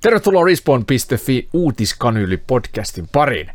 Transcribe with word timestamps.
Tervetuloa 0.00 0.44
Respawn.fi 0.44 1.48
uutiskanyli-podcastin 1.52 3.08
pariin. 3.12 3.50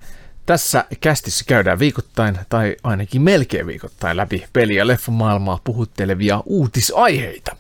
Tässä 0.45 0.85
kästissä 1.01 1.45
käydään 1.47 1.79
viikoittain, 1.79 2.39
tai 2.49 2.75
ainakin 2.83 3.21
melkein 3.21 3.67
viikoittain, 3.67 4.17
läpi 4.17 4.45
peli- 4.53 4.75
ja 4.75 4.87
leffamaailmaa 4.87 5.59
puhuttelevia 5.63 6.43
uutisaiheita. 6.45 7.55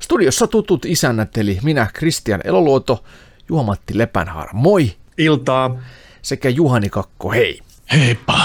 Studiossa 0.00 0.46
tutut 0.46 0.84
isännät, 0.84 1.38
eli 1.38 1.58
minä, 1.62 1.88
Kristian 1.92 2.40
Eloluoto, 2.44 3.04
Juha-Matti 3.48 3.98
Lepänhaara, 3.98 4.52
moi! 4.52 4.96
Iltaa! 5.18 5.78
Sekä 6.22 6.48
Juhani 6.48 6.90
Kakko, 6.90 7.32
hei! 7.32 7.60
Heippa! 7.92 8.44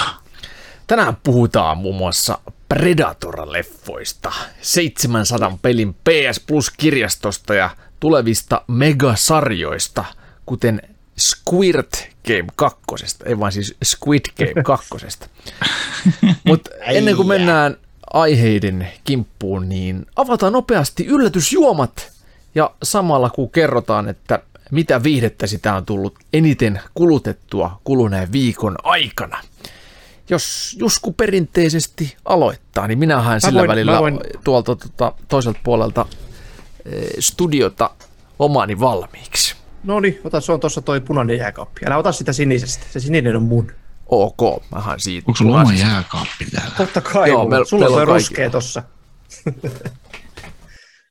Tänään 0.86 1.16
puhutaan 1.22 1.78
muun 1.78 1.96
muassa 1.96 2.38
Predator-leffoista, 2.74 4.32
700 4.60 5.58
pelin 5.62 5.94
PS 5.94 6.40
Plus-kirjastosta 6.46 7.54
ja 7.54 7.70
tulevista 8.00 8.62
megasarjoista, 8.66 10.04
kuten 10.46 10.82
Squirt 11.18 12.08
Game 12.26 12.48
2, 12.56 12.78
ei 13.24 13.40
vaan 13.40 13.52
siis 13.52 13.76
Squid 13.84 14.24
Game 14.38 14.62
2. 14.64 14.88
Mutta 16.44 16.70
ennen 16.80 17.16
kuin 17.16 17.28
mennään 17.28 17.76
aiheiden 18.12 18.88
kimppuun, 19.04 19.68
niin 19.68 20.06
avataan 20.16 20.52
nopeasti 20.52 21.06
yllätysjuomat 21.06 22.12
ja 22.54 22.70
samalla 22.82 23.30
kun 23.30 23.50
kerrotaan, 23.50 24.08
että 24.08 24.42
mitä 24.70 25.02
viihdettä 25.02 25.46
sitä 25.46 25.74
on 25.74 25.86
tullut 25.86 26.14
eniten 26.32 26.80
kulutettua 26.94 27.80
kuluneen 27.84 28.32
viikon 28.32 28.76
aikana. 28.82 29.40
Jos 30.28 30.76
Jusku 30.78 31.12
perinteisesti 31.12 32.16
aloittaa, 32.24 32.86
niin 32.86 32.98
minähän 32.98 33.40
sillä 33.40 33.58
voin, 33.58 33.68
välillä 33.68 34.00
voin... 34.00 34.20
tuolta 34.44 34.76
tuota, 34.76 35.12
toiselta 35.28 35.60
puolelta 35.64 36.06
studiota 37.20 37.90
omani 38.38 38.80
valmiiksi. 38.80 39.56
No 39.84 40.00
niin, 40.00 40.20
ota, 40.24 40.40
se 40.40 40.52
on 40.52 40.60
tuossa 40.60 40.82
toi 40.82 41.00
punainen 41.00 41.38
jääkaappi. 41.38 41.80
Älä 41.86 41.96
ota 41.96 42.12
sitä 42.12 42.32
sinisestä, 42.32 42.84
se 42.90 43.00
sininen 43.00 43.36
on 43.36 43.42
mun. 43.42 43.72
Ok, 44.06 44.62
mähän 44.70 45.00
siitä. 45.00 45.24
Onko 45.28 45.36
sulla 45.36 45.60
oma 45.60 45.72
jääkaappi 45.72 46.46
täällä? 46.52 46.74
Totta 46.76 47.00
kai, 47.00 47.28
Joo, 47.28 47.48
me, 47.48 47.56
sulla 47.64 47.86
on 47.86 47.92
toi 47.92 48.04
ruskea 48.04 48.50
tossa. 48.50 48.82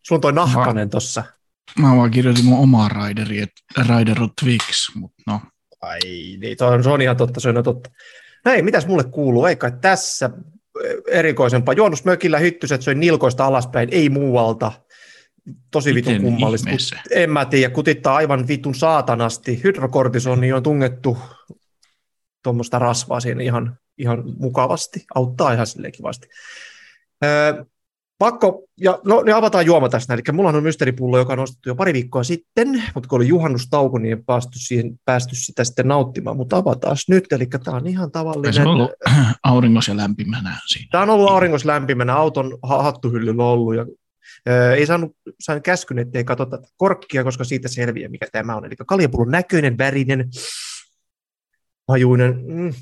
sulla 0.08 0.17
on 0.17 0.22
toi 0.22 0.34
nahkanen 0.34 0.88
mä, 0.88 0.89
tossa. 0.89 1.23
Mä 1.80 1.95
vaan 1.95 2.11
kirjoitin 2.11 2.45
mun 2.45 2.59
omaa 2.59 2.89
Raideri, 2.89 3.45
Raider 3.88 4.17
Twix, 4.42 4.95
mutta 4.95 5.23
no. 5.28 5.42
Ai 5.81 6.00
niin, 6.39 6.58
toi 6.58 6.73
on, 6.73 6.83
se 6.83 6.89
on 6.89 7.02
ihan 7.02 7.17
totta, 7.17 7.39
se 7.39 7.50
on 7.50 7.64
totta. 7.64 7.89
Hei, 8.45 8.61
mitäs 8.61 8.88
mulle 8.88 9.04
kuuluu? 9.04 9.45
Eikä 9.45 9.72
tässä 9.72 10.30
erikoisempaa. 11.08 11.73
Juonnusmökillä 11.73 12.38
hyttyset 12.38 12.81
söi 12.81 12.95
nilkoista 12.95 13.45
alaspäin, 13.45 13.89
ei 13.92 14.09
muualta 14.09 14.72
tosi 15.72 15.95
vitun 15.95 16.14
Miten 16.14 16.23
kummallista. 16.23 16.69
En 17.11 17.31
mä 17.31 17.45
tiedä, 17.45 17.73
kutittaa 17.73 18.16
aivan 18.16 18.47
vitun 18.47 18.75
saatanasti. 18.75 19.64
Hydrokortisoni 19.64 20.53
on 20.53 20.64
tungettu 20.64 21.17
tuommoista 22.44 22.80
rasvaa 22.80 23.19
siinä 23.19 23.44
ihan, 23.44 23.77
ihan 23.97 24.23
mukavasti. 24.39 25.05
Auttaa 25.16 25.53
ihan 25.53 25.67
silleen 25.67 25.92
kivasti. 25.92 26.27
Öö, 27.25 27.64
pakko, 28.20 28.64
ja 28.81 29.00
no 29.05 29.22
ne 29.22 29.31
avataan 29.31 29.66
juoma 29.66 29.89
tästä. 29.89 30.14
Eli 30.14 30.22
mulla 30.33 30.50
on 30.50 30.64
mysteeripullo, 30.64 31.17
joka 31.17 31.33
on 31.33 31.39
nostettu 31.39 31.70
jo 31.70 31.75
pari 31.75 31.94
viikkoa 31.94 32.23
sitten, 32.23 32.83
mutta 32.95 33.09
kun 33.09 33.16
oli 33.16 33.27
juhannustauko, 33.27 33.97
niin 33.97 34.17
ei 34.17 34.23
päästy, 34.25 34.59
siihen, 34.59 35.00
päästy 35.05 35.36
sitä 35.36 35.64
sitten 35.64 35.88
nauttimaan, 35.88 36.38
mutta 36.38 36.58
avataan 36.58 36.97
nyt, 37.09 37.31
eli 37.31 37.45
tämä 37.64 37.77
on 37.77 37.88
ihan 37.88 38.11
tavallinen. 38.11 38.53
Se 38.53 38.61
on 38.67 38.67
ollut 38.67 38.92
auringos 39.44 39.88
ja 39.88 39.97
lämpimänä 39.97 40.58
siinä. 40.67 40.88
Tämä 40.92 41.03
on 41.03 41.09
ollut 41.09 41.30
auringos 41.30 41.66
lämpimänä, 41.66 42.16
auton 42.16 42.58
hattuhyllyllä 42.64 43.44
ollut, 43.44 43.75
ja 43.75 43.86
ei 44.78 44.86
saanut, 44.86 45.16
sain 45.40 45.62
käskyn, 45.62 46.00
ettei 46.00 46.23
katsota 46.23 46.59
korkkia, 46.78 47.23
koska 47.23 47.44
siitä 47.44 47.68
selviää, 47.68 48.09
mikä 48.09 48.28
tämä 48.32 48.56
on. 48.56 48.66
Eli 48.66 48.76
kaljapullon 48.88 49.32
näköinen, 49.32 49.77
värinen, 49.77 50.30
hajuinen. 51.88 52.44
Mm. 52.48 52.73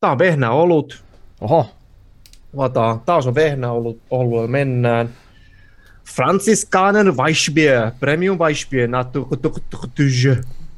Tämä 0.00 0.10
on 0.12 0.18
vehnä 0.18 0.50
olut. 0.50 1.04
Oho. 1.40 1.70
Vataan. 2.56 3.00
Taas 3.00 3.26
on 3.26 3.34
vehnä 3.34 3.70
ollut, 3.72 4.02
ollut 4.10 4.50
mennään. 4.50 5.08
Franziskaner 6.14 7.12
Weissbier, 7.12 7.90
Premium 8.00 8.38
Weissbier, 8.38 8.88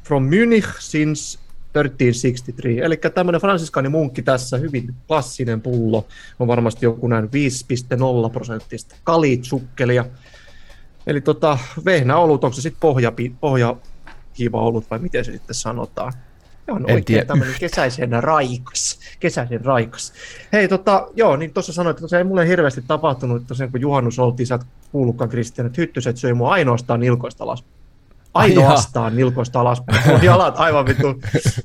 from 0.05 0.23
Munich 0.23 0.69
since 0.79 1.44
1363. 1.75 2.85
Eli 2.85 2.97
tämmöinen 3.15 3.41
fransiskaani 3.41 3.89
munkki 3.89 4.23
tässä, 4.23 4.57
hyvin 4.57 4.95
klassinen 5.09 5.61
pullo, 5.61 6.07
on 6.39 6.49
varmasti 6.49 6.87
joku 6.87 7.09
näin 7.09 7.25
5,0 7.25 8.31
prosenttista 8.33 8.97
kalitsukkelia. 9.05 10.05
Eli 11.07 11.21
tota, 11.21 11.59
vehnä 11.85 12.17
olut, 12.17 12.45
onko 12.45 12.55
se 12.55 12.63
sitten 12.63 12.81
pohja, 12.81 13.13
pohja 13.41 13.77
kiva 14.35 14.63
ollut 14.63 14.91
vai 14.91 14.99
miten 14.99 15.25
se 15.25 15.33
sitten 15.33 15.55
sanotaan? 15.55 16.13
Se 16.67 16.73
on 16.73 16.85
en 16.89 16.95
oikein 16.95 17.27
tämmöinen 17.27 17.55
kesäisen 17.61 18.23
raikas. 18.23 19.01
Kesäisen 19.21 19.65
raikas. 19.65 20.13
Hei, 20.53 20.69
tota, 20.69 21.09
joo, 21.15 21.37
niin 21.37 21.53
tuossa 21.53 21.73
sanoit, 21.73 21.97
että 21.97 22.09
se 22.09 22.19
ei 22.19 22.25
mulle 22.25 22.49
hirveästi 22.49 22.83
tapahtunut, 22.87 23.47
tosiaan 23.47 23.71
kun 23.71 23.81
juhannus 23.81 24.19
oltiin, 24.19 24.47
sä 24.47 24.55
et 24.55 24.67
kuullutkaan 24.93 25.31
Kristian, 25.31 25.67
että 25.67 25.81
hyttyset 25.81 26.17
söi 26.17 26.35
mua 26.35 26.53
ainoastaan 26.53 27.01
nilkoista 27.01 27.45
alas 27.45 27.65
ainoastaan 28.35 29.17
nilkoista 29.17 29.61
alaspäin. 29.61 30.23
Jalat 30.23 30.55
aivan 30.59 30.87
vittu 30.87 31.21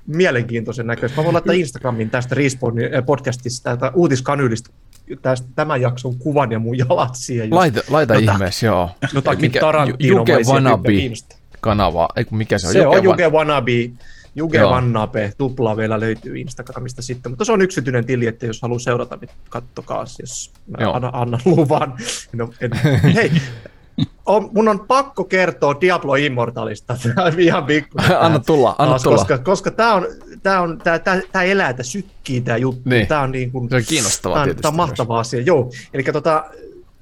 mielenkiintoisen 0.08 0.88
näköistä. 0.88 1.18
Mä 1.18 1.24
voin 1.24 1.34
laittaa 1.34 1.56
Instagramin 1.56 2.10
tästä 2.10 2.36
Respawnin 2.36 2.94
eh, 2.94 3.06
podcastista, 3.06 3.78
tästä 3.78 3.92
uutiskanylistä 3.96 4.70
tästä, 5.22 5.48
tämän 5.56 5.82
jakson 5.82 6.18
kuvan 6.18 6.52
ja 6.52 6.60
mun 6.60 6.78
jalat 6.78 7.16
siihen. 7.16 7.56
Laita, 7.56 7.82
laita 7.90 8.16
Jota, 8.16 8.34
ihmeessä, 8.34 8.66
joo. 8.66 8.90
Jotakin 9.14 9.42
mikä, 9.42 9.60
Juke 10.00 10.38
Wannabe 10.48 10.92
kanava, 11.60 12.10
ei 12.16 12.26
mikä 12.32 12.58
se 12.58 12.68
on? 12.68 12.74
Se 12.74 12.80
Juke 12.80 12.98
on 12.98 13.04
Juke 13.04 13.30
Wannabe. 13.30 13.92
Juge 14.36 14.62
Vannape, 14.62 15.34
tupla 15.38 15.78
vielä 15.78 16.00
löytyy 16.00 16.40
Instagramista 16.40 17.02
sitten, 17.02 17.32
mutta 17.32 17.46
se 17.46 17.52
on 17.52 17.62
yksityinen 17.62 18.06
tili, 18.06 18.28
että 18.28 18.46
jos 18.46 18.62
haluaa 18.62 18.80
seurata, 18.80 19.18
niin 19.22 19.30
kattokaa, 19.50 20.06
jos 20.20 20.52
mä 20.68 20.92
annan, 20.94 21.16
annan 21.16 21.40
luvan. 21.46 21.94
No, 22.34 22.54
en, 22.62 22.72
hei, 23.14 23.32
on, 24.26 24.50
mun 24.54 24.68
on 24.68 24.80
pakko 24.80 25.24
kertoa 25.24 25.82
Diablo 25.82 26.16
Immortalista. 26.16 26.98
ihan 27.38 27.66
pikku. 27.66 27.98
anna 28.20 28.40
tulla, 28.40 28.76
anna 28.78 28.92
taas, 28.92 29.04
tulla. 29.04 29.18
Koska, 29.18 29.38
koska 29.38 29.72
tämä 29.72 29.94
on, 29.94 30.08
tää 30.44 30.62
on, 30.62 30.78
tää, 30.78 31.00
tää, 31.00 31.22
tää 31.32 31.44
elää, 31.44 31.74
tämä 31.74 31.84
sykkii 31.84 32.42
tämä 32.42 32.58
juttu. 32.58 32.90
Niin. 32.90 33.08
Tää 33.08 33.22
on, 33.22 33.32
niin 33.32 33.52
kuin, 33.52 33.70
se 33.70 33.76
on 33.76 33.84
kiinnostavaa 33.88 34.38
tää, 34.38 34.46
tietysti. 34.46 34.62
Tämä 34.62 34.70
on 34.70 34.76
mahtava 34.76 35.14
myös. 35.14 35.28
asia, 35.28 35.42
joo. 35.42 35.72
Eli 35.94 36.04
tota, 36.04 36.46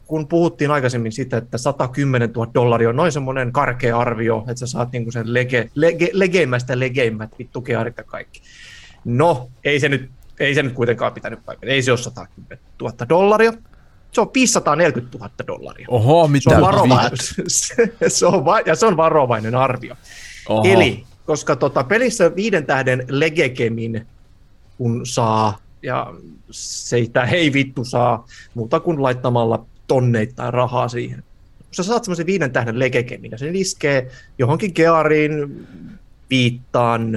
kun 0.07 0.27
puhuttiin 0.27 0.71
aikaisemmin 0.71 1.11
siitä, 1.11 1.37
että 1.37 1.57
110 1.57 2.31
000 2.31 2.51
dollaria 2.53 2.89
on 2.89 2.95
noin 2.95 3.11
semmoinen 3.11 3.51
karkea 3.51 3.99
arvio, 3.99 4.37
että 4.39 4.59
sä 4.59 4.67
saat 4.67 4.91
niinku 4.91 5.11
sen 5.11 5.33
lege, 5.33 5.69
lege, 5.75 6.09
legeimmästä 6.13 6.79
legeimmät 6.79 7.29
vittu 7.39 7.61
kearit 7.61 7.97
ja 7.97 8.03
kaikki. 8.03 8.41
No, 9.05 9.49
ei 9.63 9.79
se 9.79 9.89
nyt, 9.89 10.09
ei 10.39 10.55
se 10.55 10.63
nyt 10.63 10.73
kuitenkaan 10.73 11.13
pitänyt 11.13 11.45
paikkaa. 11.45 11.69
Ei 11.69 11.81
se 11.81 11.91
ole 11.91 11.97
110 11.97 12.59
000 12.81 12.93
dollaria, 13.09 13.53
se 14.11 14.21
on 14.21 14.29
540 14.33 15.17
000 15.17 15.31
dollaria. 15.47 15.87
Oho, 15.89 16.27
mitä? 16.27 16.49
Se 16.49 16.55
on 16.55 16.61
varovainen, 16.61 17.11
se 18.07 18.25
on 18.25 18.45
va- 18.45 18.59
ja 18.59 18.75
se 18.75 18.85
on 18.85 18.97
varovainen 18.97 19.55
arvio. 19.55 19.95
Oho. 20.49 20.63
Eli, 20.67 21.03
koska 21.25 21.55
tota, 21.55 21.83
pelissä 21.83 22.35
viiden 22.35 22.65
tähden 22.65 23.05
legekemin, 23.09 24.07
kun 24.77 25.05
saa, 25.05 25.57
ja 25.83 26.13
se 26.51 26.97
ei 27.31 27.53
vittu 27.53 27.85
saa 27.85 28.25
muuta 28.53 28.79
kuin 28.79 29.03
laittamalla 29.03 29.65
tonneittain 29.87 30.53
rahaa 30.53 30.87
siihen. 30.87 31.23
Kun 31.57 31.75
sä 31.75 31.83
saat 31.83 32.03
semmoisen 32.03 32.25
viiden 32.25 32.51
tähden 32.51 32.79
legekemin, 32.79 33.31
ja 33.31 33.37
se 33.37 33.49
iskee 33.53 34.11
johonkin 34.37 34.71
geariin, 34.75 35.67
viittaan, 36.29 37.11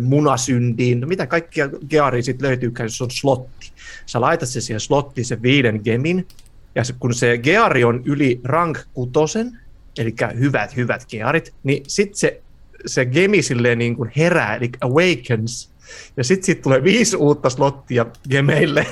munasyntiin, 0.00 1.00
no 1.00 1.06
mitä 1.06 1.26
kaikkia 1.26 1.68
gearia 1.88 2.22
sitten 2.22 2.48
löytyy, 2.48 2.72
jos 2.78 3.02
on 3.02 3.10
slotti. 3.10 3.72
Sä 4.06 4.20
laitat 4.20 4.48
se 4.48 4.60
siihen 4.60 4.80
slottiin 4.80 5.24
sen 5.24 5.42
viiden 5.42 5.80
gemin, 5.84 6.26
ja 6.74 6.84
se, 6.84 6.94
kun 7.00 7.14
se 7.14 7.38
geari 7.38 7.84
on 7.84 8.02
yli 8.04 8.40
rank 8.44 8.78
kutosen, 8.94 9.58
eli 9.98 10.14
hyvät, 10.38 10.76
hyvät 10.76 11.06
gearit, 11.08 11.54
niin 11.62 11.82
sitten 11.88 12.16
se, 12.16 12.40
se 12.86 13.06
gemi 13.06 13.42
silleen 13.42 13.78
niin 13.78 13.96
kuin 13.96 14.10
herää, 14.16 14.56
eli 14.56 14.70
awakens, 14.80 15.72
ja 16.16 16.24
sitten 16.24 16.46
sit 16.46 16.62
tulee 16.62 16.84
viisi 16.84 17.16
uutta 17.16 17.50
slottia 17.50 18.06
gemeille. 18.30 18.86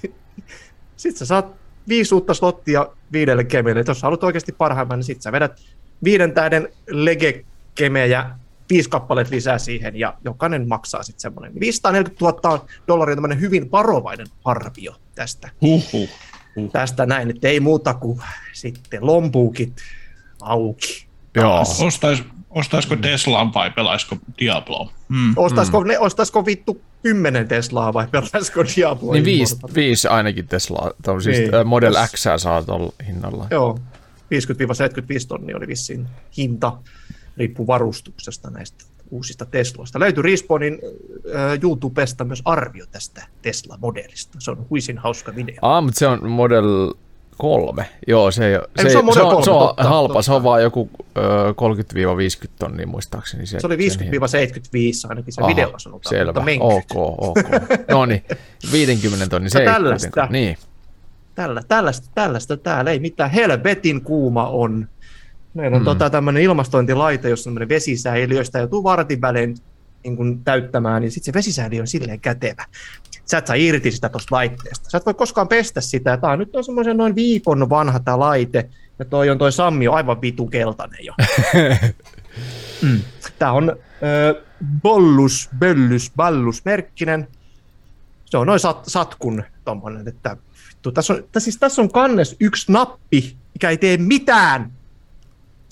sitten 0.96 1.18
sä 1.18 1.26
saat 1.26 1.54
viisi 1.88 2.14
uutta 2.14 2.34
slottia 2.34 2.86
viidelle 3.12 3.44
gemeille. 3.44 3.84
Jos 3.86 4.02
haluat 4.02 4.24
oikeasti 4.24 4.52
parhaimman, 4.52 4.98
niin 4.98 5.04
sitten 5.04 5.22
sä 5.22 5.32
vedät 5.32 5.60
viiden 6.04 6.32
tähden 6.32 6.68
lege 6.90 7.44
kemejä 7.74 8.30
viisi 8.70 8.90
kappaleet 8.90 9.30
lisää 9.30 9.58
siihen 9.58 9.96
ja 9.96 10.14
jokainen 10.24 10.68
maksaa 10.68 11.02
sitten 11.02 11.20
semmoinen. 11.20 11.60
540 11.60 12.48
000 12.48 12.66
dollaria 12.88 13.12
on 13.12 13.16
tämmöinen 13.16 13.40
hyvin 13.40 13.70
varovainen 13.70 14.26
arvio 14.44 14.94
tästä. 15.14 15.50
Huhhuh. 15.62 16.08
Huhhuh. 16.56 16.72
Tästä 16.72 17.06
näin, 17.06 17.30
että 17.30 17.48
ei 17.48 17.60
muuta 17.60 17.94
kuin 17.94 18.20
sitten 18.52 19.06
lompuukit 19.06 19.72
auki. 20.40 21.06
Joo. 21.34 21.60
Ostais, 21.60 22.24
ostaisiko 22.50 22.96
Teslaan 22.96 23.54
vai 23.54 23.70
pelaisiko 23.70 24.16
Diablo? 24.40 24.90
Mm. 25.08 25.32
Ostaisiko, 25.36 25.80
mm. 25.80 25.86
ne, 25.86 25.98
ostaisiko 25.98 26.46
vittu 26.46 26.80
kymmenen 27.02 27.48
Teslaa 27.48 27.92
vai 27.92 28.06
pelaisiko 28.06 28.64
Diablo? 28.76 29.12
Niin 29.12 29.24
viisi, 29.24 29.56
viisi 29.74 30.08
ainakin 30.08 30.48
Teslaa, 30.48 30.90
siis 31.22 31.38
niin. 31.38 31.50
Model 31.64 31.94
X 32.14 32.26
saa 32.36 32.62
tuolla 32.62 32.92
hinnalla. 33.06 33.46
Joo. 33.50 33.78
tonnia 35.28 35.56
oli 35.56 35.66
vissiin 35.66 36.06
hinta, 36.36 36.78
riippuu 37.36 37.66
varustuksesta 37.66 38.50
näistä 38.50 38.84
uusista 39.10 39.46
Tesloista. 39.46 40.00
Löytyi 40.00 40.22
Respawnin 40.22 40.78
äh, 41.34 41.58
YouTubesta 41.62 42.24
myös 42.24 42.42
arvio 42.44 42.86
tästä 42.90 43.26
Tesla-modellista. 43.42 44.36
Se 44.38 44.50
on 44.50 44.66
huisin 44.70 44.98
hauska 44.98 45.36
video. 45.36 45.56
Ah, 45.62 45.84
mutta 45.84 45.98
se 45.98 46.06
on 46.06 46.30
Model 46.30 46.92
kolme. 47.38 47.88
Joo, 48.06 48.30
se, 48.30 48.46
ei, 48.46 48.58
se, 48.82 48.90
se, 48.90 48.98
on, 48.98 49.12
se, 49.12 49.22
on, 49.22 49.44
se 49.44 49.50
on 49.50 49.68
totta, 49.68 49.84
halpa, 49.84 50.08
totta. 50.08 50.22
se 50.22 50.32
on 50.32 50.42
vaan 50.42 50.62
joku 50.62 50.90
ö, 51.16 51.20
30-50 52.46 52.48
tonnia 52.58 52.86
muistaakseni. 52.86 53.46
Se, 53.46 53.60
se 53.60 53.66
oli 53.66 53.76
50-75 53.76 53.78
ainakin 55.08 55.32
se 55.32 55.40
Aha, 55.40 55.50
videolla 55.50 55.78
sanotaan. 55.78 56.10
Selvä, 56.10 56.40
mutta 56.40 56.74
ok, 56.96 57.18
ok. 57.20 57.38
No 57.90 58.06
niin, 58.06 58.24
50 58.72 59.26
tonnia, 59.26 59.50
se 59.50 59.58
ei 59.58 59.66
tällaista. 59.66 60.28
Niin. 60.30 60.56
Tällä, 61.34 61.62
tällaista, 61.68 62.08
tällaista 62.14 62.56
täällä 62.56 62.90
ei 62.90 62.98
mitään. 62.98 63.30
Helvetin 63.30 64.00
kuuma 64.00 64.48
on. 64.48 64.88
Meillä 65.56 65.76
on 65.76 65.82
Mm. 65.82 65.84
tota, 65.84 66.10
tämmöinen 66.10 66.42
ilmastointilaite, 66.42 67.28
jossa 67.28 67.50
on 67.50 67.68
vesisäiliö, 67.68 68.38
josta 68.38 68.58
joutuu 68.58 68.84
vartin 68.84 69.20
välein 69.20 69.56
niin 70.04 70.16
kun 70.16 70.44
täyttämään, 70.44 71.02
niin 71.02 71.12
sitten 71.12 71.32
se 71.32 71.38
vesisäiliö 71.38 71.80
on 71.80 71.86
silleen 71.86 72.20
kätevä. 72.20 72.64
Sä 73.24 73.38
et 73.38 73.46
saa 73.46 73.56
irti 73.56 73.90
sitä 73.90 74.08
tuosta 74.08 74.34
laitteesta. 74.34 74.90
Sä 74.90 74.98
et 74.98 75.06
voi 75.06 75.14
koskaan 75.14 75.48
pestä 75.48 75.80
sitä. 75.80 76.16
Tämä 76.16 76.36
nyt 76.36 76.56
on 76.56 76.64
semmoisen 76.64 76.96
noin 76.96 77.14
viikon 77.14 77.70
vanha 77.70 78.00
tämä 78.00 78.18
laite, 78.18 78.70
ja 78.98 79.04
toi 79.04 79.30
on 79.30 79.38
toi 79.38 79.52
Sammi 79.52 79.88
on 79.88 79.94
aivan 79.94 80.20
vitu 80.22 80.46
keltainen 80.46 81.04
jo. 81.04 81.14
mm. 82.82 83.00
Tämä 83.38 83.52
on 83.52 83.70
äh, 83.70 84.44
Bollus, 84.82 85.50
Böllys, 85.58 86.12
Ballus 86.16 86.64
merkkinen. 86.64 87.28
Se 88.24 88.38
on 88.38 88.46
noin 88.46 88.60
sat, 88.60 88.84
satkun 88.86 89.42
tommonen, 89.64 90.08
että 90.08 90.36
vittu, 90.86 90.92
tässä 90.92 91.14
on, 91.14 91.24
tässä, 91.32 91.44
siis 91.44 91.56
tässä 91.58 91.82
on 91.82 91.92
kannes 91.92 92.36
yksi 92.40 92.72
nappi, 92.72 93.36
mikä 93.54 93.70
ei 93.70 93.78
tee 93.78 93.96
mitään. 93.96 94.72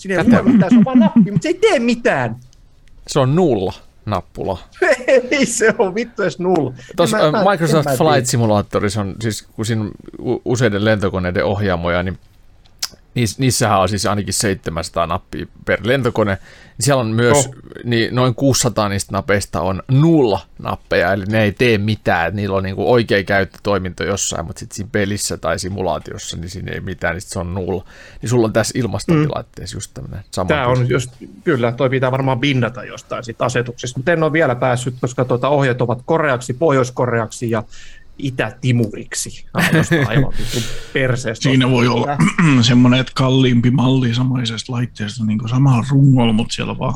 Siinä 0.05 0.23
ei 0.23 0.41
ole 0.41 0.53
mitään, 0.53 0.71
se 0.71 0.77
on 0.79 0.85
vaan 0.85 0.99
nappi, 0.99 1.21
mutta 1.31 1.43
se 1.43 1.49
ei 1.49 1.55
tee 1.55 1.79
mitään. 1.79 2.37
Se 3.07 3.19
on 3.21 3.35
nulla 3.35 3.73
nappula. 4.07 4.59
ei 5.31 5.47
se 5.47 5.75
on 5.79 5.95
vittu 5.95 6.23
edes 6.23 6.39
nulla. 6.39 6.73
Tuossa 6.97 7.19
En 7.21 7.33
mä- 7.33 7.45
Microsoft. 7.51 7.89
Flight 7.89 8.27
Simulatorissa 8.27 9.01
on 9.01 9.15
siis, 9.23 9.43
kun 9.43 9.67
siinä 9.67 9.91
useiden 10.45 10.85
lentokoneiden 10.85 11.45
ohjaamoja, 11.45 12.03
niin 12.03 12.19
niiss, 13.15 13.39
niissähän 13.39 13.81
on 13.81 13.89
siis 13.89 14.07
ainakin 14.07 14.35
700 14.35 15.07
nappia 15.07 15.47
per 15.65 15.81
lentokone. 15.83 16.35
Niin 16.35 16.85
Siellä 16.85 17.01
on 17.01 17.07
myös 17.07 17.37
Oh. 17.37 17.55
niin 17.85 18.15
noin 18.15 18.35
600 18.35 18.89
niistä 18.89 19.13
napeista 19.13 19.61
on 19.61 19.83
nulla 19.89 20.41
nappeja, 20.59 21.13
eli 21.13 21.25
ne 21.25 21.43
ei 21.43 21.53
tee 21.53 21.79
mitään. 21.79 22.37
Niillä 22.37 22.57
on 22.57 22.63
niinku 22.63 22.93
oikea 22.93 23.25
käyttötoiminto 23.25 24.05
jossain, 24.05 24.47
mutta 24.47 24.61
sitten 24.61 24.77
siinä 24.77 24.89
pelissä 24.93 25.37
tai 25.37 25.59
simulaatiossa, 25.59 26.37
niin 26.37 26.51
siinä 26.51 26.73
ei 26.73 26.81
mitään, 26.81 27.15
niin 27.15 27.23
se 27.23 27.39
on 27.39 27.55
nulla. 27.55 27.85
Niin 28.23 28.31
sulla 28.31 28.47
on 28.47 28.53
tässä 28.53 28.79
ilmastointilaitteessa 28.79 29.77
just 29.77 29.91
tämmöinen 29.95 30.25
sama. 30.31 30.49
Tämä 30.49 30.67
on 30.67 30.89
just, 30.89 31.11
kyllä, 31.45 31.73
toi 31.73 31.91
pitää 31.91 32.11
varmaan 32.11 32.41
binnata 32.41 32.85
jostain 32.85 33.25
sit 33.25 33.43
asetuksesta, 33.43 33.99
mutta 33.99 34.13
en 34.13 34.23
ole 34.23 34.33
vielä 34.33 34.55
päässyt, 34.55 34.95
koska 35.01 35.25
tuota 35.25 35.49
ohjeet 35.49 35.83
ovat 35.83 36.03
koreaksi, 36.05 36.55
pohjoiskoreaksi 36.55 37.51
ja 37.51 37.63
itä-timuriksi. 38.19 39.47
Aivan, 40.07 40.33
perseestä. 40.93 41.43
Siinä 41.43 41.71
voi 41.71 41.89
olla 41.89 42.07
semmoinen, 42.63 43.01
että 43.01 43.13
kalliimpi 43.15 43.71
malli 43.71 44.15
samaisesta 44.15 44.73
laitteesta 44.73 45.25
niin 45.25 45.49
samalla 45.49 45.85
rungolla, 45.91 46.33
mutta 46.33 46.55
siellä 46.55 46.71
on 46.71 46.79
vaan 46.79 46.95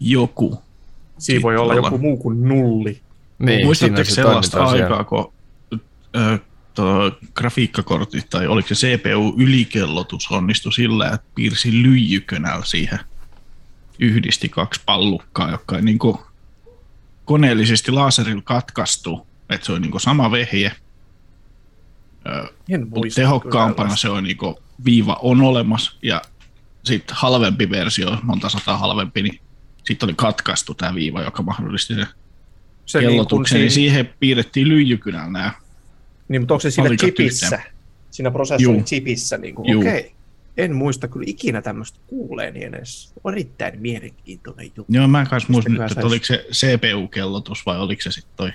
joku. 0.00 0.62
Siinä 1.18 1.42
voi 1.42 1.56
olla 1.56 1.74
joku 1.74 1.98
muu 1.98 2.16
kuin 2.16 2.48
nulli. 2.48 3.00
Niin, 3.38 3.66
Muistatteko 3.66 4.10
sellaista 4.10 4.64
aikaa, 4.64 5.04
kun 5.04 5.32
ö, 6.16 6.38
grafiikkakortit 7.34 8.30
tai 8.30 8.46
oliko 8.46 8.68
se 8.74 8.74
CPU-ylikellotus 8.74 10.30
onnistui 10.30 10.72
sillä, 10.72 11.08
että 11.08 11.26
piirsi 11.34 11.82
lyijykönällä 11.82 12.64
siihen 12.64 12.98
yhdisti 13.98 14.48
kaksi 14.48 14.80
pallukkaa, 14.86 15.50
jotka 15.50 15.76
ei 15.76 15.82
niin 15.82 15.98
kuin 15.98 16.18
koneellisesti 17.24 17.92
laserilla 17.92 18.42
katkaistu, 18.44 19.26
että 19.50 19.66
se 19.66 19.72
on 19.72 19.82
niin 19.82 20.00
sama 20.00 20.30
vehje. 20.30 20.72
En 22.68 22.80
Mutta 22.80 22.98
muista 22.98 23.20
tehokkaampana 23.20 23.96
se 23.96 24.08
on 24.08 24.24
niinku, 24.24 24.62
viiva 24.84 25.18
on 25.22 25.42
olemassa 25.42 25.92
ja 26.02 26.22
sitten 26.84 27.16
halvempi 27.16 27.70
versio, 27.70 28.18
monta 28.22 28.48
sataa 28.48 28.76
halvempi, 28.76 29.22
niin 29.22 29.40
sitten 29.84 30.06
oli 30.06 30.14
katkaistu 30.16 30.74
tämä 30.74 30.94
viiva, 30.94 31.22
joka 31.22 31.42
mahdollisti 31.42 31.94
sen 31.94 32.06
se 32.86 32.98
niin, 32.98 33.10
kellotuksen. 33.10 33.60
Niin, 33.60 33.70
siinä, 33.70 33.92
siihen 33.92 34.14
piirrettiin 34.20 34.68
lyijykynällä 34.68 35.30
nämä. 35.30 35.52
niin, 36.28 36.42
mutta 36.42 36.54
onko 36.54 36.60
se 36.60 36.70
siinä 36.70 36.96
chipissä? 36.96 37.46
yhteen. 37.46 37.72
Siinä 38.10 38.30
prosessorin 38.30 38.76
Juu. 38.76 38.84
chipissä? 38.84 39.38
Niin 39.38 39.54
kuin, 39.54 39.78
okei. 39.78 40.12
En 40.56 40.76
muista 40.76 41.08
kyllä 41.08 41.24
ikinä 41.28 41.62
tämmöistä 41.62 41.98
kuuleeni 42.06 42.64
edes. 42.64 43.14
Erittäin 43.32 43.80
mielenkiintoinen 43.80 44.66
juttu. 44.76 44.86
Joo, 44.88 45.08
mä 45.08 45.26
kanssa 45.26 45.52
muistan 45.52 45.72
Mistä 45.72 45.84
nyt, 45.84 45.92
että 45.92 46.06
oliko 46.06 46.24
se 46.24 46.46
CPU-kellotus 46.52 47.66
vai 47.66 47.78
oliko 47.78 48.02
se 48.02 48.12
sitten 48.12 48.36
toi 48.36 48.52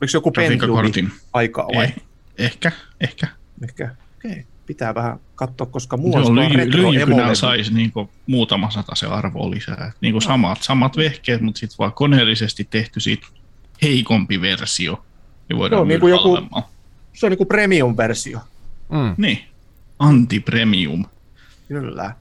Oliko 0.00 0.10
se 0.10 0.16
joku 0.16 0.30
grafiikkakortin. 0.32 1.12
aikaa 1.32 1.66
vai? 1.76 1.84
Eh, 1.84 1.94
ehkä, 2.38 2.72
ehkä. 3.00 3.26
Ehkä. 3.64 3.94
Okei. 4.16 4.44
Pitää 4.66 4.94
vähän 4.94 5.18
katsoa, 5.34 5.66
koska 5.66 5.96
mulla 5.96 6.18
on 6.18 6.36
retro 6.54 7.34
saisi 7.34 7.74
niinku 7.74 8.10
muutama 8.26 8.70
sata 8.70 8.94
se 8.94 9.06
arvo 9.06 9.50
lisää. 9.50 9.86
Et 9.88 10.00
Niinku 10.00 10.20
samat, 10.20 10.62
samat 10.62 10.96
vehkeet, 10.96 11.40
mutta 11.40 11.58
sitten 11.58 11.78
vaan 11.78 11.92
koneellisesti 11.92 12.66
tehty 12.70 13.00
siitä 13.00 13.26
heikompi 13.82 14.40
versio. 14.40 15.04
Niin 15.48 15.58
voidaan 15.58 15.78
Joo, 15.78 15.84
myydä 15.84 16.06
niinku 16.06 16.30
joku-. 16.30 16.68
Se 17.12 17.26
on 17.26 17.30
niinku 17.30 17.44
premium-versio. 17.44 18.40
Mm. 18.88 19.14
Niin, 19.16 19.38
anti-premium. 19.98 21.04
Kyllä. 21.68 22.14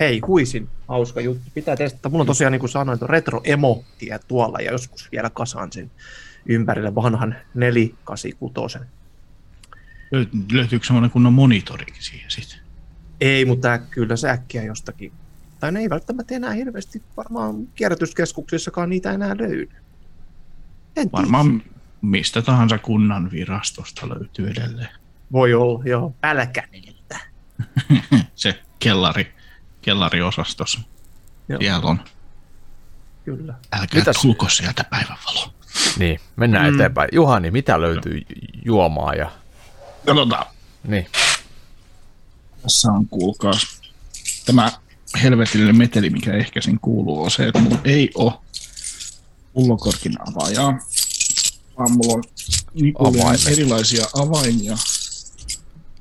Hei, 0.00 0.20
huisin 0.26 0.68
hauska 0.88 1.20
juttu. 1.20 1.42
Pitää 1.54 1.76
testata. 1.76 2.08
Mulla 2.08 2.22
on 2.22 2.26
tosiaan, 2.26 2.52
niin 2.52 2.60
kuin 2.60 2.70
sanoin, 2.70 2.98
tuo 2.98 3.08
retro 3.08 3.40
emottia 3.44 4.18
tuolla 4.18 4.58
ja 4.60 4.72
joskus 4.72 5.08
vielä 5.12 5.30
kasaan 5.30 5.72
sen 5.72 5.90
ympärille 6.46 6.94
vanhan 6.94 7.36
486. 7.54 8.78
Löyt- 10.14 10.52
Löytyykö 10.52 10.86
semmoinen 10.86 11.10
kunnon 11.10 11.32
monitorikin 11.32 12.02
siihen 12.02 12.30
sitten? 12.30 12.58
Ei, 13.20 13.44
mutta 13.44 13.78
kyllä 13.78 14.16
se 14.16 14.30
äkkiä 14.30 14.62
jostakin. 14.62 15.12
Tai 15.60 15.72
ne 15.72 15.80
ei 15.80 15.90
välttämättä 15.90 16.34
enää 16.34 16.52
hirveästi 16.52 17.02
varmaan 17.16 17.66
kierrätyskeskuksissakaan 17.74 18.90
niitä 18.90 19.12
enää 19.12 19.36
löydy. 19.38 19.68
En 20.96 21.10
tiedä. 21.10 21.12
Varmaan 21.12 21.62
mistä 22.02 22.42
tahansa 22.42 22.78
kunnan 22.78 23.30
virastosta 23.30 24.08
löytyy 24.08 24.50
edelleen. 24.50 24.88
Voi 25.32 25.54
olla, 25.54 25.84
joo. 25.84 26.14
Pälkäneeltä. 26.20 27.20
Se 28.34 28.62
kellari, 28.78 29.34
kellariosastossa. 29.82 30.80
Joo. 31.48 31.60
Siellä 31.60 31.88
on. 31.88 32.00
Kyllä. 33.24 33.54
Älkää 33.72 34.00
Mitäs? 34.00 34.16
tulko 34.22 34.48
sieltä 34.48 34.84
päivänvalo. 34.84 35.54
Niin, 35.98 36.20
mennään 36.36 36.68
Mm. 36.70 36.74
eteenpäin. 36.74 37.08
Juhani, 37.12 37.50
mitä 37.50 37.80
löytyy 37.80 38.20
juomaa 38.64 39.14
ja... 39.14 39.30
Katsotaan. 40.06 40.46
Niin. 40.88 41.06
Tässä 42.62 42.92
on, 42.92 43.08
kuulkaa, 43.08 43.52
tämä 44.46 44.72
helvetillinen 45.22 45.76
meteli, 45.76 46.10
mikä 46.10 46.32
ehkä 46.32 46.60
siinä 46.60 46.78
kuuluu, 46.82 47.22
on 47.22 47.30
se, 47.30 47.46
että 47.46 47.58
mulla 47.58 47.78
ei 47.84 48.10
ole 48.14 48.32
pullokorkin 49.52 50.12
avaajaa, 50.28 50.78
vaan 51.78 51.90
mulla 51.92 52.14
on 52.14 52.22
Nikulin 52.74 53.20
Avaimet. 53.22 53.46
erilaisia 53.48 54.04
avaimia 54.14 54.76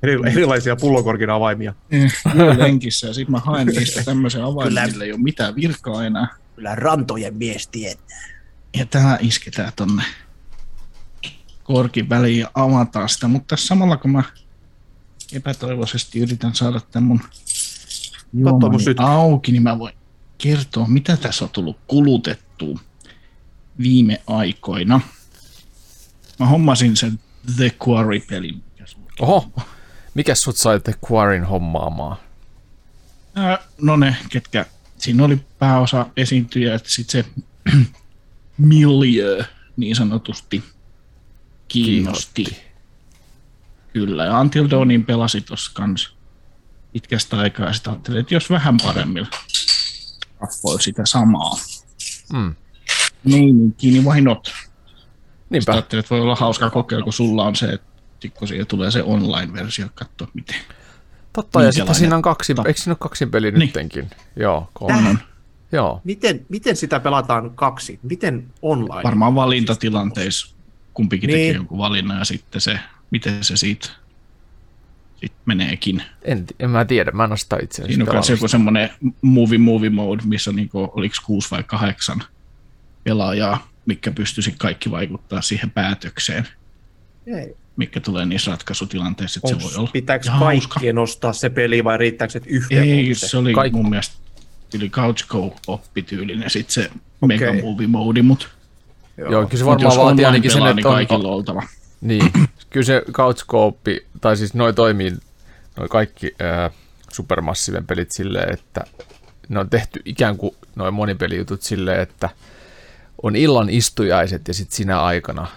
Eri, 0.03 0.13
erilaisia 0.31 0.75
pullokorkin 0.75 1.29
avaimia. 1.29 1.73
eh, 1.91 2.13
lenkissä, 2.57 3.07
ja 3.07 3.13
sitten 3.13 3.31
mä 3.31 3.39
haen 3.39 3.67
niistä 3.67 4.03
tämmöisen 4.03 4.43
avaimen, 4.43 4.91
millä 4.91 5.05
ei 5.05 5.11
ole 5.11 5.21
mitään 5.21 5.55
virkaa 5.55 6.05
enää. 6.05 6.27
Kyllä 6.55 6.75
rantojen 6.75 7.37
mies 7.37 7.67
tietää. 7.67 8.17
Ja 8.77 8.85
tää 8.85 9.17
isketään 9.21 9.73
tonne 9.75 10.03
korkin 11.63 12.09
väliin 12.09 12.39
ja 12.39 12.51
avataan 12.53 13.09
sitä, 13.09 13.27
mutta 13.27 13.47
tässä 13.47 13.67
samalla 13.67 13.97
kun 13.97 14.11
mä 14.11 14.23
epätoivoisesti 15.33 16.19
yritän 16.19 16.55
saada 16.55 16.81
tämän 16.91 17.07
mun 17.07 17.21
juomani 18.33 18.83
auki, 18.97 19.51
niin 19.51 19.63
mä 19.63 19.79
voin 19.79 19.93
kertoa, 20.37 20.87
mitä 20.87 21.17
tässä 21.17 21.45
on 21.45 21.51
tullut 21.51 21.77
kulutettua 21.87 22.79
viime 23.79 24.21
aikoina. 24.27 25.01
Mä 26.39 26.45
hommasin 26.45 26.97
sen 26.97 27.19
The 27.55 27.75
Quarry-pelin. 27.87 28.63
Oho, 29.19 29.51
mikä 30.13 30.35
sut 30.35 30.57
sai 30.57 30.79
The 30.79 30.93
Quarryn 31.11 31.45
hommaamaan? 31.45 32.17
No 33.81 33.97
ne, 33.97 34.15
ketkä, 34.29 34.65
siinä 34.97 35.25
oli 35.25 35.39
pääosa 35.59 36.05
esiintyjä, 36.17 36.75
että 36.75 36.89
sitten 36.89 37.23
se 37.23 37.29
miljö 38.59 39.43
niin 39.77 39.95
sanotusti 39.95 40.63
kiinnosti. 41.67 42.45
Kyllä, 43.93 44.25
ja 44.25 44.39
Until 44.39 44.69
Dawnin 44.69 45.05
pelasi 45.05 45.41
tuossa 45.41 45.71
kans 45.73 46.13
pitkästä 46.93 47.37
aikaa, 47.37 47.65
ja 47.65 47.73
sitten 47.73 47.93
ajattelin, 47.93 48.19
että 48.19 48.33
jos 48.33 48.49
vähän 48.49 48.77
paremmilla 48.83 49.27
rappoi 50.39 50.81
sitä 50.81 51.05
samaa. 51.05 51.51
Mm. 52.33 52.55
Meininki, 53.23 53.91
niin 53.91 54.05
why 54.05 54.21
not? 54.21 54.53
Niinpä. 55.49 55.71
ajattelin, 55.71 55.99
että 55.99 56.15
voi 56.15 56.21
olla 56.21 56.35
hauska 56.35 56.69
kokeilu, 56.69 57.03
kun 57.03 57.13
sulla 57.13 57.43
on 57.43 57.55
se, 57.55 57.65
että 57.65 57.87
tikko 58.19 58.47
siihen 58.47 58.67
tulee 58.67 58.91
se 58.91 59.03
online-versio, 59.03 59.87
katsoa 59.95 60.27
miten. 60.33 60.55
Totta, 61.33 61.63
ja 61.63 61.71
sitten 61.71 61.95
siinä 61.95 62.15
on 62.15 62.21
kaksi, 62.21 62.55
eikö 62.67 62.79
siinä 62.79 62.91
ole 62.91 62.97
kaksi 62.99 63.25
peli 63.25 63.51
Niin. 63.51 63.59
nyttenkin? 63.59 64.09
Joo, 64.35 64.69
kolme. 64.73 65.09
On. 65.09 65.19
Joo. 65.71 66.01
Miten, 66.03 66.45
miten 66.49 66.75
sitä 66.75 66.99
pelataan 66.99 67.51
kaksi? 67.55 67.99
Miten 68.03 68.45
online? 68.61 69.03
Varmaan 69.03 69.35
valintatilanteissa 69.35 70.55
kumpikin 70.93 71.27
Niin. 71.27 71.37
tekee 71.37 71.53
jonkun 71.55 71.77
valinnan 71.77 72.19
ja 72.19 72.25
sitten 72.25 72.61
se, 72.61 72.79
miten 73.11 73.43
se 73.43 73.57
siitä 73.57 73.89
sit 75.15 75.33
meneekin. 75.45 76.03
En, 76.21 76.45
en 76.59 76.69
mä 76.69 76.85
tiedä, 76.85 77.11
mä 77.11 77.23
en 77.23 77.31
ole 77.31 77.37
sitä 77.37 77.57
itse 77.61 77.81
asiassa 77.81 77.95
Siinä 77.95 78.11
on 78.11 78.15
myös 78.15 78.29
joku 78.29 78.47
semmoinen 78.47 78.89
movie 79.21 79.57
movie 79.57 79.89
mode, 79.89 80.23
missä 80.25 80.49
on 80.49 80.55
niinku, 80.55 80.91
oliko 80.93 81.15
kuusi 81.25 81.51
vai 81.51 81.63
kahdeksan 81.63 82.23
pelaajaa, 83.03 83.67
mikä 83.85 84.11
pystyisi 84.11 84.55
kaikki 84.57 84.91
vaikuttaa 84.91 85.41
siihen 85.41 85.71
päätökseen, 85.71 86.47
Ei. 87.27 87.55
mikä 87.75 87.99
tulee 87.99 88.25
niissä 88.25 88.51
ratkaisutilanteissa, 88.51 89.39
että 89.43 89.59
se 89.59 89.63
voi 89.65 89.75
olla 89.75 89.89
pitääkö 89.93 90.29
kaikkien 90.39 90.95
nostaa 90.95 91.33
se 91.33 91.49
peli 91.49 91.83
vai 91.83 91.97
riittääkö 91.97 92.31
se 92.31 92.41
yhteen? 92.45 92.83
Ei, 92.83 93.15
se 93.15 93.37
oli 93.37 93.53
Kaik- 93.53 93.73
mun 93.73 93.89
mielestä 93.89 94.15
yli 94.73 94.89
Couch 94.89 95.27
Go-oppityylinen 95.27 96.49
sitten 96.49 96.73
se 96.73 96.89
Mega 97.25 97.49
Okei. 97.49 97.61
Movie 97.61 97.87
Mode, 97.87 98.21
mutta 98.21 98.47
Joo, 99.17 99.47
kyllä 99.47 99.57
se 99.57 99.63
mut 99.63 99.83
varmaan 99.83 99.97
vaatii 99.97 100.25
ainakin 100.25 100.51
sen, 100.51 100.61
että 100.61 100.73
niin 100.75 100.87
on, 100.87 100.93
kaikilla 100.93 101.27
on 101.27 101.33
oltava. 101.33 101.63
Niin, 102.01 102.31
kyllä 102.69 102.85
se 102.85 103.03
couchkooppi, 103.11 104.07
tai 104.21 104.37
siis 104.37 104.53
noi 104.53 104.73
toimii, 104.73 105.13
noi 105.77 105.87
kaikki 105.87 106.35
ää, 106.39 106.71
supermassiivien 107.11 107.85
pelit 107.85 108.11
silleen, 108.11 108.53
että 108.53 108.81
ne 109.49 109.59
on 109.59 109.69
tehty 109.69 110.01
ikään 110.05 110.37
kuin 110.37 110.55
noin 110.75 110.93
monipelijutut 110.93 111.61
silleen, 111.61 112.01
että 112.01 112.29
on 113.23 113.35
illan 113.35 113.69
istujaiset 113.69 114.47
ja 114.47 114.53
sitten 114.53 114.75
sinä 114.75 115.01
aikana 115.01 115.47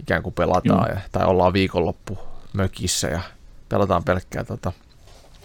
ikään 0.00 0.22
kuin 0.22 0.34
pelataan, 0.34 0.90
ja, 0.90 1.00
tai 1.12 1.26
ollaan 1.26 1.52
viikonloppu 1.52 2.18
mökissä 2.52 3.08
ja 3.08 3.20
pelataan 3.68 4.04
pelkkää 4.04 4.44
tota. 4.44 4.72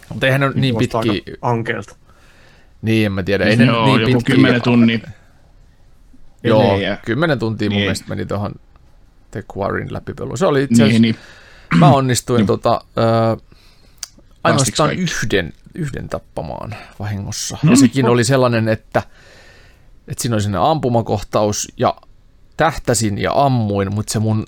Mutta 0.09 0.25
eihän 0.25 0.41
ne 0.41 0.47
ole 0.47 0.55
niin 0.55 0.75
pitkiä, 0.75 1.37
Ankeelta. 1.41 1.95
Niin 2.81 3.05
en 3.05 3.11
mä 3.11 3.23
tiedä, 3.23 3.45
ei 3.45 3.57
Joo, 3.65 3.97
niin 3.97 4.11
joku. 4.11 4.23
10 4.25 4.61
tunnin 4.61 5.01
Joo, 6.43 6.77
kymmenen 7.05 7.39
tuntia 7.39 7.69
mun 7.69 7.75
Niin. 7.75 7.83
mielestä 7.83 8.05
meni 8.09 8.25
tuohon 8.25 8.51
The 9.31 9.43
Quarryn 9.57 9.93
läpipeluun. 9.93 10.37
Se 10.37 10.45
oli 10.45 10.63
itse 10.63 10.83
asiassa 10.83 11.01
Niin, 11.01 11.01
niin. 11.01 11.79
Mä 11.79 11.87
onnistuin 11.89 12.45
tota, 12.45 12.81
ö, 12.97 13.01
Päästiks 14.43 14.79
ainoastaan 14.79 14.91
yhden, 14.91 15.53
yhden 15.75 16.09
tappamaan 16.09 16.75
vahingossa. 16.99 17.55
No 17.55 17.59
ja 17.63 17.69
niin. 17.69 17.77
sekin 17.77 18.05
oli 18.05 18.23
sellainen, 18.23 18.67
että, 18.67 19.03
että 20.07 20.21
siinä 20.21 20.35
oli 20.35 20.41
sinne 20.41 20.57
ampumakohtaus 20.61 21.67
ja 21.77 21.95
tähtäsin 22.57 23.17
ja 23.17 23.31
ammuin, 23.45 23.93
mutta 23.95 24.13
se 24.13 24.19
mun 24.19 24.45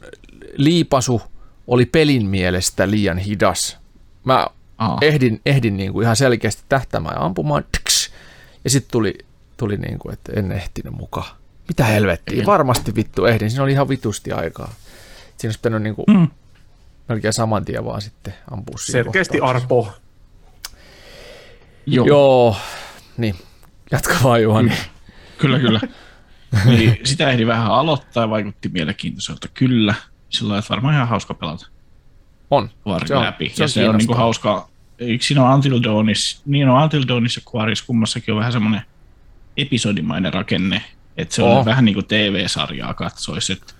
liipasu 0.55 1.21
oli 1.67 1.85
pelin 1.85 2.25
mielestä 2.25 2.89
liian 2.91 3.17
hidas. 3.17 3.77
Mä 4.23 4.47
Aa. 4.77 4.97
ehdin, 5.01 5.41
ehdin 5.45 5.77
niin 5.77 5.93
kuin 5.93 6.03
ihan 6.03 6.15
selkeästi 6.15 6.63
tähtämään 6.69 7.15
ja 7.19 7.25
ampumaan, 7.25 7.63
tks, 7.77 7.98
ja 8.63 8.69
sitten 8.69 8.91
tuli, 8.91 9.13
tuli 9.57 9.77
niin 9.77 9.99
kuin, 9.99 10.13
että 10.13 10.31
en 10.35 10.51
ehtinyt 10.51 10.93
mukaan. 10.93 11.37
Mitä 11.67 11.85
helvettiä, 11.85 12.45
varmasti 12.45 12.95
vittu 12.95 13.25
ehdin, 13.25 13.49
siinä 13.51 13.63
oli 13.63 13.71
ihan 13.71 13.89
vitusti 13.89 14.31
aikaa. 14.31 14.73
Siinä 15.37 15.47
olisi 15.49 15.59
pitänyt 15.59 15.81
niin 15.81 15.95
kuin, 15.95 16.05
Mm. 16.09 16.27
melkein 17.09 17.33
saman 17.33 17.65
tien 17.65 17.85
vaan 17.85 18.01
sitten 18.01 18.33
ampua 18.51 18.77
siinä 18.77 19.03
Selkeästi. 19.03 19.39
Arpo. 19.39 19.93
Joo, 21.85 22.05
Joo, 22.05 22.55
niin. 23.17 23.35
Jatka 23.91 24.13
vaan 24.23 24.43
Juhani. 24.43 24.71
kyllä, 25.37 25.59
kyllä. 25.59 25.81
Eli 26.67 26.99
sitä 27.03 27.29
ehdi 27.29 27.47
vähän 27.47 27.71
aloittaa 27.71 28.23
ja 28.23 28.29
vaikutti 28.29 28.69
mielenkiintoiselta. 28.69 29.47
Kyllä, 29.53 29.93
sillä 30.29 30.57
että 30.57 30.69
varmaan 30.69 30.95
ihan 30.95 31.07
hauska 31.07 31.33
pelata 31.33 31.67
On. 32.51 32.69
Quarry 32.87 33.07
Se 33.07 33.15
on- 33.15 33.23
läpi. 33.23 33.49
se 33.55 33.63
on 33.63 33.63
ja 33.63 33.67
se 33.67 33.79
on 33.79 33.83
niinku 33.97 34.13
kiinnostavaa. 34.13 34.19
hauska. 34.23 34.68
Eikö 34.99 35.23
siinä 35.25 35.45
ole 35.45 35.53
Until 35.55 35.83
Dawnissa, 35.83 36.41
niin 36.45 36.69
on 36.69 36.83
Until 36.83 37.07
Dawnissa 37.07 37.41
ja 37.45 37.51
Quarryssa 37.55 37.85
kummassakin 37.87 38.33
on 38.33 38.39
vähän 38.39 38.51
semmoinen 38.51 38.81
episodimainen 39.57 40.33
rakenne, 40.33 40.83
että 41.17 41.35
se 41.35 41.43
on 41.43 41.57
Oo. 41.57 41.65
vähän 41.65 41.85
niin 41.85 41.93
kuin 41.93 42.05
TV-sarjaa 42.05 42.93
katsoisi, 42.93 43.53
että 43.53 43.73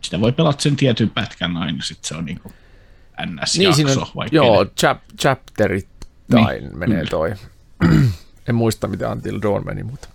sitä 0.00 0.20
voi 0.20 0.32
pelata 0.32 0.62
sen 0.62 0.76
tietyn 0.76 1.10
pätkän 1.10 1.56
aina, 1.56 1.82
sitten 1.82 2.08
se 2.08 2.14
on 2.14 2.24
niin 2.24 2.40
kuin 2.40 2.54
NS-jakso, 3.26 3.58
Niin 3.58 3.74
siinä 3.74 3.92
on, 3.92 4.06
vaikka 4.16 4.36
joo, 4.36 4.64
chap, 4.64 4.98
chapterittain 5.20 6.44
Niin, 6.64 6.78
menee 6.78 7.06
toi. 7.06 7.34
en 8.48 8.54
muista 8.54 8.88
mitä 8.88 9.10
Until 9.10 9.40
Dawn 9.42 9.66
meni, 9.66 9.82
mutta 9.82 10.08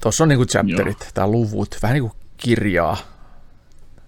tuossa 0.00 0.24
on 0.24 0.28
niinku 0.28 0.46
chapterit, 0.46 1.10
tai 1.14 1.26
luvut, 1.28 1.78
vähän 1.82 1.94
niinku 1.94 2.16
kirjaa. 2.36 2.96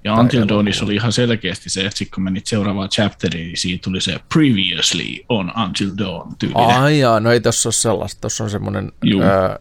Ja 0.05 0.15
Until. 0.15 0.49
Dawnissa 0.49 0.85
oli 0.85 0.95
ihan 0.95 1.13
selkeästi 1.13 1.71
se, 1.71 1.81
että 1.87 1.99
sitten 1.99 2.15
kun 2.15 2.25
menit 2.25 2.47
seuraavaan 2.47 2.89
chapteriin, 2.89 3.47
niin 3.47 3.57
siitä 3.57 3.85
tuli 3.85 4.01
se 4.01 4.21
Previously 4.33 5.25
on 5.29 5.53
Until 5.65 5.91
Dawn 5.99 6.33
tyylinen. 6.39 6.83
Ai 6.83 6.99
jaa, 6.99 7.21
no 7.21 7.31
ei 7.33 7.41
tossa 7.41 7.67
ole 7.69 7.73
sellaista. 7.73 8.21
Tossa 8.21 8.45
on 8.45 8.51
semmoinen 8.51 8.93
öö, 9.23 9.59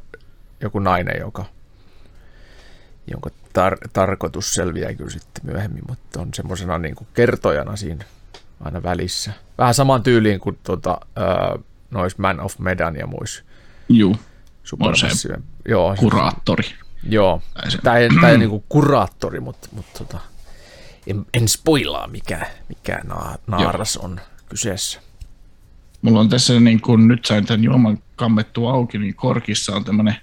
joku 0.61 0.79
nainen, 0.79 1.19
joka, 1.19 1.45
jonka 3.11 3.29
tar- 3.29 3.89
tarkoitus 3.93 4.53
selviää 4.53 4.93
kyllä 4.93 5.09
sitten 5.09 5.45
myöhemmin, 5.45 5.83
mutta 5.87 6.21
on 6.21 6.29
semmoisena 6.33 6.77
niin 6.77 6.95
kuin 6.95 7.07
kertojana 7.13 7.75
siinä 7.75 8.05
aina 8.63 8.83
välissä. 8.83 9.31
Vähän 9.57 9.73
samaan 9.73 10.03
tyyliin 10.03 10.39
kuin 10.39 10.59
tuota, 10.63 10.97
öö, 11.17 11.57
nois 11.91 12.17
Man 12.17 12.39
of 12.39 12.59
Medan 12.59 12.95
ja 12.95 13.07
muis 13.07 13.43
Juu, 13.89 14.15
supermassiivinen. 14.63 15.43
Joo, 15.67 15.95
kuraattori. 15.99 16.63
Joo. 17.03 17.41
Tämä 17.83 17.97
ei, 17.97 18.09
tää 18.21 18.29
ei 18.29 18.37
niinku 18.37 18.65
kuraattori, 18.69 19.39
mutta, 19.39 19.69
mutta 19.71 19.97
tota, 19.97 20.19
en, 21.07 21.25
en 21.33 21.47
spoilaa 21.47 22.07
mikä, 22.07 22.45
mikä 22.69 22.99
na- 23.03 23.37
naaras 23.47 23.97
on 23.97 24.21
kyseessä. 24.49 24.99
Mulla 26.01 26.19
on 26.19 26.29
tässä, 26.29 26.59
niin 26.59 26.81
kun 26.81 27.07
nyt 27.07 27.25
sain 27.25 27.45
tämän 27.45 27.63
juoman 27.63 27.97
kammettua 28.15 28.73
auki, 28.73 28.97
niin 28.97 29.15
korkissa 29.15 29.75
on 29.75 29.83
tämmöinen 29.83 30.15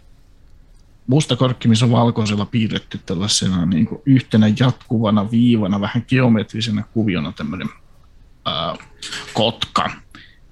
musta 1.07 1.37
korkki, 1.37 1.69
missä 1.69 1.85
on 1.85 1.90
valkoisella 1.90 2.47
piirretty 2.47 3.00
tällaisena 3.07 3.66
niin 3.66 3.87
kuin 3.87 4.02
yhtenä 4.07 4.52
jatkuvana 4.59 5.31
viivana, 5.31 5.81
vähän 5.81 6.04
geometrisenä 6.09 6.85
kuviona 6.93 7.33
tämmöinen 7.33 7.69
ää, 8.45 8.76
kotka. 9.33 9.90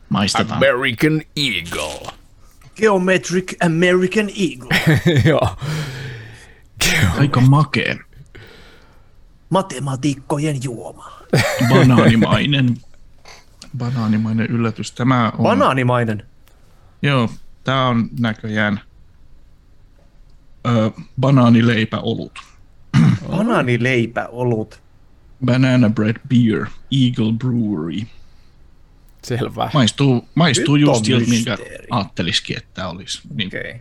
Maistetaan. 0.08 0.56
American 0.56 1.22
Eagle. 1.36 2.12
Geometric 2.76 3.52
American 3.64 4.28
Eagle. 4.28 4.98
joo. 5.30 5.56
Aika 7.18 7.40
makea. 7.40 7.96
Matematiikkojen 9.50 10.62
juoma. 10.64 11.12
Banaanimainen. 11.68 12.76
Banaanimainen 13.78 14.46
yllätys. 14.46 14.92
Tämä 14.92 15.32
on, 15.38 15.42
Banaanimainen. 15.42 16.26
joo, 17.02 17.30
tämä 17.64 17.88
on 17.88 18.08
näköjään 18.20 18.80
ö, 20.66 20.90
banaanileipäolut. 21.20 22.38
Banaanileipä 23.30 24.26
olut. 24.26 24.82
Banana 25.44 25.90
Bread 25.90 26.16
Beer, 26.28 26.66
Eagle 26.90 27.32
Brewery. 27.38 28.06
Selvä. 29.24 29.70
Maistuu, 29.74 30.28
maistuu 30.34 30.76
Nyt 30.76 30.86
just 30.86 31.04
siltä, 31.04 31.30
minkä 31.30 31.58
ajattelisikin, 31.90 32.56
että 32.56 32.88
olisi. 32.88 33.20
Niin, 33.34 33.46
Okei. 33.46 33.60
Okay. 33.60 33.80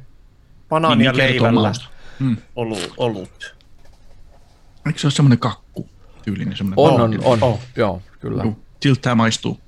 Banaania 0.70 1.12
niin 1.12 1.18
leivällä 1.18 1.62
mausta. 1.62 1.86
Mm. 2.22 2.38
olu, 2.56 2.78
olut. 2.98 3.56
Eikö 4.86 5.00
se 5.00 5.08
ole 5.08 5.12
semmoinen 5.12 5.40
kakku 5.40 5.90
tyylinen? 6.26 6.58
Semmoinen 6.58 6.80
On, 7.02 7.12
kakku? 7.12 7.30
on, 7.32 7.44
on. 7.44 7.50
Oh. 7.50 7.60
Joo, 7.76 8.02
kyllä. 8.20 8.44
Siltä 8.82 9.02
tämä 9.02 9.16
maistuu. 9.16 9.60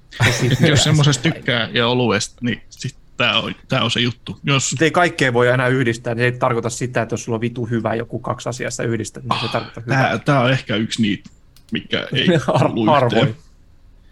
Jos 0.69 0.83
semmoisesta 0.83 1.23
tykkää 1.23 1.69
ja 1.73 1.87
oluesta, 1.87 2.35
niin 2.41 2.61
sit 2.69 2.95
tämä 3.17 3.39
on, 3.39 3.55
tää 3.67 3.83
on 3.83 3.91
se 3.91 3.99
juttu. 3.99 4.39
Jos 4.43 4.75
ei 4.81 4.91
kaikkea 4.91 5.33
voi 5.33 5.47
enää 5.47 5.67
yhdistää, 5.67 6.15
niin 6.15 6.21
se 6.21 6.25
ei 6.25 6.31
tarkoita 6.31 6.69
sitä, 6.69 7.01
että 7.01 7.13
jos 7.13 7.23
sulla 7.23 7.35
on 7.35 7.41
vitu 7.41 7.65
hyvä 7.65 7.95
joku 7.95 8.19
kaksi 8.19 8.49
asiasta 8.49 8.83
yhdistää, 8.83 9.23
niin 9.23 9.41
se 9.41 9.47
tarkoittaa 9.51 9.83
hyvää. 9.83 10.03
tämä, 10.09 10.19
tämä 10.19 10.39
on 10.39 10.51
ehkä 10.51 10.75
yksi 10.75 11.01
niitä, 11.01 11.29
mikä 11.71 12.07
ei 12.13 12.27
Har- 12.27 12.71
kuulu 12.73 12.91
harvoin. 12.91 13.27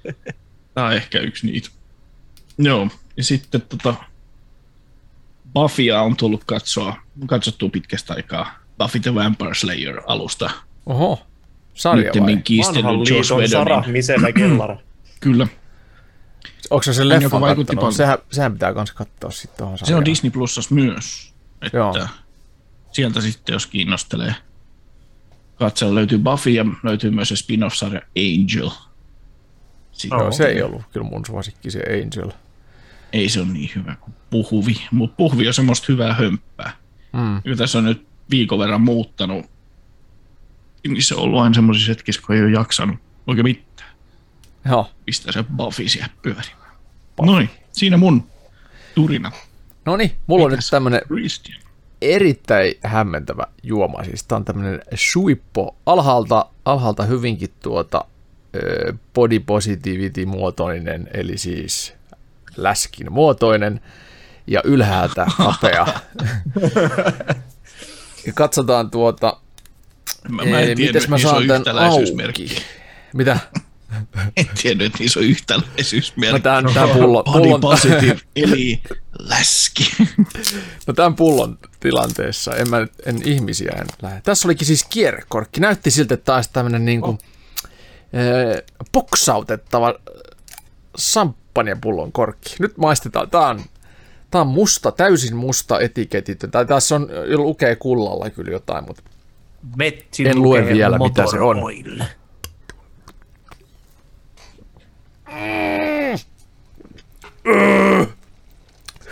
yhteen. 0.05 0.35
Tämä 0.73 0.87
on 0.87 0.93
ehkä 0.93 1.19
yksi 1.19 1.45
niitä. 1.47 1.69
Joo, 2.57 2.87
ja 3.17 3.23
sitten 3.23 3.61
tota, 3.61 3.93
Buffya 5.53 6.01
on 6.01 6.15
tullut 6.15 6.43
katsoa, 6.43 6.95
katsottua 7.27 7.69
pitkästä 7.69 8.13
aikaa. 8.13 8.59
Buffy 8.77 8.99
the 8.99 9.15
Vampire 9.15 9.53
Slayer 9.53 10.01
alusta. 10.07 10.49
Oho, 10.85 11.27
sarja 11.73 11.97
vai? 11.97 12.03
Nyttemmin 12.03 12.43
kiistellyt 12.43 12.85
Vanhan 12.85 12.99
Josh 12.99 13.31
liiton 13.31 13.49
Sara 13.49 13.83
kellara. 14.35 14.77
Kyllä. 15.19 15.47
Onko 16.69 16.83
se 16.83 16.93
se 16.93 17.03
joka 17.03 17.15
leffan 17.19 17.41
vaikutti 17.41 17.75
paljon. 17.75 17.93
Sehän, 17.93 18.17
sehän 18.31 18.53
pitää 18.53 18.73
kans 18.73 18.91
katsoa 18.91 19.31
sitten 19.31 19.57
tuohon 19.57 19.77
Se 19.77 19.83
on 19.83 19.87
sarjaan. 19.87 20.05
Disney 20.05 20.31
Plusassa 20.31 20.75
myös. 20.75 21.33
Että 21.61 21.77
Joo. 21.77 22.07
sieltä 22.91 23.21
sitten, 23.21 23.53
jos 23.53 23.67
kiinnostelee. 23.67 24.35
Katsella 25.55 25.95
löytyy 25.95 26.17
Buffy 26.17 26.49
ja 26.49 26.65
löytyy 26.83 27.11
myös 27.11 27.29
se 27.29 27.35
spin-off-sarja 27.35 28.01
Angel. 28.17 28.69
Sitten 29.91 30.19
Joo, 30.19 30.31
se 30.31 30.45
ei 30.45 30.61
ollut 30.61 30.81
kyllä 30.93 31.07
mun 31.09 31.25
suosikki, 31.25 31.71
se 31.71 31.79
Angel. 31.79 32.31
ei 33.13 33.29
se 33.29 33.39
ole 33.39 33.47
niin 33.47 33.71
hyvä 33.75 33.95
kuin 33.95 34.13
puhuvi, 34.29 34.75
mutta 34.91 35.15
puhuvi 35.17 35.47
on 35.47 35.53
semmoista 35.53 35.85
hyvää 35.89 36.13
hömppää. 36.13 36.71
Mm. 37.13 37.41
Ja 37.45 37.55
tässä 37.57 37.77
on 37.77 37.85
nyt 37.85 38.07
viikon 38.29 38.59
verran 38.59 38.81
muuttanut, 38.81 39.45
niin 40.87 41.03
se 41.03 41.15
on 41.15 41.21
ollut 41.21 41.41
aina 41.41 41.53
semmoisissa 41.53 41.91
hetkissä, 41.91 42.21
kun 42.25 42.35
ei 42.35 42.41
ole 42.41 42.51
jaksanut 42.51 42.95
oikein 43.27 43.45
mitään. 43.45 43.89
Joo, 44.65 44.89
Pistää 45.05 45.31
se 45.31 45.43
Buffy 45.57 45.87
siellä 45.89 46.09
pyörimään. 46.21 46.71
Noin, 47.21 47.49
siinä 47.71 47.97
mun 47.97 48.23
turina. 48.95 49.31
No 49.85 49.97
niin, 49.97 50.11
mulla 50.27 50.45
on 50.45 50.51
nyt 50.51 50.59
tämmönen 50.71 51.01
Christian. 51.07 51.61
erittäin 52.01 52.73
hämmentävä 52.83 53.43
juoma. 53.63 54.03
Siis 54.03 54.23
tää 54.23 54.35
on 54.35 54.45
tämmönen 54.45 54.81
suippo, 54.95 55.75
alhaalta, 55.85 56.45
alhaalta 56.65 57.03
hyvinkin 57.03 57.49
tuota 57.63 58.05
body 59.13 59.39
positivity 59.39 60.25
muotoinen, 60.25 61.09
eli 61.13 61.37
siis 61.37 61.93
läskin 62.57 63.11
muotoinen, 63.11 63.81
ja 64.47 64.61
ylhäältä 64.63 65.25
kapea. 65.37 65.87
ja 68.25 68.33
katsotaan 68.33 68.91
tuota, 68.91 69.37
Mä, 70.29 70.43
mä 70.45 70.59
en 70.59 70.69
Ei, 70.69 70.75
tiennyt, 70.75 70.77
mites 70.95 71.07
mä 71.09 71.17
saan 71.17 71.43
yhtäläisyysmerkki. 71.43 72.43
auki? 72.43 72.63
Mitä? 73.13 73.39
En 74.37 74.45
tiennyt, 74.61 74.85
että 74.85 74.99
niissä 74.99 75.19
on 75.19 75.25
yhtäläisyysmerkki. 75.25 76.33
No 76.33 76.39
tämän, 76.39 76.73
tämän 76.73 76.89
pullon, 76.89 77.23
pullon, 77.23 77.61
positive, 77.61 78.19
eli 78.35 78.81
läski. 79.19 79.91
no 80.87 80.93
tämän 80.93 81.15
pullon 81.15 81.57
tilanteessa 81.79 82.55
en, 82.55 82.69
mä, 82.69 82.87
en 83.05 83.21
ihmisiä 83.25 83.71
en 83.79 83.87
lähde. 84.01 84.21
Tässä 84.21 84.47
olikin 84.47 84.67
siis 84.67 84.83
kierrekorkki. 84.89 85.59
Näytti 85.59 85.91
siltä, 85.91 86.13
että 86.13 86.25
taas 86.25 86.47
tämmöinen 86.47 86.85
niin 86.85 87.01
kuin, 87.01 87.17
eh, 88.13 88.63
boksautettava 88.93 89.93
samppanjapullon 90.97 92.11
korkki. 92.11 92.55
Nyt 92.59 92.77
maistetaan. 92.77 93.29
Tämä 93.29 93.47
on, 93.47 93.61
tämä 94.31 94.41
on 94.41 94.47
musta, 94.47 94.91
täysin 94.91 95.35
musta 95.35 95.79
etiketit. 95.79 96.39
Tai 96.51 96.65
tässä 96.65 96.95
on, 96.95 97.09
lukee 97.35 97.75
kullalla 97.75 98.29
kyllä 98.29 98.51
jotain, 98.51 98.85
mutta 98.87 99.03
Metsin 99.75 100.27
En 100.27 100.41
lue 100.41 100.59
lukee 100.59 100.73
vielä, 100.73 100.97
mitä 100.97 101.27
se 101.31 101.39
on. 101.39 101.63
Oil. 101.63 102.03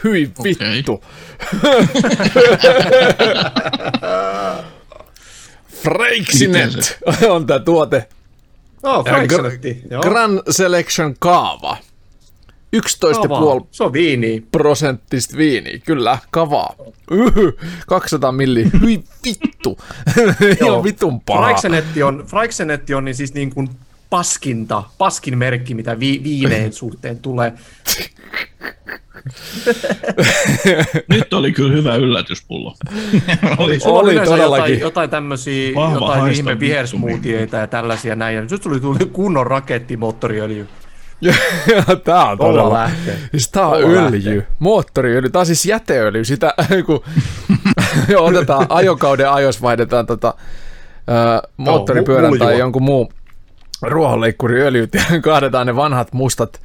hyi 0.03 0.31
vittu. 0.43 1.03
Freixinet 5.83 6.97
on 7.29 7.47
tämä 7.47 7.59
tuote. 7.59 8.07
Oh. 8.83 9.05
Joo. 9.89 10.01
Grand 10.01 10.39
Selection 10.49 11.15
kaava. 11.19 11.77
11,5 12.75 13.21
Kavaa. 13.21 13.61
Se 13.71 13.83
on 13.83 13.93
viini. 13.93 14.43
prosenttista 14.51 15.37
viiniä, 15.37 15.77
kyllä, 15.85 16.17
kavaa. 16.31 16.75
Yhy, 17.11 17.57
200 17.87 18.31
milli, 18.31 18.65
hyi 18.81 19.03
vittu. 19.25 19.77
Ihan 20.63 20.83
vitun 20.83 21.21
paha. 21.21 21.41
Franksenetti 21.43 22.03
on, 22.03 22.23
Franksenetti 22.27 22.93
on 22.93 23.05
niin 23.05 23.15
siis 23.15 23.33
niin 23.33 23.49
kuin 23.49 23.69
paskinta, 24.09 24.83
paskin 24.97 25.37
merkki, 25.37 25.75
mitä 25.75 25.99
vi, 25.99 26.21
viineen 26.23 26.73
suhteen 26.83 27.19
tulee. 27.19 27.53
Nyt 31.07 31.33
oli 31.33 31.51
kyllä 31.51 31.73
hyvä 31.73 31.95
yllätyspullo. 31.95 32.75
oli, 33.57 33.79
Sulla 33.79 33.99
Oli 33.99 34.11
yleensä 34.11 34.31
todellakin. 34.31 34.63
jotain, 34.63 34.79
jotain 34.79 35.09
tämmöisiä, 35.09 35.69
jotain 35.93 36.31
ihme 36.33 36.51
vittu 36.51 36.59
vihersmoothieita 36.59 37.57
ja 37.57 37.67
tällaisia 37.67 38.15
näin. 38.15 38.35
Ja 38.35 38.41
nyt 38.41 38.61
tuli, 38.61 38.79
tuli 38.79 39.05
kunnon 39.13 39.47
rakettimoottoriöljy. 39.47 40.67
Tää 42.03 42.23
on 42.25 42.41
Olla 42.41 42.61
todella. 42.61 42.73
lähtee. 42.73 43.17
Siis 43.31 43.49
tää 43.51 43.67
on 43.67 43.83
Olla 43.83 44.01
öljy, 44.05 44.35
lähtee. 44.37 44.47
moottoriöljy, 44.59 45.29
tää 45.29 45.39
on 45.39 45.45
siis 45.45 45.65
jäteöljy, 45.65 46.25
sitä 46.25 46.53
kun 46.85 47.03
joo, 48.09 48.25
otetaan 48.25 48.65
ajokauden 48.69 49.29
ajos 49.31 49.61
vaihdetaan 49.61 50.05
tota, 50.05 50.33
ö, 51.09 51.47
moottoripyörän 51.57 52.33
mu- 52.33 52.37
tai 52.37 52.59
jonkun 52.59 52.83
muun 52.83 53.09
ruohonleikkuriöljyt 53.81 54.93
ja 54.93 55.01
kaadetaan 55.21 55.67
ne 55.67 55.75
vanhat 55.75 56.13
mustat 56.13 56.61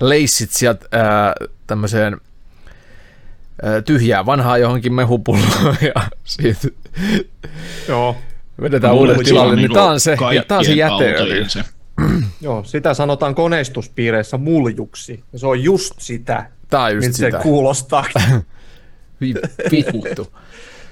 leissit 0.00 0.50
sieltä 0.50 0.86
ö, 0.94 1.48
tämmöiseen 1.66 2.16
tyhjää 3.84 4.26
vanhaa 4.26 4.58
johonkin 4.58 4.94
mehupulloon 4.94 5.76
ja 5.80 6.02
siitä 6.24 6.68
Joo. 7.88 8.16
vedetään 8.60 8.94
uudet 8.94 9.16
se 9.18 9.22
tilalle, 9.24 9.50
niin 9.54 9.56
niinku 9.62 9.74
tää 9.74 9.84
on 9.84 10.00
se, 10.00 10.16
ja 10.34 10.44
tää 10.48 10.58
on 10.58 10.64
se 10.64 10.72
jäteöljy. 10.72 11.48
se. 11.48 11.64
Joo, 12.40 12.64
sitä 12.64 12.94
sanotaan 12.94 13.34
koneistuspiireissä 13.34 14.36
muljuksi. 14.38 15.24
Ja 15.32 15.38
se 15.38 15.46
on 15.46 15.62
just 15.62 15.94
sitä, 15.98 16.50
Tää 16.70 16.82
on 16.82 16.94
just 16.94 17.06
miltä 17.06 17.16
se 17.18 17.26
sitä. 17.26 17.38
kuulostaa. 17.38 18.04
Vi- 19.20 19.34
Vittu. 19.70 20.32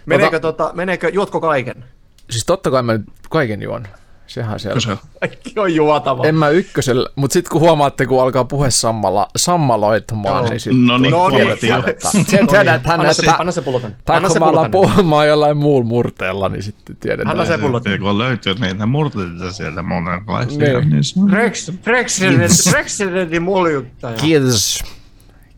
meneekö, 0.06 0.40
tota, 0.40 0.70
meneekö, 0.74 1.08
juotko 1.08 1.40
kaiken? 1.40 1.84
Siis 2.30 2.44
totta 2.44 2.70
kai 2.70 2.82
mä 2.82 2.92
nyt 2.92 3.06
kaiken 3.30 3.62
juon. 3.62 3.86
Sehän. 4.32 4.60
Se 4.60 4.68
on. 4.90 4.98
Kaikki 5.20 5.52
on 5.60 5.74
juotava. 5.74 6.24
En 6.26 6.34
mä 6.34 6.48
ykkösellä, 6.48 7.08
mutta 7.16 7.32
sitten 7.32 7.50
kun 7.52 7.60
huomaatte, 7.60 8.06
kun 8.06 8.22
alkaa 8.22 8.44
puhe 8.44 8.70
sammalla, 8.70 9.28
sammaloitumaan, 9.36 10.42
Joo. 10.44 10.48
niin 10.50 10.60
sitten 10.60 10.86
No 10.86 10.98
niin, 10.98 11.10
No 11.12 11.28
niin. 11.28 11.58
tiedetään. 11.60 12.24
Sen 12.26 12.46
tiedät, 12.46 12.86
hän 12.86 13.00
Anna 13.00 13.12
se, 13.12 13.22
että... 13.22 13.36
anna 13.38 13.52
se 13.52 13.62
pullo 13.62 13.80
tänne. 13.80 13.96
Tai 14.04 14.16
Anna 14.16 14.28
kun 14.28 14.34
se 14.34 14.38
mä 14.40 14.46
alan 14.46 14.70
puhumaan 14.70 15.28
jollain 15.28 15.56
muulla 15.56 15.84
murteella, 15.86 16.48
niin 16.48 16.62
sitten 16.62 16.96
tiedetään. 16.96 17.30
Anna 17.30 17.44
se 17.44 17.58
pullo 17.58 17.80
tänne. 17.80 17.98
Kun 17.98 18.18
löytyy 18.18 18.54
niitä 18.54 18.86
murteita 18.86 19.52
sieltä 19.52 19.82
monenlaisia, 19.82 20.58
Niin. 20.80 20.90
niin 20.90 21.30
Rex- 21.30 22.72
Rexidentin 22.72 23.42
muljuttaja. 23.42 24.16
Kiitos. 24.16 24.84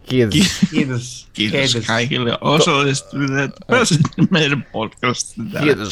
Kiitos. 0.09 0.59
Kiitos. 0.71 1.29
Kiitos 1.33 1.79
kaikille 1.87 2.39
osallistuneet. 2.41 3.51
Pääsitte 3.67 4.09
meidän 4.31 4.67
podcastiin. 4.73 5.51
Kiitos. 5.63 5.91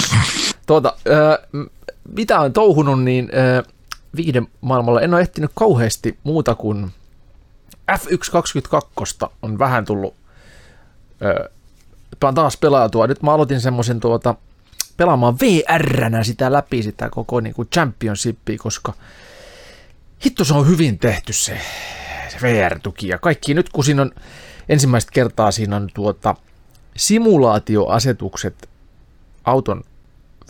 Tuota, 0.67 0.97
äh, 1.11 1.69
mitä 2.09 2.41
on 2.41 2.53
touhunut, 2.53 3.05
niin 3.05 3.31
äh, 3.35 3.73
viiden 4.17 4.47
maailmalla 4.61 5.01
en 5.01 5.15
ole 5.15 5.21
ehtinyt 5.21 5.51
kauheasti 5.55 6.19
muuta 6.25 6.55
kuin 6.55 6.93
F122 7.93 9.29
on 9.43 9.59
vähän 9.59 9.85
tullut 9.85 10.15
äh, 11.23 12.35
taas 12.35 12.57
pelautua. 12.57 13.07
Nyt 13.07 13.23
mä 13.23 13.35
aloitin 13.35 13.61
semmoisen 13.61 14.01
tuota, 14.01 14.35
pelaamaan 14.97 15.37
VR-nä 15.39 16.25
sitä 16.25 16.53
läpi, 16.53 16.83
sitä 16.83 17.11
koko 17.11 17.41
niin 17.41 17.55
kuin 17.55 17.69
championshipia, 17.69 18.59
koska 18.59 18.93
hitto 20.25 20.45
se 20.45 20.55
on 20.55 20.69
hyvin 20.69 20.99
tehty 20.99 21.33
se, 21.33 21.59
se 22.29 22.39
VR-tuki 22.43 23.09
ja 23.09 23.19
kaikki. 23.19 23.55
Nyt 23.55 23.69
kun 23.69 23.85
siinä 23.85 24.03
on 24.03 24.11
ensimmäistä 24.69 25.13
kertaa 25.13 25.51
siinä 25.51 25.77
on 25.77 25.89
tuota 25.95 26.37
simulaatioasetukset 26.97 28.69
auton 29.45 29.85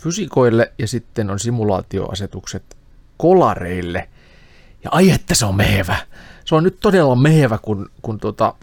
fysikoille 0.03 0.71
ja 0.79 0.87
sitten 0.87 1.29
on 1.29 1.39
simulaatioasetukset 1.39 2.77
kolareille. 3.17 4.09
Ja 4.83 4.89
ai 4.91 5.09
että 5.09 5.35
se 5.35 5.45
on 5.45 5.55
mehevä. 5.55 5.97
Se 6.45 6.55
on 6.55 6.63
nyt 6.63 6.79
todella 6.79 7.15
mehevä, 7.15 7.57
kun, 7.57 7.89
kun 8.01 8.19
tota, 8.19 8.55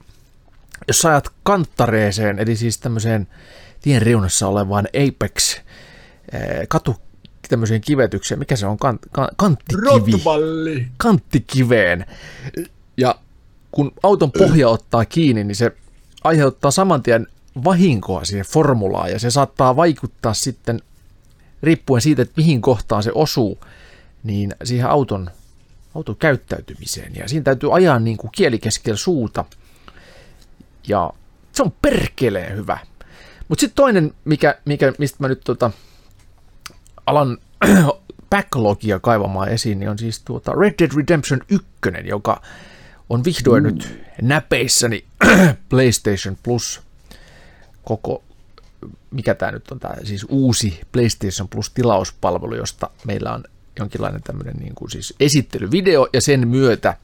jos 0.88 1.00
sä 1.00 1.08
ajat 1.08 1.28
kanttareeseen, 1.42 2.38
eli 2.38 2.56
siis 2.56 2.78
tämmöiseen 2.78 3.28
tien 3.82 4.02
reunassa 4.02 4.46
olevaan 4.48 4.88
Apex 4.88 5.56
eh, 6.32 6.68
katu 6.68 6.96
tämmöiseen 7.48 7.80
kivetykseen, 7.80 8.38
mikä 8.38 8.56
se 8.56 8.66
on, 8.66 8.78
kant, 8.78 9.00
kan, 9.12 9.28
kanttikivi 9.36 10.12
Rotballi. 10.12 10.88
kanttikiveen. 10.96 12.06
Ja 12.96 13.14
kun 13.70 13.92
auton 14.02 14.32
pohja 14.32 14.68
ottaa 14.68 15.04
kiinni, 15.04 15.44
niin 15.44 15.56
se 15.56 15.72
aiheuttaa 16.24 16.70
saman 16.70 17.02
tien 17.02 17.26
vahinkoa 17.64 18.24
siihen 18.24 18.46
formulaan 18.46 19.10
ja 19.10 19.18
se 19.18 19.30
saattaa 19.30 19.76
vaikuttaa 19.76 20.34
sitten, 20.34 20.80
riippuen 21.62 22.02
siitä, 22.02 22.22
että 22.22 22.34
mihin 22.36 22.60
kohtaan 22.60 23.02
se 23.02 23.10
osuu, 23.14 23.58
niin 24.22 24.54
siihen 24.64 24.86
auton, 24.86 25.30
auton 25.94 26.16
käyttäytymiseen. 26.16 27.12
Ja 27.16 27.28
siinä 27.28 27.44
täytyy 27.44 27.74
ajaa 27.74 27.98
niin 27.98 28.16
kuin 28.16 28.30
kieli 28.30 28.58
keskellä 28.58 28.96
suuta. 28.96 29.44
Ja 30.88 31.12
se 31.52 31.62
on 31.62 31.72
perkeleen 31.82 32.56
hyvä. 32.56 32.78
Mutta 33.48 33.60
sitten 33.60 33.76
toinen, 33.76 34.14
mikä, 34.24 34.58
mikä, 34.64 34.92
mistä 34.98 35.16
mä 35.20 35.28
nyt 35.28 35.40
tota, 35.44 35.70
alan 37.06 37.38
backlogia 38.30 39.00
kaivamaan 39.00 39.48
esiin, 39.48 39.78
niin 39.78 39.90
on 39.90 39.98
siis 39.98 40.22
tuota 40.22 40.52
Red 40.52 40.74
Dead 40.78 40.90
Redemption 40.96 41.40
1, 41.48 41.66
joka 42.04 42.42
on 43.08 43.24
vihdoin 43.24 43.62
mm. 43.62 43.66
nyt 43.66 44.04
näpeissäni 44.22 45.04
PlayStation 45.70 46.36
Plus 46.42 46.80
koko, 47.84 48.22
mikä 49.10 49.34
tämä 49.34 49.52
nyt 49.52 49.70
on, 49.70 49.80
tämä 49.80 49.94
siis 50.04 50.26
uusi 50.28 50.80
PlayStation 50.92 51.48
Plus 51.48 51.70
tilauspalvelu, 51.70 52.54
josta 52.54 52.90
meillä 53.04 53.32
on 53.32 53.44
jonkinlainen 53.78 54.22
tämmöinen 54.22 54.56
niin 54.56 54.74
kuin 54.74 54.90
siis 54.90 55.14
esittelyvideo, 55.20 56.08
ja 56.12 56.20
sen 56.20 56.48
myötä 56.48 56.96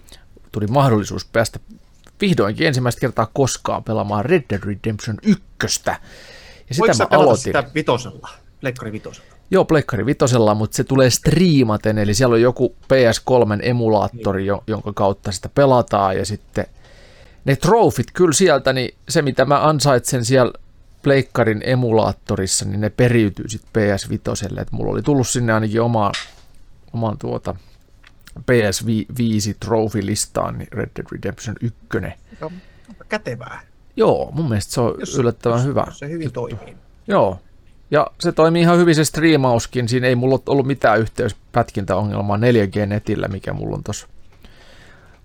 tuli 0.52 0.66
mahdollisuus 0.66 1.24
päästä 1.24 1.60
vihdoinkin 2.20 2.66
ensimmäistä 2.66 3.00
kertaa 3.00 3.30
koskaan 3.32 3.84
pelaamaan 3.84 4.24
Red 4.24 4.44
Dead 4.50 4.62
Redemption 4.64 5.18
1. 5.22 5.42
Ja 5.86 5.94
sitä 6.70 6.78
Voitko 6.78 7.16
mä 7.16 7.22
aloitin. 7.22 7.42
sitä 7.42 7.64
vitosella? 7.74 8.28
Pleikkari 8.60 8.92
vitosella. 8.92 9.36
Joo, 9.50 9.64
Pleikkari 9.64 10.06
vitosella, 10.06 10.54
mutta 10.54 10.76
se 10.76 10.84
tulee 10.84 11.10
striimaten, 11.10 11.98
eli 11.98 12.14
siellä 12.14 12.34
on 12.34 12.40
joku 12.40 12.76
PS3-emulaattori, 12.84 14.38
jo, 14.38 14.64
jonka 14.66 14.92
kautta 14.92 15.32
sitä 15.32 15.48
pelataan, 15.48 16.16
ja 16.16 16.26
sitten 16.26 16.66
ne 17.44 17.56
trofit 17.56 18.06
kyllä 18.12 18.32
sieltä, 18.32 18.72
niin 18.72 18.94
se 19.08 19.22
mitä 19.22 19.44
mä 19.44 19.66
ansaitsen 19.66 20.24
siellä 20.24 20.52
Pleikkarin 21.06 21.62
emulaattorissa, 21.64 22.64
niin 22.64 22.80
ne 22.80 22.90
periytyy 22.90 23.48
sitten 23.48 23.70
PS 23.72 24.10
Vitoselle, 24.10 24.60
että 24.60 24.76
mulla 24.76 24.92
oli 24.92 25.02
tullut 25.02 25.28
sinne 25.28 25.52
ainakin 25.52 25.80
oma, 25.80 26.12
oman 26.92 27.18
tuota 27.18 27.54
PS5 28.40 29.54
trophy-listaan, 29.64 30.58
niin 30.58 30.68
Red 30.72 30.90
Dead 30.96 31.06
Redemption 31.12 31.56
1. 31.60 31.78
Joo, 32.40 32.52
kätevää. 33.08 33.60
Joo, 33.96 34.30
mun 34.32 34.48
mielestä 34.48 34.72
se 34.72 34.80
on 34.80 34.94
jos, 35.00 35.18
yllättävän 35.18 35.58
jos, 35.58 35.66
hyvä. 35.66 35.84
Jos 35.86 35.98
se 35.98 36.08
hyvin 36.08 36.24
juttu. 36.24 36.40
toimii. 36.40 36.76
Joo, 37.08 37.40
ja 37.90 38.06
se 38.20 38.32
toimii 38.32 38.62
ihan 38.62 38.78
hyvin 38.78 38.94
se 38.94 39.04
striimauskin. 39.04 39.88
Siinä 39.88 40.06
ei 40.06 40.14
mulla 40.14 40.38
ollut 40.46 40.66
mitään 40.66 41.00
yhteyspätkintäongelmaa 41.00 42.36
4G-netillä, 42.36 43.28
mikä 43.28 43.52
mulla 43.52 43.76
on 43.76 43.84
tuossa 43.84 44.08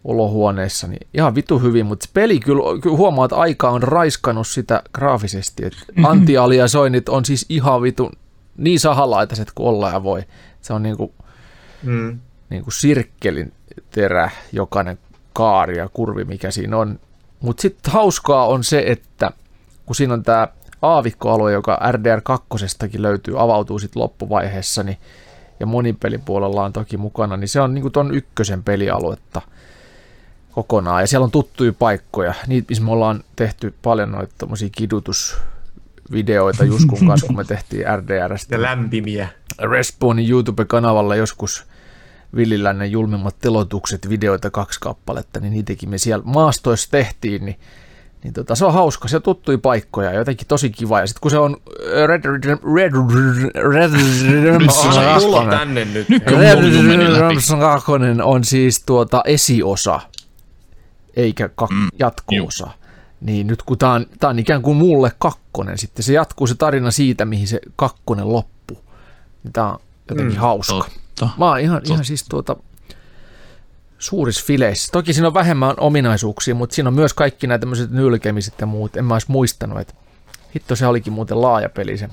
olohuoneessa. 0.04 0.88
Niin 0.88 1.08
ihan 1.14 1.36
vitu 1.36 1.60
hyvin, 1.60 1.86
mutta 1.86 2.10
peli 2.14 2.40
kyllä, 2.40 2.82
kyllä 2.82 2.98
huomaa, 2.98 3.26
että 3.26 3.36
aika 3.36 3.70
on 3.70 3.84
raiskannut 3.84 4.48
sitä 4.48 4.84
graafisesti. 4.94 5.66
Että 5.66 5.80
antialiasoinnit 6.04 7.10
on 7.10 7.26
siis 7.26 7.46
ihan 7.50 7.82
vitu 7.82 8.12
niin 8.58 8.80
sahalaitaiset 8.80 9.52
kuin 9.56 9.68
olla 9.68 9.90
ja 9.90 10.04
voi. 10.04 10.24
Se 10.62 10.74
on 10.74 10.84
niinku, 10.84 11.14
mm. 11.84 12.20
niinku 12.50 12.72
sirkkelin 12.72 13.54
terä, 13.92 14.30
jokainen 14.52 14.98
kaari 15.34 15.78
ja 15.78 15.90
kurvi, 15.90 16.24
mikä 16.24 16.52
siinä 16.52 16.78
on. 16.78 17.00
Mutta 17.40 17.62
sitten 17.62 17.94
hauskaa 17.94 18.48
on 18.48 18.64
se, 18.64 18.84
että 18.88 19.32
kun 19.86 19.96
siinä 19.96 20.14
on 20.14 20.24
tämä 20.24 20.48
aavikkoalue, 20.82 21.52
joka 21.52 21.80
RDR2 21.92 23.02
löytyy, 23.02 23.42
avautuu 23.42 23.80
sitten 23.80 24.02
loppuvaiheessa, 24.02 24.84
niin, 24.84 24.98
ja 25.60 25.66
monipelin 25.66 26.22
puolella 26.22 26.64
on 26.64 26.74
toki 26.74 26.98
mukana, 26.98 27.38
niin 27.38 27.48
se 27.48 27.62
on 27.62 27.74
niin 27.74 27.92
tuon 27.92 28.16
ykkösen 28.16 28.64
pelialuetta 28.64 29.42
kokonaan. 30.52 31.02
Ja 31.02 31.08
siellä 31.08 31.24
on 31.26 31.32
tuttuja 31.32 31.74
paikkoja, 31.74 32.34
niitä 32.48 32.66
missä 32.70 32.84
me 32.84 32.92
ollaan 32.92 33.24
tehty 33.36 33.74
paljon 33.82 34.12
noita 34.12 34.48
kidutusvideoita 34.72 36.64
Juskun 36.66 37.08
kanssa, 37.08 37.28
kun 37.28 37.36
me 37.36 37.44
tehtiin 37.44 37.86
RDRstä. 37.98 38.56
Ja 38.56 38.62
lämpimiä. 38.62 39.30
Respawnin 39.60 40.30
YouTube-kanavalla 40.30 41.16
joskus 41.16 41.66
Villilännen 42.36 42.92
julmimmat 42.92 43.36
telotukset, 43.40 44.10
videoita 44.10 44.50
kaksi 44.50 44.80
kappaletta, 44.80 45.40
niin 45.40 45.54
niitäkin 45.54 45.90
me 45.90 45.98
siellä 45.98 46.24
maastoissa 46.26 46.92
tehtiin, 46.92 47.46
niin 47.46 47.60
niin 48.24 48.34
tota, 48.34 48.56
se 48.56 48.66
on 48.66 48.74
hauska, 48.74 49.08
se 49.08 49.16
on 49.16 49.22
tuttuja 49.22 49.58
paikkoja, 49.58 50.14
jotenkin 50.14 50.48
tosi 50.48 50.70
kiva. 50.70 51.00
Ja 51.00 51.08
sitten 51.08 51.22
kun 51.22 51.32
se 51.32 51.38
on 51.38 51.58
äh, 51.58 52.08
Red 52.08 52.26
Red 52.26 52.44
Red 52.44 52.92
Red 53.56 53.92
Red 54.54 55.50
tänne 55.50 55.86
nyt. 55.86 56.08
Redemption 56.28 57.60
2 57.60 57.92
on 58.24 58.44
siis 58.44 58.84
tuota 58.86 59.22
esiosa, 59.26 60.00
eikä 61.16 61.50
kak- 61.62 61.74
mm, 61.74 61.90
jatkoosa. 62.00 62.72
Niin 63.22 63.48
nyt 63.48 63.64
kun 63.64 63.78
tämä 63.78 63.94
on, 63.94 64.06
tää 64.20 64.30
on 64.30 64.40
ikään 64.40 64.62
kuin 64.62 64.78
mulle 64.78 65.12
kakkonen, 65.20 65.78
sitten 65.78 66.04
se 66.04 66.14
jatkuu 66.14 66.48
se 66.48 66.56
tarina 66.56 66.92
siitä, 66.92 67.26
mihin 67.26 67.48
se 67.48 67.60
kakkonen 67.76 68.34
loppuu. 68.34 68.84
Niin 69.44 69.54
tämä 69.54 69.72
on 69.72 69.80
jotenkin 70.10 70.36
mm, 70.36 70.42
hauska. 70.42 70.74
Totta. 70.76 71.30
Mä 71.38 71.46
oon 71.46 71.60
ihan, 71.60 71.82
ihan 71.86 72.06
siis 72.06 72.24
tuota, 72.30 72.56
suurissa 74.00 74.46
fileissä. 74.46 74.92
Toki 74.92 75.14
siinä 75.14 75.28
on 75.28 75.34
vähemmän 75.34 75.76
ominaisuuksia, 75.78 76.56
mutta 76.56 76.76
siinä 76.76 76.88
on 76.88 76.94
myös 76.94 77.14
kaikki 77.14 77.48
nämä 77.48 77.60
tämmöiset 77.60 77.92
nylkemiset 77.92 78.54
ja 78.60 78.66
muut. 78.66 78.98
En 78.98 79.06
mä 79.06 79.16
olisi 79.16 79.32
muistanut, 79.32 79.80
että 79.80 79.94
hitto 80.56 80.76
se 80.76 80.88
olikin 80.88 81.14
muuten 81.14 81.42
laaja 81.42 81.70
peli 81.70 81.98
se 81.98 82.10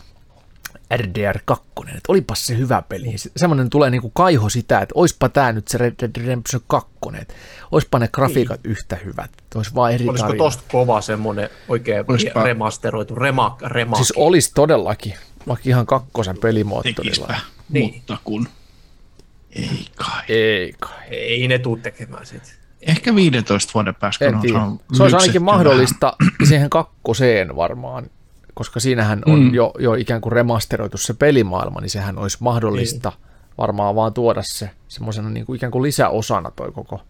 RDR2, 0.94 1.88
että 1.88 2.00
olipas 2.08 2.46
se 2.46 2.56
hyvä 2.56 2.82
peli. 2.82 3.14
Semmoinen 3.36 3.70
tulee 3.70 3.90
niinku 3.90 4.10
kaiho 4.10 4.48
sitä, 4.48 4.80
että 4.80 4.92
oispa 4.94 5.28
tämä 5.28 5.52
nyt 5.52 5.68
se 5.68 5.78
Red 5.78 5.94
Dead 6.02 6.10
Redemption 6.16 6.62
2, 6.66 6.90
että 7.20 7.34
oispa 7.70 7.98
ne 7.98 8.08
grafiikat 8.08 8.62
niin. 8.62 8.70
yhtä 8.70 8.96
hyvät, 9.04 9.30
olisi 9.54 9.74
vaan 9.74 9.92
eri 9.92 10.08
Olisiko 10.08 10.26
tarina. 10.28 10.44
tosta 10.44 10.62
kova 10.72 11.00
semmoinen 11.00 11.48
oikein 11.68 12.04
oispa... 12.08 12.42
remasteroitu, 12.42 13.14
rema, 13.14 13.56
rema. 13.62 13.96
Siis 13.96 14.12
olisi 14.16 14.52
todellakin, 14.54 15.14
vaikka 15.48 15.68
ihan 15.68 15.86
kakkosen 15.86 16.38
pelimoottorilla. 16.38 17.34
Niin. 17.68 17.94
Mutta 17.94 18.18
kun 18.24 18.48
ei 19.52 19.86
kai. 19.96 20.22
Ei 20.28 20.74
kai. 20.80 21.06
Ei 21.10 21.48
ne 21.48 21.58
tuu 21.58 21.76
tekemään 21.76 22.26
sitä. 22.26 22.48
Ehkä 22.82 23.14
15 23.14 23.70
vuoden 23.74 23.94
päästä, 23.94 24.32
kun 24.32 24.56
on 24.56 24.80
Se 24.92 25.02
olisi 25.02 25.16
ainakin 25.16 25.42
mahdollista 25.42 26.16
vähän. 26.20 26.48
siihen 26.48 26.70
kakkoseen 26.70 27.56
varmaan, 27.56 28.10
koska 28.58 28.80
siinähän 28.80 29.22
on 29.26 29.40
mm. 29.40 29.54
jo, 29.54 29.72
jo 29.78 29.94
ikään 29.94 30.20
kuin 30.20 30.32
remasteroitu 30.32 30.98
se 30.98 31.14
pelimaailma, 31.14 31.80
niin 31.80 31.90
sehän 31.90 32.18
olisi 32.18 32.38
mahdollista 32.40 33.08
niin. 33.08 33.18
varmaan 33.58 33.94
vaan 33.94 34.14
tuoda 34.14 34.42
se 34.44 34.70
semmoisena 34.88 35.30
niin 35.30 35.46
kuin 35.46 35.56
ikään 35.56 35.72
kuin 35.72 35.82
lisäosana 35.82 36.50
toi 36.50 36.72
koko 36.72 37.00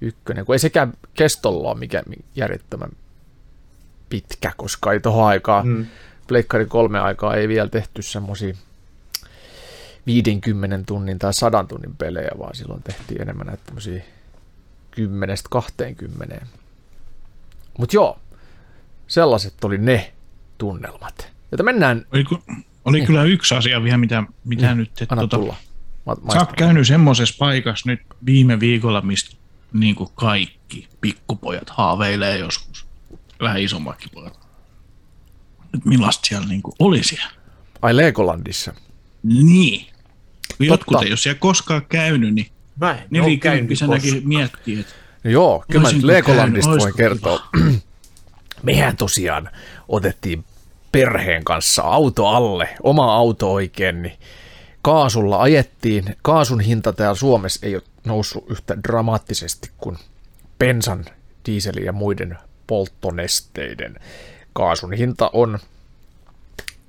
ykkönen, 0.00 0.46
kun 0.46 0.54
ei 0.54 0.58
sekään 0.58 0.92
kestolla 1.14 1.70
ole 1.70 1.78
mikään 1.78 2.04
järjettömän 2.36 2.90
pitkä, 4.08 4.52
koska 4.56 4.92
ei 4.92 5.00
tuohon 5.00 5.26
aikaan, 5.26 5.68
mm. 5.68 5.86
Pleikkari 6.26 6.66
kolme 6.66 7.00
aikaa 7.00 7.34
ei 7.34 7.48
vielä 7.48 7.68
tehty 7.68 8.02
semmoisia 8.02 8.54
50 10.06 10.78
tunnin 10.86 11.18
tai 11.18 11.34
100 11.34 11.64
tunnin 11.64 11.96
pelejä, 11.96 12.30
vaan 12.38 12.54
silloin 12.54 12.82
tehtiin 12.82 13.22
enemmän 13.22 13.46
näitä 13.46 13.62
tämmöisiä 13.66 14.02
10-20. 16.36 16.44
Mutta 17.78 17.96
joo, 17.96 18.18
sellaiset 19.06 19.64
oli 19.64 19.78
ne 19.78 20.12
tunnelmat. 20.58 21.32
Jota 21.52 21.62
mennään... 21.62 22.06
Oli, 22.12 22.24
oli 22.84 22.98
niin. 22.98 23.06
kyllä 23.06 23.22
yksi 23.22 23.54
asia 23.54 23.82
vielä, 23.82 23.98
mitä, 23.98 24.22
mitä 24.44 24.66
niin. 24.66 24.76
nyt... 24.78 25.02
Et, 25.02 25.12
Anna 25.12 25.26
tuota, 25.26 25.36
tulla. 25.36 25.56
Mä, 26.06 26.32
sä 26.32 26.38
oot 26.38 26.52
käynyt 26.52 26.86
semmoisessa 26.86 27.34
paikassa 27.38 27.90
nyt 27.90 28.00
viime 28.26 28.60
viikolla, 28.60 29.00
mistä 29.00 29.36
niin 29.72 29.94
kuin 29.94 30.10
kaikki 30.14 30.88
pikkupojat 31.00 31.70
haaveilee 31.70 32.38
joskus. 32.38 32.86
Vähän 33.40 33.60
isommatkin 33.60 34.10
pojat. 34.14 34.38
Nyt 35.72 35.84
millaista 35.84 36.26
siellä 36.26 36.46
niin 36.46 36.62
kuin 36.62 36.74
oli 36.78 37.02
siellä? 37.02 37.30
Ai 37.82 37.96
Legolandissa? 37.96 38.74
Niin. 39.22 39.86
Jotkut 40.58 40.92
Totta. 40.92 41.06
ei 41.06 41.10
ole 41.10 41.16
siellä 41.16 41.38
koskaan 41.38 41.82
käynyt, 41.88 42.34
niin 42.34 42.46
nelikymppisenäkin 43.10 44.28
miettii, 44.28 44.80
että 44.80 44.92
Joo, 45.24 45.64
kyllä 45.72 45.92
mä 45.92 45.98
Legolandista 46.02 46.70
voin 46.70 46.94
kertoa. 46.96 47.48
Mehän 48.62 48.96
tosiaan 48.96 49.50
otettiin 49.88 50.44
perheen 50.92 51.44
kanssa 51.44 51.82
auto 51.82 52.26
alle, 52.26 52.68
oma 52.82 53.14
auto 53.16 53.52
oikein, 53.52 54.02
niin 54.02 54.18
kaasulla 54.82 55.42
ajettiin. 55.42 56.16
Kaasun 56.22 56.60
hinta 56.60 56.92
täällä 56.92 57.14
Suomessa 57.14 57.66
ei 57.66 57.74
ole 57.74 57.82
noussut 58.04 58.50
yhtä 58.50 58.76
dramaattisesti 58.82 59.70
kuin 59.78 59.96
bensan, 60.58 61.04
dieselin 61.46 61.84
ja 61.84 61.92
muiden 61.92 62.38
polttonesteiden. 62.66 63.96
Kaasun 64.52 64.92
hinta 64.92 65.30
on 65.32 65.58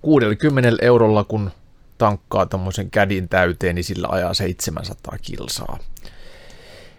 60 0.01 0.69
eurolla, 0.81 1.23
kun 1.23 1.51
tankkaa 1.97 2.45
tuommoisen 2.45 2.91
kädin 2.91 3.29
täyteen, 3.29 3.75
niin 3.75 3.83
sillä 3.83 4.07
ajaa 4.12 4.33
700 4.33 5.17
kilsaa. 5.21 5.79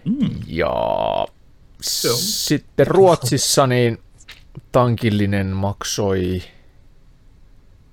Mm. 0.04 0.30
Ja 0.46 0.72
sitten 1.80 2.86
Ruotsissa 2.86 3.66
niin 3.66 3.98
tankillinen 4.72 5.46
maksoi 5.46 6.42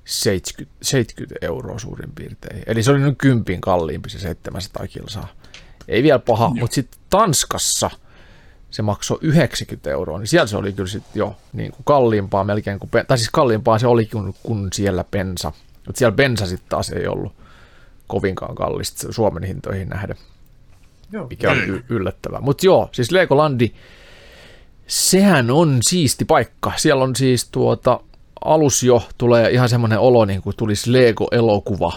70, 0.08 0.78
70 0.82 1.36
euroa 1.42 1.80
suurin 1.80 2.12
piirtein. 2.16 2.64
Eli 2.68 2.84
se 2.84 2.92
oli 2.92 3.00
nyt 3.00 3.18
kympin 3.18 3.62
kalliimpi 3.62 4.10
se 4.10 4.20
700 4.20 4.88
kilsaa. 4.88 5.28
Ei 5.88 6.04
vielä 6.04 6.20
paha, 6.20 6.46
Joo. 6.46 6.54
mutta 6.54 6.76
sitten 6.76 7.00
Tanskassa 7.10 7.90
se 8.72 8.82
maksoi 8.82 9.18
90 9.22 9.90
euroa, 9.92 10.20
niin 10.20 10.28
siellä 10.28 10.48
se 10.48 10.58
oli 10.58 10.74
kyllä 10.74 10.90
sitten 10.90 11.20
jo 11.20 11.36
niin 11.54 11.72
kuin 11.72 11.82
kalliimpaa 11.86 12.44
melkein 12.44 12.80
kuin, 12.80 12.90
tai 13.08 13.18
siis 13.18 13.30
kalliimpaa 13.30 13.80
se 13.80 13.88
oli 13.88 14.06
kuin, 14.06 14.36
kuin 14.44 14.68
siellä 14.74 15.04
pensa. 15.04 15.52
Mutta 15.86 16.00
siellä 16.00 16.16
bensa 16.16 16.46
sitten 16.46 16.70
taas 16.70 16.90
ei 16.90 17.08
ollut 17.08 17.34
kovinkaan 18.08 18.56
kallista 18.56 19.14
Suomen 19.14 19.44
hintoihin 19.44 19.90
nähden, 19.90 20.16
joo. 21.12 21.28
mikä 21.28 21.52
on 21.52 21.58
y- 21.58 21.84
yllättävää. 21.90 22.42
Mutta 22.42 22.66
joo, 22.66 22.90
siis 22.92 23.12
Legolandi, 23.12 23.72
sehän 24.88 25.52
on 25.52 25.80
siisti 25.82 26.26
paikka. 26.26 26.72
Siellä 26.76 27.04
on 27.04 27.16
siis 27.16 27.50
tuota, 27.52 28.00
alus 28.46 28.84
jo 28.84 29.04
tulee 29.18 29.50
ihan 29.50 29.70
semmoinen 29.70 30.00
olo, 30.00 30.26
niin 30.26 30.42
kuin 30.42 30.56
tulisi 30.56 30.94
Lego-elokuva, 30.94 31.94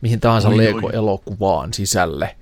mihin 0.00 0.20
tahansa 0.20 0.48
oi, 0.48 0.56
Lego-elokuvaan 0.56 1.72
sisälle. 1.72 2.36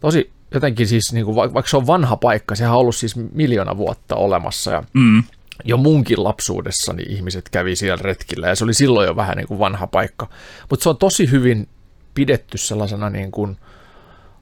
Tosi 0.00 0.30
jotenkin 0.54 0.86
siis, 0.86 1.12
niin 1.12 1.26
kuin, 1.26 1.36
vaikka 1.36 1.70
se 1.70 1.76
on 1.76 1.86
vanha 1.86 2.16
paikka, 2.16 2.54
sehän 2.54 2.72
on 2.72 2.80
ollut 2.80 2.96
siis 2.96 3.16
miljoona 3.16 3.76
vuotta 3.76 4.16
olemassa 4.16 4.70
ja 4.70 4.82
mm 4.92 5.22
jo 5.64 5.76
munkin 5.76 6.24
lapsuudessani 6.24 7.02
ihmiset 7.08 7.48
kävi 7.48 7.76
siellä 7.76 8.02
retkillä 8.02 8.48
ja 8.48 8.54
se 8.54 8.64
oli 8.64 8.74
silloin 8.74 9.06
jo 9.06 9.16
vähän 9.16 9.36
niin 9.36 9.46
kuin 9.46 9.60
vanha 9.60 9.86
paikka. 9.86 10.28
Mutta 10.70 10.82
se 10.82 10.88
on 10.88 10.96
tosi 10.96 11.30
hyvin 11.30 11.68
pidetty 12.14 12.58
sellaisena 12.58 13.10
niin 13.10 13.30
kuin 13.30 13.56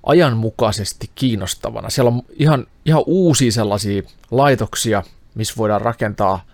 ajanmukaisesti 0.06 1.10
kiinnostavana. 1.14 1.90
Siellä 1.90 2.08
on 2.08 2.22
ihan, 2.30 2.66
ihan 2.84 3.02
uusia 3.06 3.52
sellaisia 3.52 4.02
laitoksia, 4.30 5.02
missä 5.34 5.54
voidaan 5.56 5.80
rakentaa 5.80 6.44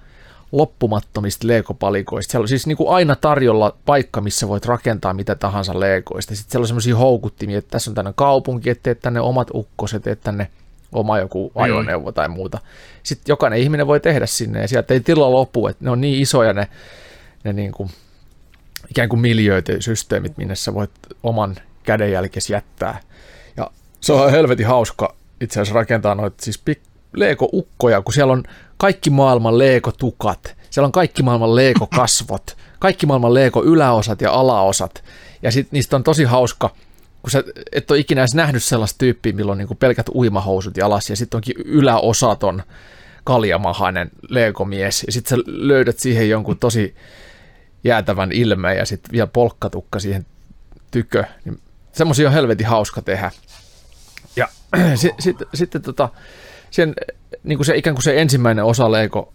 loppumattomista 0.56 1.46
leekopalikoista. 1.46 2.30
Siellä 2.30 2.44
on 2.44 2.48
siis 2.48 2.66
niin 2.66 2.76
kuin 2.76 2.90
aina 2.90 3.16
tarjolla 3.16 3.76
paikka, 3.84 4.20
missä 4.20 4.48
voit 4.48 4.66
rakentaa 4.66 5.14
mitä 5.14 5.34
tahansa 5.34 5.80
leekoista. 5.80 6.34
Sitten 6.34 6.52
siellä 6.52 6.62
on 6.62 6.68
sellaisia 6.68 6.96
houkuttimia, 6.96 7.58
että 7.58 7.70
tässä 7.70 7.90
on 7.90 7.94
tänne 7.94 8.12
kaupunki, 8.16 8.70
että 8.70 8.82
teet 8.82 9.00
tänne 9.00 9.20
omat 9.20 9.50
ukkoset, 9.54 10.02
teet 10.02 10.20
tänne 10.20 10.50
oma 10.92 11.18
joku 11.18 11.52
ajoneuvo 11.54 12.12
tai 12.12 12.28
muuta. 12.28 12.58
Sitten 13.02 13.32
jokainen 13.32 13.58
ihminen 13.58 13.86
voi 13.86 14.00
tehdä 14.00 14.26
sinne 14.26 14.60
ja 14.60 14.68
sieltä 14.68 14.94
ei 14.94 15.00
tila 15.00 15.30
lopu, 15.30 15.68
että 15.68 15.84
ne 15.84 15.90
on 15.90 16.00
niin 16.00 16.22
isoja 16.22 16.52
ne, 16.52 16.68
ne 17.44 17.52
niin 17.52 17.72
kuin, 17.72 17.90
ikään 18.90 19.08
kuin 19.08 19.20
miljöitä 19.20 19.72
systeemit, 19.80 20.36
minne 20.36 20.54
sä 20.54 20.74
voit 20.74 20.90
oman 21.22 21.56
kädenjälkesi 21.82 22.52
jättää. 22.52 23.00
Ja 23.56 23.70
se 24.00 24.12
on 24.12 24.30
helvetin 24.30 24.66
hauska 24.66 25.14
itse 25.40 25.60
asiassa 25.60 25.74
rakentaa 25.74 26.14
noita 26.14 26.44
siis 26.44 26.62
pik- 26.70 26.94
Lego-ukkoja, 27.16 28.02
kun 28.02 28.14
siellä 28.14 28.32
on 28.32 28.42
kaikki 28.76 29.10
maailman 29.10 29.58
Lego-tukat, 29.58 30.56
siellä 30.70 30.86
on 30.86 30.92
kaikki 30.92 31.22
maailman 31.22 31.56
Lego-kasvot, 31.56 32.56
kaikki 32.78 33.06
maailman 33.06 33.34
Lego-yläosat 33.34 34.20
ja 34.20 34.32
alaosat. 34.32 35.04
Ja 35.42 35.50
sitten 35.50 35.76
niistä 35.76 35.96
on 35.96 36.04
tosi 36.04 36.24
hauska, 36.24 36.70
kun 37.22 37.30
sä 37.30 37.44
et 37.72 37.90
ole 37.90 37.98
ikinä 37.98 38.20
edes 38.20 38.34
nähnyt 38.34 38.62
sellaista 38.62 38.98
tyyppiä, 38.98 39.32
milloin 39.32 39.60
on 39.60 39.66
niin 39.68 39.76
pelkät 39.78 40.08
uimahousut 40.08 40.76
jalas 40.76 41.10
ja 41.10 41.16
sitten 41.16 41.38
onkin 41.38 41.54
yläosaton 41.64 42.62
kaljamahainen 43.24 44.10
Lego-mies. 44.28 45.04
Ja 45.06 45.12
sitten 45.12 45.38
sä 45.38 45.44
löydät 45.46 45.98
siihen 45.98 46.28
jonkun 46.28 46.58
tosi 46.58 46.94
jäätävän 47.84 48.32
ilmeen 48.32 48.76
ja 48.76 48.86
sitten 48.86 49.12
vielä 49.12 49.26
polkkatukka 49.26 49.98
siihen 49.98 50.26
tykö. 50.90 51.24
Niin 51.44 51.60
semmoisia 51.92 52.28
on 52.28 52.34
helvetin 52.34 52.66
hauska 52.66 53.02
tehdä. 53.02 53.30
Ja 54.36 54.48
sitten 54.94 55.22
sit, 55.22 55.36
sit, 55.54 55.70
tota, 55.82 56.08
sen, 56.70 56.94
niin 57.44 57.58
kuin 57.58 57.66
se, 57.66 57.76
ikään 57.76 57.96
kuin 57.96 58.04
se 58.04 58.20
ensimmäinen 58.20 58.64
osa 58.64 58.92
Lego, 58.92 59.32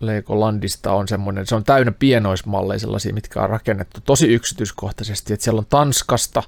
Lego 0.00 0.40
Landista 0.40 0.92
on 0.92 1.08
semmoinen, 1.08 1.46
se 1.46 1.54
on 1.54 1.64
täynnä 1.64 1.92
pienoismalleja 1.92 2.78
sellaisia, 2.78 3.14
mitkä 3.14 3.42
on 3.42 3.50
rakennettu 3.50 4.00
tosi 4.04 4.26
yksityiskohtaisesti, 4.26 5.32
että 5.32 5.44
siellä 5.44 5.58
on 5.58 5.66
Tanskasta 5.70 6.42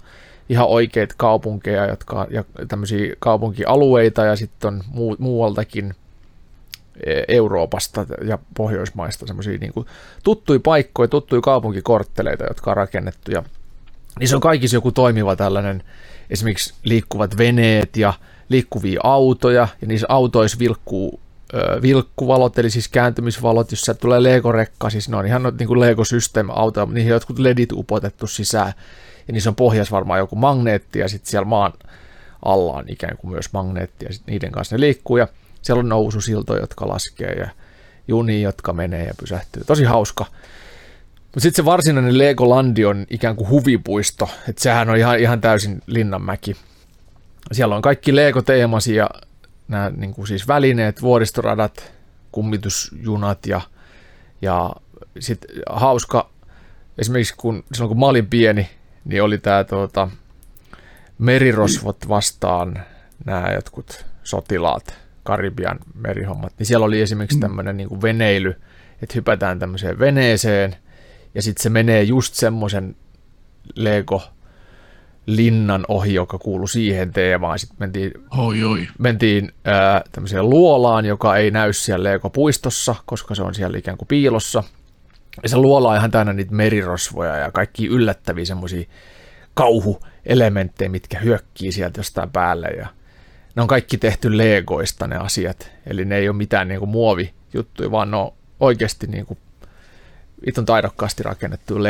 ihan 0.48 0.66
oikeita 0.66 1.14
kaupunkeja, 1.18 1.86
jotka 1.86 2.26
ja 2.30 2.44
tämmöisiä 2.68 3.14
kaupunkialueita 3.18 4.24
ja 4.24 4.36
sitten 4.36 4.68
on 4.68 4.82
muu, 4.88 5.16
muualtakin 5.18 5.94
e, 7.06 7.22
Euroopasta 7.28 8.06
ja 8.24 8.38
Pohjoismaista 8.56 9.26
semmoisia 9.26 9.58
niin 9.58 9.72
tuttuja 10.24 10.60
paikkoja, 10.60 11.08
tuttuja 11.08 11.40
kaupunkikortteleita, 11.40 12.44
jotka 12.44 12.70
on 12.70 12.76
rakennettu. 12.76 13.30
Ja 13.30 13.42
niissä 14.20 14.36
on 14.36 14.40
kaikissa 14.40 14.76
joku 14.76 14.92
toimiva 14.92 15.36
tällainen 15.36 15.82
esimerkiksi 16.30 16.74
liikkuvat 16.84 17.38
veneet 17.38 17.96
ja 17.96 18.12
liikkuvia 18.50 19.00
autoja, 19.02 19.68
ja 19.80 19.86
niissä 19.86 20.06
autoissa 20.08 20.58
vilkkuu 20.58 21.20
vilkkuvalot, 21.82 22.58
eli 22.58 22.70
siis 22.70 22.88
kääntymisvalot, 22.88 23.70
jos 23.70 23.90
tulee 24.00 24.22
Lego-rekka, 24.22 24.90
siis 24.90 25.08
ne 25.08 25.16
on 25.16 25.26
ihan 25.26 25.42
niin 25.58 25.66
kuin 25.66 25.80
Lego 25.80 26.04
System 26.04 26.50
auto, 26.50 26.86
niihin 26.86 27.12
on 27.12 27.16
jotkut 27.16 27.38
ledit 27.38 27.72
upotettu 27.72 28.26
sisään, 28.26 28.72
ja 29.28 29.32
niissä 29.32 29.50
on 29.50 29.56
pohjassa 29.56 29.96
varmaan 29.96 30.18
joku 30.18 30.36
magneetti, 30.36 30.98
ja 30.98 31.08
sitten 31.08 31.30
siellä 31.30 31.44
maan 31.44 31.72
alla 32.44 32.72
on 32.72 32.84
ikään 32.88 33.16
kuin 33.16 33.30
myös 33.30 33.52
magneetti, 33.52 34.04
ja 34.04 34.12
sitten 34.12 34.32
niiden 34.32 34.52
kanssa 34.52 34.76
ne 34.76 34.80
liikkuu, 34.80 35.16
ja 35.16 35.28
siellä 35.62 35.80
on 35.80 35.88
noususiltoja, 35.88 36.60
jotka 36.60 36.88
laskee, 36.88 37.32
ja 37.32 37.48
junia, 38.08 38.42
jotka 38.42 38.72
menee 38.72 39.06
ja 39.06 39.14
pysähtyy. 39.20 39.64
Tosi 39.64 39.84
hauska. 39.84 40.26
Mutta 41.24 41.40
sitten 41.40 41.56
se 41.56 41.64
varsinainen 41.64 42.18
Landi 42.40 42.84
on 42.84 43.06
ikään 43.10 43.36
kuin 43.36 43.48
huvipuisto, 43.48 44.30
että 44.48 44.62
sehän 44.62 44.90
on 44.90 44.96
ihan, 44.96 45.18
ihan 45.18 45.40
täysin 45.40 45.82
Linnanmäki. 45.86 46.56
Siellä 47.53 47.76
on 47.76 47.83
kaikki 47.83 48.16
Lego-teemasia, 48.16 49.09
nämä 49.68 49.90
niin 49.96 50.14
kuin 50.14 50.26
siis 50.26 50.48
välineet, 50.48 51.03
vuoristoradat, 51.03 51.92
kummitusjunat 52.33 53.46
ja, 53.46 53.61
ja 54.42 54.70
sitten 55.18 55.57
hauska, 55.70 56.31
esimerkiksi 56.98 57.35
kun, 57.37 57.64
silloin 57.72 57.88
kun 57.88 58.00
mä 58.00 58.07
olin 58.07 58.26
pieni, 58.26 58.70
niin 59.05 59.22
oli 59.22 59.38
tämä 59.38 59.64
tuota, 59.64 60.09
merirosvot 61.18 62.09
vastaan 62.09 62.81
nämä 63.24 63.53
jotkut 63.55 64.07
sotilaat, 64.24 64.94
Karibian 65.22 65.79
merihommat, 65.94 66.53
niin 66.59 66.66
siellä 66.66 66.87
oli 66.87 67.00
esimerkiksi 67.00 67.37
mm. 67.37 67.40
tämmöinen 67.40 67.76
niin 67.76 68.03
veneily, 68.03 68.61
että 69.03 69.14
hypätään 69.14 69.59
tämmöiseen 69.59 69.98
veneeseen– 69.98 70.76
ja 71.35 71.42
sitten 71.42 71.62
se 71.62 71.70
menee 71.70 72.03
just 72.03 72.35
semmoisen 72.35 72.96
Lego 73.74 74.22
linnan 75.26 75.85
ohi, 75.88 76.14
joka 76.14 76.38
kuuluu 76.38 76.66
siihen 76.66 77.12
teemaan. 77.12 77.59
Sitten 77.59 77.76
mentiin, 77.80 78.12
oi, 78.38 78.64
oi. 78.64 78.88
mentiin 78.98 79.52
ää, 79.64 80.02
tämmöiseen 80.12 80.50
luolaan, 80.50 81.04
joka 81.04 81.37
ei 81.37 81.50
näy 81.50 81.72
siellä 81.72 82.11
Lego-puistossa, 82.11 82.94
koska 83.06 83.35
se 83.35 83.42
on 83.42 83.54
siellä 83.54 83.78
ikään 83.78 83.96
kuin 83.96 84.09
piilossa. 84.09 84.64
Ja 85.42 85.48
se 85.48 85.56
luola 85.56 85.90
on 85.90 85.96
ihan 85.96 86.11
täynnä 86.11 86.33
niitä 86.33 86.54
merirosvoja 86.54 87.37
ja 87.37 87.50
kaikki 87.50 87.87
yllättäviä 87.87 88.44
semmoisia 88.44 88.88
kauhuelementtejä, 89.54 90.88
mitkä 90.88 91.18
hyökkii 91.18 91.72
sieltä 91.72 91.98
jostain 91.98 92.30
päälle. 92.30 92.68
Ja 92.68 92.87
ne 93.56 93.62
on 93.62 93.68
kaikki 93.68 93.98
tehty 93.98 94.38
Legoista 94.38 95.06
ne 95.06 95.16
asiat, 95.16 95.70
eli 95.87 96.04
ne 96.04 96.16
ei 96.16 96.28
ole 96.28 96.37
mitään 96.37 96.68
niin 96.68 96.78
kuin 96.80 96.90
muovijuttuja, 96.90 97.90
vaan 97.90 98.11
ne 98.11 98.16
on 98.16 98.33
oikeasti 98.61 99.06
niin 99.06 99.26
kuin 99.26 99.38
vitun 100.46 100.64
taidokkaasti 100.64 101.22
rakennettu 101.22 101.83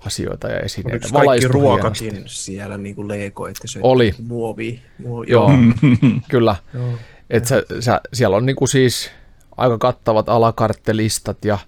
Lego-asioita 0.00 0.48
ja 0.48 0.60
esineitä. 0.60 1.08
Oliko 1.12 1.26
kaikki 1.26 1.48
ruokakin 1.48 2.12
hienosti. 2.12 2.38
siellä 2.38 2.78
niin 2.78 2.94
kuin 2.94 3.08
Lego, 3.08 3.46
että 3.46 3.68
se 3.68 3.80
oli 3.82 4.14
muovi? 4.28 4.82
muovi 4.98 5.30
joo, 5.30 5.50
kyllä. 6.30 6.56
Joo. 6.74 6.92
Et 7.30 7.46
sä, 7.46 7.62
sä, 7.80 8.00
siellä 8.12 8.36
on 8.36 8.46
niin 8.46 8.56
kuin 8.56 8.68
siis 8.68 9.10
aika 9.56 9.78
kattavat 9.78 10.28
alakarttelistat 10.28 11.44
ja, 11.44 11.58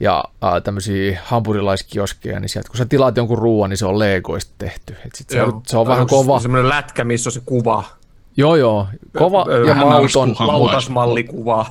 ja 0.00 0.24
äh, 0.44 0.62
tämmöisiä 0.62 1.20
hampurilaiskioskeja, 1.24 2.40
niin 2.40 2.48
sieltä 2.48 2.68
kun 2.68 2.76
sä 2.76 2.84
tilaat 2.86 3.16
jonkun 3.16 3.38
ruoan, 3.38 3.70
niin 3.70 3.78
se 3.78 3.86
on 3.86 3.98
Legoista 3.98 4.52
tehty. 4.58 4.96
Et 5.06 5.14
sit 5.14 5.30
se, 5.30 5.42
on, 5.42 5.62
se 5.66 5.76
on 5.76 5.86
vähän 5.86 6.06
kova. 6.06 6.40
Semmoinen 6.40 6.68
lätkä, 6.68 7.04
missä 7.04 7.28
on 7.28 7.32
se 7.32 7.40
kuva. 7.46 7.84
Joo, 8.36 8.56
joo. 8.56 8.86
Kova 9.18 9.46
ja 9.66 9.74
mauton. 9.74 10.36
Lautasmallikuva. 10.38 11.66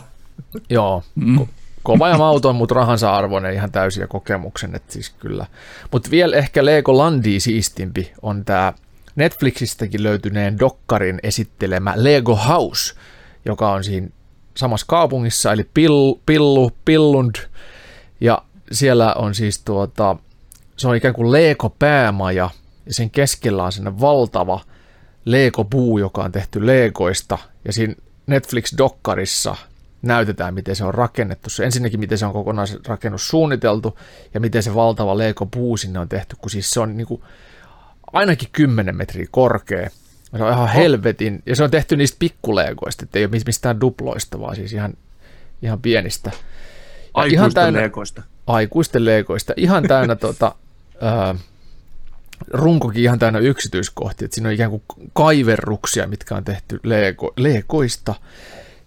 Joo. 0.70 1.04
Mm 1.16 1.48
kova 1.86 2.10
ja 2.10 2.18
mauton, 2.18 2.56
mutta 2.56 2.76
rahansa 2.76 3.16
arvoinen 3.16 3.54
ihan 3.54 3.72
täysiä 3.72 4.08
kokemuksen, 4.08 4.76
että 4.76 4.94
siis 4.94 5.10
kyllä. 5.10 5.46
Mutta 5.92 6.12
vielä 6.12 6.36
ehkä 6.36 6.66
Lego 6.66 6.98
Landi 6.98 7.40
siistimpi 7.40 8.12
on 8.22 8.46
tämä 8.46 8.74
Netflixistäkin 9.16 10.04
löytyneen 10.04 10.60
Dokkarin 10.60 11.20
esittelemä 11.24 11.94
Lego 11.96 12.36
House, 12.36 12.96
joka 13.46 13.72
on 13.72 13.84
siinä 13.84 14.08
samassa 14.58 14.86
kaupungissa, 14.90 15.54
eli 15.54 15.70
Pillu, 15.74 16.22
Pillu 16.26 16.72
Pillund, 16.86 17.36
ja 18.22 18.42
siellä 18.72 19.14
on 19.14 19.36
siis 19.36 19.62
tuota, 19.66 20.16
se 20.78 20.88
on 20.88 20.96
ikään 20.96 21.14
kuin 21.14 21.32
Lego 21.32 21.70
päämaja, 21.70 22.50
ja 22.86 22.94
sen 22.94 23.10
keskellä 23.10 23.64
on 23.64 23.72
sinne 23.72 24.00
valtava 24.00 24.62
Lego-puu, 25.26 25.98
joka 26.00 26.24
on 26.24 26.32
tehty 26.32 26.66
Legoista, 26.66 27.38
ja 27.66 27.74
siinä 27.74 27.96
Netflix-dokkarissa 28.28 29.56
näytetään, 30.02 30.54
miten 30.54 30.76
se 30.76 30.84
on 30.84 30.94
rakennettu. 30.94 31.50
Se 31.50 31.66
ensinnäkin, 31.66 32.00
miten 32.00 32.18
se 32.18 32.26
on 32.26 32.34
kokonaisrakennus 32.34 33.28
suunniteltu 33.28 34.00
ja 34.34 34.40
miten 34.40 34.64
se 34.64 34.76
valtava 34.76 35.18
Lego-puu 35.18 35.78
sinne 35.78 36.00
on 36.00 36.10
tehty, 36.10 36.36
kun 36.42 36.50
siis 36.50 36.72
se 36.72 36.80
on 36.80 36.98
niin 36.98 37.08
kuin 37.08 37.22
ainakin 38.14 38.50
10 38.52 38.96
metriä 38.96 39.28
korkea. 39.32 39.90
Se 40.38 40.44
on 40.44 40.54
ihan 40.54 40.70
helvetin, 40.70 41.44
ja 41.46 41.56
se 41.56 41.64
on 41.64 41.72
tehty 41.72 41.98
niistä 41.98 42.16
pikkulegoista, 42.20 43.06
että 43.06 43.20
ei 43.20 43.26
ole 43.26 43.42
mistään 43.46 43.82
duploista, 43.82 44.40
vaan 44.40 44.56
siis 44.56 44.74
ihan, 44.74 44.94
ihan 45.62 45.82
pienistä. 45.82 46.32
Ja 46.34 46.40
aikuisten 47.14 47.40
ihan 47.40 47.54
täynnä, 47.54 47.82
legoista. 47.82 48.24
Aikuisten 48.48 49.06
legoista. 49.06 49.54
Ihan 49.58 49.84
täynnä 49.84 50.16
tota, 50.26 50.56
ää, 51.02 51.36
runkokin 52.52 53.04
ihan 53.04 53.20
täynnä 53.20 53.40
yksityiskohtia, 53.40 54.26
että 54.26 54.36
siinä 54.36 54.50
on 54.50 54.54
ikään 54.54 54.72
kuin 54.72 54.84
kaiverruksia, 55.14 56.08
mitkä 56.08 56.36
on 56.36 56.44
tehty 56.44 56.80
lego, 56.84 57.34
legoista 57.38 58.16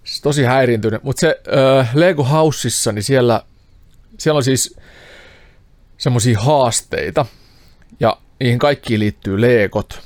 siis 0.08 0.20
tosi 0.20 0.44
häiriintynyt. 0.44 1.02
Mutta 1.02 1.20
se 1.20 1.40
äh, 1.78 1.90
Lego 1.94 2.24
Houseissa, 2.24 2.92
niin 2.92 3.02
siellä, 3.02 3.42
siellä 4.18 4.36
on 4.36 4.44
siis 4.44 4.76
semmoisia 5.98 6.40
haasteita, 6.40 7.26
ja 8.00 8.16
niihin 8.40 8.58
kaikkiin 8.58 9.00
liittyy 9.00 9.40
Legot. 9.40 10.00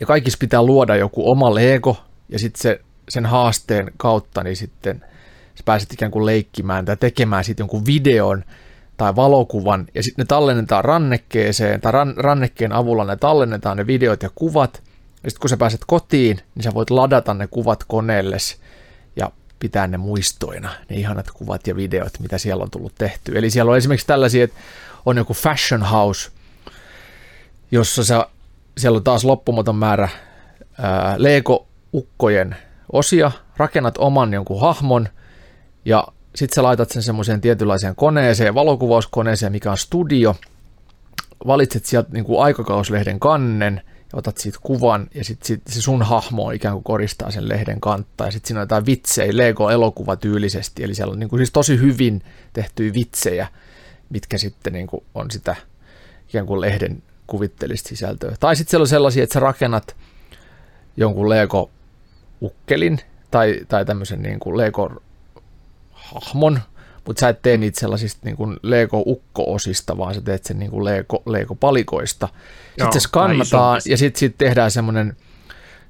Ja 0.00 0.06
kaikissa 0.06 0.38
pitää 0.40 0.62
luoda 0.62 0.96
joku 0.96 1.30
oma 1.30 1.54
Lego, 1.54 1.96
ja 2.28 2.38
sitten 2.38 2.62
se, 2.62 2.80
sen 3.08 3.26
haasteen 3.26 3.92
kautta 3.96 4.42
niin 4.44 4.56
sitten 4.56 5.04
sä 5.54 5.62
pääset 5.64 5.92
ikään 5.92 6.10
kuin 6.10 6.26
leikkimään 6.26 6.84
tai 6.84 6.96
tekemään 6.96 7.44
sitten 7.44 7.62
jonkun 7.62 7.86
videon 7.86 8.44
tai 8.96 9.16
valokuvan, 9.16 9.86
ja 9.94 10.02
sitten 10.02 10.22
ne 10.22 10.26
tallennetaan 10.26 10.84
rannekkeeseen, 10.84 11.80
tai 11.80 11.92
ran, 11.92 12.14
rannekkeen 12.16 12.72
avulla 12.72 13.04
ne 13.04 13.16
tallennetaan 13.16 13.76
ne 13.76 13.86
videot 13.86 14.22
ja 14.22 14.30
kuvat, 14.34 14.82
ja 15.24 15.30
sitten 15.30 15.40
kun 15.40 15.50
sä 15.50 15.56
pääset 15.56 15.80
kotiin, 15.86 16.40
niin 16.54 16.62
sä 16.62 16.74
voit 16.74 16.90
ladata 16.90 17.34
ne 17.34 17.46
kuvat 17.46 17.84
koneellesi, 17.84 18.56
ja 18.56 18.60
pitää 19.60 19.86
ne 19.86 19.96
muistoina, 19.96 20.70
ne 20.88 20.96
ihanat 20.96 21.30
kuvat 21.30 21.66
ja 21.66 21.76
videot, 21.76 22.12
mitä 22.20 22.38
siellä 22.38 22.62
on 22.62 22.70
tullut 22.70 22.94
tehty. 22.98 23.38
Eli 23.38 23.50
siellä 23.50 23.70
on 23.70 23.76
esimerkiksi 23.76 24.06
tällaisia, 24.06 24.44
että 24.44 24.56
on 25.06 25.16
joku 25.16 25.34
fashion 25.34 25.82
house, 25.82 26.30
jossa 27.70 28.04
sä, 28.04 28.26
siellä 28.78 28.96
on 28.96 29.04
taas 29.04 29.24
loppumaton 29.24 29.76
määrä 29.76 30.08
ää, 30.78 31.14
Lego-ukkojen 31.18 32.56
osia, 32.92 33.32
rakennat 33.56 33.98
oman 33.98 34.32
jonkun 34.32 34.60
hahmon 34.60 35.08
ja 35.84 36.08
sitten 36.34 36.54
sä 36.54 36.62
laitat 36.62 36.90
sen 36.90 37.02
semmoiseen 37.02 37.40
tietynlaiseen 37.40 37.96
koneeseen, 37.96 38.54
valokuvauskoneeseen, 38.54 39.52
mikä 39.52 39.70
on 39.70 39.78
studio, 39.78 40.36
valitset 41.46 41.84
sieltä 41.84 42.08
niin 42.12 42.24
aikakauslehden 42.38 43.20
kannen 43.20 43.82
ja 44.12 44.18
otat 44.18 44.38
siitä 44.38 44.58
kuvan 44.62 45.06
ja 45.14 45.24
sitten 45.24 45.46
sit 45.46 45.62
se 45.68 45.82
sun 45.82 46.02
hahmo 46.02 46.50
ikään 46.50 46.74
kuin 46.74 46.84
koristaa 46.84 47.30
sen 47.30 47.48
lehden 47.48 47.80
kantta 47.80 48.24
ja 48.24 48.30
sitten 48.30 48.48
siinä 48.48 48.60
on 48.60 48.62
jotain 48.62 48.86
vitsejä 48.86 49.36
Lego-elokuva 49.36 50.16
tyylisesti, 50.16 50.84
eli 50.84 50.94
siellä 50.94 51.12
on 51.12 51.18
niin 51.18 51.30
kuin 51.30 51.40
siis 51.40 51.50
tosi 51.52 51.78
hyvin 51.78 52.22
tehtyjä 52.52 52.92
vitsejä, 52.94 53.48
mitkä 54.10 54.38
sitten 54.38 54.72
niin 54.72 54.86
kuin 54.86 55.04
on 55.14 55.30
sitä 55.30 55.56
ikään 56.28 56.46
kuin 56.46 56.60
lehden 56.60 57.02
kuvittelista 57.26 57.88
sisältöä. 57.88 58.36
Tai 58.40 58.56
sitten 58.56 58.70
siellä 58.70 58.82
on 58.82 58.88
sellaisia, 58.88 59.22
että 59.22 59.32
sä 59.32 59.40
rakennat 59.40 59.96
jonkun 60.96 61.28
Lego-ukkelin 61.28 62.98
tai, 63.30 63.60
tai 63.68 63.84
tämmöisen 63.84 64.22
niin 64.22 64.40
kuin 64.40 64.56
Lego-hahmon, 64.56 65.00
mutta 67.10 67.20
sä 67.20 67.28
et 67.28 67.42
tee 67.42 67.56
niitä 67.56 67.80
sellaisista 67.80 68.20
niin 68.24 68.36
kuin 68.36 68.56
Lego-ukko-osista, 68.62 69.98
vaan 69.98 70.14
sä 70.14 70.20
teet 70.20 70.44
sen 70.44 70.58
niin 70.58 70.70
kuin 70.70 70.84
Lego, 70.84 71.22
Lego-palikoista. 71.26 72.26
Sitten 72.26 72.84
Joo, 72.84 72.92
se 72.92 73.00
skannataan 73.00 73.80
ja 73.88 73.96
sitten 73.96 74.20
sit 74.20 74.38
tehdään 74.38 74.70
semmoinen 74.70 75.16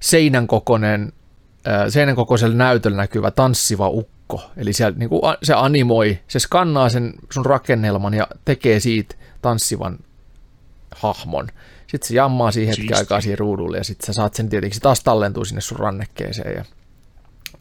seinän 0.00 0.46
kokoinen, 0.46 1.12
seinän 1.88 2.16
kokoisella 2.16 2.56
näytöllä 2.56 2.96
näkyvä 2.96 3.30
tanssiva 3.30 3.88
ukko. 3.88 4.42
Eli 4.56 4.72
siellä, 4.72 4.98
niin 4.98 5.08
kuin, 5.08 5.22
se 5.42 5.54
animoi, 5.54 6.18
se 6.28 6.38
skannaa 6.38 6.88
sen 6.88 7.14
sun 7.32 7.46
rakennelman 7.46 8.14
ja 8.14 8.26
tekee 8.44 8.80
siitä 8.80 9.14
tanssivan 9.42 9.98
hahmon. 10.96 11.48
Sitten 11.86 12.08
se 12.08 12.14
jammaa 12.14 12.50
siihen 12.50 12.74
hetken 12.78 12.98
aikaa 12.98 13.20
siihen 13.20 13.38
ruudulle 13.38 13.76
ja 13.76 13.84
sitten 13.84 14.06
sä 14.06 14.12
saat 14.12 14.34
sen 14.34 14.48
tietenkin, 14.48 14.80
taas 14.80 15.04
tallentuu 15.04 15.44
sinne 15.44 15.60
sun 15.60 15.78
rannekkeeseen 15.78 16.56
ja 16.56 16.64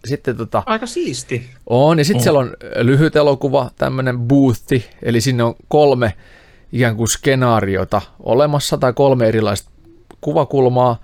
sitten 0.05 0.37
tota, 0.37 0.63
Aika 0.65 0.85
siisti. 0.85 1.49
On, 1.67 1.97
ja 1.97 2.05
sitten 2.05 2.19
oh. 2.19 2.23
siellä 2.23 2.39
on 2.39 2.53
lyhyt 2.75 3.15
elokuva, 3.15 3.71
tämmöinen 3.77 4.19
boothi, 4.19 4.89
eli 5.03 5.21
sinne 5.21 5.43
on 5.43 5.55
kolme 5.67 6.13
ikään 6.71 6.95
kuin 6.95 7.07
skenaariota 7.07 8.01
olemassa, 8.19 8.77
tai 8.77 8.93
kolme 8.93 9.27
erilaista 9.27 9.69
kuvakulmaa, 10.21 11.01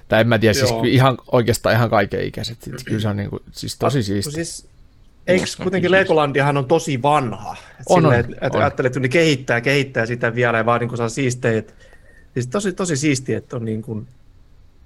tai 0.08 0.20
en 0.20 0.28
mä 0.28 0.38
tiedä, 0.38 0.54
siis 0.54 0.70
ihan, 0.86 1.18
oikeastaan 1.32 1.74
ihan 1.74 1.90
kaiken 1.90 2.24
ikäiset. 2.24 2.58
Kyllä 2.84 3.00
se 3.00 3.08
on 3.08 3.16
niin 3.16 3.30
kuin, 3.30 3.42
siis 3.52 3.78
tosi 3.78 4.02
siistiä. 4.02 4.44
Siis 4.44 4.68
Eikö 5.28 5.44
kuitenkin 5.62 5.90
Legolandiahan 5.90 6.56
on 6.56 6.64
tosi 6.64 7.02
vanha? 7.02 7.56
Et 7.80 7.86
on, 7.88 8.02
sille, 8.02 8.16
on, 8.16 8.34
et, 8.40 8.54
on. 8.54 8.60
Ajattelet, 8.60 8.90
että 8.90 9.00
ne 9.00 9.08
kehittää, 9.08 9.60
kehittää 9.60 10.06
sitä 10.06 10.34
vielä 10.34 10.58
ja 10.58 10.66
vaan 10.66 10.80
niin 10.80 10.96
saa 10.96 11.08
siistejä. 11.08 11.62
Siis 12.34 12.46
tosi, 12.46 12.72
tosi 12.72 12.96
siistiä, 12.96 13.38
että 13.38 13.56
on 13.56 13.64
niin 13.64 13.82
kuin, 13.82 14.06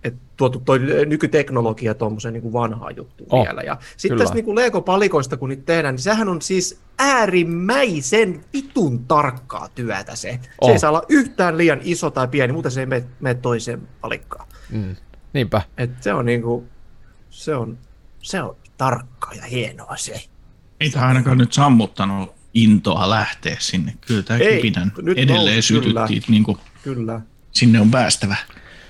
että 0.05 0.21
tuotu 0.37 0.61
toi 0.61 0.79
nykyteknologia 1.07 1.95
tuommoiseen 1.95 2.35
niin 2.35 2.53
vanhaan 2.53 2.97
juttuun 2.97 3.29
oh, 3.33 3.45
vielä. 3.45 3.63
Ja 3.63 3.79
sitten 3.97 4.19
tässä 4.19 4.35
niin 4.35 4.55
Lego-palikoista, 4.55 5.37
kun 5.37 5.49
niitä 5.49 5.63
tehdään, 5.67 5.95
niin 5.95 6.03
sehän 6.03 6.29
on 6.29 6.43
siis 6.43 6.81
äärimmäisen 6.99 8.45
vitun 8.53 9.05
tarkkaa 9.05 9.69
työtä 9.75 10.17
se. 10.17 10.39
Oh. 10.61 10.69
Se 10.69 10.73
ei 10.73 10.79
saa 10.79 10.91
olla 10.91 11.03
yhtään 11.09 11.59
liian 11.59 11.81
iso 11.83 12.11
tai 12.11 12.29
pieni, 12.29 12.53
muuten 12.53 12.73
se 12.73 12.81
ei 12.81 12.87
mene, 12.87 13.05
mene 13.21 13.35
toiseen 13.35 13.89
palikkaan. 14.01 14.49
Mm. 14.71 14.97
Niinpä. 15.33 15.63
Et 15.79 15.91
se 16.01 16.15
on 16.15 16.27
niin 16.27 16.43
kuin, 16.43 16.69
se 17.31 17.55
on, 17.55 17.79
se 18.19 18.43
on 18.43 18.57
tarkkaa 18.77 19.35
ja 19.35 19.43
hienoa 19.43 19.97
se. 19.97 20.32
Ei 20.83 20.91
tämä 20.91 21.07
ainakaan 21.07 21.39
nyt 21.39 21.53
sammuttanut 21.53 22.35
intoa 22.55 23.11
lähteä 23.11 23.57
sinne. 23.59 23.95
Kyllä 24.07 24.23
tämä 24.23 24.39
kipinän 24.39 24.93
edelleen 25.17 25.55
nousi, 25.55 25.63
sytytti, 25.63 25.91
kyllä. 25.91 26.07
Niin 26.29 26.43
kuin 26.43 26.59
kyllä. 26.83 27.21
sinne 27.53 27.81
on 27.81 27.91
päästävä. 27.91 28.37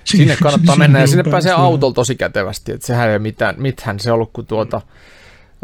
Sinne, 0.05 0.25
sinne 0.25 0.37
kannattaa 0.37 0.75
sinne 0.75 0.85
mennä 0.85 1.01
ja 1.01 1.07
sinne 1.07 1.31
pääsee 1.31 1.53
autolla 1.53 1.95
tosi 1.95 2.15
kätevästi. 2.15 2.73
Että 2.73 2.87
sehän 2.87 3.11
ei 3.11 3.19
mitään, 3.19 3.55
mitään 3.59 4.01
se 4.01 4.13
ollut, 4.13 4.31
kun 4.33 4.47
tuota, 4.47 4.81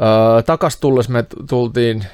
öö, 0.02 0.42
takas 0.42 0.76
tullessa 0.76 1.12
me 1.12 1.24
tultiin 1.48 2.04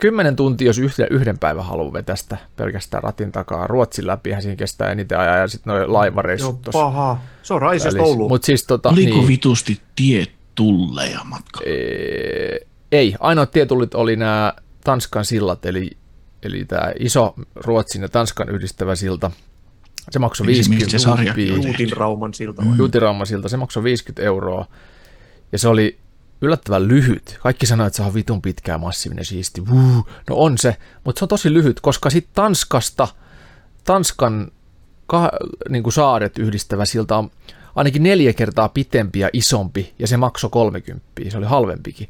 kymmenen 0.00 0.36
tuntia, 0.36 0.66
jos 0.66 0.78
yhden, 0.78 1.06
yhden 1.10 1.38
päivän 1.38 1.64
haluaa 1.64 1.92
vetää 1.92 2.16
sitä 2.16 2.36
pelkästään 2.56 3.02
ratin 3.02 3.32
takaa. 3.32 3.66
Ruotsin 3.66 4.06
läpi 4.06 4.30
siinä 4.40 4.56
kestää 4.56 4.90
eniten 4.90 5.18
ajaa 5.18 5.36
ja 5.36 5.48
sitten 5.48 5.70
noin 5.72 5.92
laivareissut 5.92 6.60
Joo, 6.66 6.72
paha. 6.72 7.20
Se 7.42 7.54
on 7.54 7.62
Raisesta 7.62 8.02
Ouluun. 8.02 8.30
Mut 8.30 8.44
siis, 8.44 8.64
tota, 8.64 8.88
Oliko 8.88 9.16
niin, 9.16 9.28
vitusti 9.28 9.80
tiet 9.96 10.30
tulleja 10.54 11.20
matka? 11.24 11.60
Ee, 11.66 12.66
ei, 12.92 13.14
ainoat 13.20 13.50
tietullit 13.50 13.94
oli 13.94 14.16
nämä 14.16 14.54
Tanskan 14.84 15.24
sillat, 15.24 15.66
eli, 15.66 15.90
eli 16.42 16.64
tämä 16.64 16.92
iso 16.98 17.34
Ruotsin 17.54 18.02
ja 18.02 18.08
Tanskan 18.08 18.48
yhdistävä 18.48 18.96
silta. 18.96 19.30
Se 20.10 20.18
maksoi 20.18 20.46
50 20.46 20.98
se 20.98 21.08
Juutinrauman 21.54 22.34
silta. 22.34 22.62
Mm. 22.62 22.78
Juutinrauman 22.78 23.26
silta, 23.26 23.48
se 23.48 23.56
maksoi 23.56 23.82
50 23.82 24.22
euroa. 24.22 24.66
Ja 25.52 25.58
se 25.58 25.68
oli 25.68 25.98
yllättävän 26.40 26.88
lyhyt. 26.88 27.38
Kaikki 27.42 27.66
sanoivat, 27.66 27.86
että 27.86 27.96
se 27.96 28.02
on 28.02 28.14
vitun 28.14 28.42
pitkä 28.42 28.72
ja 28.72 28.78
massiivinen 28.78 29.24
siisti. 29.24 29.68
Vuu. 29.68 30.06
No 30.30 30.36
on 30.36 30.58
se, 30.58 30.76
mutta 31.04 31.18
se 31.18 31.24
on 31.24 31.28
tosi 31.28 31.52
lyhyt, 31.52 31.80
koska 31.80 32.10
sitten 32.10 32.34
Tanskasta, 32.34 33.08
Tanskan 33.84 34.50
kah, 35.06 35.28
niin 35.68 35.82
kuin 35.82 35.92
saaret 35.92 36.38
yhdistävä 36.38 36.84
silta 36.84 37.16
on 37.16 37.30
ainakin 37.74 38.02
neljä 38.02 38.32
kertaa 38.32 38.68
pitempi 38.68 39.18
ja 39.18 39.30
isompi, 39.32 39.94
ja 39.98 40.06
se 40.06 40.16
maksoi 40.16 40.50
30, 40.50 41.06
se 41.28 41.38
oli 41.38 41.46
halvempikin. 41.46 42.08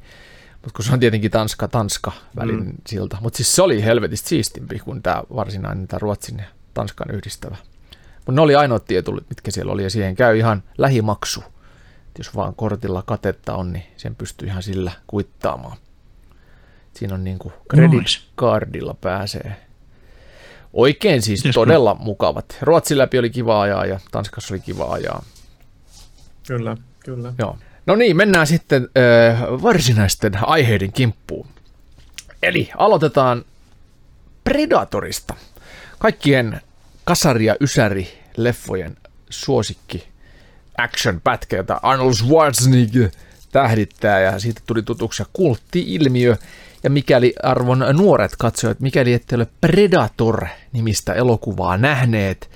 Mutta 0.63 0.77
kun 0.77 0.85
se 0.85 0.93
on 0.93 1.01
tietenkin 1.01 1.31
Tanska-Tanska 1.31 2.13
välin 2.37 2.65
mm. 2.65 2.73
silta. 2.87 3.19
Mutta 3.21 3.37
siis 3.37 3.57
se 3.57 3.63
oli 3.63 3.85
helvetistä 3.85 4.29
siistimpi 4.29 4.79
kuin 4.79 5.03
tämä 5.03 5.23
varsinainen 5.35 5.89
tämä 5.89 5.99
Ruotsin 5.99 6.39
ja 6.39 6.45
Tanskan 6.75 7.11
yhdistävä. 7.11 7.57
Mutta 8.17 8.33
ne 8.33 8.41
oli 8.41 8.55
ainoat 8.55 8.85
tietullit, 8.85 9.29
mitkä 9.29 9.51
siellä 9.51 9.73
oli, 9.73 9.83
ja 9.83 9.91
siihen 9.91 10.15
käy 10.15 10.39
ihan 10.39 10.63
lähimaksu. 10.79 11.41
Et 12.09 12.19
jos 12.19 12.37
vaan 12.37 12.55
kortilla 12.55 13.03
katetta 13.03 13.55
on, 13.55 13.73
niin 13.73 13.85
sen 13.97 14.15
pystyy 14.15 14.49
ihan 14.49 14.63
sillä 14.63 14.93
kuittaamaan. 15.07 15.77
Siinä 16.95 17.15
on 17.15 17.25
niin 17.25 17.39
kuin 17.39 17.55
credit 17.71 18.07
cardilla 18.39 18.95
pääsee. 18.95 19.57
Oikein 20.73 21.23
siis 21.23 21.45
Jesko. 21.45 21.61
todella 21.61 21.95
mukavat. 21.95 22.59
Ruotsin 22.63 22.99
läpi 22.99 23.19
oli 23.19 23.31
kiva 23.31 23.61
ajaa 23.61 23.87
ja 23.87 24.01
Tanskassa 24.11 24.55
oli 24.55 24.61
kiva 24.61 24.93
ajaa. 24.93 25.23
Kyllä, 26.47 26.77
kyllä. 27.05 27.33
Joo. 27.39 27.59
No 27.91 27.97
niin, 27.97 28.17
mennään 28.17 28.47
sitten 28.47 28.89
äh, 28.99 29.41
varsinaisten 29.43 30.33
aiheiden 30.43 30.93
kimppuun. 30.93 31.47
Eli 32.43 32.71
aloitetaan 32.77 33.45
Predatorista. 34.45 35.35
Kaikkien 35.99 36.61
kasari- 37.05 37.45
ja 37.45 37.57
ysäri-leffojen 37.61 38.97
suosikki 39.31 40.09
action-pätkä, 40.79 41.57
jota 41.57 41.81
Arnold 41.83 42.15
Schwarzenegger 42.15 43.11
tähdittää, 43.53 44.21
ja 44.21 44.39
siitä 44.39 44.61
tuli 44.67 44.83
tutuksi 44.83 45.23
kultti-ilmiö. 45.33 46.37
Ja 46.83 46.91
mikäli 46.91 47.35
arvon 47.43 47.85
nuoret 47.93 48.33
katsojat, 48.39 48.81
mikäli 48.81 49.13
ette 49.13 49.37
ole 49.37 49.47
Predator-nimistä 49.61 51.13
elokuvaa 51.13 51.77
nähneet, 51.77 52.51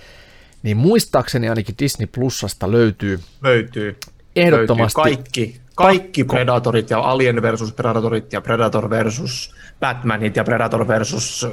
niin 0.63 0.77
muistaakseni 0.77 1.49
ainakin 1.49 1.75
Disney 1.79 2.07
Plusasta 2.07 2.71
löytyy. 2.71 3.21
Löytyy. 3.43 3.97
Ehdottomasti. 4.37 5.01
Kaikki, 5.01 5.61
kaikki 5.75 6.25
Predatorit 6.25 6.91
ja 6.91 7.01
Alien 7.01 7.43
versus 7.43 7.73
Predatorit 7.73 8.33
ja 8.33 8.41
Predator 8.41 8.91
versus 8.91 9.55
Batmanit 9.81 10.37
ja 10.37 10.45
Predator 10.45 10.89
versus 10.89 11.47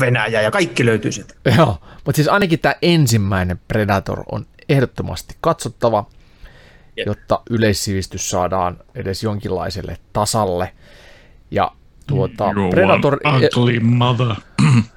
Venäjä 0.00 0.42
ja 0.42 0.50
kaikki 0.50 0.86
löytyy 0.86 1.12
sieltä. 1.12 1.34
Joo, 1.56 1.76
mutta 1.94 2.16
siis 2.16 2.28
ainakin 2.28 2.58
tämä 2.58 2.74
ensimmäinen 2.82 3.60
Predator 3.68 4.22
on 4.32 4.46
ehdottomasti 4.68 5.36
katsottava, 5.40 6.06
Jep. 6.96 7.06
jotta 7.06 7.40
yleissivistys 7.50 8.30
saadaan 8.30 8.76
edes 8.94 9.22
jonkinlaiselle 9.22 9.96
tasalle. 10.12 10.72
Ja 11.50 11.72
tuota, 12.06 12.52
You 12.56 12.70
Predator... 12.70 13.18
ugly 13.56 13.80
mother. 13.80 14.34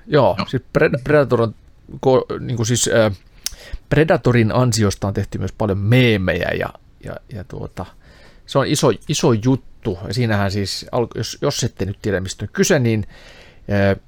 Joo, 0.08 0.38
siis 0.48 0.64
Predator 1.04 1.42
on, 1.42 1.56
niin 2.40 2.58
kuin 2.58 2.66
siis, 2.68 2.90
äh, 2.94 3.18
Predatorin 3.90 4.52
ansiosta 4.56 5.08
on 5.08 5.14
tehty 5.14 5.38
myös 5.38 5.52
paljon 5.52 5.78
meemejä 5.78 6.50
ja, 6.60 6.70
ja, 7.04 7.16
ja 7.34 7.44
tuota, 7.44 7.86
se 8.46 8.60
on 8.60 8.68
iso, 8.68 8.92
iso 9.08 9.34
juttu. 9.34 10.00
Ja 10.08 10.14
siinähän 10.14 10.52
siis, 10.52 10.86
jos, 11.16 11.38
jos 11.42 11.64
ette 11.64 11.86
nyt 11.86 11.98
tiedä 12.02 12.20
mistä 12.20 12.46
on 12.46 12.50
kyse, 12.54 12.80
niin 12.80 13.08
äh, 13.72 14.02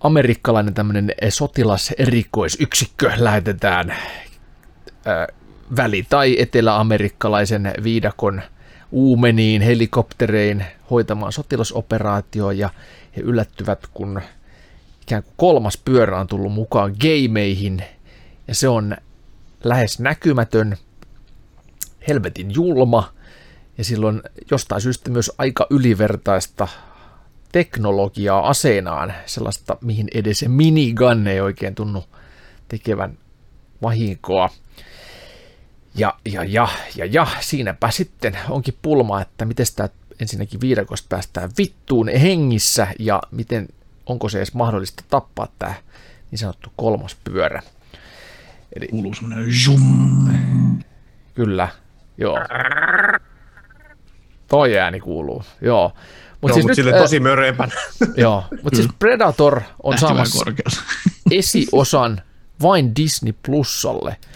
amerikkalainen 0.00 0.74
tämmöinen 0.74 1.12
sotilaserikoisyksikkö 1.28 3.12
lähetetään 3.16 3.90
äh, 3.90 3.98
väli- 5.76 6.06
tai 6.08 6.36
eteläamerikkalaisen 6.40 7.72
viidakon 7.82 8.42
uumeniin 8.90 9.62
helikopterein 9.62 10.64
hoitamaan 10.90 11.32
sotilasoperaatio 11.32 12.50
ja 12.50 12.70
he 13.16 13.20
yllättyvät, 13.20 13.86
kun 13.94 14.20
ikään 15.02 15.22
kuin 15.22 15.34
kolmas 15.36 15.76
pyörä 15.76 16.20
on 16.20 16.26
tullut 16.26 16.52
mukaan 16.52 16.94
gameihin 17.00 17.82
ja 18.48 18.54
se 18.54 18.68
on 18.68 18.96
lähes 19.64 20.00
näkymätön, 20.00 20.76
helvetin 22.08 22.54
julma 22.54 23.12
ja 23.78 23.84
silloin 23.84 24.22
jostain 24.50 24.80
syystä 24.80 25.10
myös 25.10 25.32
aika 25.38 25.66
ylivertaista 25.70 26.68
teknologiaa 27.52 28.48
aseenaan, 28.48 29.14
sellaista 29.26 29.76
mihin 29.80 30.08
edes 30.14 30.44
minigun 30.48 31.26
ei 31.26 31.40
oikein 31.40 31.74
tunnu 31.74 32.04
tekevän 32.68 33.18
vahinkoa. 33.82 34.50
Ja, 35.94 36.14
ja, 36.32 36.44
ja, 36.44 36.68
ja, 36.96 37.06
ja, 37.06 37.26
siinäpä 37.40 37.90
sitten 37.90 38.38
onkin 38.48 38.78
pulma, 38.82 39.20
että 39.20 39.44
miten 39.44 39.66
sitä 39.66 39.88
ensinnäkin 40.20 40.60
viidakosta 40.60 41.06
päästään 41.08 41.50
vittuun 41.58 42.08
hengissä 42.08 42.86
ja 42.98 43.22
miten, 43.30 43.68
onko 44.06 44.28
se 44.28 44.38
edes 44.38 44.54
mahdollista 44.54 45.04
tappaa 45.10 45.48
tämä 45.58 45.74
niin 46.30 46.38
sanottu 46.38 46.72
kolmas 46.76 47.16
pyörä. 47.24 47.62
Eli, 48.76 48.88
Kuuluu 48.88 49.14
semmoinen 49.14 49.46
jum. 49.66 50.28
Kyllä, 51.34 51.68
joo. 52.18 52.38
Toi 54.48 54.78
ääni 54.78 55.00
kuuluu, 55.00 55.42
joo. 55.60 55.92
Mut 56.40 56.48
joo, 56.48 56.54
siis 56.54 56.66
mutta 56.66 56.82
nyt, 56.82 57.02
tosi 57.02 57.20
mörempänä. 57.20 57.72
Joo, 58.16 58.44
mutta 58.62 58.76
siis 58.76 58.88
Predator 58.98 59.60
on 59.82 59.98
saamassa 59.98 60.44
esiosan 61.30 62.22
vain 62.62 62.96
Disney 62.96 63.34
Plusalle– 63.46 64.16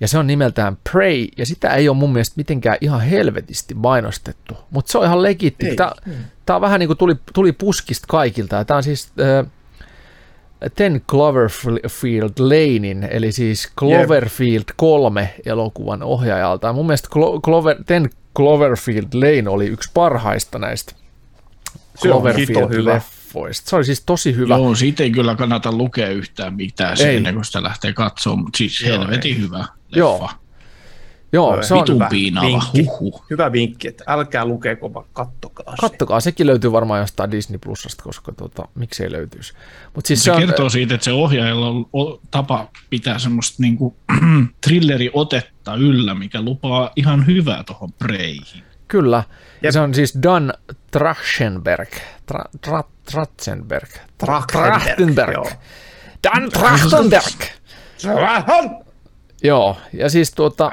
ja 0.00 0.08
se 0.08 0.18
on 0.18 0.26
nimeltään 0.26 0.78
Prey, 0.92 1.26
ja 1.36 1.46
sitä 1.46 1.68
ei 1.74 1.88
ole 1.88 1.96
mun 1.96 2.12
mielestä 2.12 2.34
mitenkään 2.36 2.76
ihan 2.80 3.00
helvetisti 3.00 3.74
mainostettu, 3.74 4.56
mutta 4.70 4.92
se 4.92 4.98
on 4.98 5.04
ihan 5.04 5.22
legitti. 5.22 5.76
Tämä, 5.76 5.92
tämä 6.46 6.54
on 6.54 6.60
vähän 6.60 6.80
niin 6.80 6.88
kuin 6.88 6.98
tuli, 6.98 7.14
tuli 7.34 7.52
puskista 7.52 8.06
kaikilta, 8.08 8.64
tämä 8.64 8.76
on 8.76 8.82
siis 8.82 9.12
äh, 9.20 9.52
Ten 10.74 11.02
Cloverfield 11.10 12.32
Lanein, 12.38 13.08
eli 13.10 13.32
siis 13.32 13.72
Cloverfield 13.78 14.64
3 14.76 15.34
elokuvan 15.46 16.02
ohjaajalta. 16.02 16.72
Mun 16.72 16.86
mielestä 16.86 17.08
Clover, 17.44 17.76
Ten 17.86 18.10
Cloverfield 18.36 19.06
Lane 19.14 19.48
oli 19.50 19.66
yksi 19.66 19.90
parhaista 19.94 20.58
näistä 20.58 20.94
Cloverfield 22.02 22.84
leffoista. 22.84 23.70
Se 23.70 23.76
oli 23.76 23.84
siis 23.84 24.02
tosi 24.06 24.36
hyvä. 24.36 24.56
Joo, 24.56 24.74
siitä 24.74 25.02
ei 25.02 25.10
kyllä 25.10 25.34
kannata 25.34 25.72
lukea 25.72 26.08
yhtään 26.08 26.54
mitään 26.54 27.00
ei. 27.00 27.16
ennen 27.16 27.34
kuin 27.34 27.44
sitä 27.44 27.62
lähtee 27.62 27.92
katsomaan, 27.92 28.38
mutta 28.38 28.56
siis 28.56 28.80
Joo, 28.80 28.98
helvetin 29.00 29.34
ei. 29.34 29.40
hyvä 29.40 29.58
leffa. 29.58 29.98
Joo. 29.98 30.30
Joo, 31.32 31.62
se 31.62 31.74
on 31.74 31.84
hyvä 31.88 32.08
vinkki. 32.10 32.84
Huhhuh. 32.84 33.24
Hyvä 33.30 33.52
vinkki, 33.52 33.88
että 33.88 34.04
älkää 34.06 34.44
lukeeko, 34.44 34.94
vaan 34.94 35.06
kattokaa 35.12 35.76
se. 35.76 35.80
Kattokaa, 35.80 36.20
sekin 36.20 36.46
löytyy 36.46 36.72
varmaan 36.72 37.00
jostain 37.00 37.30
Disney 37.30 37.58
Plusasta, 37.58 38.02
koska 38.02 38.32
tota, 38.32 38.68
miksei 38.74 39.12
löytyisi. 39.12 39.52
Mut 39.94 40.06
siis 40.06 40.24
se, 40.24 40.32
se 40.34 40.38
kertoo 40.38 40.64
on, 40.64 40.70
siitä, 40.70 40.94
että 40.94 41.04
se 41.04 41.12
ohjaajalla 41.12 41.88
on 41.92 42.20
tapa 42.30 42.68
pitää 42.90 43.18
semmoista 43.18 43.62
niinku, 43.62 43.96
thrilleri-otetta 44.66 45.74
yllä, 45.74 46.14
mikä 46.14 46.42
lupaa 46.42 46.90
ihan 46.96 47.26
hyvää 47.26 47.64
tuohon 47.64 47.92
Preyhin. 47.92 48.62
Kyllä, 48.88 49.22
ja 49.62 49.72
se 49.72 49.80
on 49.80 49.94
siis 49.94 50.18
Dan 50.22 50.54
Trachtenberg. 50.90 51.88
Tra, 52.26 52.44
tra, 52.60 52.84
Trachtenberg. 53.12 53.90
Trachtenberg. 54.18 55.46
Dan 56.24 56.50
Trachtenberg. 56.50 57.42
Joo, 59.42 59.76
ja 59.92 60.10
siis 60.10 60.30
tuota, 60.30 60.70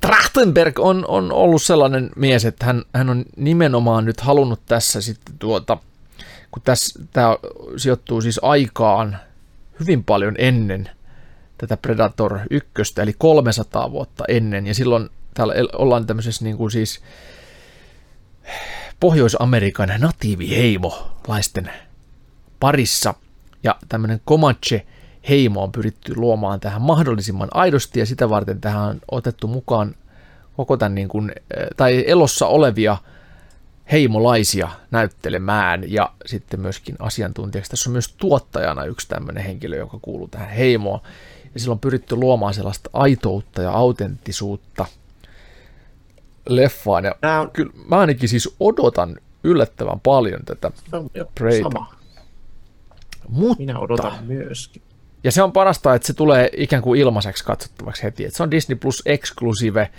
Trachtenberg 0.00 0.78
on, 0.78 1.04
on 1.08 1.32
ollut 1.32 1.62
sellainen 1.62 2.10
mies, 2.16 2.44
että 2.44 2.66
hän, 2.66 2.82
hän 2.94 3.10
on 3.10 3.24
nimenomaan 3.36 4.04
nyt 4.04 4.20
halunnut 4.20 4.60
tässä 4.66 5.00
sitten 5.00 5.38
tuota, 5.38 5.78
kun 6.50 6.62
tässä, 6.62 7.00
tämä 7.12 7.36
sijoittuu 7.76 8.20
siis 8.20 8.40
aikaan 8.42 9.18
hyvin 9.80 10.04
paljon 10.04 10.34
ennen 10.38 10.90
tätä 11.58 11.76
Predator 11.76 12.38
1, 12.50 12.70
eli 13.02 13.14
300 13.18 13.90
vuotta 13.90 14.24
ennen, 14.28 14.66
ja 14.66 14.74
silloin 14.74 15.10
täällä 15.34 15.54
ollaan 15.72 16.06
tämmöisessä 16.06 16.44
niin 16.44 16.56
kuin 16.56 16.70
siis 16.70 17.00
Pohjois-Amerikan 19.00 19.88
natiiviheimolaisten 19.98 21.70
parissa, 22.60 23.14
ja 23.62 23.76
tämmöinen 23.88 24.20
Comanche 24.28 24.86
heimo 25.28 25.62
on 25.62 25.72
pyritty 25.72 26.12
luomaan 26.16 26.60
tähän 26.60 26.82
mahdollisimman 26.82 27.48
aidosti, 27.54 28.00
ja 28.00 28.06
sitä 28.06 28.28
varten 28.28 28.60
tähän 28.60 28.82
on 28.82 29.00
otettu 29.10 29.46
mukaan 29.46 29.94
koko 30.56 30.76
tämän 30.76 30.94
niin 30.94 31.08
kuin, 31.08 31.32
tai 31.76 32.04
elossa 32.06 32.46
olevia 32.46 32.96
heimolaisia 33.92 34.68
näyttelemään 34.90 35.92
ja 35.92 36.12
sitten 36.26 36.60
myöskin 36.60 36.96
asiantuntijaksi. 36.98 37.70
Tässä 37.70 37.90
on 37.90 37.92
myös 37.92 38.14
tuottajana 38.16 38.84
yksi 38.84 39.08
tämmöinen 39.08 39.44
henkilö, 39.44 39.76
joka 39.76 39.98
kuuluu 40.02 40.28
tähän 40.28 40.48
heimoon. 40.48 41.00
Ja 41.54 41.60
silloin 41.60 41.76
on 41.76 41.80
pyritty 41.80 42.16
luomaan 42.16 42.54
sellaista 42.54 42.90
aitoutta 42.92 43.62
ja 43.62 43.70
autenttisuutta 43.70 44.86
leffaan. 46.48 47.04
Ja 47.04 47.14
on... 47.40 47.50
kyllä 47.50 47.72
mä 47.88 47.96
ainakin 47.96 48.28
siis 48.28 48.54
odotan 48.60 49.16
yllättävän 49.44 50.00
paljon 50.00 50.40
tätä 50.44 50.70
Preyta. 51.34 51.84
Mutta, 53.28 53.58
Minä 53.58 53.78
odotan 53.78 54.24
myöskin. 54.26 54.82
Ja 55.28 55.32
se 55.32 55.42
on 55.42 55.52
parasta, 55.52 55.94
että 55.94 56.06
se 56.06 56.12
tulee 56.12 56.50
ikään 56.56 56.82
kuin 56.82 57.00
ilmaiseksi 57.00 57.44
katsottavaksi 57.44 58.02
heti. 58.02 58.24
Että 58.24 58.36
se 58.36 58.42
on 58.42 58.50
Disney 58.50 58.76
Plus 58.76 59.02
Exclusive, 59.06 59.90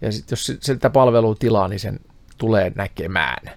ja 0.00 0.12
sit 0.12 0.30
jos 0.30 0.52
sitä 0.60 0.90
palvelua 0.90 1.34
tilaa, 1.38 1.68
niin 1.68 1.80
sen 1.80 2.00
tulee 2.38 2.72
näkemään. 2.74 3.50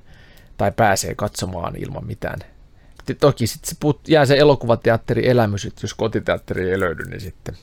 Tai 0.58 0.72
pääsee 0.72 1.16
katsomaan 1.16 1.76
ilman 1.76 2.06
mitään. 2.06 2.40
Toki 3.20 3.48
sitten 3.48 3.70
se 3.70 3.76
put, 3.80 4.08
jää 4.08 4.26
se 4.26 4.38
elokuvateatteri 4.38 5.30
elämys, 5.30 5.66
että 5.66 5.80
jos 5.84 5.94
kotiteatteri 5.94 6.72
ei 6.72 6.80
löydy, 6.80 7.04
niin 7.04 7.22
sitten 7.22 7.58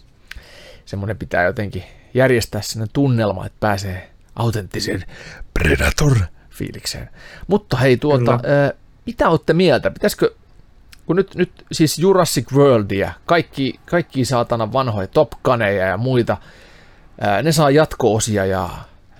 semmoinen 0.85 1.19
pitää 1.19 1.45
jotenkin 1.45 1.85
järjestää 2.14 2.62
sinne 2.62 2.87
tunnelma, 2.93 3.47
että 3.47 3.61
pääsee 3.61 4.11
autenttisen 4.37 5.05
Predator-fiilikseen. 5.59 7.09
Mutta 7.47 7.77
hei, 7.77 7.97
tuota, 7.97 8.33
ää, 8.33 8.73
mitä 9.07 9.29
olette 9.29 9.55
mieltä? 9.55 9.91
Pitäisikö 9.91 10.35
kun 11.07 11.16
nyt, 11.16 11.34
nyt 11.34 11.66
siis 11.72 11.98
Jurassic 11.98 12.52
Worldia, 12.52 13.12
kaikki, 13.26 13.80
kaikki 13.84 14.24
saatana 14.24 14.72
vanhoja 14.72 15.07
Top 15.07 15.32
ja 15.88 15.96
muita, 15.96 16.36
ää, 17.20 17.42
ne 17.42 17.52
saa 17.52 17.70
jatko-osia 17.70 18.44
ja 18.46 18.70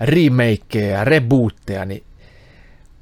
remakeja 0.01 0.97
ja 0.97 1.03
rebootteja, 1.03 1.85
niin 1.85 2.03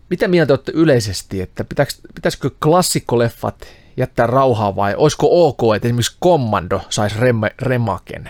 mitä 0.10 0.28
mieltä 0.28 0.54
olette 0.54 0.72
yleisesti, 0.76 1.42
että 1.42 1.64
pitäis, 1.64 2.02
pitäisikö 2.16 2.50
klassikkoleffat 2.64 3.68
jättää 3.98 4.28
rauhaa 4.28 4.76
vai 4.76 4.96
olisiko 4.96 5.48
ok, 5.48 5.76
että 5.76 5.88
esimerkiksi 5.88 6.18
Commando 6.24 6.82
saisi 6.90 7.16
rem- 7.16 7.56
remaken? 7.62 8.30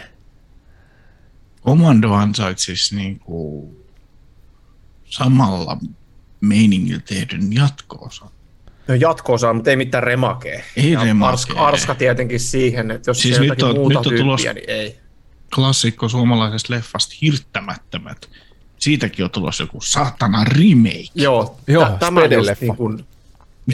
Commando 1.65 2.13
ansaitsisi 2.13 2.95
niin 2.95 3.19
kuin 3.19 3.77
samalla 5.05 5.77
meiningillä 6.41 7.01
tehdyn 7.07 7.53
jatko-osan. 7.53 8.29
No 8.87 8.95
jatko 8.95 9.37
mutta 9.53 9.69
ei 9.69 9.75
mitään 9.75 10.03
remakea. 10.03 10.63
Ei 10.77 10.91
ja 10.91 11.03
remakea. 11.03 11.33
Arska, 11.33 11.53
arska 11.53 11.95
tietenkin 11.95 12.39
siihen, 12.39 12.91
että 12.91 13.09
jos 13.09 13.21
siis 13.21 13.39
nyt 13.39 13.63
on, 13.63 13.75
muuta 13.75 13.99
nyt 13.99 14.07
on 14.07 14.13
tyyppiä, 14.13 14.53
niin 14.53 14.69
ei. 14.69 14.99
Klassikko 15.55 16.09
suomalaisesta 16.09 16.73
leffasta 16.73 17.15
Hirttämättömät. 17.21 18.29
Siitäkin 18.77 19.25
on 19.25 19.31
tulossa 19.31 19.63
joku 19.63 19.81
saatana 19.81 20.43
remake. 20.43 21.09
Joo, 21.15 21.57
Joo 21.67 21.89
tämä 21.99 22.21
on 22.21 22.31
just 22.31 22.61
niin 22.61 22.75
kuin, 22.75 23.05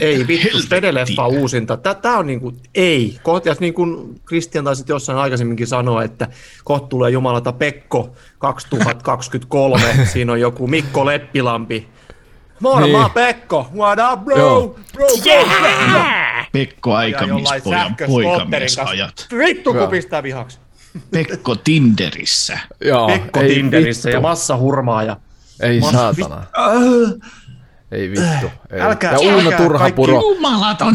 ei 0.00 0.26
vittu, 0.26 0.62
Spedeleffa 0.62 1.26
uusinta. 1.26 1.76
Tämä 1.76 2.18
on 2.18 2.26
niin 2.26 2.40
kuin, 2.40 2.56
ei. 2.74 3.18
Kohta, 3.22 3.48
ja 3.48 3.54
niin 3.60 3.74
kuin 3.74 4.20
Christian 4.26 4.64
taisi 4.64 4.84
jossain 4.88 5.18
aikaisemminkin 5.18 5.66
sanoa, 5.66 6.02
että 6.02 6.28
kohta 6.64 6.88
tulee 6.88 7.10
Jumalata 7.10 7.52
Pekko 7.52 8.12
2023. 8.38 9.82
Siinä 10.12 10.32
on 10.32 10.40
joku 10.40 10.66
Mikko 10.66 11.06
Leppilampi 11.06 11.88
Moro, 12.62 12.80
niin. 12.84 12.96
mä 12.96 13.02
oon 13.02 13.10
Pekko. 13.10 13.70
What 13.76 13.98
up, 14.12 14.24
bro? 14.24 14.38
Joo. 14.38 14.68
Bro, 14.68 15.06
bro, 15.06 15.06
yeah! 15.26 16.48
Pekko 16.52 16.94
Aikamispojan 16.94 17.96
poikamiesajat. 18.06 19.26
Vittu, 19.38 19.74
kun 19.74 19.88
pistää 19.88 20.22
vihaksi. 20.22 20.58
Pekko 21.10 21.54
Tinderissä. 21.56 22.58
Joo, 22.84 23.06
Pekko 23.06 23.40
ei 23.40 23.48
Tinderissä 23.48 24.06
vittu. 24.08 24.16
ja 24.16 24.20
massa 24.20 24.56
hurmaa. 24.56 25.16
Ei 25.60 25.80
Mas 25.80 25.90
saatana. 25.90 26.36
Vi- 26.36 27.12
äh. 27.12 27.30
Ei 27.92 28.10
vittu. 28.10 28.50
Ei. 28.70 28.80
Älkää, 28.80 29.12
ja 29.12 29.18
Uuna 29.18 29.52
Turhapuro, 29.56 30.22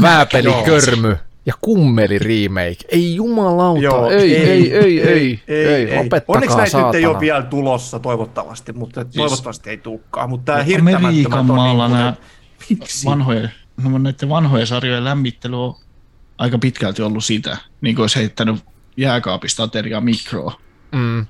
Vääpeli 0.01 0.53
Körmy 0.65 1.17
ja 1.47 1.53
Kummeli 1.61 2.19
remake. 2.19 2.75
Ei 2.89 3.15
jumalauta, 3.15 3.81
Joo, 3.81 4.09
ei, 4.09 4.35
ei, 4.35 4.49
ei, 4.49 4.73
ei, 4.73 5.01
ei, 5.01 5.41
ei, 5.47 5.65
ei, 5.65 5.91
ei. 5.91 5.97
lopettakaa 5.97 6.33
Onneksi 6.35 6.57
näitä 6.57 6.71
saatana. 6.71 6.91
nyt 6.91 6.95
ei 6.95 7.05
ole 7.05 7.19
vielä 7.19 7.43
tulossa 7.43 7.99
toivottavasti, 7.99 8.73
mutta 8.73 9.03
siis, 9.03 9.15
toivottavasti 9.15 9.69
ei 9.69 9.77
tulekaan. 9.77 10.29
Mutta 10.29 10.51
tämä 10.51 10.63
hirttämättömät 10.63 11.39
on 11.39 11.47
niin 11.47 11.77
nämä 11.77 12.13
vanhoja, 13.05 13.49
no, 13.83 13.97
näiden 13.97 14.29
vanhojen 14.29 14.67
sarjojen 14.67 15.03
lämmittely 15.03 15.63
on 15.63 15.75
aika 16.37 16.57
pitkälti 16.57 17.01
ollut 17.01 17.25
sitä, 17.25 17.57
niin 17.81 17.95
kuin 17.95 18.03
olisi 18.03 18.19
heittänyt 18.19 18.55
jääkaapista 18.97 19.63
ateriaa 19.63 20.01
mikroa. 20.01 20.59
Mm. 20.91 21.25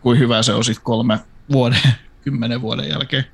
Kuin 0.00 0.18
hyvä 0.18 0.42
se 0.42 0.52
on 0.52 0.64
sitten 0.64 0.84
kolme 0.84 1.18
vuoden, 1.52 1.80
kymmenen 2.22 2.60
vuoden 2.62 2.88
jälkeen. 2.88 3.24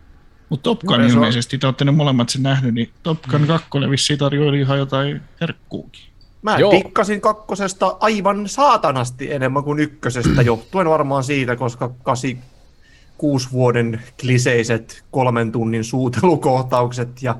Mutta 0.48 0.62
Top 0.62 0.80
Gun 0.80 1.00
no, 1.00 1.06
ilmeisesti, 1.06 1.58
te 1.58 1.66
olette 1.66 1.84
ne 1.84 1.90
molemmat 1.90 2.28
sen 2.28 2.42
nähnyt, 2.42 2.74
niin 2.74 2.90
Top 3.02 3.22
Gun 3.22 3.40
mm. 3.40 3.46
2 3.46 3.68
vissiin 3.90 4.18
tarjoili 4.18 4.60
ihan 4.60 4.78
jotain 4.78 5.20
herkkuukin. 5.40 6.02
Mä 6.42 6.58
Joo. 6.58 6.70
tikkasin 6.70 7.20
kakkosesta 7.20 7.96
aivan 8.00 8.48
saatanasti 8.48 9.32
enemmän 9.32 9.64
kuin 9.64 9.78
ykkösestä, 9.78 10.42
johtuen 10.52 10.88
varmaan 10.88 11.24
siitä, 11.24 11.56
koska 11.56 11.90
86 12.02 13.52
vuoden 13.52 14.02
kliseiset 14.20 15.04
kolmen 15.10 15.52
tunnin 15.52 15.84
suutelukohtaukset 15.84 17.22
ja 17.22 17.36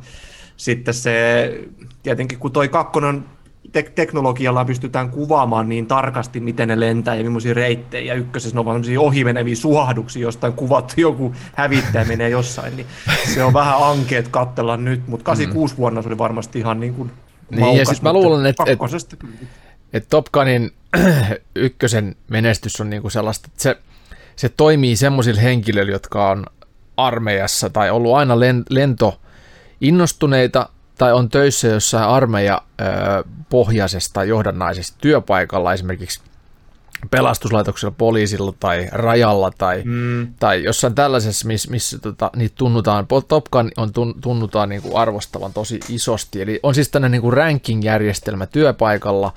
sitten 0.56 0.94
se, 0.94 1.50
tietenkin 2.02 2.38
kun 2.38 2.52
toi 2.52 2.68
kakkonen 2.68 3.24
te- 3.72 3.92
teknologialla 3.94 4.64
pystytään 4.64 5.10
kuvaamaan 5.10 5.68
niin 5.68 5.86
tarkasti, 5.86 6.40
miten 6.40 6.68
ne 6.68 6.80
lentää 6.80 7.14
ja 7.14 7.24
millaisia 7.24 7.54
reittejä. 7.54 8.14
Ja 8.14 8.20
ykkösessä 8.20 8.56
ne 8.56 8.60
on 8.60 8.66
vaan 8.66 8.82
ohimeneviä 8.98 9.56
suohduksia, 9.56 10.22
jostain 10.22 10.52
kuvattu 10.52 11.00
joku 11.00 11.34
hävittäjä 11.54 12.04
menee 12.04 12.28
jossain. 12.28 12.76
Niin 12.76 12.86
se 13.34 13.44
on 13.44 13.52
vähän 13.52 13.76
ankeet 13.78 14.28
katsella 14.28 14.76
nyt, 14.76 15.08
mutta 15.08 15.24
86 15.24 15.74
mm. 15.74 15.78
vuonna 15.78 16.02
se 16.02 16.08
oli 16.08 16.18
varmasti 16.18 16.58
ihan 16.58 16.80
niin 16.80 16.94
kuin 16.94 17.10
niin, 17.50 17.60
maukas, 17.60 17.78
ja 17.78 17.84
siis 17.84 18.02
mä 18.02 18.12
luulen, 18.12 18.46
että 18.46 18.64
et, 18.66 18.78
et 19.92 20.06
Top 20.08 20.26
Gunin 20.32 20.70
ykkösen 21.54 22.16
menestys 22.28 22.80
on 22.80 22.90
niinku 22.90 23.10
sellaista, 23.10 23.48
että 23.50 23.62
se, 23.62 23.76
se 24.36 24.48
toimii 24.48 24.96
semmoisille 24.96 25.42
henkilöille, 25.42 25.92
jotka 25.92 26.30
on 26.30 26.46
armeijassa 26.96 27.70
tai 27.70 27.90
ollut 27.90 28.14
aina 28.14 28.34
lento 28.70 29.20
innostuneita 29.80 30.68
tai 30.98 31.12
on 31.12 31.28
töissä 31.28 31.68
jossain 31.68 32.08
armeija 32.08 32.62
pohjaisesta 33.48 34.24
johdannaisesta 34.24 34.96
työpaikalla 35.00 35.72
esimerkiksi 35.72 36.20
pelastuslaitoksella, 37.10 37.94
poliisilla 37.98 38.52
tai 38.60 38.88
rajalla 38.92 39.50
tai, 39.58 39.82
mm. 39.84 40.34
tai 40.40 40.64
jossain 40.64 40.94
tällaisessa, 40.94 41.46
missä, 41.46 41.70
missä 41.70 41.98
tota, 41.98 42.30
niitä 42.36 42.54
tunnutaan, 42.58 43.06
Top 43.28 43.44
Gun 43.44 43.70
on 43.76 43.92
tunnutaan 44.20 44.68
niin 44.68 44.82
kuin 44.82 44.96
arvostavan 44.96 45.52
tosi 45.52 45.80
isosti. 45.88 46.42
Eli 46.42 46.60
on 46.62 46.74
siis 46.74 46.88
tämmöinen 46.88 47.20
niin 47.22 47.32
ranking-järjestelmä 47.32 48.46
työpaikalla 48.46 49.32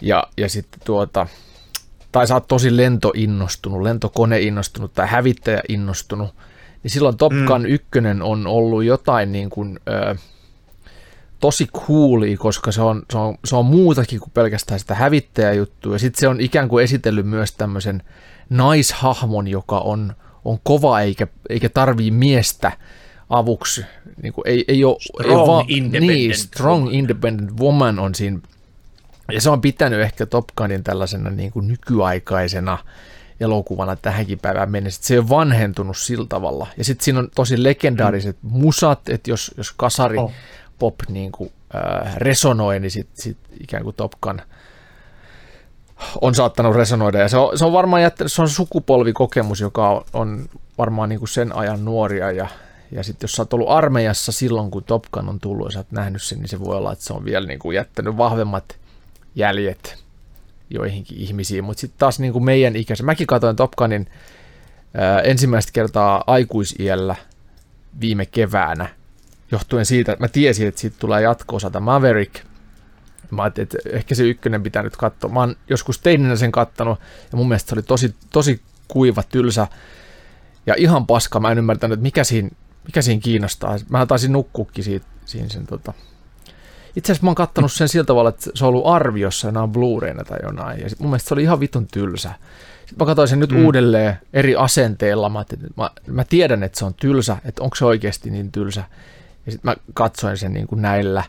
ja, 0.00 0.24
ja 0.36 0.48
sitten 0.48 0.80
tuota, 0.84 1.26
tai 2.12 2.26
sä 2.26 2.34
oot 2.34 2.48
tosi 2.48 2.76
lentoinnostunut, 2.76 3.82
lentokoneinnostunut 3.82 4.92
tai 4.92 5.06
hävittäjä 5.06 5.60
innostunut, 5.68 6.34
niin 6.82 6.90
silloin 6.90 7.16
Top 7.16 7.32
mm. 7.32 7.44
Gun 7.46 7.62
mm. 7.62 7.66
1 7.66 7.88
on 8.22 8.46
ollut 8.46 8.84
jotain 8.84 9.32
niin 9.32 9.50
kuin, 9.50 9.80
ö, 9.88 10.16
tosi 11.40 11.66
coolia, 11.66 12.36
koska 12.36 12.72
se 12.72 12.82
on, 12.82 13.02
se, 13.12 13.18
on, 13.18 13.38
se 13.44 13.56
on 13.56 13.66
muutakin 13.66 14.20
kuin 14.20 14.30
pelkästään 14.34 14.80
sitä 14.80 14.94
hävittäjäjuttua. 14.94 15.94
Ja 15.94 15.98
sitten 15.98 16.20
se 16.20 16.28
on 16.28 16.40
ikään 16.40 16.68
kuin 16.68 16.84
esitellyt 16.84 17.26
myös 17.26 17.52
tämmöisen 17.52 18.02
naishahmon, 18.50 19.48
joka 19.48 19.78
on, 19.78 20.12
on 20.44 20.58
kova 20.62 21.00
eikä, 21.00 21.26
eikä 21.48 21.68
tarvii 21.68 22.10
miestä 22.10 22.72
avuksi. 23.30 23.84
Niin 24.22 24.32
kuin 24.32 24.42
ei, 24.46 24.64
ei 24.68 24.84
ole, 24.84 24.96
strong, 25.00 25.40
ei 25.40 25.46
va- 25.46 25.64
independent 25.68 26.18
niin, 26.18 26.34
strong 26.36 26.84
woman. 26.84 26.94
independent 26.94 27.60
woman 27.60 27.98
on 27.98 28.14
siinä. 28.14 28.38
Ja 29.32 29.40
se 29.40 29.50
on 29.50 29.60
pitänyt 29.60 30.00
ehkä 30.00 30.26
Top 30.26 30.44
Gunin 30.56 30.84
tällaisena 30.84 31.30
niin 31.30 31.52
kuin 31.52 31.68
nykyaikaisena 31.68 32.78
elokuvana 33.40 33.96
tähänkin 33.96 34.38
päivään 34.38 34.70
mennessä. 34.70 35.00
Se 35.04 35.18
on 35.18 35.28
vanhentunut 35.28 35.96
sillä 35.96 36.26
tavalla. 36.28 36.66
Ja 36.76 36.84
sitten 36.84 37.04
siinä 37.04 37.18
on 37.18 37.28
tosi 37.34 37.62
legendaariset 37.62 38.36
mm. 38.42 38.50
musat, 38.50 39.08
että 39.08 39.30
jos, 39.30 39.54
jos 39.56 39.72
kasari 39.76 40.18
oh 40.18 40.32
pop 40.78 40.94
niin 41.08 41.32
kuin, 41.32 41.52
äh, 41.74 42.16
resonoi, 42.16 42.80
niin 42.80 42.90
sitten 42.90 43.22
sit 43.22 43.38
ikään 43.60 43.82
kuin 43.82 43.96
Top 43.96 44.12
Gun 44.22 44.40
on 46.20 46.34
saattanut 46.34 46.76
resonoida. 46.76 47.18
Ja 47.18 47.28
se 47.28 47.36
on, 47.36 47.58
se 47.58 47.64
on 47.64 47.72
varmaan 47.72 48.02
jättänyt, 48.02 48.32
se 48.32 48.42
on 48.42 48.48
sukupolvikokemus, 48.48 49.60
joka 49.60 49.90
on, 49.90 50.04
on 50.12 50.48
varmaan 50.78 51.08
niin 51.08 51.18
kuin 51.18 51.28
sen 51.28 51.56
ajan 51.56 51.84
nuoria. 51.84 52.30
Ja, 52.30 52.48
ja 52.90 53.02
sitten 53.02 53.24
jos 53.24 53.32
sä 53.32 53.42
oot 53.42 53.52
ollut 53.52 53.70
armeijassa 53.70 54.32
silloin, 54.32 54.70
kun 54.70 54.84
Top 54.84 55.04
Gun 55.12 55.28
on 55.28 55.40
tullut 55.40 55.66
ja 55.66 55.72
sä 55.72 55.78
oot 55.78 55.92
nähnyt 55.92 56.22
sen, 56.22 56.38
niin 56.38 56.48
se 56.48 56.60
voi 56.60 56.76
olla, 56.76 56.92
että 56.92 57.04
se 57.04 57.12
on 57.12 57.24
vielä 57.24 57.46
niin 57.46 57.58
kuin 57.58 57.74
jättänyt 57.74 58.16
vahvemmat 58.16 58.76
jäljet 59.34 60.04
joihinkin 60.70 61.18
ihmisiin. 61.18 61.64
Mutta 61.64 61.80
sitten 61.80 61.98
taas 61.98 62.18
niin 62.18 62.32
kuin 62.32 62.44
meidän 62.44 62.76
ikäisen, 62.76 63.06
mäkin 63.06 63.26
katsoin 63.26 63.56
Top 63.56 63.72
Gunin 63.72 64.10
ää, 64.94 65.20
ensimmäistä 65.20 65.72
kertaa 65.72 66.24
aikuisiellä 66.26 67.16
viime 68.00 68.26
keväänä, 68.26 68.88
johtuen 69.50 69.86
siitä, 69.86 70.12
että 70.12 70.24
mä 70.24 70.28
tiesin, 70.28 70.68
että 70.68 70.80
siitä 70.80 70.96
tulee 70.98 71.22
jatko-osa 71.22 71.80
Maverick. 71.80 72.34
Mä 73.30 73.42
ajattelin, 73.42 73.68
että 73.72 73.78
ehkä 73.96 74.14
se 74.14 74.22
ykkönen 74.22 74.62
pitää 74.62 74.82
nyt 74.82 74.96
katsoa. 74.96 75.30
Mä 75.30 75.40
oon 75.40 75.56
joskus 75.70 75.98
teininä 75.98 76.36
sen 76.36 76.52
kattanut, 76.52 76.98
ja 77.32 77.36
mun 77.36 77.48
mielestä 77.48 77.68
se 77.68 77.74
oli 77.74 77.82
tosi, 77.82 78.14
tosi 78.30 78.60
kuiva, 78.88 79.22
tylsä, 79.22 79.66
ja 80.66 80.74
ihan 80.78 81.06
paska. 81.06 81.40
Mä 81.40 81.52
en 81.52 81.58
ymmärtänyt, 81.58 81.94
että 81.94 82.02
mikä 82.02 82.24
siinä, 82.24 82.50
mikä 82.86 83.02
siinä 83.02 83.20
kiinnostaa. 83.20 83.76
Mä 83.88 84.06
taisin 84.06 84.32
nukkuukin 84.32 84.84
siitä, 84.84 85.06
siinä 85.24 85.48
sen 85.48 85.66
tota... 85.66 85.92
Itse 86.96 87.12
asiassa 87.12 87.24
mä 87.24 87.28
oon 87.28 87.34
kattanut 87.34 87.72
sen 87.72 87.88
sillä 87.88 88.04
tavalla, 88.04 88.28
että 88.28 88.50
se 88.54 88.64
on 88.64 88.68
ollut 88.68 88.86
arviossa, 88.86 89.48
ja 89.48 89.52
nämä 89.52 89.62
on 89.62 89.72
Blu-rayna 89.72 90.24
tai 90.24 90.38
jonain, 90.42 90.80
ja 90.80 90.88
sit 90.88 91.00
mun 91.00 91.10
mielestä 91.10 91.28
se 91.28 91.34
oli 91.34 91.42
ihan 91.42 91.60
vitun 91.60 91.86
tylsä. 91.86 92.32
Sitten 92.86 92.98
mä 92.98 93.06
katsoin 93.06 93.28
sen 93.28 93.40
nyt 93.40 93.50
mm. 93.50 93.64
uudelleen 93.64 94.18
eri 94.32 94.56
asenteella. 94.56 95.28
Mä, 95.28 95.44
mä, 95.76 95.90
mä 96.06 96.24
tiedän, 96.24 96.62
että 96.62 96.78
se 96.78 96.84
on 96.84 96.94
tylsä, 96.94 97.36
että 97.44 97.62
onko 97.62 97.76
se 97.76 97.84
oikeasti 97.84 98.30
niin 98.30 98.52
tylsä. 98.52 98.84
Ja 99.48 99.52
sitten 99.52 99.70
mä 99.70 99.76
katsoin 99.94 100.36
sen 100.36 100.52
niin 100.52 100.66
kuin 100.66 100.82
näillä 100.82 101.24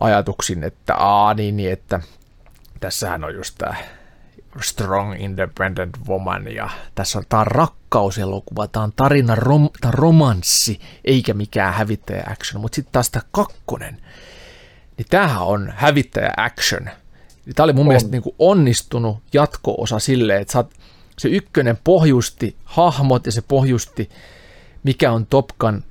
ajatuksin, 0.00 0.64
että 0.64 0.94
aa 0.94 1.34
niin, 1.34 1.56
niin 1.56 1.72
että 1.72 2.00
tässähän 2.80 3.24
on 3.24 3.34
just 3.34 3.54
tämä 3.58 3.74
Strong 4.62 5.20
Independent 5.22 5.96
Woman 6.08 6.54
ja 6.54 6.70
tässä 6.94 7.18
on 7.18 7.24
tämä 7.28 7.44
rakkauselokuva, 7.44 8.66
tämä 8.66 8.84
on 8.84 8.92
tarina, 8.96 9.34
rom, 9.34 9.68
tämä 9.80 9.92
romanssi, 9.92 10.80
eikä 11.04 11.34
mikään 11.34 11.74
hävittäjä 11.74 12.24
action, 12.30 12.60
mutta 12.60 12.76
sitten 12.76 12.92
taas 12.92 13.10
tämä 13.10 13.22
kakkonen, 13.30 14.00
niin 14.96 15.06
tämähän 15.10 15.42
on 15.42 15.72
hävittäjä 15.76 16.32
action. 16.36 16.90
Tämä 17.54 17.64
oli 17.64 17.72
mun 17.72 17.80
on. 17.80 17.88
mielestä 17.88 18.10
niin 18.10 18.22
kuin 18.22 18.34
onnistunut 18.38 19.18
jatko-osa 19.32 19.98
silleen, 19.98 20.42
että 20.42 20.52
saat, 20.52 20.70
se 21.18 21.28
ykkönen 21.28 21.78
pohjusti 21.84 22.56
hahmot 22.64 23.26
ja 23.26 23.32
se 23.32 23.42
pohjusti, 23.42 24.10
mikä 24.82 25.12
on 25.12 25.26
Top 25.26 25.48
Gun 25.58 25.84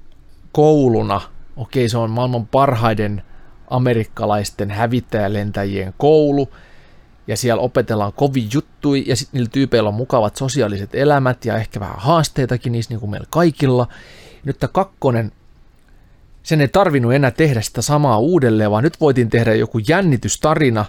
kouluna, 0.51 1.21
okei 1.55 1.89
se 1.89 1.97
on 1.97 2.09
maailman 2.09 2.47
parhaiden 2.47 3.21
amerikkalaisten 3.69 4.71
hävittäjälentäjien 4.71 5.93
koulu, 5.97 6.49
ja 7.27 7.37
siellä 7.37 7.61
opetellaan 7.61 8.13
kovin 8.13 8.49
juttui, 8.53 9.03
ja 9.07 9.15
sitten 9.15 9.37
niillä 9.37 9.49
tyypeillä 9.51 9.89
on 9.89 9.93
mukavat 9.93 10.35
sosiaaliset 10.35 10.95
elämät, 10.95 11.45
ja 11.45 11.57
ehkä 11.57 11.79
vähän 11.79 11.99
haasteitakin 11.99 12.71
niissä 12.71 12.91
niin 12.91 12.99
kuin 12.99 13.09
meillä 13.09 13.27
kaikilla. 13.29 13.87
Nyt 14.45 14.59
tämä 14.59 14.71
kakkonen, 14.73 15.31
sen 16.43 16.61
ei 16.61 16.67
tarvinnut 16.67 17.13
enää 17.13 17.31
tehdä 17.31 17.61
sitä 17.61 17.81
samaa 17.81 18.17
uudelleen, 18.17 18.71
vaan 18.71 18.83
nyt 18.83 19.01
voitiin 19.01 19.29
tehdä 19.29 19.55
joku 19.55 19.79
jännitystarina, 19.87 20.85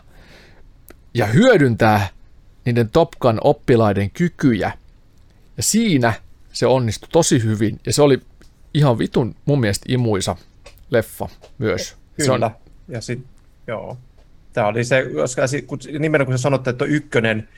ja 1.14 1.26
hyödyntää 1.26 2.08
niiden 2.64 2.90
Top 2.90 3.08
Gun 3.20 3.38
oppilaiden 3.44 4.10
kykyjä. 4.10 4.72
Ja 5.56 5.62
siinä 5.62 6.12
se 6.52 6.66
onnistui 6.66 7.08
tosi 7.12 7.42
hyvin, 7.42 7.80
ja 7.86 7.92
se 7.92 8.02
oli 8.02 8.20
ihan 8.74 8.98
vitun 8.98 9.34
mun 9.44 9.60
mielestä 9.60 9.86
imuisa 9.88 10.36
leffa 10.90 11.28
myös. 11.58 11.96
Kyllä, 12.16 12.38
se 12.38 12.44
on... 12.44 12.50
ja 12.88 13.00
sitten 13.00 13.28
joo. 13.66 13.98
Tämä 14.52 14.66
oli 14.66 14.84
se, 14.84 15.06
koska 15.14 15.42
kun, 15.66 15.78
nimenomaan 15.98 16.26
kun 16.26 16.38
sä 16.38 16.42
sanoit, 16.42 16.68
että 16.68 16.84
ykkönen, 16.84 17.48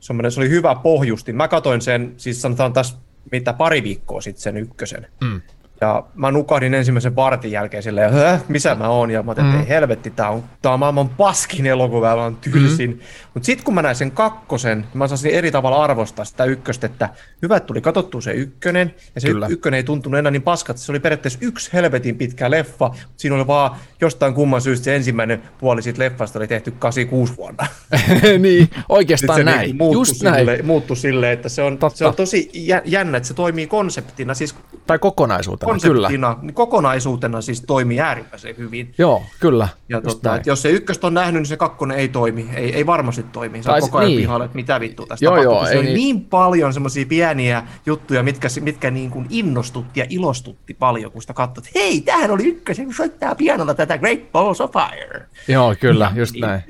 se 0.00 0.12
oli 0.12 0.48
hyvä 0.48 0.74
pohjusti. 0.74 1.32
Mä 1.32 1.48
katoin 1.48 1.80
sen, 1.80 2.14
siis 2.16 2.42
sanotaan 2.42 2.72
tässä 2.72 2.96
mitä 3.32 3.52
pari 3.52 3.82
viikkoa 3.82 4.20
sitten 4.20 4.42
sen 4.42 4.56
ykkösen. 4.56 5.06
Mm. 5.20 5.40
Ja 5.80 6.04
mä 6.14 6.30
nukahdin 6.30 6.74
ensimmäisen 6.74 7.16
vartin 7.16 7.50
jälkeen 7.52 7.82
silleen, 7.82 8.12
Hö, 8.12 8.38
missä 8.48 8.74
mä 8.74 8.88
oon? 8.88 9.10
Ja 9.10 9.22
mä 9.22 9.30
ajattelin, 9.30 9.50
että 9.50 9.58
Mm. 9.62 9.62
ei 9.64 9.68
helvetti, 9.76 10.10
tää 10.10 10.30
on, 10.30 10.44
tää 10.62 10.72
on 10.72 10.78
maailman 10.78 11.08
paskin 11.08 11.66
elokuva, 11.66 12.16
mä 12.16 12.22
oon 12.22 12.36
tylsin. 12.36 12.90
Mm. 12.90 12.98
Mutta 13.34 13.46
sitten 13.46 13.64
kun 13.64 13.74
mä 13.74 13.82
näin 13.82 13.96
sen 13.96 14.10
kakkosen, 14.10 14.78
niin 14.78 14.88
mä 14.94 15.08
saisin 15.08 15.30
eri 15.30 15.50
tavalla 15.50 15.84
arvostaa 15.84 16.24
sitä 16.24 16.44
ykköstä, 16.44 16.86
että 16.86 17.08
hyvä, 17.42 17.56
että 17.56 17.66
tuli 17.66 17.80
katsottua 17.80 18.20
se 18.20 18.32
ykkönen, 18.32 18.94
ja 19.14 19.20
se 19.20 19.28
Kyllä. 19.28 19.46
ykkönen 19.46 19.76
ei 19.78 19.84
tuntunut 19.84 20.18
enää 20.18 20.30
niin 20.30 20.42
paskat. 20.42 20.76
Se 20.78 20.92
oli 20.92 21.00
periaatteessa 21.00 21.38
yksi 21.42 21.70
helvetin 21.72 22.16
pitkä 22.16 22.50
leffa, 22.50 22.88
mutta 22.88 23.02
siinä 23.16 23.36
oli 23.36 23.46
vaan 23.46 23.76
jostain 24.00 24.34
kumman 24.34 24.60
syystä 24.60 24.84
se 24.84 24.96
ensimmäinen 24.96 25.42
puoli 25.58 25.82
siitä 25.82 25.98
leffasta 26.02 26.38
oli 26.38 26.46
tehty 26.48 26.70
86 26.70 27.36
vuonna. 27.36 27.66
niin, 28.38 28.70
oikeastaan 28.88 29.38
se 29.38 29.44
näin. 29.44 29.60
niinku 29.60 29.84
muuttui 29.84 30.00
Just 30.00 30.22
näin. 30.22 30.36
sille, 30.36 30.58
muuttui 30.62 30.96
silleen, 30.96 31.32
että 31.32 31.48
se 31.48 31.62
on, 31.62 31.78
Totta. 31.78 31.98
se 31.98 32.06
on 32.06 32.14
tosi 32.14 32.50
jä- 32.54 32.82
jännä, 32.84 33.16
että 33.16 33.26
se 33.26 33.34
toimii 33.34 33.66
konseptina, 33.66 34.34
siis 34.34 34.54
Tai 34.86 34.98
kokonaisuutena, 34.98 35.78
kyllä. 35.82 36.08
niin 36.08 36.54
kokonaisuutena 36.54 37.40
siis 37.40 37.62
toimii 37.66 38.00
äärimmäisen 38.00 38.56
hyvin. 38.58 38.94
Joo, 38.98 39.22
kyllä. 39.40 39.68
Ja 39.88 40.00
tota, 40.00 40.38
jos 40.46 40.62
se 40.62 40.70
ykköstä 40.70 41.06
on 41.06 41.14
nähnyt, 41.14 41.40
niin 41.40 41.46
se 41.46 41.56
kakkonen 41.56 41.98
ei 41.98 42.08
toimi. 42.08 42.48
Ei, 42.54 42.74
ei 42.74 42.86
varmasti 42.86 43.22
toimi. 43.22 43.62
Se 43.62 43.70
on 43.70 43.80
koko 43.80 43.98
ajan 43.98 44.08
niin. 44.08 44.20
pihalle, 44.20 44.44
että 44.44 44.56
mitä 44.56 44.80
vittua 44.80 45.06
tästä 45.06 45.24
Joo, 45.24 45.34
tapahtuu. 45.34 45.54
joo, 45.54 45.66
se 45.66 45.72
ei 45.72 45.78
oli 45.78 45.86
niin- 45.86 45.94
niin 45.96 46.24
paljon 46.24 46.72
semmoisia 46.72 47.06
pieniä 47.06 47.62
juttuja, 47.86 48.22
mitkä, 48.22 48.48
mitkä 48.60 48.90
niin 48.90 49.10
kuin 49.10 49.26
innostutti 49.30 50.00
ja 50.00 50.06
ilostutti 50.08 50.74
paljon, 50.74 51.12
kun 51.12 51.22
sitä 51.22 51.34
katsoi, 51.34 51.64
että 51.66 51.78
hei, 51.78 52.00
tämähän 52.00 52.30
oli 52.30 52.44
ykkösen, 52.44 52.84
kun 52.84 52.94
soittaa 52.94 53.34
pianolla 53.34 53.74
tätä 53.74 53.98
Great 53.98 54.32
Balls 54.32 54.60
of 54.60 54.70
Fire. 54.72 55.26
Joo, 55.48 55.74
kyllä, 55.80 56.12
just 56.14 56.32
Niin, 56.32 56.40
näin. 56.40 56.62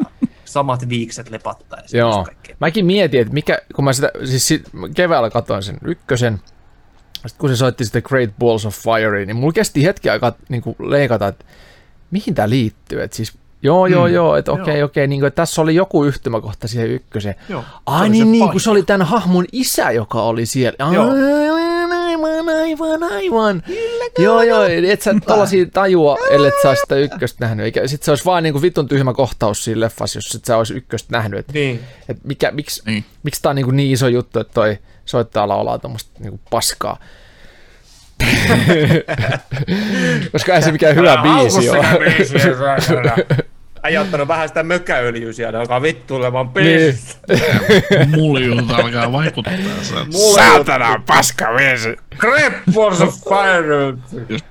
Ja 0.00 0.06
samat 0.44 0.88
viikset 0.88 1.30
lepattaa 1.30 1.78
ja 1.92 1.98
Joo. 1.98 2.26
Mäkin 2.60 2.86
mietin, 2.86 3.20
että 3.20 3.34
mikä, 3.34 3.58
kun 3.74 3.84
mä 3.84 3.92
sitä, 3.92 4.10
siis 4.24 4.62
keväällä 4.94 5.30
katsoin 5.30 5.62
sen 5.62 5.78
ykkösen, 5.84 6.40
sitten 7.28 7.38
kun 7.40 7.48
se 7.50 7.56
soitti 7.56 7.84
sitä 7.84 8.00
Great 8.00 8.30
Balls 8.38 8.66
of 8.66 8.76
Fire, 8.76 9.26
niin 9.26 9.36
mulla 9.36 9.52
kesti 9.52 9.84
hetki 9.84 10.10
aikaa 10.10 10.32
niin 10.48 10.62
kuin 10.62 10.76
leikata, 10.78 11.28
että 11.28 11.44
mihin 12.10 12.34
tämä 12.34 12.48
liittyy. 12.48 13.02
Että 13.02 13.16
siis, 13.16 13.32
joo, 13.62 13.86
joo, 13.86 14.06
Mm. 14.08 14.14
joo, 14.14 14.36
että 14.36 14.52
okei, 14.52 14.78
Joo. 14.78 14.86
okei, 14.86 15.06
niin 15.06 15.20
kuin, 15.20 15.28
että 15.28 15.42
tässä 15.42 15.62
oli 15.62 15.74
joku 15.74 16.04
yhtymäkohta 16.04 16.68
siihen 16.68 16.90
ykköseen. 16.90 17.34
Joo, 17.48 17.64
Ai 17.86 18.08
niin, 18.08 18.32
niin, 18.32 18.50
kun 18.50 18.60
se 18.60 18.70
oli 18.70 18.82
tämän 18.82 19.06
hahmon 19.06 19.44
isä, 19.52 19.90
joka 19.90 20.22
oli 20.22 20.46
siellä. 20.46 20.76
Joo. 20.94 21.04
Aivan, 21.90 22.48
aivan, 22.48 23.02
aivan. 23.12 23.62
Joo, 24.18 24.42
joo, 24.42 24.62
et 24.62 25.02
sä 25.02 25.14
tollasia 25.26 25.66
tajua, 25.72 26.16
ellet 26.30 26.54
sä 26.62 26.74
sitä 26.74 26.96
ykköstä 26.96 27.44
nähnyt. 27.44 27.64
Eikä, 27.64 27.86
sit 27.86 28.02
se 28.02 28.10
olisi 28.10 28.24
vaan 28.24 28.42
niinku 28.42 28.62
vitun 28.62 28.88
tyhmä 28.88 29.14
kohtaus 29.14 29.64
siinä 29.64 29.80
leffassa, 29.80 30.16
jos 30.18 30.34
et 30.34 30.44
sä 30.44 30.56
olisi 30.56 30.74
ykköstä 30.74 31.08
nähnyt. 31.12 31.38
Et, 31.38 31.52
Niin. 31.52 31.80
et 32.08 32.16
mikä, 32.24 32.50
miksi, 32.50 32.82
Niin. 32.86 33.04
miksi 33.22 33.42
tää 33.42 33.50
on 33.50 33.56
niinku 33.56 33.70
niin 33.70 33.92
iso 33.92 34.08
juttu, 34.08 34.40
että 34.40 34.52
toi 34.54 34.78
soittaja 35.12 35.48
laulaa 35.48 35.78
tommoista 35.78 36.10
niinku 36.18 36.40
paskaa. 36.50 36.98
Koska 40.32 40.54
ei 40.54 40.62
se 40.62 40.72
mikään 40.72 40.96
hyvä 40.96 41.16
biisi 41.22 41.70
ole. 41.70 41.86
Äijä 43.82 44.00
ottanut 44.02 44.28
vähän 44.28 44.48
sitä 44.48 44.62
mökäöljyä 44.62 45.32
siellä, 45.32 45.60
alkaa 45.60 45.82
vittuilemaan 45.82 46.50
Niin. 46.54 46.94
pist. 46.94 47.18
Muljulta 48.16 48.76
alkaa 48.76 49.12
vaikuttaa. 49.12 49.52
Saatana 50.34 51.02
paska 51.06 51.54
vesi. 51.54 51.96
Great 52.18 52.52
Balls 52.74 53.00
of 53.00 53.14
Fire. 53.28 53.84
Jos, 54.28 54.42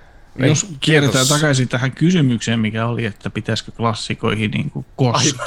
jos 0.48 0.68
kierretään 0.80 1.24
Kiitos. 1.26 1.40
takaisin 1.42 1.68
tähän 1.68 1.92
kysymykseen, 1.92 2.60
mikä 2.60 2.86
oli, 2.86 3.06
että 3.06 3.30
pitäisikö 3.30 3.72
klassikoihin 3.72 4.52
niin 4.52 4.72
kuin 4.72 4.86
koskea 4.96 5.46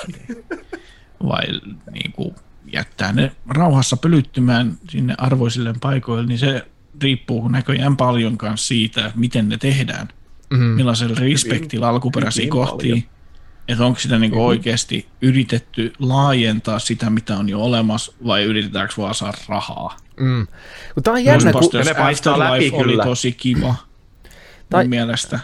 vai 1.26 1.42
niin 1.92 2.12
kuin 2.12 2.34
jättää 2.72 3.12
ne 3.12 3.32
rauhassa 3.48 3.96
pölyttymään 3.96 4.78
sinne 4.88 5.14
arvoisille 5.18 5.74
paikoille, 5.80 6.26
niin 6.26 6.38
se 6.38 6.66
riippuu 7.02 7.48
näköjään 7.48 7.96
paljon 7.96 8.36
myös 8.42 8.68
siitä, 8.68 9.12
miten 9.14 9.48
ne 9.48 9.58
tehdään. 9.58 10.08
Mm. 10.50 10.58
Millaisella 10.58 11.16
respektillä 11.20 11.88
kohtia. 12.48 12.90
paljon. 12.90 13.14
Että 13.68 13.86
onko 13.86 14.00
sitä 14.00 14.18
niinku 14.18 14.46
oikeasti 14.46 15.08
yritetty 15.22 15.92
laajentaa 15.98 16.78
sitä, 16.78 17.10
mitä 17.10 17.36
on 17.36 17.48
jo 17.48 17.60
olemassa, 17.60 18.12
vai 18.26 18.44
yritetäänkö 18.44 18.94
vaan 18.98 19.14
saada 19.14 19.38
rahaa? 19.48 19.96
Mm. 20.20 20.46
Tää 21.02 21.14
on 21.14 21.24
jännä, 21.24 21.52
kun... 21.52 21.70
Ne 21.84 21.94
paistaa 21.94 22.38
läpi 22.38 22.70
oli 22.72 22.84
kyllä. 22.84 23.04
tosi 23.04 23.32
kiva 23.32 23.74
Tai- 24.70 24.84
mun 24.84 24.90
mielestä. 24.90 25.40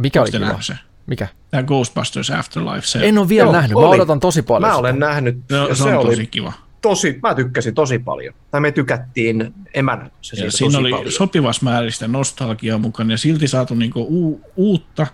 Mikä 0.00 0.22
oli 0.22 0.30
kiva? 0.30 0.62
se? 0.62 0.74
Mikä? 1.12 1.28
Tämä 1.50 1.62
Ghostbusters 1.62 2.30
Afterlife, 2.30 2.86
se, 2.86 3.08
En 3.08 3.18
ole 3.18 3.28
vielä 3.28 3.44
Joo, 3.46 3.52
nähnyt, 3.52 3.72
mä 3.72 3.78
oli. 3.78 3.96
odotan 3.96 4.20
tosi 4.20 4.42
paljon. 4.42 4.62
Mä 4.62 4.72
sitä. 4.72 4.78
olen 4.78 4.98
nähnyt, 4.98 5.38
se, 5.50 5.56
ja 5.56 5.66
se, 5.68 5.74
se 5.74 5.84
on 5.88 5.94
oli 5.94 6.10
tosi 6.10 6.26
kiva. 6.26 6.52
tosi, 6.82 7.18
mä 7.22 7.34
tykkäsin 7.34 7.74
tosi 7.74 7.98
paljon. 7.98 8.34
Tai 8.50 8.60
me 8.60 8.72
tykättiin 8.72 9.54
emänä 9.74 10.10
se 10.22 10.36
siitä 10.36 10.50
siinä 10.50 10.68
tosi 10.72 10.76
oli 10.80 10.90
paljon. 10.90 11.12
sopivas 11.12 11.62
määristä 11.62 12.08
nostalgiaa 12.08 12.78
mukana 12.78 13.12
ja 13.12 13.18
silti 13.18 13.48
saatu 13.48 13.74
niinku 13.74 14.00
u- 14.10 14.40
uutta 14.56 15.06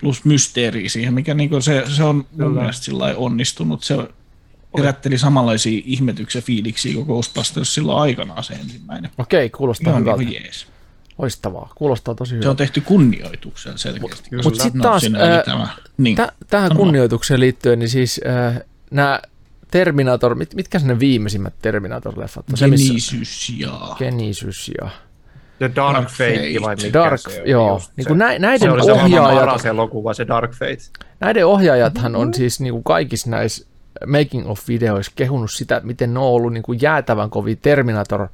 plus 0.00 0.24
mysteeriä 0.24 0.88
siihen, 0.88 1.14
mikä 1.14 1.34
niinku 1.34 1.60
se, 1.60 1.84
se 1.88 2.02
on 2.04 2.16
mun 2.16 2.26
Kyllä. 2.36 2.50
mielestä 2.60 2.84
sillä 2.84 2.98
lailla 3.04 3.20
onnistunut. 3.20 3.82
Se 3.84 3.96
herätteli 4.78 5.18
samanlaisia 5.18 5.82
ihmetyksen 5.84 6.42
fiiliksiä 6.42 6.94
kuin 6.94 7.06
Ghostbusters 7.06 7.74
silloin 7.74 7.98
aikanaan 8.02 8.44
se 8.44 8.54
ensimmäinen. 8.54 9.10
Okei, 9.18 9.50
kuulostaa 9.50 9.90
Ihan 9.90 10.00
hyvältä. 10.02 10.18
niinku 10.22 10.34
jees. 10.44 10.66
Loistavaa, 11.20 11.72
kuulostaa 11.74 12.14
tosi 12.14 12.28
Se 12.28 12.34
hyvältä. 12.34 12.50
on 12.50 12.56
tehty 12.56 12.80
kunnioituksella 12.80 13.78
selkeästi. 13.78 14.28
Mut 14.44 14.54
sit 14.60 14.74
No, 14.74 14.82
taas, 14.82 15.02
ää, 15.18 15.42
tämä. 15.42 15.68
Niin. 15.96 16.16
Tä, 16.16 16.32
tähän 16.50 16.76
kunnioitukseen 16.76 17.40
liittyen, 17.40 17.78
niin 17.78 17.88
siis 17.88 18.20
äh, 18.28 18.60
nämä 18.90 19.20
Terminator, 19.70 20.34
mit, 20.34 20.54
mitkä 20.54 20.78
sen 20.78 20.88
ne 20.88 20.98
viimeisimmät 20.98 21.54
Terminator-leffat? 21.62 22.44
Se, 22.56 22.64
Genesis 22.64 23.50
ja... 23.58 23.80
Genesis 23.98 24.70
ja 24.80 24.88
The 25.58 25.70
Dark, 25.76 25.96
Dark 25.96 26.08
Fate, 26.08 26.34
Fate. 26.34 26.60
vai 26.62 26.76
mikä 26.76 26.92
Dark, 26.92 27.20
se 27.20 27.40
on, 27.42 27.48
joo. 27.48 27.82
Niin 27.96 28.04
se. 28.04 28.08
kuin 28.08 28.18
nä, 28.18 28.32
se 28.32 28.38
näiden, 28.38 28.84
se 28.84 28.92
ohjaajat, 28.92 29.40
paras 29.40 29.66
elokuva, 29.66 30.14
se 30.14 30.26
Dark 30.28 30.52
Fate. 30.52 30.78
näiden 31.20 31.46
ohjaajathan 31.46 32.16
on 32.16 32.34
siis 32.34 32.60
niin 32.60 32.72
kuin 32.72 32.84
kaikissa 32.84 33.30
näissä 33.30 33.66
making 34.06 34.48
of 34.50 34.68
videoissa 34.68 35.12
kehunut 35.16 35.50
sitä, 35.50 35.80
miten 35.84 36.14
ne 36.14 36.20
on 36.20 36.26
ollut 36.26 36.52
niin 36.52 36.62
kuin 36.62 36.78
jäätävän 36.82 37.30
kovia 37.30 37.56
Terminator 37.62 38.28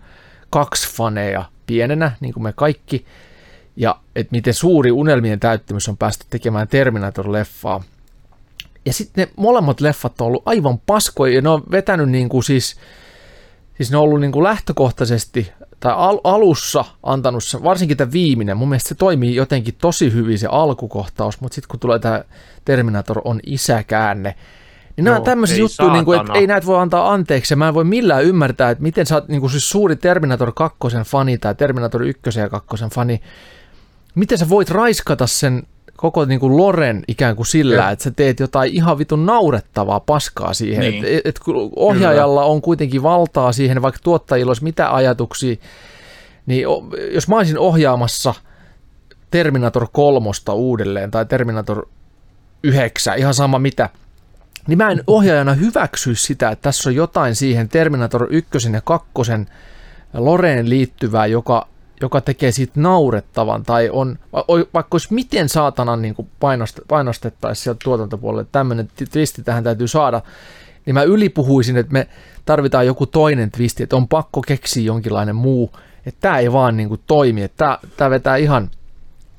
2-faneja 0.56 1.44
pienenä, 1.66 2.12
niin 2.20 2.34
kuin 2.34 2.42
me 2.42 2.52
kaikki, 2.52 3.06
ja 3.76 3.98
että 4.16 4.32
miten 4.32 4.54
suuri 4.54 4.90
unelmien 4.90 5.40
täyttymys 5.40 5.88
on 5.88 5.96
päästä 5.96 6.24
tekemään 6.30 6.68
Terminator-leffaa. 6.68 7.82
Ja 8.86 8.92
sitten 8.92 9.26
ne 9.26 9.32
molemmat 9.36 9.80
leffat 9.80 10.20
on 10.20 10.26
ollut 10.26 10.42
aivan 10.46 10.78
paskoja, 10.78 11.34
ja 11.34 11.42
ne 11.42 11.48
on 11.48 11.62
vetänyt 11.70 12.08
niin 12.08 12.28
kuin 12.28 12.44
siis, 12.44 12.76
siis 13.76 13.90
ne 13.90 13.96
on 13.96 14.02
ollut 14.02 14.20
niin 14.20 14.32
kuin 14.32 14.44
lähtökohtaisesti, 14.44 15.52
tai 15.80 15.92
al- 15.96 16.20
alussa 16.24 16.84
antanut 17.02 17.44
se, 17.44 17.62
varsinkin 17.62 17.96
tämä 17.96 18.12
viimeinen, 18.12 18.56
mun 18.56 18.68
mielestä 18.68 18.88
se 18.88 18.94
toimii 18.94 19.34
jotenkin 19.34 19.74
tosi 19.80 20.12
hyvin 20.12 20.38
se 20.38 20.46
alkukohtaus, 20.50 21.40
mutta 21.40 21.54
sitten 21.54 21.68
kun 21.68 21.80
tulee 21.80 21.98
tämä 21.98 22.24
Terminator 22.64 23.20
on 23.24 23.40
isäkäänne, 23.46 24.34
niin 24.96 25.04
nämä 25.04 25.16
on 25.16 25.20
Joo, 25.20 25.24
tämmöisiä 25.24 25.58
juttuja, 25.58 25.92
niin 25.92 26.04
kuin, 26.04 26.20
että 26.20 26.32
ei 26.32 26.46
näitä 26.46 26.66
voi 26.66 26.78
antaa 26.78 27.12
anteeksi, 27.12 27.52
ja 27.52 27.56
mä 27.56 27.68
en 27.68 27.74
voi 27.74 27.84
millään 27.84 28.24
ymmärtää, 28.24 28.70
että 28.70 28.82
miten 28.82 29.06
sä 29.06 29.14
oot 29.14 29.28
niin 29.28 29.40
kuin 29.40 29.50
siis 29.50 29.70
suuri 29.70 29.96
Terminator 29.96 30.52
2 30.52 30.78
fani 31.04 31.38
tai 31.38 31.54
Terminator 31.54 32.02
1 32.02 32.40
ja 32.40 32.48
2 32.48 32.76
fani, 32.94 33.20
miten 34.14 34.38
sä 34.38 34.48
voit 34.48 34.70
raiskata 34.70 35.26
sen 35.26 35.62
koko 35.96 36.24
niin 36.24 36.40
kuin 36.40 36.56
Loren 36.56 37.04
ikään 37.08 37.36
kuin 37.36 37.46
sillä, 37.46 37.74
Joo. 37.74 37.90
että 37.90 38.02
sä 38.02 38.10
teet 38.10 38.40
jotain 38.40 38.72
ihan 38.72 38.98
vitun 38.98 39.26
naurettavaa 39.26 40.00
paskaa 40.00 40.54
siihen. 40.54 40.80
Niin. 40.80 41.04
Et, 41.04 41.10
et, 41.10 41.20
et, 41.24 41.38
kun 41.38 41.70
ohjaajalla 41.76 42.44
on 42.44 42.62
kuitenkin 42.62 43.02
valtaa 43.02 43.52
siihen, 43.52 43.82
vaikka 43.82 44.00
tuottajilla 44.02 44.50
olisi 44.50 44.64
mitä 44.64 44.94
ajatuksia, 44.94 45.56
niin 46.46 46.64
jos 47.12 47.28
mä 47.28 47.36
olisin 47.36 47.58
ohjaamassa 47.58 48.34
Terminator 49.30 49.86
3 49.92 50.30
uudelleen 50.52 51.10
tai 51.10 51.26
Terminator 51.26 51.88
9, 52.62 53.18
ihan 53.18 53.34
sama 53.34 53.58
mitä, 53.58 53.88
niin 54.66 54.78
mä 54.78 54.90
en 54.90 55.04
ohjaajana 55.06 55.54
hyväksyisi 55.54 56.22
sitä, 56.22 56.50
että 56.50 56.62
tässä 56.62 56.90
on 56.90 56.94
jotain 56.94 57.34
siihen 57.34 57.68
Terminator 57.68 58.26
1 58.30 58.50
ja 58.72 58.80
2 58.80 59.08
Loreen 60.14 60.68
liittyvää, 60.68 61.26
joka, 61.26 61.68
joka 62.00 62.20
tekee 62.20 62.52
siitä 62.52 62.80
naurettavan, 62.80 63.62
tai 63.62 63.90
on, 63.92 64.18
vaikka 64.74 64.94
olisi 64.94 65.14
miten 65.14 65.48
saatanan 65.48 66.02
niin 66.02 66.14
kuin 66.14 66.28
painost, 66.40 66.80
painostettaisiin 66.88 67.64
sieltä 67.64 67.80
tuotantopuolelle, 67.84 68.46
tämmöinen 68.52 68.88
twisti 69.12 69.42
tähän 69.42 69.64
täytyy 69.64 69.88
saada, 69.88 70.22
niin 70.86 70.94
mä 70.94 71.02
ylipuhuisin, 71.02 71.76
että 71.76 71.92
me 71.92 72.08
tarvitaan 72.44 72.86
joku 72.86 73.06
toinen 73.06 73.50
twisti, 73.50 73.82
että 73.82 73.96
on 73.96 74.08
pakko 74.08 74.42
keksiä 74.42 74.84
jonkinlainen 74.84 75.36
muu, 75.36 75.72
että 76.06 76.20
tämä 76.20 76.38
ei 76.38 76.52
vaan 76.52 76.76
niin 76.76 76.88
kuin 76.88 77.00
toimi, 77.06 77.42
että 77.42 77.56
tämä, 77.56 77.78
tämä 77.96 78.10
vetää 78.10 78.36
ihan, 78.36 78.70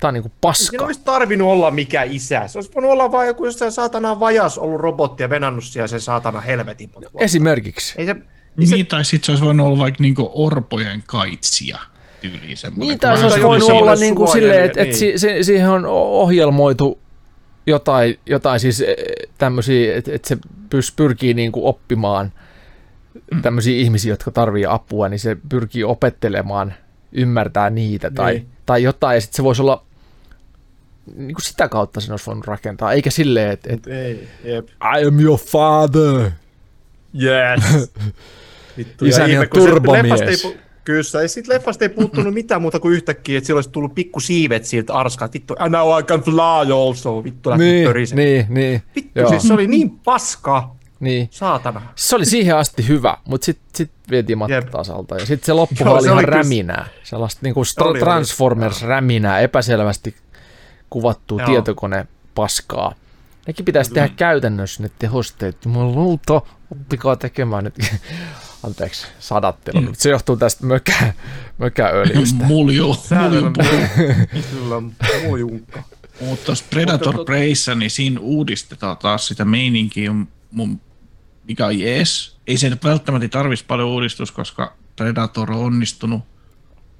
tämä 0.00 0.08
on 0.08 0.14
niin 0.14 0.22
kuin 0.22 0.32
Se 0.32 0.38
paska. 0.40 0.84
olisi 0.84 1.00
tarvinnut 1.04 1.48
olla 1.48 1.70
mikä 1.70 2.02
isä. 2.02 2.42
Se 2.46 2.58
olisi 2.58 2.70
voinut 2.74 2.90
olla 2.92 3.12
vain 3.12 3.26
joku 3.26 3.44
jossain 3.44 3.72
saatana 3.72 4.20
vajas 4.20 4.58
ollut 4.58 4.80
robotti 4.80 5.22
ja 5.22 5.30
venannut 5.30 5.64
siellä 5.64 5.86
sen 5.86 6.00
saatana 6.00 6.40
helvetin. 6.40 6.90
vuotta. 6.92 7.10
Esimerkiksi. 7.18 7.94
Ei 7.98 8.06
se, 8.06 8.16
ei 8.60 8.66
se 8.66 8.74
Niin, 8.74 8.86
tai 8.86 9.04
sitten 9.04 9.26
se 9.26 9.32
olisi 9.32 9.44
voinut 9.44 9.66
olla 9.66 9.78
vaikka 9.78 10.02
niinku 10.02 10.30
orpojen 10.34 11.02
kaitsija 11.06 11.78
tyyliin 12.20 12.56
semmoinen. 12.56 12.88
Niin, 12.88 12.98
tai 12.98 13.18
se 13.18 13.24
olisi 13.24 13.42
voinut 13.42 13.70
olla 13.70 13.94
niin 13.94 14.14
kuin 14.14 14.28
silleen, 14.28 14.64
että, 14.64 14.80
että 14.82 14.96
niin. 15.00 15.18
si, 15.18 15.18
si, 15.18 15.44
siihen 15.44 15.68
on 15.70 15.86
ohjelmoitu 15.86 16.98
jotain, 17.66 18.18
jotain 18.26 18.60
siis 18.60 18.84
tämmöisiä, 19.38 19.96
että, 19.96 20.14
että 20.14 20.28
se 20.28 20.38
pys, 20.70 20.92
pyrkii 20.92 21.34
niin 21.34 21.52
kuin 21.52 21.64
oppimaan 21.64 22.32
tämmöisiä 23.42 23.76
ihmisiä, 23.80 24.12
jotka 24.12 24.30
tarvii 24.30 24.66
apua, 24.66 25.08
niin 25.08 25.20
se 25.20 25.36
pyrkii 25.48 25.84
opettelemaan, 25.84 26.74
ymmärtää 27.12 27.70
niitä 27.70 28.10
tai, 28.10 28.34
Niin. 28.34 28.46
tai 28.66 28.82
jotain, 28.82 29.14
ja 29.14 29.20
sitten 29.20 29.36
se 29.36 29.44
voisi 29.44 29.62
olla 29.62 29.84
niin 31.16 31.34
kuin 31.34 31.42
sitä 31.44 31.68
kautta 31.68 32.00
sen 32.00 32.10
olisi 32.10 32.26
voinut 32.26 32.46
rakentaa, 32.46 32.92
eikä 32.92 33.10
silleen, 33.10 33.50
että 33.50 33.72
et, 33.72 33.86
Ei, 33.86 34.28
jep. 34.44 34.68
I 34.68 35.06
am 35.06 35.20
your 35.20 35.38
father. 35.38 36.30
Yes. 37.22 37.90
Vittu, 38.78 39.04
ja 39.04 39.08
Isäni 39.08 39.32
ihme, 39.32 39.40
on 39.42 39.48
turbomies. 39.64 40.20
ei 40.20 40.58
Kyllä, 40.84 41.22
ja 41.22 41.28
sitten 41.28 41.54
leffasta 41.54 41.84
ei 41.84 41.88
puuttunut 41.88 42.34
mitään 42.34 42.62
muuta 42.62 42.80
kuin 42.80 42.94
yhtäkkiä, 42.94 43.38
että 43.38 43.46
sillä 43.46 43.58
olisi 43.58 43.70
tullut 43.70 43.94
pikku 43.94 44.20
siivet 44.20 44.64
siltä 44.64 44.94
arskaa, 44.94 45.28
vittu, 45.34 45.54
and 45.58 45.72
now 45.74 46.00
I 46.00 46.02
can 46.02 46.20
fly 46.22 46.72
also, 46.88 47.24
vittu 47.24 47.50
lähti 47.50 47.64
Niin, 47.64 47.86
pörisemään. 47.88 48.26
niin, 48.26 48.46
niin. 48.48 48.82
Vittu, 48.96 49.20
Joo. 49.20 49.28
siis 49.28 49.42
se 49.42 49.54
oli 49.54 49.66
niin 49.66 49.90
paska, 49.90 50.70
niin. 51.00 51.28
saatana. 51.30 51.82
Se 51.94 52.16
oli 52.16 52.24
siihen 52.26 52.56
asti 52.56 52.88
hyvä, 52.88 53.16
mutta 53.24 53.44
sitten 53.44 53.66
sit 53.74 53.90
vietiin 54.10 54.38
Jep. 54.48 54.64
mattatasalta. 54.64 55.14
Ja 55.16 55.26
sitten 55.26 55.46
se 55.46 55.52
loppu 55.52 55.74
Joo, 55.80 55.92
oli 55.92 56.00
se 56.02 56.06
ihan 56.06 56.18
oli 56.18 56.24
kyllä- 56.24 56.36
räminää. 56.36 56.86
Sellaista 57.04 57.40
niinku 57.42 57.62
stra- 57.62 57.98
Transformers-räminää, 57.98 59.40
epäselvästi 59.40 60.14
kuvattua 60.90 61.40
Joo. 61.40 61.46
tietokone 61.46 62.06
paskaa. 62.34 62.94
Nekin 63.46 63.64
pitäisi 63.64 63.92
tehdä 63.92 64.08
käytännössä 64.08 64.82
ne 64.82 64.90
tehosteet. 64.98 65.64
Jumalauta, 65.64 66.42
oppikaa 66.70 67.16
tekemään 67.16 67.64
nyt. 67.64 67.74
Anteeksi, 68.66 69.06
sadattelu. 69.18 69.80
Mm. 69.80 69.88
Se 69.92 70.10
johtuu 70.10 70.36
tästä 70.36 70.66
mökä, 70.66 71.12
mökäöljystä. 71.58 72.44
Mulju. 72.54 72.94
Säädellä 72.94 73.50
mulju. 73.50 74.14
Kyllä, 74.50 74.82
mujunkka. 75.28 75.82
Mutta 76.20 76.44
tuossa 76.46 76.64
Predator 76.70 77.24
Preyssä, 77.24 77.74
niin 77.74 77.90
siinä 77.90 78.20
uudistetaan 78.20 78.96
taas 78.96 79.26
sitä 79.26 79.44
meininkiä, 79.44 80.10
mun, 80.50 80.80
mikä 81.48 81.66
on 81.66 81.78
jees. 81.78 82.36
Ei 82.46 82.56
se 82.56 82.70
välttämättä 82.84 83.28
tarvitsisi 83.28 83.66
paljon 83.66 83.88
uudistus, 83.88 84.32
koska 84.32 84.76
Predator 84.96 85.52
on 85.52 85.58
onnistunut 85.58 86.22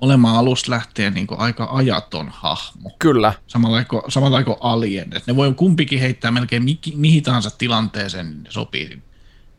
olemaan 0.01 0.36
alusta 0.36 0.70
lähtien 0.70 1.14
niin 1.14 1.26
kuin 1.26 1.40
aika 1.40 1.68
ajaton 1.72 2.28
hahmo. 2.32 2.90
Kyllä, 2.99 3.32
Samalla 3.46 3.84
kuin, 3.84 4.03
samalla 4.09 4.42
kuin 4.42 4.57
Alien. 4.61 5.09
Et 5.16 5.26
ne 5.26 5.36
voi 5.36 5.55
kumpikin 5.55 6.01
heittää 6.01 6.30
melkein 6.30 6.64
mihin, 6.64 6.78
mihin 6.94 7.22
tahansa 7.22 7.51
tilanteeseen, 7.59 8.26
niin 8.26 8.42
ne 8.42 8.51
sopii. 8.51 9.03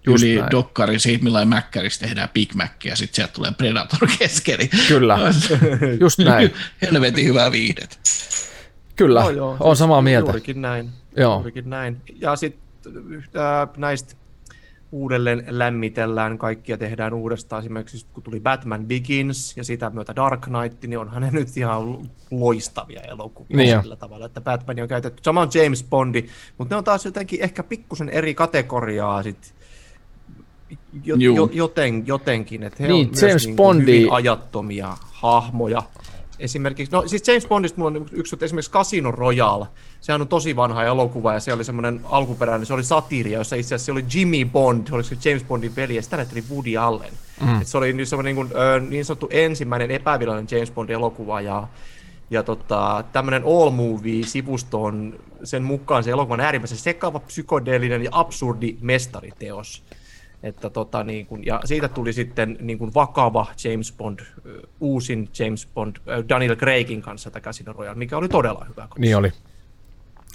Just 0.06 0.24
Yli 0.24 0.36
näin. 0.36 0.52
dokkari, 0.52 1.00
siitä 1.00 1.24
millainen 1.24 1.48
mäkkärissä 1.48 2.00
tehdään 2.06 2.30
Big 2.34 2.54
Mac 2.54 2.72
ja 2.86 2.96
sitten 2.96 3.16
sieltä 3.16 3.34
tulee 3.34 3.52
Predator 3.52 4.10
keskeli. 4.20 4.70
kyllä, 4.88 5.18
just 6.02 6.20
näin. 6.20 6.54
Helvetin 6.82 7.26
hyvä 7.26 7.52
viihdet. 7.52 8.00
Kyllä, 8.96 9.20
Joo, 9.20 9.30
joo, 9.30 9.58
on 9.60 9.76
siis 9.76 9.80
samaa 9.80 10.02
mieltä. 10.02 10.26
Juurikin 10.30 10.62
näin. 10.62 10.90
Joo. 11.18 11.34
Juurikin 11.34 11.70
näin. 11.70 12.02
Ja 12.22 12.36
sitten 12.36 12.62
näistä 13.78 14.16
uudelleen 14.92 15.44
lämmitellään, 15.48 16.38
kaikkia 16.38 16.78
tehdään 16.78 17.14
uudestaan. 17.14 17.60
Esimerkiksi 17.60 18.06
kun 18.14 18.24
tuli 18.24 18.40
Batman 18.40 18.86
Begins 18.86 19.58
ja 19.58 19.64
sitä 19.64 19.90
myötä 19.90 20.16
Dark 20.16 20.42
Knight, 20.42 20.84
niin 20.84 21.00
onhan 21.00 21.22
ne 21.22 21.30
nyt 21.40 21.58
ihan 21.58 22.10
loistavia 22.32 23.02
elokuvia 23.02 23.58
Niin 23.58 23.70
jo. 23.70 23.82
sillä 23.82 23.96
tavalla, 23.96 24.26
että 24.26 24.42
Batman 24.42 24.80
on 24.82 24.88
käytetty. 24.88 25.22
Sama 25.24 25.42
on 25.42 25.50
James 25.54 25.84
Bondi, 25.90 26.26
mutta 26.58 26.76
ne 26.76 26.78
on 26.78 26.84
taas 26.84 27.06
jotenkin 27.06 27.42
ehkä 27.42 27.64
pikkusen 27.64 28.10
eri 28.10 28.34
kategoriaa 28.36 29.24
sit 29.24 29.54
jo, 31.04 31.16
jo, 31.16 31.50
joten, 31.54 32.08
jotenkin, 32.08 32.64
että 32.64 32.84
he 32.84 32.88
Niin, 32.90 33.08
on 33.08 33.14
James 33.14 33.22
myös 33.22 33.46
niin 33.46 33.56
Bondi- 33.58 33.82
hyvin 33.98 34.12
ajattomia 34.12 34.98
hahmoja. 35.02 35.84
Esimerkiksi, 36.40 36.92
no 36.92 37.08
siis 37.08 37.28
James 37.28 37.48
Bondista 37.48 37.78
mulla 37.78 38.00
on 38.00 38.06
yksi, 38.12 38.36
että 38.36 38.46
esimerkiksi 38.46 38.72
Casino 38.72 39.12
Royale, 39.12 39.66
sehän 40.02 40.22
on 40.22 40.28
tosi 40.28 40.56
vanha 40.56 40.84
elokuva 40.84 41.34
ja 41.34 41.40
se 41.40 41.54
oli 41.54 41.64
semmoinen 41.64 42.02
alkuperäinen, 42.04 42.66
se 42.66 42.74
oli 42.74 42.84
satiria, 42.84 43.38
jossa 43.38 43.56
itse 43.56 43.76
asiassa 43.76 43.86
se 43.86 43.92
oli 43.92 44.06
Jimmy 44.14 44.46
Bond, 44.46 44.88
oliko 44.92 45.10
se 45.10 45.30
James 45.30 45.44
Bondin 45.44 45.76
veli 45.76 45.96
ja 45.96 46.02
sitä 46.02 46.18
näytteli 46.18 46.44
Woody 46.52 46.78
Allen. 46.78 47.14
Mm. 47.42 47.62
Et 47.62 47.68
se 47.68 47.78
oli 47.78 47.94
niin, 47.94 48.08
semmoinen 48.08 48.36
niin, 48.36 48.48
kuin, 48.48 48.90
niin 48.90 49.06
sanottu 49.06 49.28
ensimmäinen 49.32 49.92
epävirallinen 49.92 50.48
James 50.52 50.72
Bond 50.72 50.90
elokuva 50.90 51.42
ja 51.42 51.68
ja 52.32 52.44
tota, 52.44 53.04
tämmöinen 53.12 53.44
All 53.44 53.70
Movie-sivusto 53.70 54.84
on 54.84 55.20
sen 55.44 55.64
mukaan 55.64 56.04
se 56.04 56.12
elokuva 56.12 56.34
on 56.34 56.40
äärimmäisen 56.40 56.78
sekava, 56.78 57.20
psykodeellinen 57.20 58.04
ja 58.04 58.10
absurdi 58.14 58.78
mestariteos. 58.82 59.84
Että 60.44 60.70
tota, 60.70 61.04
niin 61.04 61.26
kun, 61.26 61.46
ja 61.46 61.62
siitä 61.66 61.88
tuli 61.88 62.14
sitten 62.14 62.58
niin 62.62 62.78
kun 62.80 62.94
vakava 62.94 63.48
James 63.64 63.94
Bond, 63.98 64.20
uusin 64.80 65.30
James 65.40 65.68
Bond 65.74 65.96
Daniel 66.30 66.56
Craigin 66.56 67.02
kanssa 67.02 67.32
tämä 67.32 67.42
Casino 67.42 67.74
Royale, 67.74 67.96
mikä 67.98 68.18
oli 68.18 68.30
todella 68.30 68.66
hyvä. 68.70 68.88
Niin 68.98 69.18
oli. 69.18 69.32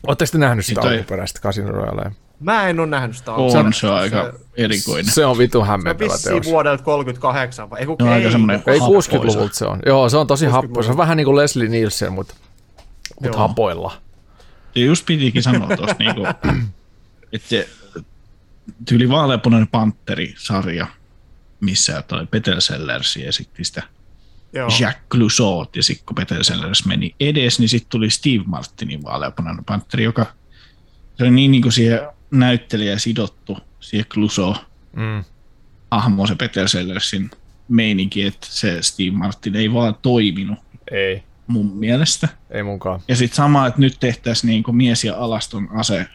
Oletteko 0.06 0.32
te 0.32 0.38
nähnyt 0.38 0.66
sitä 0.66 0.80
Niin 0.80 0.92
alkuperäistä 0.92 1.40
Casino 1.40 1.70
Royalea? 1.72 2.10
Mä 2.40 2.68
en 2.68 2.80
ole 2.80 2.86
nähnyt 2.86 3.16
sitä. 3.16 3.32
On 3.32 3.72
se 3.72 3.88
aika 3.88 4.32
erikoinen. 4.56 5.04
Se 5.12 5.26
on 5.26 5.38
vitu 5.38 5.58
Se 5.58 5.58
on 5.62 5.66
hämmentävä 5.66 6.14
teos. 6.24 6.46
vuodelta 6.46 6.84
38 6.84 7.70
vai? 7.70 7.80
Ei, 7.80 7.86
kun, 7.86 7.96
Se 8.00 8.04
on 8.04 8.12
aika 8.12 8.26
ei, 8.26 8.32
semmoinen- 8.32 8.62
Ei 8.66 8.78
happoisa. 8.78 9.12
60-luvulta 9.12 9.54
se 9.54 9.66
on. 9.66 9.78
Joo, 9.86 10.08
se 10.08 10.16
on 10.16 10.26
tosi 10.26 10.46
happo. 10.46 10.82
Se 10.82 10.90
on 10.90 10.96
vähän 10.96 11.16
niin 11.16 11.24
kuin 11.24 11.36
Leslie 11.36 11.68
Nielsen, 11.68 12.12
mutta 12.12 12.34
mut 13.20 13.34
hapoilla. 13.36 13.92
Ja 14.74 14.84
just 14.84 15.06
pitikin 15.06 15.42
sanoa 15.42 15.76
tuosta, 15.76 15.96
niinku, 15.98 16.26
että 17.32 17.48
se 17.48 17.68
tyyli 18.88 19.08
vaaleapunainen 19.08 19.68
Panteri-sarja, 19.68 20.86
missä 21.60 22.02
toi 22.02 22.26
Peter 22.26 22.60
Sellers 22.60 23.16
esitti 23.16 23.64
sitä 23.64 23.82
Joo. 24.52 24.68
Jack 24.80 24.98
Clouseau, 25.10 25.66
ja 25.76 25.82
sitten 25.82 26.06
kun 26.06 26.14
Peter 26.14 26.44
Sellers 26.44 26.86
meni 26.86 27.14
edes, 27.20 27.58
niin 27.58 27.68
sitten 27.68 27.90
tuli 27.90 28.10
Steve 28.10 28.42
Martinin 28.46 29.02
vaaleapunainen 29.04 29.64
Panteri, 29.64 30.04
joka 30.04 30.26
se 31.18 31.24
oli 31.24 31.30
niin, 31.30 31.50
niin 31.50 31.62
kuin 31.62 31.72
siihen 31.72 32.00
näyttelijä 32.30 32.98
sidottu, 32.98 33.58
siihen 33.80 34.06
Clouseau 34.06 34.54
Mm. 34.96 35.24
hahmo 35.90 36.26
se 36.26 36.34
Peter 36.34 36.68
Sellersin 36.68 37.30
meininki, 37.68 38.22
että 38.22 38.46
se 38.50 38.82
Steve 38.82 39.10
Martin 39.10 39.56
ei 39.56 39.72
vaan 39.72 39.94
toiminut 40.02 40.58
Ei, 40.90 41.22
mun 41.46 41.76
mielestä. 41.76 42.28
ei 42.50 42.62
munkaan. 42.62 43.00
Ja 43.08 43.16
sitten 43.16 43.36
sama, 43.36 43.66
että 43.66 43.80
nyt 43.80 43.96
tehtäisiin 44.00 44.48
niin 44.48 44.62
kuin 44.62 44.76
mies 44.76 45.04
ja 45.04 45.16
alaston 45.16 45.68
ase 45.72 46.06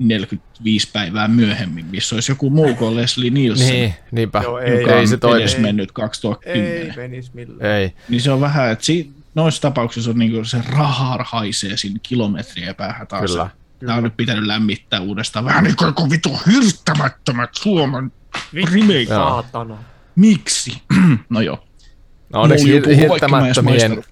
45 0.00 0.88
päivää 0.92 1.28
myöhemmin, 1.28 1.86
missä 1.86 2.16
olisi 2.16 2.32
joku 2.32 2.50
muu 2.50 2.74
kuin 2.74 2.96
Leslie 2.96 3.30
Nielsen, 3.30 3.68
Niin, 3.68 3.94
niinpä. 4.10 4.40
Joo, 4.42 4.58
ei, 4.58 4.80
joka 4.80 4.92
ei 4.94 5.00
on 5.00 5.08
se 5.08 5.16
toimi. 5.16 5.40
edes 5.42 5.54
Ei. 5.54 5.60
mennyt 5.60 5.92
2010. 5.92 6.72
Ei 6.90 6.92
menis 6.96 7.34
millään. 7.34 7.70
Ei. 7.70 7.92
Niin 8.08 8.20
se 8.20 8.30
on 8.32 8.40
vähän, 8.40 8.70
että 8.72 8.84
si- 8.84 9.10
noissa 9.34 9.62
tapauksissa 9.62 10.10
on 10.10 10.18
niinku 10.18 10.44
se 10.44 10.58
raha 10.72 11.18
haisee 11.24 11.76
siinä 11.76 11.98
kilometriä 12.02 12.74
päähän 12.74 13.06
taas. 13.06 13.30
Kyllä. 13.30 13.50
Tämä 13.86 13.94
on 13.94 14.02
nyt 14.02 14.16
pitänyt 14.16 14.46
lämmittää 14.46 15.00
uudestaan. 15.00 15.44
Vähän 15.44 15.64
niin 15.64 15.76
kuin 15.94 16.10
vitu 16.10 16.38
hirttämättömät 16.52 17.50
Suomen 17.52 18.12
remake. 18.52 19.06
Saatana. 19.08 19.76
Miksi? 20.16 20.82
no 21.30 21.40
joo. 21.40 21.64
No 22.32 22.40
onneksi 22.42 22.72
hirttämättömien. 22.96 24.02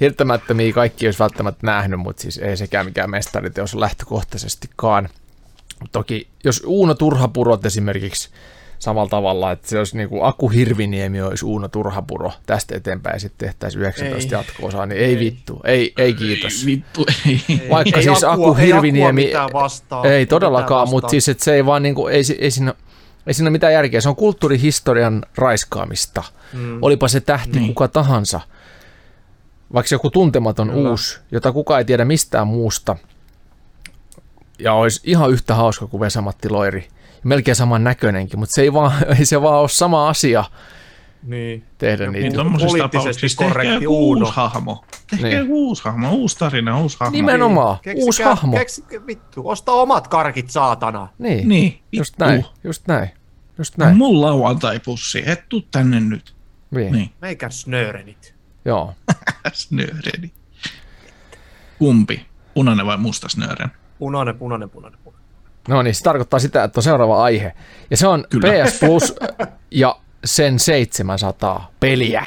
Hirttämättömiä 0.00 0.72
kaikki 0.72 1.06
olisi 1.06 1.18
välttämättä 1.18 1.66
nähnyt, 1.66 2.00
mutta 2.00 2.22
siis 2.22 2.38
ei 2.38 2.56
sekään 2.56 2.86
mikään 2.86 3.10
mestariteos 3.10 3.74
lähtökohtaisestikaan. 3.74 5.08
Toki 5.92 6.28
jos 6.44 6.62
Uuno 6.66 6.94
Turhapurot 6.94 7.66
esimerkiksi 7.66 8.28
samalla 8.78 9.08
tavalla, 9.08 9.52
että 9.52 9.68
se 9.68 9.78
olisi 9.78 9.96
niin 9.96 10.08
kuin 10.08 10.24
Aku 10.24 10.48
Hirviniemi 10.48 11.22
olisi 11.22 11.44
Uuno 11.44 11.68
Turhapuro 11.68 12.32
tästä 12.46 12.76
eteenpäin 12.76 13.14
ja 13.14 13.20
sitten 13.20 13.48
tehtäisiin 13.48 13.82
19 13.82 14.36
Ei. 14.36 14.38
jatko-osaa, 14.40 14.86
niin 14.86 15.00
ei, 15.00 15.18
vittu, 15.18 15.60
ei, 15.64 15.92
ei 15.98 16.14
kiitos. 16.14 16.66
Vittu, 16.66 17.06
ei. 17.26 17.40
Vaikka 17.70 17.96
ei 17.98 18.02
siis 18.02 18.24
Akua- 18.24 18.32
Aku 18.32 18.42
ei 18.42 18.48
Akua 18.50 18.54
Hirviniemi, 18.54 19.24
mitään 19.24 19.50
vastaan, 19.52 20.06
ei 20.06 20.12
ei 20.12 20.26
todellakaan, 20.26 20.88
mutta 20.88 21.08
siis 21.08 21.28
että 21.28 21.44
se 21.44 21.54
ei 21.54 21.66
vaan 21.66 21.82
niinku, 21.82 22.06
ei, 22.06 22.24
si- 22.24 22.38
ei, 22.40 22.50
siinä, 22.50 22.74
ei 23.26 23.34
siinä 23.34 23.46
ole 23.48 23.52
mitään 23.52 23.72
järkeä, 23.72 24.00
se 24.00 24.08
on 24.08 24.16
kulttuurihistorian 24.16 25.24
raiskaamista. 25.36 26.22
Mm. 26.52 26.78
Olipa 26.82 27.08
se 27.08 27.20
tähti 27.20 27.50
Niin. 27.52 27.60
niin. 27.62 27.68
kuka 27.74 27.88
tahansa, 27.88 28.40
vaikka 29.74 29.94
joku 29.94 30.10
tuntematon 30.10 30.70
Kyllä. 30.70 30.90
uusi, 30.90 31.20
jota 31.30 31.52
kukaan 31.52 31.78
ei 31.78 31.84
tiedä 31.84 32.04
mistään 32.04 32.46
muusta, 32.46 32.96
ja 34.58 34.72
olisi 34.74 35.00
ihan 35.04 35.30
yhtä 35.30 35.54
hauska 35.54 35.86
kuin 35.86 36.00
Vesamatti 36.00 36.48
Loiri, 36.48 36.88
melkein 37.24 37.54
saman 37.54 37.84
näköinenkin, 37.84 38.38
mutta 38.38 38.54
se 38.54 38.62
ei, 38.62 38.72
vaan, 38.72 38.92
ei 39.18 39.24
se 39.24 39.42
vaan 39.42 39.60
ole 39.60 39.68
sama 39.68 40.08
asia 40.08 40.44
Niin. 41.22 41.64
tehdä 41.78 42.06
Niin 42.10 42.22
niitä. 42.22 42.34
tuommoisissa 42.34 42.88
poliittisesti 42.88 43.36
korrekti 43.36 43.86
Uuno. 43.86 44.20
uusi 44.26 44.36
hahmo. 44.36 44.84
Tehkää 45.10 45.30
Niin. 45.30 45.46
uusi 45.52 45.84
hahmo, 45.84 46.10
uusi 46.12 46.38
tarina, 46.38 46.80
uusi 46.80 46.96
hahmo. 47.00 47.12
Nimenomaan, 47.12 47.78
Keksikää- 47.82 48.04
uusi 48.06 48.22
hahmo. 48.22 48.56
Keksikää, 48.56 49.06
vittu, 49.06 49.48
osta 49.48 49.72
omat 49.72 50.08
karkit, 50.08 50.50
saatana. 50.50 51.08
Niin, 51.18 51.48
Niin, 51.48 51.80
just 51.92 52.14
näin, 52.18 52.44
just 52.64 52.86
näin, 52.86 53.10
just 53.58 53.76
Näin. 53.78 53.86
näin. 53.86 53.98
Mun 53.98 54.20
lauantai-pussi, 54.20 55.22
et 55.26 55.48
tuu 55.48 55.62
tänne 55.70 56.00
nyt. 56.00 56.34
Niin. 56.70 56.92
Niin, 56.92 57.10
Meikä 57.20 57.50
snöörenit. 57.50 58.34
Joo. 58.68 58.94
snööreni. 59.52 60.32
Kumpi? 61.78 62.26
Punainen 62.54 62.86
vai 62.86 62.96
musta 62.96 63.28
snöören? 63.28 63.68
Punainen, 63.98 64.38
punainen, 64.38 64.70
punainen, 64.70 65.00
punainen. 65.04 65.28
No 65.68 65.82
niin, 65.82 65.94
se 65.94 66.02
tarkoittaa 66.02 66.40
sitä, 66.40 66.64
että 66.64 66.78
on 66.78 66.82
seuraava 66.82 67.22
aihe. 67.22 67.52
Ja 67.90 67.96
se 67.96 68.06
on 68.06 68.24
Kyllä. 68.30 68.64
PS 68.64 68.78
Plus 68.80 69.14
ja 69.70 69.96
sen 70.24 70.58
700 70.58 71.70
peliä. 71.80 72.24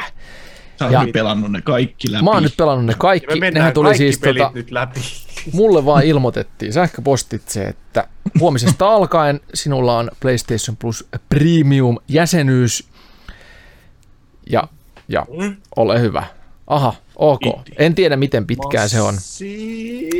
Sä 0.79 0.85
oot 0.85 0.93
Ja- 0.93 1.03
nyt 1.03 1.13
pelannut 1.13 1.51
ne 1.51 1.61
kaikki 1.61 2.11
läpi. 2.11 2.23
Mä 2.23 2.31
oon 2.31 2.43
nyt 2.43 2.57
pelannut 2.57 2.85
ne 2.85 2.91
Ja 2.91 2.95
me 2.95 2.99
kaikki. 2.99 3.39
mennään 3.39 3.53
Nehän 3.53 3.73
tuli 3.73 3.85
kaikki 3.85 3.97
siis 3.97 4.19
pelit 4.19 4.41
tota, 4.41 4.55
nyt 4.55 4.71
läpi. 4.71 4.99
mulle 5.53 5.85
vaan 5.85 6.03
ilmoitettiin 6.03 6.73
sähköpostitse, 6.73 7.63
että 7.63 8.07
huomisesta 8.39 8.87
alkaen 8.93 9.39
sinulla 9.53 9.97
on 9.97 10.11
PlayStation 10.19 10.77
Plus 10.77 11.07
Premium 11.29 11.97
jäsenyys. 12.07 12.89
Ja, 14.49 14.63
ja 15.11 15.25
Mm. 15.39 15.55
ole 15.75 15.99
hyvä. 16.01 16.23
Aha, 16.67 16.93
ok. 17.15 17.41
En 17.77 17.95
tiedä, 17.95 18.15
miten 18.17 18.47
pitkään 18.47 18.89
se 18.89 19.01
on. 19.01 19.13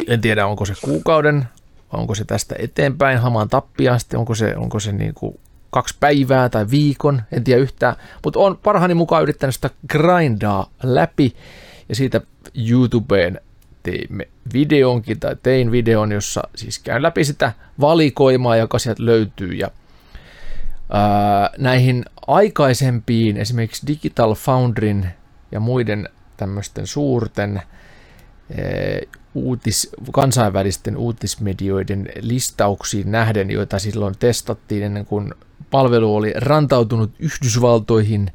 En 0.07 0.21
tiedä, 0.21 0.47
onko 0.47 0.65
se 0.65 0.73
kuukauden, 0.81 1.45
onko 1.93 2.15
se 2.15 2.25
tästä 2.25 2.55
eteenpäin 2.59 3.17
hamaan 3.17 3.49
tappiasti, 3.49 4.15
onko 4.17 4.35
se, 4.35 4.55
onko 4.57 4.79
se 4.79 4.91
niin 4.91 5.13
kuin 5.13 5.39
kaksi 5.69 5.95
päivää 5.99 6.49
tai 6.49 6.65
viikon, 6.71 7.21
en 7.31 7.43
tiedä 7.43 7.61
yhtään. 7.61 7.95
Mutta 8.23 8.39
on 8.39 8.57
parhaani 8.57 8.93
mukaan 8.93 9.23
yrittänyt 9.23 9.55
sitä 9.55 9.69
grindaa 9.89 10.69
läpi 10.83 11.35
ja 11.89 11.95
siitä 11.95 12.21
YouTubeen 12.69 13.41
teimme 13.83 14.27
videonkin 14.53 15.19
tai 15.19 15.35
tein 15.43 15.71
videon, 15.71 16.11
jossa 16.11 16.41
siis 16.55 16.79
käyn 16.79 17.01
läpi 17.03 17.23
sitä 17.23 17.51
valikoimaa, 17.79 18.55
joka 18.55 18.79
sieltä 18.79 19.05
löytyy 19.05 19.53
ja 19.53 19.71
ää, 20.89 21.49
näihin 21.57 22.05
aikaisempiin 22.31 23.37
esimerkiksi 23.37 23.87
Digital 23.87 24.35
Foundryn 24.35 25.11
ja 25.51 25.59
muiden 25.59 26.09
tämmöisten 26.37 26.87
suurten 26.87 27.57
ää, 27.57 27.65
uutis, 29.33 29.89
kansainvälisten 30.11 30.97
uutismedioiden 30.97 32.09
listauksiin 32.21 33.11
nähden, 33.11 33.51
joita 33.51 33.79
silloin 33.79 34.15
testattiin 34.19 34.83
ennen 34.83 35.05
kuin 35.05 35.33
palvelu 35.71 36.15
oli 36.15 36.33
rantautunut 36.35 37.11
Yhdysvaltoihin 37.19 38.31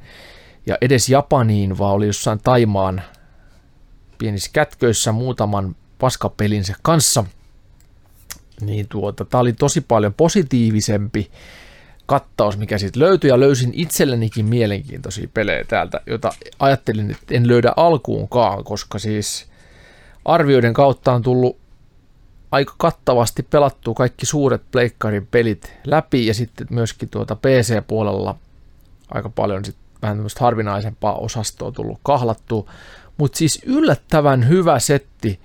ja 0.66 0.78
edes 0.80 1.08
Japaniin, 1.08 1.78
vaan 1.78 1.94
oli 1.94 2.06
jossain 2.06 2.40
Taimaan 2.44 3.02
pienissä 4.18 4.50
kätköissä 4.52 5.12
muutaman 5.12 5.76
paskapelinsä 5.98 6.74
kanssa, 6.82 7.24
niin 8.60 8.88
tuota, 8.88 9.24
tämä 9.24 9.40
oli 9.40 9.52
tosi 9.52 9.80
paljon 9.80 10.14
positiivisempi 10.14 11.30
kattaus, 12.06 12.58
mikä 12.58 12.78
siitä 12.78 13.00
löytyi, 13.00 13.30
ja 13.30 13.40
löysin 13.40 13.70
itsellenikin 13.74 14.46
mielenkiintoisia 14.46 15.28
pelejä 15.34 15.64
täältä, 15.64 16.00
joita 16.06 16.30
ajattelin, 16.58 17.10
että 17.10 17.34
en 17.34 17.48
löydä 17.48 17.72
alkuunkaan, 17.76 18.64
koska 18.64 18.98
siis 18.98 19.46
arvioiden 20.24 20.74
kautta 20.74 21.12
on 21.12 21.22
tullut 21.22 21.56
aika 22.50 22.74
kattavasti 22.78 23.42
pelattu 23.42 23.94
kaikki 23.94 24.26
suuret 24.26 24.62
pleikkarin 24.72 25.26
pelit 25.26 25.72
läpi, 25.84 26.26
ja 26.26 26.34
sitten 26.34 26.66
myöskin 26.70 27.08
tuota 27.08 27.36
PC-puolella 27.36 28.36
aika 29.10 29.28
paljon 29.28 29.64
sit 29.64 29.76
vähän 30.02 30.16
tämmöistä 30.16 30.40
harvinaisempaa 30.40 31.18
osastoa 31.18 31.72
tullut 31.72 32.00
kahlattua, 32.02 32.70
mutta 33.16 33.38
siis 33.38 33.62
yllättävän 33.66 34.48
hyvä 34.48 34.78
setti 34.78 35.40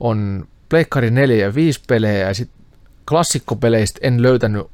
on 0.00 0.48
Pleikkari 0.68 1.10
4 1.10 1.36
ja 1.36 1.54
5 1.54 1.80
pelejä 1.88 2.28
ja 2.28 2.34
sitten 2.34 2.58
klassikkopeleistä 3.08 3.98
en 4.02 4.22
löytänyt 4.22 4.66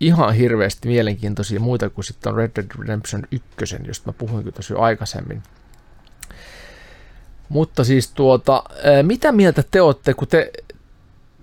ihan 0.00 0.34
hirveästi 0.34 0.88
mielenkiintoisia 0.88 1.60
muita 1.60 1.90
kuin 1.90 2.04
sitten 2.04 2.32
on 2.32 2.36
Red 2.36 2.50
Dead 2.56 2.66
Redemption 2.78 3.22
1, 3.30 3.76
josta 3.86 4.08
mä 4.08 4.12
puhuinkin 4.18 4.52
tosi 4.52 4.74
aikaisemmin. 4.74 5.42
Mutta 7.48 7.84
siis 7.84 8.10
tuota, 8.10 8.64
mitä 9.02 9.32
mieltä 9.32 9.62
te 9.70 9.80
olette, 9.80 10.14
kun 10.14 10.28
te, 10.28 10.52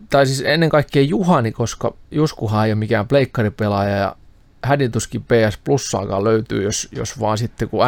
tai 0.09 0.25
siis 0.25 0.41
ennen 0.45 0.69
kaikkea 0.69 1.01
Juhani, 1.01 1.51
koska 1.51 1.93
Juskuhan 2.11 2.65
ei 2.65 2.71
ole 2.71 2.79
mikään 2.79 3.07
pleikkaripelaaja 3.07 3.95
ja 3.95 4.15
hädituskin 4.63 5.23
PS 5.23 5.57
Plussaakaan 5.63 6.23
löytyy, 6.23 6.63
jos, 6.63 6.89
jos 6.91 7.19
vaan 7.19 7.37
sitten 7.37 7.69
kun 7.69 7.79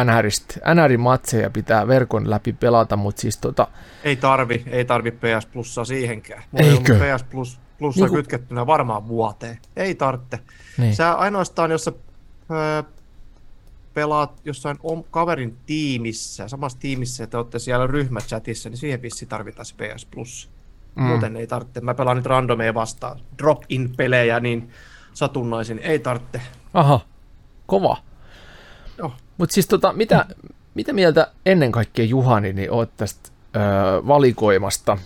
NRin 0.74 1.00
matseja 1.00 1.50
pitää 1.50 1.88
verkon 1.88 2.30
läpi 2.30 2.52
pelata, 2.52 2.96
mutta 2.96 3.20
siis 3.20 3.36
tota... 3.36 3.68
Ei 4.04 4.16
tarvi, 4.16 4.64
ei 4.66 4.84
tarvi 4.84 5.10
PS 5.10 5.46
Plussaa 5.52 5.84
siihenkään. 5.84 6.42
Mulla 6.50 6.66
Eikö? 6.66 7.04
ei 7.04 7.16
PS 7.16 7.22
Plus, 7.22 7.58
Plussa 7.78 8.00
niin 8.00 8.08
kun... 8.08 8.16
kytkettynä 8.16 8.66
varmaan 8.66 9.08
vuoteen. 9.08 9.58
Ei 9.76 9.94
tarvitse. 9.94 10.38
Niin. 10.78 10.96
Sä 10.96 11.14
ainoastaan, 11.14 11.70
jos 11.70 11.84
sä 11.84 11.92
öö, 12.50 12.82
pelaat 13.94 14.40
jossain 14.44 14.76
om, 14.82 15.04
kaverin 15.10 15.56
tiimissä, 15.66 16.48
samassa 16.48 16.78
tiimissä, 16.78 17.24
että 17.24 17.38
olette 17.38 17.58
siellä 17.58 17.86
ryhmächatissa, 17.86 18.68
niin 18.68 18.78
siihen 18.78 19.02
vissi 19.02 19.26
tarvitaan 19.26 19.66
se 19.66 19.74
PS 19.74 20.06
Plus. 20.06 20.50
Mm. 20.94 21.02
Muuten 21.02 21.36
ei 21.36 21.46
tarvitse. 21.46 21.80
Mä 21.80 21.94
pelaan 21.94 22.16
nyt 22.16 22.26
randomeja 22.26 22.74
vastaan. 22.74 23.20
Drop-in-pelejä, 23.38 24.40
niin 24.40 24.70
satunnaisin 25.14 25.78
ei 25.78 25.98
tarvitse. 25.98 26.40
Aha, 26.74 27.00
kova. 27.66 27.96
Joo. 28.98 29.12
Mutta 29.38 29.54
siis 29.54 29.66
tota, 29.66 29.92
mitä, 29.92 30.26
mitä 30.74 30.92
mieltä 30.92 31.32
ennen 31.46 31.72
kaikkea 31.72 32.04
Juhani, 32.04 32.52
niin 32.52 32.70
oot 32.70 32.96
tästä 32.96 33.30
öö, 33.56 33.62
valikoimasta? 34.06 34.98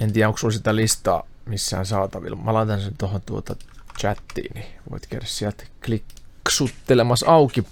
En 0.00 0.12
tiedä, 0.12 0.28
onko 0.28 0.38
sulla 0.38 0.52
sitä 0.52 0.76
listaa 0.76 1.22
missään 1.46 1.86
saatavilla. 1.86 2.36
Mä 2.36 2.54
laitan 2.54 2.80
sen 2.80 2.96
tuohon 2.98 3.20
tuota 3.26 3.56
chattiin, 4.00 4.50
niin 4.54 4.66
voit 4.90 5.06
käydä 5.06 5.26
sieltä 5.26 5.64
kliksuttelemassa 5.84 7.26
auki. 7.26 7.64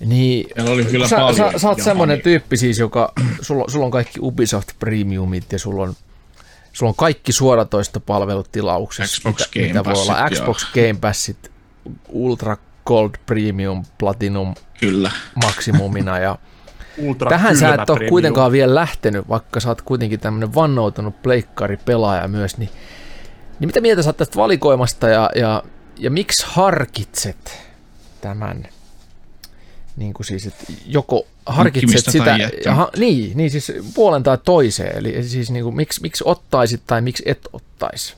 Niin, 0.00 0.62
oli 0.70 0.84
kyllä 0.84 1.08
sä, 1.08 1.16
paljon 1.16 1.36
sä, 1.36 1.58
sä 1.58 1.68
oot 1.68 1.82
semmoinen 1.82 2.20
tyyppi 2.20 2.56
siis, 2.56 2.78
joka, 2.78 3.12
sulla, 3.40 3.64
sulla 3.68 3.84
on 3.84 3.90
kaikki 3.90 4.20
Ubisoft 4.22 4.68
Premiumit 4.78 5.52
ja 5.52 5.58
sulla 5.58 5.82
on 5.82 5.94
Sulla 6.72 6.90
on 6.90 6.96
kaikki 6.96 7.32
suoratoistopalvelut 7.32 8.52
tilauksessa, 8.52 9.20
Xbox 9.20 9.38
mitä, 9.38 9.50
Game 9.54 9.66
mitä 9.66 9.84
voi 9.84 10.02
olla. 10.02 10.30
Xbox 10.30 10.62
joo. 10.62 10.70
Game 10.74 10.98
Passit, 11.00 11.50
Ultra 12.08 12.56
Gold 12.86 13.10
Premium, 13.26 13.84
Platinum 13.98 14.54
Kyllä. 14.80 15.10
maksimumina 15.44 16.18
ja 16.18 16.38
Ultra 16.98 17.30
Tähän 17.30 17.56
sä 17.56 17.74
et 17.74 17.90
ole 17.90 18.08
kuitenkaan 18.08 18.52
vielä 18.52 18.74
lähtenyt, 18.74 19.28
vaikka 19.28 19.60
sä 19.60 19.68
oot 19.68 19.82
kuitenkin 19.82 20.20
tämmöinen 20.20 20.54
vannoutunut 20.54 21.22
pleikkari-pelaaja 21.22 22.28
myös, 22.28 22.58
niin, 22.58 22.70
niin 23.60 23.68
mitä 23.68 23.80
mieltä 23.80 24.02
sä 24.02 24.08
oot 24.08 24.16
tästä 24.16 24.36
valikoimasta 24.36 25.08
ja, 25.08 25.30
ja, 25.34 25.62
ja 25.98 26.10
miksi 26.10 26.46
harkitset 26.48 27.58
tämän 28.20 28.68
niin 29.96 30.14
kuin 30.14 30.26
siis, 30.26 30.46
että 30.46 30.64
joko 30.86 31.26
harkitset 31.46 32.04
sitä, 32.12 32.38
ha, 32.74 32.90
niin, 32.96 33.36
niin 33.36 33.50
siis 33.50 33.72
puolen 33.94 34.22
tai 34.22 34.38
toiseen, 34.44 34.98
eli 34.98 35.22
siis 35.22 35.50
niin 35.50 35.64
kuin, 35.64 35.76
miksi, 35.76 36.02
miksi 36.02 36.24
ottaisit 36.26 36.82
tai 36.86 37.00
miksi 37.00 37.22
et 37.26 37.48
ottaisi? 37.52 38.14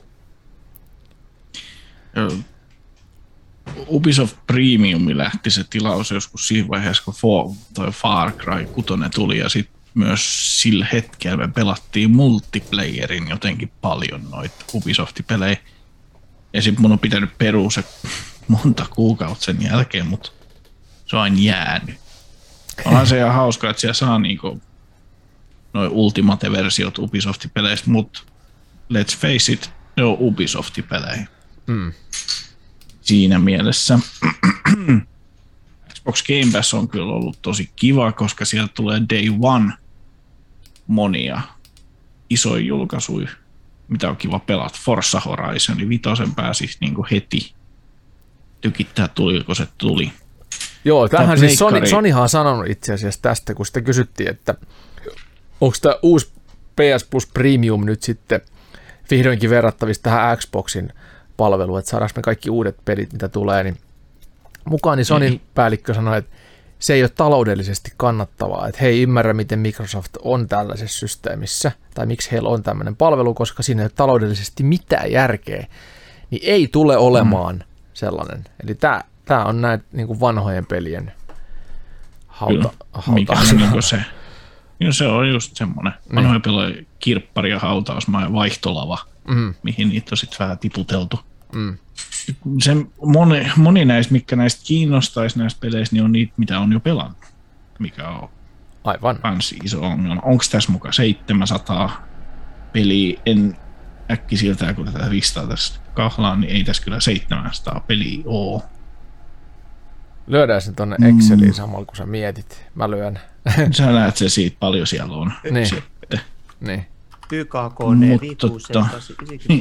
Ubisoft 3.87 4.37
Premium 4.47 5.17
lähti 5.17 5.49
se 5.51 5.63
tilaus 5.63 6.11
joskus 6.11 6.47
siinä 6.47 6.67
vaiheessa, 6.67 7.03
kun 7.03 7.13
For, 7.13 7.45
toi 7.73 7.91
Far 7.91 8.31
Cry 8.31 8.65
6 8.65 8.87
tuli 9.15 9.37
ja 9.37 9.49
sitten 9.49 9.81
myös 9.93 10.61
sillä 10.61 10.87
hetkellä 10.93 11.37
me 11.37 11.47
pelattiin 11.47 12.11
multiplayerin 12.11 13.27
jotenkin 13.29 13.71
paljon 13.81 14.27
noita 14.31 14.65
Ubisoft-pelejä. 14.73 15.57
Ja 16.53 16.61
sitten 16.61 16.81
mun 16.81 16.91
on 16.91 16.99
pitänyt 16.99 17.37
perua 17.37 17.71
se 17.71 17.83
monta 18.47 18.85
kuukautta 18.89 19.45
sen 19.45 19.61
jälkeen, 19.61 20.07
mutta 20.07 20.31
se 21.05 21.17
on 21.17 21.39
jäänyt. 21.43 21.95
Onhan 22.85 23.07
se 23.07 23.17
ihan 23.17 23.33
hauska, 23.33 23.69
että 23.69 23.81
siellä 23.81 23.93
saa 23.93 24.19
niinku 24.19 24.61
noin 25.73 25.91
Ultimate-versiot 25.91 26.99
Ubisoft-peleistä, 26.99 27.89
mutta 27.89 28.21
let's 28.93 29.17
face 29.17 29.53
it, 29.53 29.71
ne 29.97 30.03
on 30.03 30.17
Ubisoft-pelejä. 30.19 31.27
Mm. 31.67 31.93
Siinä 33.01 33.39
mielessä 33.39 33.99
Xbox 35.93 36.23
Game 36.23 36.51
Pass 36.51 36.73
on 36.73 36.87
kyllä 36.87 37.13
ollut 37.13 37.37
tosi 37.41 37.71
kiva, 37.75 38.11
koska 38.11 38.45
sieltä 38.45 38.73
tulee 38.73 39.01
Day 39.09 39.27
One 39.41 39.73
monia 40.87 41.41
isoja 42.29 42.63
julkaisuja, 42.63 43.29
mitä 43.87 44.09
on 44.09 44.17
kiva 44.17 44.39
pelata. 44.39 44.79
Forza 44.83 45.19
Horizon, 45.19 45.89
vitosen 45.89 46.35
pääsisi 46.35 46.77
niinku 46.81 47.05
heti 47.11 47.53
tykittää 48.61 49.07
tuli, 49.07 49.43
kun 49.43 49.55
se 49.55 49.67
tuli. 49.77 50.11
Joo, 50.85 51.09
tähän 51.09 51.39
siis 51.39 51.59
Sony, 51.59 51.87
Sonyhan 51.87 52.23
on 52.23 52.29
sanonut 52.29 52.67
itse 52.69 52.93
asiassa 52.93 53.21
tästä, 53.21 53.53
kun 53.53 53.65
sitä 53.65 53.81
kysyttiin, 53.81 54.29
että 54.29 54.55
onko 55.61 55.77
tämä 55.81 55.95
uusi 56.01 56.31
PS 56.75 57.03
Plus 57.09 57.27
Premium 57.27 57.85
nyt 57.85 58.03
sitten 58.03 58.41
vihdoinkin 59.11 59.49
verrattavissa 59.49 60.03
tähän 60.03 60.37
Xboxin 60.37 60.93
palveluun, 61.41 61.79
että 61.79 61.91
saadaanko 61.91 62.13
me 62.15 62.21
kaikki 62.21 62.49
uudet 62.49 62.77
pelit, 62.85 63.13
mitä 63.13 63.29
tulee, 63.29 63.63
niin 63.63 63.77
mukaan 64.65 64.97
niin 64.97 65.05
Sonin 65.05 65.29
niin. 65.29 65.41
päällikkö 65.53 65.93
sanoi, 65.93 66.17
että 66.17 66.31
se 66.79 66.93
ei 66.93 67.03
ole 67.03 67.09
taloudellisesti 67.09 67.93
kannattavaa, 67.97 68.67
että 68.67 68.81
he 68.81 68.87
ei 68.87 69.01
ymmärrä, 69.01 69.33
miten 69.33 69.59
Microsoft 69.59 70.17
on 70.21 70.47
tällaisessa 70.47 70.99
systeemissä, 70.99 71.71
tai 71.93 72.05
miksi 72.05 72.31
heillä 72.31 72.49
on 72.49 72.63
tämmöinen 72.63 72.95
palvelu, 72.95 73.33
koska 73.33 73.63
siinä 73.63 73.81
ei 73.81 73.85
ole 73.85 73.91
taloudellisesti 73.95 74.63
mitään 74.63 75.11
järkeä, 75.11 75.67
niin 76.31 76.41
ei 76.45 76.67
tule 76.67 76.97
olemaan 76.97 77.55
mm. 77.55 77.63
sellainen. 77.93 78.43
Eli 78.63 78.75
tämä 78.75 79.01
Tämä 79.31 79.45
on 79.45 79.61
näitä 79.61 79.83
niin 79.91 80.07
kuin 80.07 80.19
vanhojen 80.19 80.65
pelien 80.65 81.11
hauta. 82.27 82.69
hauta 82.93 83.11
Mikä 83.11 83.33
on 83.33 83.57
niin 83.57 83.83
se, 83.83 84.01
ja 84.79 84.93
se 84.93 85.07
on 85.07 85.29
just 85.29 85.55
semmoinen 85.55 85.93
niin. 85.93 86.15
vanhojen 86.15 86.41
pelien 86.41 86.87
kirppari 86.99 87.51
ja 87.51 87.59
hautausmaa 87.59 88.21
ja 88.21 88.33
vaihtolava, 88.33 88.97
mm. 89.27 89.53
mihin 89.63 89.89
niitä 89.89 90.09
on 90.11 90.17
sitten 90.17 90.39
vähän 90.39 90.59
tiputeltu. 90.59 91.19
Mm. 91.55 91.77
Se 92.61 92.75
moni, 93.05 93.51
moni 93.55 93.85
näistä, 93.85 94.13
mikä 94.13 94.35
näistä 94.35 94.61
kiinnostaisi 94.65 95.39
näistä 95.39 95.59
peleistä, 95.59 95.95
niin 95.95 96.03
on 96.03 96.11
niitä, 96.11 96.33
mitä 96.37 96.59
on 96.59 96.73
jo 96.73 96.79
pelannut, 96.79 97.25
mikä 97.79 98.09
on 98.09 98.29
Aivan. 98.83 99.19
kans 99.21 99.55
iso 99.63 99.81
ongelma. 99.81 100.21
Onko 100.21 100.43
tässä 100.51 100.71
mukaan 100.71 100.93
700 100.93 102.07
peliä? 102.73 103.19
En 103.25 103.57
äkkisiltään, 104.11 104.75
kun 104.75 104.85
tätä 104.85 105.09
listaa 105.09 105.47
tässä 105.47 105.81
kahlaan, 105.93 106.41
niin 106.41 106.55
ei 106.55 106.63
tässä 106.63 106.83
kyllä 106.83 106.99
700 106.99 107.83
peliä 107.87 108.23
ole. 108.25 108.61
Lyödään 110.27 110.61
sen 110.61 110.75
tonne 110.75 110.95
Exceliin 110.95 111.49
mm. 111.49 111.53
samalla, 111.53 111.85
kun 111.85 111.95
sä 111.95 112.05
mietit. 112.05 112.65
Mä 112.75 112.89
lyön 112.89 113.19
Sä 113.77 113.91
näet 113.91 114.17
se 114.17 114.29
siitä 114.29 114.57
paljon 114.59 114.87
siellä 114.87 115.15
on. 115.15 115.33
Niin. 115.51 115.67
Sitten. 115.67 116.19
Niin. 116.59 116.85
YKK 117.31 117.79
Mutta 118.09 118.47
tota, 118.47 118.85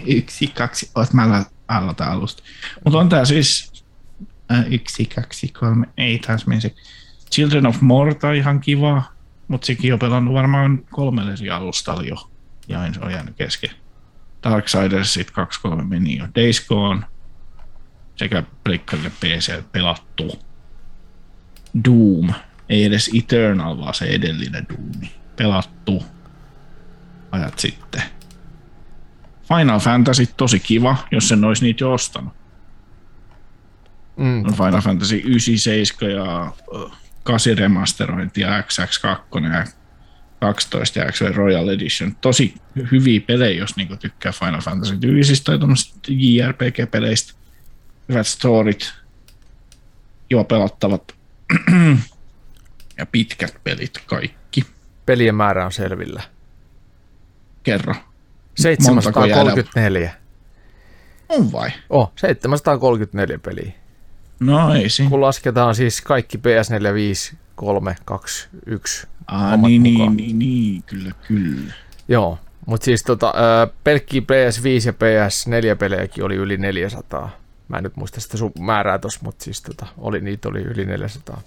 yksi, 0.07 0.47
kaksi, 0.47 0.91
oot 0.95 1.12
mä 1.12 1.45
aloitan 1.71 2.09
alusta. 2.09 2.43
Mutta 2.85 2.99
on 2.99 3.09
tää 3.09 3.25
siis 3.25 3.85
äh, 4.53 4.73
yksi, 4.73 5.05
kaksi, 5.05 5.49
kolme, 5.49 5.87
ei 5.97 6.18
taas 6.18 6.47
meni 6.47 6.61
se. 6.61 6.75
Children 7.31 7.66
of 7.66 7.81
Morta 7.81 8.33
ihan 8.33 8.61
kiva, 8.61 9.03
mutta 9.49 9.66
sekin 9.66 9.93
on 9.93 9.99
pelannut 9.99 10.35
varmaan 10.35 10.85
kolmelle 10.91 11.33
eri 11.33 11.51
alustalla 11.51 12.03
jo. 12.03 12.31
Ja 12.68 12.93
se 12.93 13.01
on 13.01 13.12
jäänyt 13.12 13.37
kesken. 13.37 13.71
Darksiders 14.43 15.14
sit 15.14 15.31
kaksi, 15.31 15.61
kolme 15.61 15.85
meni 15.85 16.18
jo. 16.18 16.25
Days 16.35 16.66
Gone 16.66 17.03
sekä 18.16 18.43
Pleikkarille 18.64 19.11
PC 19.11 19.62
pelattu. 19.73 20.41
Doom, 21.85 22.35
ei 22.68 22.85
edes 22.85 23.11
Eternal, 23.18 23.79
vaan 23.79 23.95
se 23.95 24.05
edellinen 24.05 24.66
Doom. 24.68 25.11
Pelattu 25.37 26.05
ajat 27.31 27.59
sitten. 27.59 28.03
Final 29.57 29.80
Fantasy 29.80 30.26
tosi 30.36 30.61
kiva, 30.61 30.96
jos 31.11 31.28
sen 31.28 31.44
olisi 31.44 31.64
niitä 31.64 31.84
jo 31.84 31.92
ostanut. 31.92 32.32
Mm. 34.16 34.44
Final 34.53 34.80
Fantasy 34.80 35.16
9, 35.16 35.59
7 35.59 36.11
ja 36.11 36.53
8 37.22 37.59
remasterointi 37.59 38.40
ja 38.40 38.61
XX2 38.61 39.44
ja 39.55 39.64
12 40.40 40.98
ja 40.98 41.12
XV 41.12 41.34
Royal 41.34 41.68
Edition. 41.68 42.14
Tosi 42.20 42.55
hyviä 42.90 43.20
pelejä, 43.20 43.59
jos 43.59 43.76
niinku 43.76 43.96
tykkää 43.96 44.32
Final 44.32 44.61
Fantasy 44.61 44.96
tyyllisistä 44.96 45.59
tai 45.59 45.68
JRPG-peleistä. 46.09 47.34
Hyvät 48.09 48.26
storit, 48.26 48.92
jo 50.30 50.44
pelattavat 50.44 51.14
ja 52.98 53.07
pitkät 53.07 53.55
pelit 53.64 53.98
kaikki. 54.07 54.64
Pelien 55.07 55.34
määrä 55.34 55.64
on 55.64 55.72
selvillä. 55.72 56.22
Kerro. 57.62 57.94
734. 58.62 60.11
On 61.28 61.52
vai? 61.52 61.70
Oh, 61.90 62.12
734 62.16 63.38
peliä. 63.38 63.72
No 64.40 64.74
ei 64.74 64.88
siinä. 64.88 65.11
Kun 65.11 65.20
lasketaan 65.20 65.74
siis 65.74 66.00
kaikki 66.00 66.38
PS4, 66.38 66.94
5, 66.94 67.36
3, 67.54 67.96
2, 68.04 68.48
1. 68.66 69.06
Ah, 69.26 69.58
niin, 69.61 69.82
niin, 69.82 70.16
niin, 70.16 70.38
niin, 70.38 70.82
kyllä, 70.82 71.11
kyllä. 71.28 71.72
Joo, 72.08 72.38
mutta 72.66 72.84
siis 72.84 73.02
tota, 73.02 73.34
pelkkiä 73.84 74.20
PS5 74.20 74.86
ja 74.86 74.92
PS4 74.92 75.76
pelejäkin 75.76 76.24
oli 76.24 76.34
yli 76.34 76.56
400. 76.56 77.30
Mä 77.68 77.76
en 77.76 77.82
nyt 77.84 77.96
muista 77.96 78.20
sitä 78.20 78.36
sun 78.36 78.52
määrää 78.61 78.98
tossa, 78.98 79.20
mutta 79.22 79.44
siis 79.44 79.62
tota, 79.62 79.86
oli, 79.98 80.20
niitä 80.20 80.48
oli 80.48 80.61
yli 80.62 80.84
400. 80.86 81.40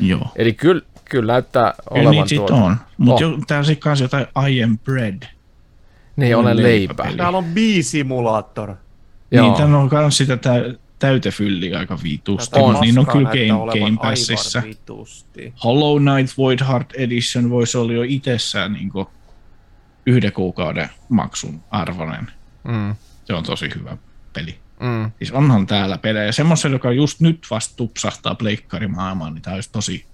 Joo. 0.00 0.28
Eli 0.36 0.52
kyllä, 0.52 0.82
kyllä 1.04 1.32
näyttää 1.32 1.74
Kyllä 1.88 2.08
olevan 2.08 2.26
niitä 2.26 2.36
tuota. 2.36 2.54
on. 2.54 2.76
Mutta 2.98 3.26
Oh. 3.26 3.32
oh. 3.32 3.38
täällä 3.46 3.64
sitten 3.64 3.82
kanssa 3.82 4.04
jotain 4.04 4.26
I 4.50 4.62
am 4.62 4.78
bread. 4.78 5.22
Niin, 6.16 6.36
olen 6.36 6.56
leipä. 6.56 6.68
leipäpeli. 6.68 7.16
Täällä 7.16 7.38
on 7.38 7.44
biisimulaattor. 7.44 8.74
Joo. 9.30 9.46
Niin, 9.46 9.56
täällä 9.56 9.78
on 9.78 9.88
myös 9.92 10.16
sitä 10.16 10.36
tä- 10.36 10.74
täytefylliä 10.98 11.78
aika 11.78 11.98
vitusti. 12.02 12.58
On. 12.60 12.80
Niin 12.80 12.98
on 12.98 13.06
kyllä 13.06 13.28
Game, 13.30 13.80
Game 13.80 13.96
Passissa. 14.02 14.62
vitusti. 14.62 15.52
Hollow 15.64 16.02
Knight 16.02 16.38
Void 16.38 16.58
Heart 16.68 16.92
Edition 16.94 17.50
voisi 17.50 17.78
olla 17.78 17.92
jo 17.92 18.02
itsessään 18.02 18.72
niin 18.72 18.90
yhden 20.06 20.32
kuukauden 20.32 20.88
maksun 21.08 21.60
arvoinen. 21.70 22.30
Mm, 22.64 22.94
Se 23.24 23.34
on 23.34 23.44
tosi 23.44 23.68
hyvä 23.74 23.96
peli. 24.32 24.58
mm. 24.80 25.10
Siis 25.18 25.32
onhan 25.32 25.66
täällä 25.66 25.98
pelejä. 25.98 26.32
Semmoisen, 26.32 26.72
joka 26.72 26.92
just 26.92 27.20
nyt 27.20 27.46
vasta 27.50 27.76
tupsahtaa 27.76 28.34
pleikkarimaailmaan, 28.34 29.34
niin 29.34 29.42
tämä 29.42 29.54
olisi 29.54 29.72
tosi, 29.72 30.04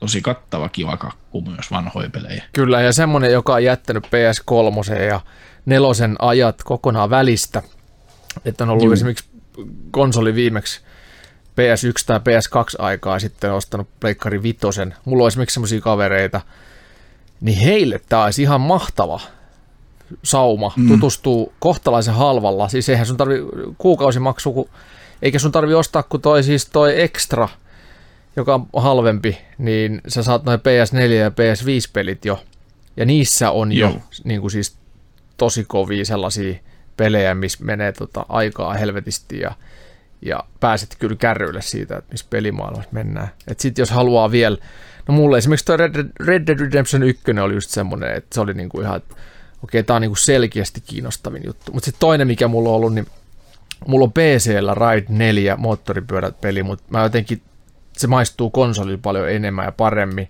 tosi 0.00 0.22
kattava 0.22 0.68
kiva 0.68 0.96
kakku 0.96 1.40
myös 1.40 1.70
vanhoja 1.70 2.10
pelejä. 2.10 2.44
Kyllä, 2.52 2.82
ja 2.82 2.92
semmonen, 2.92 3.32
joka 3.32 3.54
on 3.54 3.64
jättänyt 3.64 4.04
PS3 4.06 5.02
ja 5.02 5.20
nelosen 5.66 6.16
ajat 6.18 6.62
kokonaan 6.64 7.10
välistä, 7.10 7.62
että 8.44 8.64
on 8.64 8.70
ollut 8.70 8.84
Juu. 8.84 8.92
esimerkiksi 8.92 9.28
konsoli 9.90 10.34
viimeksi 10.34 10.80
PS1 11.60 12.04
tai 12.06 12.18
PS2 12.18 12.76
aikaa 12.78 13.18
sitten 13.18 13.52
ostanut 13.52 13.88
Pleikkari 14.00 14.42
Vitosen. 14.42 14.94
Mulla 15.04 15.24
on 15.24 15.28
esimerkiksi 15.28 15.54
semmoisia 15.54 15.80
kavereita, 15.80 16.40
niin 17.40 17.58
heille 17.58 18.00
tämä 18.08 18.24
olisi 18.24 18.42
ihan 18.42 18.60
mahtava 18.60 19.20
sauma 20.22 20.72
mm. 20.76 20.88
tutustuu 20.88 21.52
kohtalaisen 21.58 22.14
halvalla. 22.14 22.68
Siis 22.68 22.88
eihän 22.88 23.06
sun 23.06 23.16
tarvi 23.16 23.36
kuukausimaksu, 23.78 24.52
kun, 24.52 24.68
eikä 25.22 25.38
sun 25.38 25.52
tarvi 25.52 25.74
ostaa 25.74 26.02
kuin 26.02 26.20
toi, 26.20 26.42
siis 26.42 26.66
toi 26.66 27.02
extra, 27.02 27.48
joka 28.36 28.54
on 28.54 28.66
halvempi, 28.82 29.38
niin 29.58 30.00
sä 30.08 30.22
saat 30.22 30.44
noin 30.44 30.60
PS4 30.60 31.12
ja 31.12 31.28
PS5-pelit 31.28 32.24
jo. 32.24 32.44
Ja 32.96 33.04
niissä 33.04 33.50
on 33.50 33.72
jo 33.72 33.88
Joo. 33.88 34.00
niin 34.24 34.40
kuin 34.40 34.50
siis 34.50 34.76
tosi 35.36 35.64
kovia 35.64 36.04
sellaisia 36.04 36.54
pelejä, 36.96 37.34
missä 37.34 37.64
menee 37.64 37.92
tota 37.92 38.26
aikaa 38.28 38.74
helvetisti 38.74 39.38
ja, 39.38 39.52
ja 40.22 40.40
pääset 40.60 40.96
kyllä 40.98 41.16
kärryille 41.16 41.62
siitä, 41.62 41.96
että 41.96 42.12
missä 42.12 42.26
pelimaailmassa 42.30 42.90
mennään. 42.92 43.28
Et 43.48 43.60
sit 43.60 43.78
jos 43.78 43.90
haluaa 43.90 44.30
vielä, 44.30 44.56
no 45.08 45.14
mulle 45.14 45.38
esimerkiksi 45.38 45.64
toi 45.66 45.76
Red, 45.76 46.10
Red 46.20 46.46
Dead 46.46 46.58
Redemption 46.58 47.02
1 47.02 47.22
oli 47.42 47.54
just 47.54 47.70
semmoinen, 47.70 48.16
että 48.16 48.34
se 48.34 48.40
oli 48.40 48.54
niinku 48.54 48.80
ihan, 48.80 48.96
että 48.96 49.14
okei, 49.64 49.82
tää 49.82 49.96
on 49.96 50.02
niinku 50.02 50.16
selkeästi 50.16 50.80
kiinnostavin 50.80 51.42
juttu. 51.46 51.72
Mutta 51.72 51.84
sitten 51.84 52.00
toinen, 52.00 52.26
mikä 52.26 52.48
mulla 52.48 52.68
on 52.68 52.74
ollut, 52.74 52.94
niin 52.94 53.06
mulla 53.86 54.04
on 54.04 54.12
PCllä 54.12 54.74
Ride 54.74 55.06
4 55.08 55.56
moottoripyöräpeli, 55.56 56.62
mutta 56.62 56.84
mä 56.88 57.02
jotenkin, 57.02 57.42
se 57.96 58.06
maistuu 58.06 58.50
konsolilla 58.50 58.98
paljon 59.02 59.30
enemmän 59.30 59.64
ja 59.64 59.72
paremmin. 59.72 60.28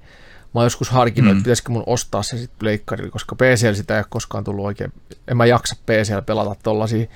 Mä 0.54 0.60
oon 0.60 0.66
joskus 0.66 0.90
harkinnut, 0.90 1.32
mm. 1.32 1.38
että 1.38 1.44
pitäisikö 1.44 1.72
mun 1.72 1.82
ostaa 1.86 2.22
se 2.22 2.38
sitten 2.38 2.58
pleikkarilla, 2.58 3.10
koska 3.10 3.36
PCllä 3.36 3.74
sitä 3.74 3.94
ei 3.94 3.98
ole 3.98 4.06
koskaan 4.08 4.44
tullut 4.44 4.64
oikein, 4.64 4.92
en 5.28 5.36
mä 5.36 5.46
jaksa 5.46 5.76
PCllä 5.86 6.22
pelata 6.22 6.56
tollasia, 6.62 7.06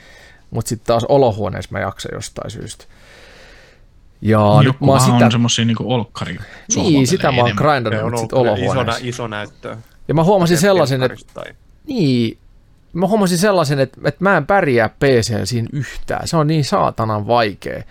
mutta 0.50 0.68
sitten 0.68 0.86
taas 0.86 1.04
olohuoneessa 1.04 1.68
mä 1.72 1.80
jaksan 1.80 2.10
jostain 2.14 2.50
syystä. 2.50 2.84
Ja 4.22 4.54
nyt 4.58 4.66
Joku 4.66 4.86
mä 4.86 4.92
oon 4.92 5.00
sitä... 5.00 5.24
on 5.24 5.32
semmosia 5.32 5.64
niinku 5.64 5.92
olkkari. 5.92 6.38
niin, 6.74 7.06
sitä 7.06 7.32
mä 7.32 7.42
oon 7.42 7.52
grindannut 7.56 8.02
on 8.02 8.12
nyt 8.12 8.18
ollut 8.18 8.20
sit 8.20 8.32
olohuoneessa. 8.32 9.00
iso 9.04 9.26
näyttö. 9.26 9.76
Ja 10.08 10.14
mä 10.14 10.24
huomasin 10.24 10.58
sellaisen, 10.58 11.02
että 11.02 11.16
tai- 11.34 11.54
niin, 11.86 12.38
mä 12.92 13.06
huomasin 13.06 13.38
sellaisen, 13.38 13.78
että, 13.80 14.00
että 14.04 14.24
mä 14.24 14.36
en 14.36 14.46
pärjää 14.46 14.88
PCllä 14.88 15.44
siinä 15.44 15.68
yhtään. 15.72 16.28
Se 16.28 16.36
on 16.36 16.46
niin 16.46 16.64
saatanan 16.64 17.26
vaikea. 17.26 17.82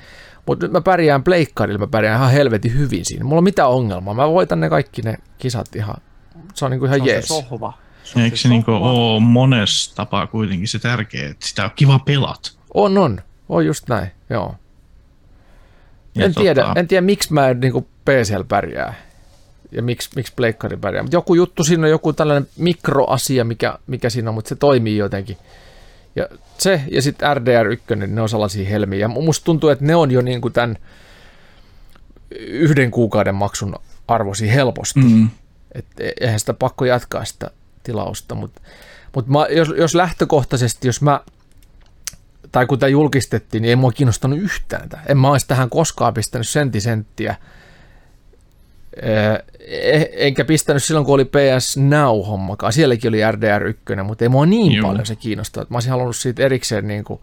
Mutta 0.48 0.66
nyt 0.66 0.72
mä 0.72 0.82
pärjään 0.82 1.24
pleikkarilla, 1.24 1.80
mä 1.80 1.88
pärjään 1.88 2.18
ihan 2.18 2.32
helvetin 2.32 2.74
hyvin 2.78 3.06
siinä. 3.06 3.24
Mulla 3.24 3.38
on 3.38 3.44
mitään 3.44 3.70
ongelmaa. 3.70 4.14
Mä 4.14 4.30
voitan 4.30 4.60
ne 4.60 4.70
kaikki 4.70 5.02
ne 5.02 5.18
kisat 5.38 5.76
ihan, 5.76 5.96
se 6.54 6.66
on 6.66 6.72
niinku 6.72 6.86
ihan 6.86 6.98
Se 7.00 7.02
on 7.04 7.08
se 7.08 7.14
jees. 7.14 7.28
sohva. 7.28 7.74
Se 8.04 8.20
on 8.20 8.24
Eikö 8.26 8.38
se 8.38 8.42
se 8.42 8.50
niinku 8.50 8.72
ole 8.72 9.20
monessa 9.20 9.96
tapaa 9.96 10.28
kuitenkin 10.28 10.68
se 10.68 10.80
tärkeä, 10.80 11.30
että 11.30 11.48
sitä 11.48 11.64
on 11.64 11.72
kiva 11.76 12.00
pelat? 12.00 12.58
On, 12.74 12.98
on. 12.98 13.22
On 13.50 13.66
just 13.66 13.90
näin, 13.90 14.08
joo. 14.30 14.56
Ja 16.16 16.26
En 16.26 16.34
tiedä, 16.36 16.62
tota- 16.64 16.72
en 16.80 16.88
tiedä 16.88 17.02
miksi 17.06 17.34
mä 17.34 17.48
en 17.50 17.60
niinku 17.60 17.82
PCllä 17.82 18.44
pärjää 18.48 18.94
ja 19.72 19.82
miksi, 19.84 20.10
miksi 20.16 20.34
pleikkari 20.36 20.78
pärjää. 20.78 21.04
Mutta 21.04 21.16
joku 21.16 21.36
juttu 21.36 21.64
siinä 21.64 21.84
on 21.84 21.90
joku 21.90 22.14
tällainen 22.14 22.50
mikroasia, 22.58 23.44
mikä, 23.46 23.80
mikä 23.88 24.10
siinä 24.10 24.30
on, 24.30 24.34
mutta 24.36 24.50
se 24.50 24.56
toimii 24.56 24.98
jotenkin. 24.98 25.38
Ja 26.18 26.28
se 26.58 26.82
ja 26.92 27.02
sitten 27.02 27.30
RDR1, 27.38 27.96
niin 27.96 28.16
ne 28.16 28.22
on 28.22 28.30
sellaisia 28.30 28.70
helmiä. 28.70 29.00
Ja 29.00 29.08
musta 29.08 29.46
tuntuu, 29.46 29.70
että 29.70 29.86
ne 29.86 29.96
on 29.96 30.12
jo 30.12 30.22
niinku 30.22 30.50
tämän 30.50 30.78
yhden 32.40 32.92
kuukauden 32.92 33.36
maksun 33.36 33.76
arvosi 34.08 34.54
helposti. 34.54 35.00
Mm. 35.00 35.30
Et 35.72 35.86
e- 36.00 36.12
eihän 36.22 36.40
sitä 36.40 36.54
pakko 36.54 36.86
jatkaa 36.86 37.26
sitä 37.26 37.52
tilausta, 37.84 38.36
mutta 38.36 38.62
mut 39.16 39.28
mä, 39.28 39.48
jos, 39.50 39.74
jos 39.78 39.96
lähtökohtaisesti, 39.96 40.88
jos 40.88 41.02
mä, 41.02 41.22
tai 42.52 42.66
kun 42.66 42.80
tämä 42.80 42.90
julkistettiin, 42.90 43.62
niin 43.62 43.70
ei 43.70 43.76
mua 43.76 43.92
kiinnostanut 43.92 44.40
yhtään 44.40 44.90
tämä. 44.90 45.04
En 45.08 45.18
mä 45.18 45.32
olisi 45.32 45.48
tähän 45.48 45.70
koskaan 45.70 46.14
pistänyt 46.14 46.48
sentisenttiä. 46.48 47.32
Eh, 47.32 47.38
Enkä 50.12 50.46
pistänyt 50.46 50.84
silloin, 50.84 51.06
kun 51.06 51.16
oli 51.16 51.26
PS 51.26 51.78
Now-hommakaan. 51.78 52.74
Sielläkin 52.74 53.10
oli 53.10 53.20
RDR1, 53.22 54.04
mutta 54.04 54.26
ei 54.26 54.30
mua 54.30 54.46
niin 54.46 54.72
Juu. 54.72 54.88
paljon 54.88 55.06
se 55.06 55.16
kiinnostaa. 55.16 55.62
että 55.62 55.74
Mä 55.74 55.76
olisin 55.76 55.92
halunnut 55.92 56.16
siitä 56.16 56.44
erikseen 56.44 56.88
niin 56.88 57.04
kuin 57.04 57.20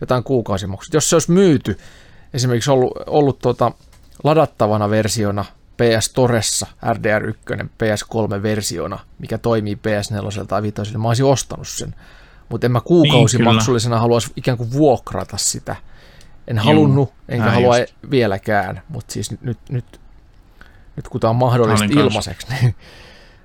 jotain 0.00 0.24
kuukausimaksut. 0.24 0.94
Jos 0.94 1.10
se 1.10 1.16
olisi 1.16 1.30
myyty, 1.30 1.78
esimerkiksi 2.34 2.70
ollut, 2.70 2.92
ollut 3.06 3.38
tuota, 3.38 3.72
ladattavana 4.24 4.90
versiona 4.90 5.44
PS 5.76 6.12
Toressa 6.14 6.66
RDR1 6.84 7.64
PS3-versiona, 7.64 8.98
mikä 9.18 9.38
toimii 9.38 9.74
PS4 9.74 10.46
tai 10.46 10.62
5, 10.62 10.98
mä 10.98 11.08
olisin 11.08 11.24
ostanut 11.24 11.68
sen. 11.68 11.94
Mutta 12.48 12.66
en 12.66 12.72
mä 12.72 12.80
kuukausimaksullisena 12.80 14.00
haluaisi 14.00 14.32
ikään 14.36 14.56
kuin 14.58 14.72
vuokrata 14.72 15.36
sitä. 15.36 15.76
En 16.48 16.56
Juu, 16.56 16.64
halunnut, 16.64 17.12
enkä 17.28 17.44
näin 17.44 17.54
halua 17.54 17.78
just. 17.78 17.94
vieläkään, 18.10 18.82
mutta 18.88 19.12
siis 19.12 19.30
nyt, 19.40 19.58
nyt, 19.68 20.00
nyt, 20.98 21.08
kun 21.08 21.20
tämä 21.20 21.30
on 21.30 21.36
mahdollista 21.36 21.86
kans- 21.86 21.96
ilmaiseksi, 21.96 22.46
niin, 22.60 22.74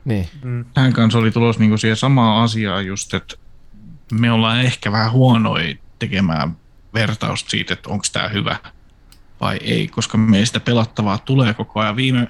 niin 0.05 0.29
Mm. 0.43 0.65
Tähän 0.73 0.93
kanssa 0.93 1.19
oli 1.19 1.31
tulossa 1.31 1.59
niinku 1.59 1.77
siihen 1.77 1.97
samaan 1.97 2.43
asiaan 2.43 2.85
just, 2.85 3.13
että 3.13 3.35
me 4.11 4.31
ollaan 4.31 4.61
ehkä 4.61 4.91
vähän 4.91 5.11
huonoja 5.11 5.75
tekemään 5.99 6.57
vertausta 6.93 7.49
siitä, 7.49 7.73
että 7.73 7.89
onko 7.89 8.05
tämä 8.13 8.27
hyvä 8.27 8.55
vai 9.41 9.57
ei, 9.61 9.87
koska 9.87 10.17
meistä 10.17 10.59
pelattavaa 10.59 11.17
tulee 11.17 11.53
koko 11.53 11.79
ajan. 11.79 11.95
Viime 11.95 12.27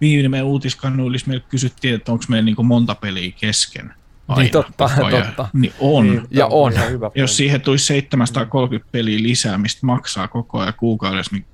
viime 0.00 0.42
uutiskanuilissa 0.42 1.28
meillä 1.28 1.44
kysyttiin, 1.48 1.94
että 1.94 2.12
onko 2.12 2.24
meillä 2.28 2.44
niin 2.44 2.66
monta 2.66 2.94
peliä 2.94 3.32
kesken. 3.40 3.94
Aina, 4.28 4.42
niin 4.42 4.52
totta, 4.52 4.90
totta. 5.10 5.48
Niin 5.52 5.72
on. 5.78 6.06
Niin, 6.06 6.22
Ja 6.30 6.46
tämä 6.46 6.48
on. 6.50 6.72
ihan 6.72 6.90
hyvä 6.90 7.10
Jos 7.14 7.36
siihen 7.36 7.60
tulisi 7.60 7.86
730 7.86 8.92
peliä 8.92 9.22
lisää, 9.22 9.58
mistä 9.58 9.86
maksaa 9.86 10.28
koko 10.28 10.58
ajan 10.58 10.74
kuukaudessa, 10.74 11.36
niin 11.36 11.46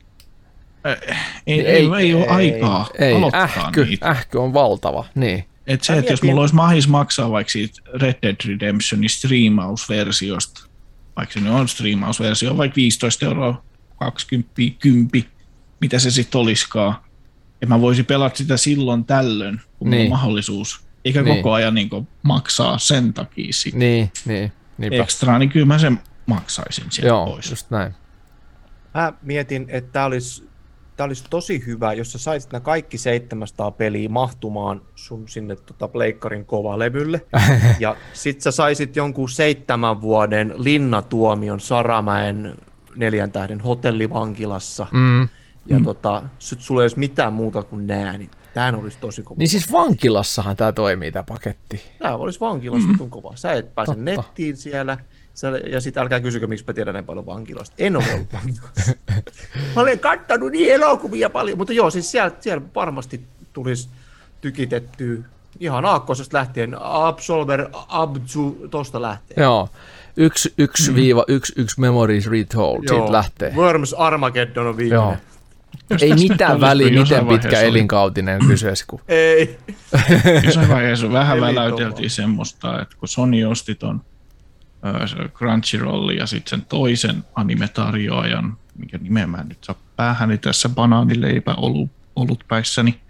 ei, 0.91 0.97
ei, 1.47 1.61
Ei- 1.61 1.67
ei, 1.67 1.77
ei 1.99 2.15
ole 2.15 2.25
ei- 2.25 2.29
aikaa 2.29 2.89
Ei, 2.99 3.15
aloittaa 3.15 3.43
ähky, 3.43 3.85
niitä. 3.85 4.11
ähky 4.11 4.39
on 4.39 4.53
valtava, 4.55 5.05
niin. 5.15 5.45
Et 5.67 5.83
se, 5.85 5.99
että 5.99 6.13
jos 6.13 6.23
mulla 6.23 6.41
olisi 6.41 6.55
mahis 6.55 6.89
maksaa 6.89 7.31
vaikka 7.31 7.51
siitä 7.51 7.81
Red 7.95 8.15
Dead 8.23 8.37
Redemptionin 8.49 9.09
striimausversiosta, 9.11 10.67
vaikka 11.17 11.33
se 11.33 11.41
nyt 11.41 11.53
on 11.53 11.69
striimausversio, 11.69 12.57
vaikka 12.57 12.77
15 12.77 13.27
euroa, 13.27 13.63
20, 13.99 14.53
10, 14.79 15.31
mitä 15.81 15.99
se 15.99 16.11
sitten 16.11 16.41
olisikaan. 16.41 16.95
Ja 17.61 17.67
mä 17.67 17.81
voisin 17.81 18.05
pelata 18.07 18.37
sitä 18.37 18.57
silloin 18.57 19.05
tällöin, 19.05 19.61
kun 19.79 19.91
niin. 19.91 19.99
Niin. 19.99 20.13
on 20.13 20.19
mahdollisuus. 20.19 20.87
Eikä 21.05 21.23
Niin. 21.23 21.37
koko 21.37 21.53
ajan 21.53 21.75
niin 21.75 21.89
maksaa 22.23 22.79
sen 22.79 23.13
takia 23.13 23.53
sit 23.53 23.75
Niin, 23.75 24.13
niin, 24.25 24.53
niinpä. 24.79 24.97
ekstraa, 25.03 25.39
niin 25.39 25.49
kyllä 25.49 25.67
mä 25.67 25.79
sen 25.79 26.01
maksaisin 26.27 26.85
sieltä 26.91 27.09
Joo, 27.09 27.27
pois. 27.27 27.51
just 27.51 27.71
näin. 27.71 27.95
Mä 28.95 29.13
mietin, 29.23 29.67
että 29.69 29.93
tämä 29.93 30.05
olisi, 30.05 30.46
tää 30.97 31.05
olisi 31.05 31.25
tosi 31.31 31.63
hyvä, 31.67 31.93
jos 31.93 32.13
sä 32.13 32.19
saisit 32.19 32.53
nämä 32.53 32.61
kaikki 32.61 32.99
700 32.99 33.71
peliä 33.71 34.09
mahtumaan 34.09 34.83
sun 34.95 35.29
sinne 35.29 35.57
tota 35.57 35.89
pleikkarin 35.89 36.45
kovalevylle. 36.45 37.27
ja 37.81 37.97
sit 38.13 38.41
sä 38.41 38.51
saisit 38.51 38.97
jonkun 38.97 39.29
seitsemän 39.29 40.01
vuoden 40.01 40.55
linnatuomion 40.57 41.61
Saramäen 41.61 42.55
neljän 42.97 43.33
tähden 43.33 43.61
hotellivankilassa. 43.61 44.87
Mm. 44.93 45.29
Ja 45.67 45.81
tota, 45.85 46.23
sit 46.39 46.61
sulla 46.61 46.81
ei 46.81 46.85
olisi 46.85 46.99
mitään 46.99 47.33
muuta 47.33 47.63
kuin 47.63 47.87
nää, 47.87 48.19
niin 48.19 48.31
tämähän 48.55 48.75
olisi 48.75 48.99
tosi 49.01 49.23
kova. 49.23 49.39
Niin 49.39 49.49
siis 49.49 49.73
vankilassahan 49.73 50.57
tämä 50.57 50.73
toimii, 50.73 51.13
tämä 51.13 51.23
paketti. 51.23 51.83
Tämä 51.99 52.17
olisi 52.17 52.41
vankilassa 52.41 52.89
mm. 52.89 53.11
kova. 53.11 53.33
Sä 53.35 53.53
et 53.53 53.75
pääse 53.75 53.93
Totta. 53.93 54.05
nettiin 54.05 54.57
siellä. 54.57 54.99
Sä, 55.37 55.49
ja 55.49 55.81
sitten 55.81 56.03
älkää 56.03 56.21
kysykö, 56.21 56.47
miksi 56.47 56.65
mä 56.69 56.73
tiedän 56.73 56.93
näin 56.93 57.05
paljon 57.05 57.27
vankilasta. 57.27 57.75
En 57.79 57.97
ole 57.97 58.05
ollut 58.15 58.33
vankilassa. 58.33 58.93
mä 59.77 59.83
olen 59.83 59.99
kattanut 59.99 60.53
niin 60.53 60.73
elokuvia 60.73 61.31
paljon, 61.31 61.59
mutta 61.59 61.73
joo, 61.73 61.91
siis 61.91 62.11
siellä, 62.11 62.31
siellä 62.41 62.63
varmasti 62.75 63.21
tulisi 63.53 63.89
tykitettyä 64.41 65.19
ihan 65.61 65.85
aakkosesta 65.85 66.39
lähtien. 66.39 66.77
Absolver, 66.81 67.69
Abzu, 67.73 68.69
tosta 68.71 69.03
lähtien. 69.03 69.43
Joo. 69.43 69.69
Yksi, 70.17 70.55
yksi 70.59 70.95
viiva 70.95 71.25
yksi, 71.29 71.53
yksi 71.57 71.81
Memories 71.81 72.31
Retold, 72.31 72.89
siitä 72.89 73.13
lähtee. 73.13 73.53
Worms 73.57 73.95
Armageddon 73.95 74.67
on 74.67 74.77
viimeinen. 74.77 75.05
Joo. 75.05 75.17
Jos 75.91 76.03
Ei 76.03 76.15
mitään 76.15 76.61
väliä, 76.61 77.03
miten 77.03 77.27
pitkä 77.27 77.61
elinkautinen 77.61 78.43
on 78.43 78.49
kyseessä. 78.53 78.85
Kun... 78.89 79.01
Ei. 79.09 79.59
Jossain 80.45 80.69
vaiheessa 80.69 81.13
vähän 81.13 81.41
väläyteltiin 81.41 82.11
semmoista, 82.11 82.83
että 82.83 82.97
kun 83.01 83.09
Sony 83.09 83.45
osti 83.45 83.75
ton 83.75 84.01
Crunchyroll 85.35 86.11
ja 86.11 86.27
sitten 86.27 86.51
sen 86.51 86.67
toisen 86.69 87.25
animetarjoajan, 87.35 88.57
minkä 88.79 88.99
nimeä 88.99 89.27
mä 89.27 89.45
nyt 89.45 89.65
saa 89.65 89.77
päähäni 89.97 90.39
tässä 90.39 90.69
banaanileipä 90.69 91.55
ollut, 91.55 91.91
ollut 92.17 92.45
päissäni, 92.49 93.01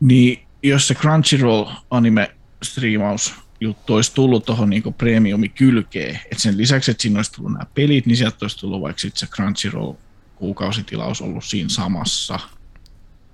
niin 0.00 0.42
jos 0.62 0.88
se 0.88 0.94
Crunchyroll 0.94 1.70
anime 1.90 2.34
striimaus 2.62 3.34
juttu 3.60 3.94
olisi 3.94 4.14
tullut 4.14 4.44
tuohon 4.44 4.70
niinku 4.70 4.92
premiumi 4.92 5.48
kylkeen, 5.48 6.20
että 6.24 6.42
sen 6.42 6.56
lisäksi, 6.56 6.90
että 6.90 7.02
siinä 7.02 7.18
olisi 7.18 7.32
tullut 7.32 7.52
nämä 7.52 7.66
pelit, 7.74 8.06
niin 8.06 8.16
sieltä 8.16 8.36
olisi 8.42 8.58
tullut 8.58 8.82
vaikka 8.82 9.00
sit 9.00 9.16
se 9.16 9.26
Crunchyroll 9.26 9.92
kuukausitilaus 10.34 11.20
ollut 11.20 11.44
siinä 11.44 11.68
samassa, 11.68 12.40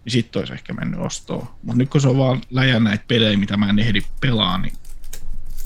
niin 0.05 0.12
sitten 0.12 0.41
olisi 0.41 0.53
ehkä 0.53 0.73
mennyt 0.73 1.01
ostoon. 1.01 1.49
Mutta 1.62 1.79
nyt 1.79 1.89
kun 1.89 2.01
se 2.01 2.09
on 2.09 2.19
vaan 2.19 2.41
läjä 2.51 2.81
näitä 2.81 3.05
pelejä, 3.09 3.39
mitä 3.39 3.57
mä 3.57 3.71
en 3.71 3.79
ehdi 3.79 4.03
pelaa, 4.21 4.59
niin 4.59 4.73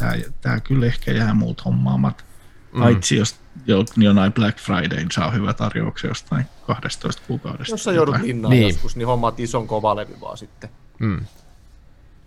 tää, 0.03 0.17
tää 0.41 0.61
kyllä 0.61 0.87
ehkä 0.87 1.13
jää 1.13 1.35
muut 1.35 1.65
hommaamat. 1.65 2.25
Mm. 2.73 2.81
Paitsi 2.83 3.17
jos 3.17 3.37
jo, 3.67 3.85
jonain 3.97 4.33
Black 4.33 4.59
Friday 4.59 5.07
saa 5.13 5.31
hyvä 5.31 5.53
tarjouksia 5.55 6.11
jostain 6.11 6.45
12 6.67 7.23
kuukaudesta. 7.27 7.73
Jos 7.73 7.85
sä 7.85 7.93
joudut 7.93 8.17
linnaan 8.23 8.51
Niin. 8.51 8.61
niin. 8.61 8.73
joskus, 8.75 8.97
niin 8.97 9.07
hommaat 9.07 9.41
ison 9.41 9.67
kovalevy 9.67 10.17
vaan 10.21 10.39
sitten. 10.39 10.71
Mm. 10.99 11.21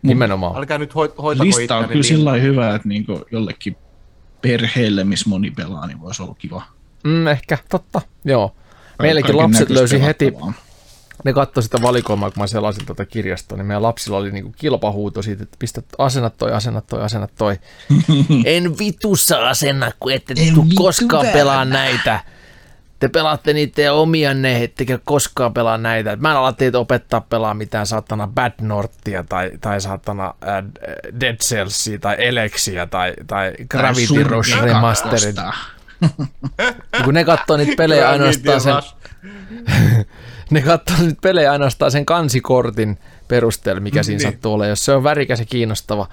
Nimenomaan. 0.01 0.57
Älkää 0.57 0.77
nyt 0.77 0.91
hoit- 0.93 1.21
hoitako 1.21 1.45
Lista 1.45 1.77
on 1.77 1.83
kyllä 1.83 1.93
niin- 1.93 2.03
sillä 2.03 2.29
lailla 2.29 2.43
hyvä, 2.43 2.75
että 2.75 2.87
niinku 2.87 3.25
jollekin 3.31 3.77
perheelle, 4.41 5.03
missä 5.03 5.29
moni 5.29 5.51
pelaa, 5.51 5.87
niin 5.87 6.01
voisi 6.01 6.23
olla 6.23 6.35
kiva. 6.37 6.63
Mm, 7.03 7.27
ehkä, 7.27 7.57
totta. 7.69 8.01
Joo. 8.25 8.55
Meilläkin 9.01 9.37
lapset 9.37 9.69
löysi 9.69 10.01
heti. 10.01 10.33
Ne 11.23 11.33
katsoi 11.33 11.63
sitä 11.63 11.81
valikoimaa, 11.81 12.31
kun 12.31 12.43
mä 12.43 12.47
selasin 12.47 12.85
tuota 12.85 13.05
kirjastoa, 13.05 13.57
niin 13.57 13.65
meidän 13.65 13.83
lapsilla 13.83 14.17
oli 14.17 14.31
niinku 14.31 14.53
kilpahuuto 14.57 15.21
siitä, 15.21 15.43
että 15.43 15.55
pistä 15.59 15.81
asennat 15.97 16.37
toi, 16.37 16.53
asennat 16.53 16.87
toi, 16.87 17.01
asennat 17.01 17.31
toi. 17.37 17.59
en 18.45 18.77
vitussa 18.79 19.49
asenna, 19.49 19.91
kun 19.99 20.11
ette 20.11 20.33
tuu 20.53 20.65
koskaan 20.75 21.27
pelaa 21.33 21.65
näitä. 21.65 22.19
Te 22.99 23.07
pelaatte 23.07 23.53
niitä 23.53 23.93
omianne, 23.93 24.63
ettekä 24.63 24.99
koskaan 25.05 25.53
pelaa 25.53 25.77
näitä. 25.77 26.15
Mä 26.15 26.31
en 26.31 26.37
ala 26.37 26.53
teitä 26.53 26.79
opettaa 26.79 27.21
pelaa 27.21 27.53
mitään 27.53 27.87
saatana 27.87 28.27
Bad 28.27 28.53
Northia 28.61 29.23
tai, 29.23 29.51
tai 29.61 29.81
saatana 29.81 30.25
äh, 30.25 30.63
Dead 31.19 31.35
Cellsia 31.35 31.99
tai 31.99 32.15
Elexia 32.19 32.87
tai, 32.87 33.13
tai 33.27 33.53
Gravity 33.69 34.23
Rush 34.23 34.61
Remastered. 34.61 35.35
kakkosta. 35.35 35.75
Kun 37.03 37.13
ne 37.13 37.23
katsoo 37.23 37.57
niitä 37.57 37.73
pelejä 37.77 38.09
ainoastaan 38.09 38.61
sen, 38.61 38.73
ne 40.49 40.61
katsoo 40.61 40.97
nyt 41.01 41.17
pelejä 41.21 41.51
ainoastaan 41.51 41.91
sen 41.91 42.05
kansikortin 42.05 42.97
perusteella, 43.27 43.81
mikä 43.81 44.03
siinä 44.03 44.17
Niin. 44.23 44.31
sattuu 44.33 44.53
olemaan. 44.53 44.69
Jos 44.69 44.85
se 44.85 44.91
on 44.91 45.03
värikäs 45.03 45.39
ja 45.39 45.45
kiinnostava 45.45 46.07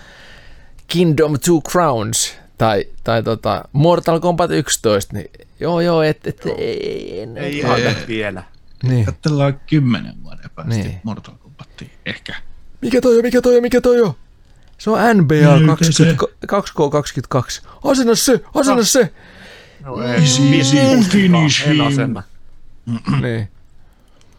Kingdom 0.87 1.39
Two 1.45 1.61
Crowns 1.71 2.35
tai, 2.59 2.85
tai 3.05 3.23
tota 3.23 3.65
Mortal 3.73 4.21
Kombat 4.21 4.51
11, 4.51 5.17
niin 5.17 5.31
joo 5.61 5.81
joo, 5.81 6.03
et, 6.03 6.27
et, 6.27 6.47
ei, 6.59 7.21
en, 7.21 7.37
Ei 7.37 7.59
ihan 7.59 7.81
nyt 7.81 8.09
vielä. 8.09 8.43
niin. 8.83 9.05
Katsellaan 9.05 9.61
kymmenen 9.71 10.15
vuoden 10.25 10.51
päästä 10.55 10.75
Niin. 10.75 11.01
Mortal 11.03 11.35
Kombatia, 11.35 11.89
ehkä. 12.07 12.35
Mikä 12.81 13.01
toi 13.01 13.17
on, 13.17 13.23
mikä 13.23 13.41
toi 13.43 13.57
on, 13.57 13.63
mikä 13.63 13.81
toi 13.81 14.01
on? 14.01 14.15
Se 14.79 14.91
on 14.91 14.99
NBA 15.17 15.35
Mikä 15.35 15.67
20, 15.67 16.25
2K22. 16.53 17.67
Asenna 17.85 18.15
se, 18.15 18.41
asenna 18.55 18.85
se. 18.85 19.13
No, 19.85 20.03
Easy, 20.03 20.43
ei, 20.43 20.59
easy, 20.59 20.79
en 20.79 21.05
finish 21.05 21.67
him. 21.67 21.81
asenna. 21.87 22.23
niin. 23.23 23.49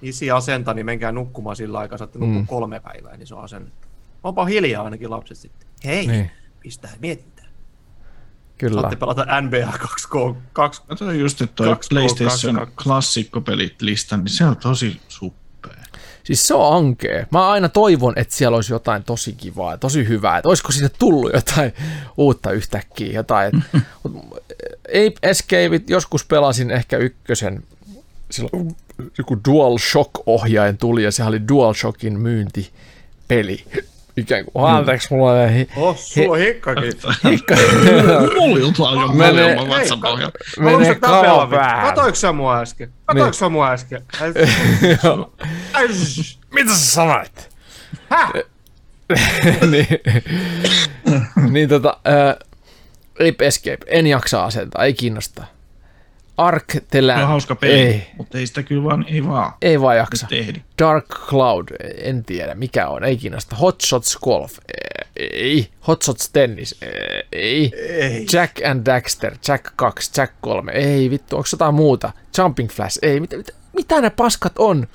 Isi 0.04 0.32
asenta, 0.32 0.74
niin 0.74 0.86
menkää 0.86 1.12
nukkumaan 1.12 1.56
sillä 1.56 1.80
aikaa, 1.80 1.98
saatte 1.98 2.20
nukkua 2.20 2.40
Mm. 2.40 2.48
kolme 2.48 2.80
päivää, 2.80 3.18
niin 3.18 3.28
se 3.28 3.36
on 3.36 3.44
asennettu. 3.44 3.88
Onpa 4.24 4.46
hiljaa 4.46 4.84
ainakin 4.84 5.10
lapset 5.10 5.38
sitten. 5.38 5.68
Hei, 5.86 6.08
Niin. 6.08 6.32
pistää 6.60 6.92
mietintää. 7.00 7.46
Kyllä. 8.58 8.82
Saatte 8.82 8.96
pelata 8.96 9.42
NBA 9.42 9.72
2K, 9.78 10.36
2 10.54 10.82
Katsoin 10.88 11.20
just, 11.20 11.42
että 11.42 11.56
toi 11.56 11.68
Kaksi, 11.68 11.90
PlayStation 11.90 12.56
kaksi, 12.56 12.72
kaksi. 12.76 12.84
klassikkopelit 12.84 13.82
lista, 13.82 14.18
niin 14.18 14.30
se 14.30 14.46
on 14.46 14.58
tosi 14.58 15.02
suppea. 15.08 15.44
Siis 16.24 16.48
se 16.48 16.54
on 16.54 16.76
ankee. 16.78 17.28
Mä 17.32 17.50
aina 17.50 17.70
toivon, 17.70 18.14
että 18.16 18.36
siellä 18.36 18.56
olisi 18.56 18.74
jotain 18.74 19.04
tosi 19.04 19.34
kivaa 19.34 19.72
ja 19.72 19.78
tosi 19.78 20.08
hyvää. 20.08 20.38
Että 20.38 20.50
olisiko 20.50 20.72
siitä 20.72 20.96
tullut 21.00 21.34
jotain 21.34 21.74
uutta 22.18 22.52
yhtäkkiä. 22.52 23.14
Jotain. 23.14 23.52
Et, 23.58 23.82
mut, 24.14 24.38
ei 24.88 25.16
Escapeit, 25.24 25.90
joskus 25.90 26.26
pelasin 26.26 26.72
ehkä 26.72 26.98
ykkösen. 26.98 27.64
Silloin 28.32 28.76
joku 29.18 29.36
DualShock-ohjain 29.48 30.78
tuli 30.78 31.04
ja 31.04 31.12
se 31.12 31.24
oli 31.24 31.48
DualShockin 31.48 32.20
myyntipeli. 32.20 33.64
Ikään 34.18 34.46
kuin, 34.46 34.66
anteeksi, 34.66 35.08
mulla 35.14 35.32
on 35.32 35.38
Oh, 35.76 35.98
sulla 35.98 36.34
on 36.34 36.40
hikkakin. 36.40 36.84
hikka. 37.30 37.56
Muljulta 38.40 38.84
on 38.84 39.02
jo 39.02 39.08
Menee- 39.08 39.56
pohjalla. 39.56 40.32
Menee 40.60 40.96
kava 40.96 41.48
päähän. 41.48 41.86
Katoiko 41.86 42.16
sä 42.16 42.32
mua 42.32 42.60
äsken? 42.60 42.90
Katoiko 43.06 43.26
Niin. 43.26 43.34
sä 43.34 43.50
mua 43.50 43.72
äsken? 43.72 44.02
Mitä 46.54 46.72
sä 46.76 46.92
sanoit? 46.92 47.50
Häh? 48.10 48.32
niin, 49.72 49.88
niin 51.52 51.70
tota, 51.70 51.98
ää, 52.06 52.36
Ape 53.14 53.48
Escape, 53.48 53.78
en 53.88 54.08
jaksa 54.08 54.46
asentaa, 54.46 54.86
ei 54.86 54.94
kiinnosta. 54.94 55.44
Ark 56.38 56.66
Telan, 56.90 57.18
Se 57.18 57.24
on 57.24 57.30
hauska 57.30 57.56
peli, 57.56 57.74
ei, 57.74 58.08
mutta 58.18 58.38
ei 58.38 58.48
sitä 58.48 58.64
kyllä 58.64 58.84
vaan, 58.84 59.06
ei 59.08 59.28
vaan 59.28 59.54
ei 59.62 59.82
vaan 59.82 59.98
jaksa. 59.98 60.28
nyt 60.32 60.40
ehdi. 60.40 60.60
Dark 60.80 61.06
Cloud, 61.08 61.68
en 61.98 62.26
tiedä 62.26 62.56
mikä 62.56 62.88
on, 62.88 63.04
ei 63.04 63.18
kiinnosta. 63.18 63.56
Hot 63.56 63.82
Shots 63.82 64.18
Golf, 64.24 64.58
ei. 65.16 65.68
Hot 65.88 66.02
Shots 66.02 66.30
Tennis, 66.30 66.76
ei. 67.32 67.72
Ei. 67.90 68.26
Jack 68.34 68.66
and 68.66 68.86
Daxter, 68.86 69.36
Jack 69.48 69.66
2, 69.76 70.12
Jack 70.18 70.34
3, 70.42 70.72
ei 70.72 71.10
vittu, 71.10 71.36
onko 71.36 71.48
jotain 71.52 71.76
muuta? 71.76 72.12
Jumping 72.38 72.70
Flash, 72.70 73.00
ei, 73.02 73.20
mitä, 73.20 73.38
mitä, 73.38 73.54
mitä 73.74 74.02
ne 74.02 74.10
paskat 74.10 74.54
on? 74.60 74.88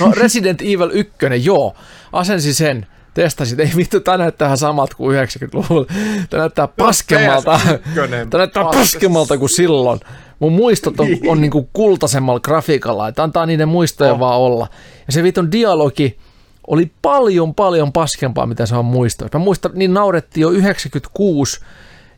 No 0.00 0.12
Resident 0.22 0.60
Evil 0.62 0.90
1, 0.92 1.12
joo, 1.42 1.76
asensi 2.12 2.54
sen, 2.54 2.86
testasin, 3.14 3.60
ei 3.60 3.70
vittu, 3.76 4.00
tää 4.00 4.16
näyttää 4.16 4.46
ihan 4.46 4.58
samalta 4.58 4.96
kuin 4.96 5.16
90-luvulla. 5.18 5.86
Tää 6.30 6.40
näyttää 6.40 6.68
paskemmalta, 6.68 7.60
PS1, 7.64 7.78
tää 7.94 8.06
näyttää 8.06 8.64
paska. 8.64 8.78
paskemmalta 8.78 9.38
kuin 9.38 9.50
silloin. 9.50 10.00
Mun 10.44 10.52
muistot 10.52 11.00
on, 11.00 11.08
on 11.30 11.40
niinku 11.40 11.70
kultaisemmalla 11.72 12.40
grafiikalla, 12.40 13.08
että 13.08 13.22
antaa 13.22 13.46
niiden 13.46 13.68
muistoja 13.68 14.12
Oh. 14.12 14.18
vaan 14.18 14.40
olla. 14.40 14.66
Ja 15.06 15.12
se 15.12 15.22
vitun 15.22 15.52
dialogi, 15.52 16.18
oli 16.66 16.92
paljon 17.02 17.54
paljon 17.54 17.92
paskempaa, 17.92 18.46
mitä 18.46 18.66
se 18.66 18.76
on 18.76 18.84
muistanut. 18.84 19.32
Mä 19.32 19.38
muistan, 19.38 19.70
niin 19.74 19.94
naurettiin 19.94 20.42
jo 20.42 20.50
96, 20.50 21.60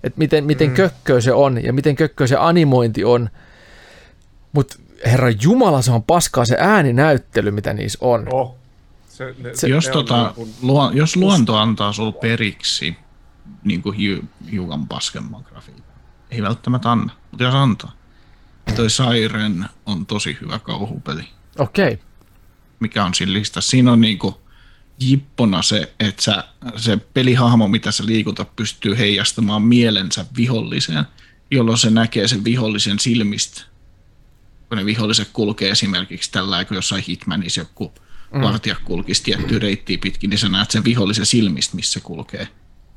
että 0.03 0.19
miten, 0.19 0.45
miten 0.45 0.69
mm. 0.69 0.75
kökköä 0.75 1.21
se 1.21 1.33
on 1.33 1.65
ja 1.65 1.73
miten 1.73 1.97
kökköä 1.97 2.27
se 2.27 2.37
animointi 2.37 3.05
on. 3.05 3.29
Mutta 4.53 4.77
herra 5.07 5.31
Jumala, 5.43 5.83
se 5.83 5.93
on 5.93 6.03
paskaa 6.03 6.45
se 6.45 6.57
ääninäyttely, 6.61 7.51
mitä 7.51 7.73
niissä 7.73 7.99
on. 8.01 8.27
Oh. 8.33 8.57
Se, 9.09 9.35
ne, 9.39 9.55
se, 9.55 9.69
jos, 9.69 9.87
ne 9.87 9.93
tota, 9.93 10.35
niin 10.37 10.55
luo, 10.63 10.91
jos 10.95 11.17
luonto 11.17 11.57
antaa 11.57 11.93
sulle 11.93 12.13
periksi 12.13 12.97
niin 13.65 13.83
kuin 13.83 13.97
hi, 13.97 14.23
hiukan 14.53 14.89
paskemman 14.89 15.43
grafiikan, 15.49 15.85
ei 16.31 16.43
välttämättä 16.43 16.93
anna, 16.93 17.13
mutta 17.31 17.45
jos 17.45 17.55
antaa. 17.55 17.96
Toi 18.75 18.91
Siren 18.91 19.69
on 19.87 20.07
tosi 20.07 20.39
hyvä 20.41 20.59
kauhupeli. 20.59 21.23
Okei. 21.59 21.93
Okay. 21.93 22.07
Mikä 22.81 23.05
on 23.05 23.15
siinä 23.15 23.33
listassa? 23.33 23.71
Siinä 23.71 23.93
on 23.93 24.01
niinku 24.01 24.41
jippona 25.01 25.63
se, 25.63 25.93
että 26.01 26.23
sä, 26.23 26.45
se 26.77 26.97
pelihahmo, 26.97 27.69
mitä 27.69 27.93
sä 27.93 28.07
liikutat, 28.07 28.57
pystyy 28.57 28.99
heijastamaan 28.99 29.63
mielensä 29.63 30.27
viholliseen, 30.37 31.05
jolloin 31.51 31.79
se 31.79 31.91
näkee 31.91 32.29
sen 32.29 32.45
vihollisen 32.45 32.99
silmistä. 32.99 33.63
Kun 34.69 34.79
ne 34.79 34.85
viholliset 34.85 35.29
kulkee 35.33 35.71
esimerkiksi 35.71 36.33
tällä 36.33 36.65
kun 36.65 36.75
jossain 36.75 37.05
Hitmanissa 37.09 37.61
joku 37.61 37.93
mm. 38.35 38.41
vartija 38.41 38.77
kulkisi 38.85 39.23
tiettyä 39.23 39.59
reittiä 39.59 39.99
pitkin, 40.01 40.31
niin 40.31 40.39
sä 40.39 40.49
näet 40.49 40.71
sen 40.71 40.85
vihollisen 40.85 41.27
silmistä, 41.27 41.77
missä 41.77 42.01
kulkee. 42.01 42.49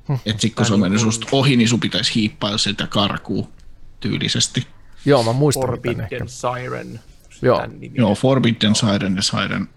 Mm. 0.08 0.16
Että 0.16 0.42
sitten 0.42 0.56
kun 0.56 0.66
se 0.66 0.74
on 0.74 0.80
mennyt 0.80 1.02
susta 1.02 1.28
ohi, 1.32 1.56
niin 1.56 1.70
sun 1.70 1.80
pitäisi 1.80 2.16
hiippailla 2.16 2.58
sitä 2.58 2.88
karkuu 2.88 3.54
tyylisesti. 4.00 4.68
Joo, 5.06 5.24
mä 5.24 5.34
muistan 5.34 5.62
Forbidden 5.62 6.30
Siren. 6.30 7.00
Joo. 7.42 7.68
Joo, 7.94 8.16
Forbidden 8.16 8.76
Siren 8.76 9.16
ja 9.16 9.22
Siren. 9.22 9.70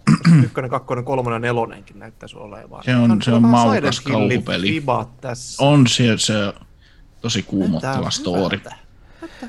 Ykkönen, 0.44 0.70
kakkonen, 0.70 1.04
kolmonen 1.04 1.36
ja 1.36 1.38
nelonenkin 1.40 1.98
näyttäisi 1.98 2.36
olevan. 2.36 2.84
Se 2.84 2.96
on, 2.96 3.22
se 3.22 3.32
on 3.32 3.42
maukas 3.42 4.00
kauhupeli. 4.00 4.82
On 5.58 5.86
se, 5.86 6.04
se 6.16 6.34
tosi 7.20 7.42
kuumottava 7.42 8.10
story. 8.10 8.60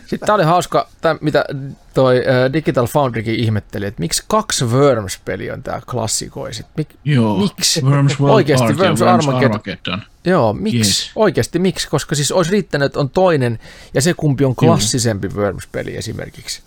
Sitten 0.05 0.19
tämä 0.25 0.35
oli 0.35 0.43
hauska, 0.43 0.87
tämä, 1.01 1.15
mitä 1.21 1.45
toi 1.93 2.17
uh, 2.17 2.53
Digital 2.53 2.87
Foundrykin 2.87 3.35
ihmetteli, 3.35 3.85
että 3.85 3.99
miksi 3.99 4.23
kaksi 4.27 4.65
Worms-peli 4.65 5.51
on 5.51 5.63
tämä 5.63 5.81
klassikoisit. 5.91 6.65
Mik, 6.77 6.89
Joo, 7.05 7.37
miksi? 7.37 7.81
Worms 7.85 8.19
World 8.19 8.35
Oikeasti 8.35 8.65
Worms, 8.65 8.79
Worms 8.79 9.01
Armageddon. 9.01 9.51
Armageddon. 9.51 10.01
Joo, 10.25 10.53
miksi? 10.53 10.77
Yes. 10.77 11.11
Oikeasti 11.15 11.59
miksi? 11.59 11.89
Koska 11.89 12.15
siis 12.15 12.31
olisi 12.31 12.51
riittänyt, 12.51 12.85
että 12.85 12.99
on 12.99 13.09
toinen 13.09 13.59
ja 13.93 14.01
se 14.01 14.13
kumpi 14.13 14.45
on 14.45 14.55
klassisempi 14.55 15.27
Joo. 15.27 15.43
Worms-peli 15.43 15.97
esimerkiksi. 15.97 16.61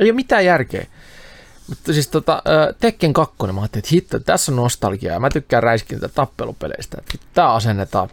Ei 0.00 0.10
ole 0.10 0.16
mitään 0.16 0.44
järkeä. 0.44 0.86
Mutta 1.68 1.92
siis 1.92 2.08
tota, 2.08 2.42
Tekken 2.80 3.12
2, 3.12 3.34
mä 3.52 3.60
ajattelin, 3.60 3.82
että 3.84 3.88
hitto, 3.92 4.18
tässä 4.20 4.52
on 4.52 4.56
nostalgiaa. 4.56 5.20
Mä 5.20 5.30
tykkään 5.30 5.62
räiskintä 5.62 6.08
tappelupeleistä. 6.08 7.02
Tämä 7.34 7.52
asennetaan 7.52 8.08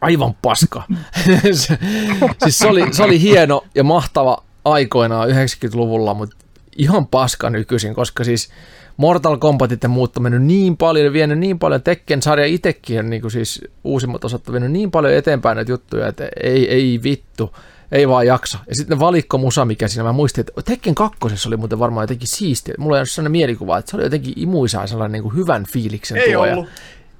aivan 0.00 0.34
paska. 0.42 0.82
siis 2.42 2.58
se 2.58 2.66
oli, 2.66 2.94
se 2.94 3.02
oli 3.02 3.20
hieno 3.20 3.64
ja 3.74 3.84
mahtava 3.84 4.42
aikoinaan 4.64 5.28
90-luvulla, 5.28 6.14
mutta 6.14 6.36
ihan 6.76 7.06
paska 7.06 7.50
nykyisin, 7.50 7.94
koska 7.94 8.24
siis 8.24 8.50
Mortal 8.96 9.36
Kombatit 9.36 9.82
ja 9.82 9.88
muut 9.88 10.16
on 10.16 10.22
mennyt 10.22 10.42
niin 10.42 10.76
paljon, 10.76 11.12
vienyt 11.12 11.38
niin 11.38 11.58
paljon, 11.58 11.82
Tekken-sarja 11.82 12.46
itsekin 12.46 12.98
on 12.98 13.10
niin 13.10 13.22
kuin 13.22 13.30
siis 13.30 13.64
uusimmat 13.84 14.24
osat 14.24 14.48
on 14.48 14.52
vienyt 14.52 14.72
niin 14.72 14.90
paljon 14.90 15.14
eteenpäin 15.14 15.56
näitä 15.56 15.72
juttuja, 15.72 16.08
että 16.08 16.28
ei, 16.42 16.70
ei 16.70 17.00
vittu, 17.02 17.56
ei 17.92 18.08
vaan 18.08 18.26
jaksa. 18.26 18.58
Ja 18.68 18.74
sitten 18.74 18.98
valikko 18.98 19.38
musa, 19.38 19.64
mikä 19.64 19.88
siinä, 19.88 20.04
mä 20.04 20.12
muistin, 20.12 20.40
että 20.40 20.62
Tekken 20.62 20.94
kakkosessa 20.94 21.48
oli 21.48 21.56
muuten 21.56 21.78
varmaan 21.78 22.02
jotenkin 22.02 22.28
siistiä. 22.28 22.74
Mulla 22.78 22.96
ei 22.96 23.00
ole 23.00 23.06
sellainen 23.06 23.32
mielikuva, 23.32 23.78
että 23.78 23.90
se 23.90 23.96
oli 23.96 24.04
jotenkin 24.04 24.34
imuisa 24.36 24.86
sellainen 24.86 25.12
niin 25.12 25.22
kuin 25.22 25.36
hyvän 25.36 25.64
fiiliksen 25.66 26.16
ei 26.16 26.32
tuoja. 26.32 26.52
Ollut. 26.52 26.68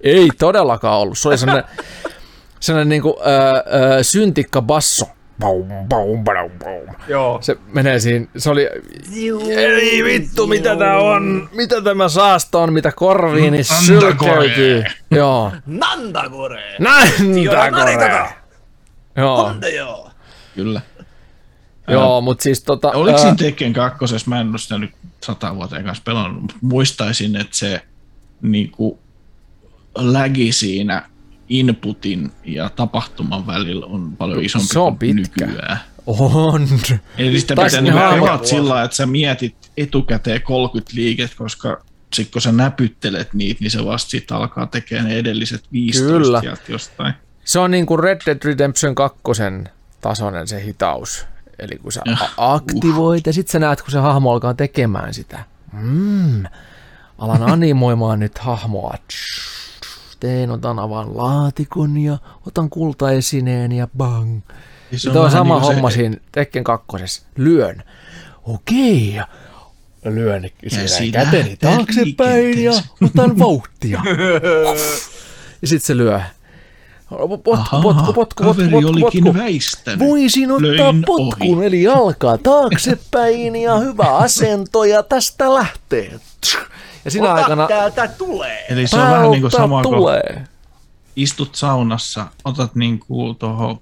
Ei 0.01 0.29
todellakaan 0.39 0.99
ollut. 0.99 1.19
Se 1.19 1.29
oli 1.29 1.39
sellainen, 1.39 1.65
sellainen 2.61 2.89
niin 2.89 3.03
kuin, 3.03 3.15
äh, 3.21 3.55
äh, 3.57 3.99
syntikka 4.03 4.63
basso 4.63 5.07
Boom, 5.41 5.69
boom, 5.89 6.25
boom, 6.25 6.51
boom. 6.59 6.97
Joo. 7.09 7.39
Se 7.43 7.57
menee 7.73 8.01
siinä, 8.01 8.27
se 8.37 8.51
oli, 8.51 8.69
ei 9.47 10.05
vittu, 10.05 10.47
mitä 10.47 10.77
tää 10.77 10.99
on, 10.99 11.49
mitä 11.53 11.83
tämä 11.83 12.09
saasta 12.09 12.59
on, 12.59 12.73
mitä 12.73 12.93
korviini 12.93 13.65
sylkeytyy. 13.65 14.85
Joo. 15.11 15.53
Nandagore. 15.67 16.77
Nandagore. 16.79 18.29
Joo. 19.17 19.55
joo. 19.77 20.11
Kyllä. 20.55 20.81
Joo, 21.89 22.21
mutta 22.21 22.43
siis 22.43 22.63
tota... 22.63 22.91
Oliko 22.91 23.19
siinä 23.19 23.35
Tekken 23.35 23.73
kakkosessa, 23.73 24.31
mä 24.31 24.41
en 24.41 24.51
ole 24.51 24.59
sitä 24.59 24.79
nyt 24.79 24.91
sata 25.23 25.55
vuoteen 25.55 25.85
kanssa 25.85 26.03
pelannut, 26.07 26.43
mutta 26.43 26.57
muistaisin, 26.61 27.37
että 27.37 27.57
se 27.57 27.83
niinku 28.43 28.99
lägi 29.95 30.53
siinä 30.53 31.09
inputin 31.49 32.33
ja 32.45 32.71
tapahtuman 32.71 33.47
välillä 33.47 33.87
on 33.87 34.17
paljon 34.17 34.45
isompi 34.45 34.67
se 34.67 34.79
on 34.79 34.99
kuin 34.99 34.99
pitkä. 34.99 35.47
nykyään. 35.47 35.79
On. 36.07 36.69
Eli 37.19 37.41
sitä 37.41 37.55
pitää 37.65 37.81
niin 37.81 37.95
sillä 38.43 38.83
että 38.83 38.97
sä 38.97 39.07
mietit 39.07 39.57
etukäteen 39.77 40.43
30 40.43 40.93
liiket, 40.95 41.35
koska 41.35 41.81
sitten 42.15 42.33
kun 42.33 42.43
sä 42.43 42.53
näpyttelet 42.53 43.35
niitä, 43.35 43.61
niin 43.61 43.71
se 43.71 43.85
vasta 43.85 44.11
sitten 44.11 44.37
alkaa 44.37 44.67
tekemään 44.67 45.09
ne 45.09 45.19
edelliset 45.19 45.65
15 45.73 46.13
Kyllä. 46.13 46.57
jostain. 46.69 47.15
Se 47.45 47.59
on 47.59 47.71
niin 47.71 47.87
kuin 47.87 48.01
Red 48.01 48.21
Dead 48.27 48.39
Redemption 48.45 48.95
2 48.95 49.19
tasoinen 50.01 50.49
se 50.49 50.65
hitaus. 50.65 51.27
Eli 51.59 51.77
kun 51.77 51.93
sä 51.93 52.01
ja, 52.05 52.17
aktivoit 52.37 53.27
uh. 53.27 53.29
ja 53.29 53.33
sitten 53.33 53.53
sä 53.53 53.59
näet, 53.59 53.83
kun 53.83 53.91
se 53.91 53.99
hahmo 53.99 54.33
alkaa 54.33 54.55
tekemään 54.55 55.15
sitä. 55.15 55.45
Mm, 55.73 56.45
alan 57.19 57.43
animoimaan 57.53 58.21
nyt 58.21 58.39
hahmoa 58.39 58.95
teen, 60.21 60.51
otan 60.51 60.79
avaan 60.79 61.17
laatikon 61.17 61.99
ja 61.99 62.19
otan 62.47 62.71
kultaesineen 62.71 63.73
ja 63.73 63.89
bang. 63.97 64.41
Ja 64.93 64.99
se 64.99 65.11
on, 65.11 65.17
on 65.17 65.31
sama 65.31 65.55
niin 65.55 65.63
homma 65.63 65.91
se... 65.91 65.95
siinä 65.95 66.17
Tekken 66.33 66.65
kakkosessa. 66.65 67.23
Lyön. 67.37 67.83
Okei. 68.43 69.15
Ja 69.15 69.29
lyön 70.05 70.51
siinä 70.87 71.25
käteni 71.25 71.57
taaksepäin 71.57 72.65
ja 72.65 72.73
otan 73.05 73.39
vauhtia. 73.39 74.03
ja 75.63 75.69
sitten 75.69 75.87
se 75.87 75.97
lyö. 75.97 76.21
Potku, 77.29 77.53
Aha, 77.53 77.81
potku, 77.83 78.13
potku, 78.13 78.45
potku, 78.45 78.71
potku, 78.71 79.01
potku. 79.01 79.35
väistänyt. 79.35 79.99
Voisin 79.99 80.51
ottaa 80.51 80.77
Löin 80.77 81.03
potkun, 81.07 81.59
ohi. 81.59 81.67
eli 81.67 81.83
jalkaa 81.83 82.39
taaksepäin 82.39 83.57
ja 83.57 83.77
hyvä 83.77 84.17
asento 84.17 84.85
ja 84.85 85.03
tästä 85.03 85.55
lähtee. 85.55 86.21
Ja 87.05 87.11
siinä 87.11 87.33
Ota 87.33 87.43
aikana... 87.43 87.69
täältä 87.69 88.09
tulee. 88.09 88.67
Eli 88.69 88.87
se 88.87 88.97
on 88.97 89.11
vähän 89.11 89.31
niin 89.31 89.41
kuin 89.41 89.51
sama 89.51 89.83
tulee. 89.83 90.23
kuin 90.35 90.47
istut 91.17 91.55
saunassa, 91.55 92.27
otat 92.45 92.75
niin 92.75 92.99
kuin 92.99 93.37
tuohon 93.37 93.81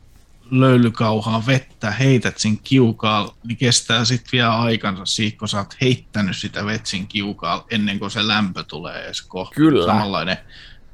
löylykauhaan 0.51 1.47
vettä, 1.47 1.91
heität 1.91 2.39
sen 2.39 2.59
kiukaal, 2.59 3.31
niin 3.45 3.57
kestää 3.57 4.05
sitten 4.05 4.29
vielä 4.33 4.57
aikansa 4.57 5.05
siitä, 5.05 5.39
kun 5.39 5.49
sä 5.49 5.59
oot 5.59 5.77
heittänyt 5.81 6.37
sitä 6.37 6.67
vetsin 6.67 7.07
kiukaal 7.07 7.61
ennen 7.71 7.99
kuin 7.99 8.11
se 8.11 8.29
lämpö 8.29 8.63
tulee 8.63 9.09
esko. 9.09 9.51
Kyllä. 9.55 9.87
Samanlainen 9.87 10.37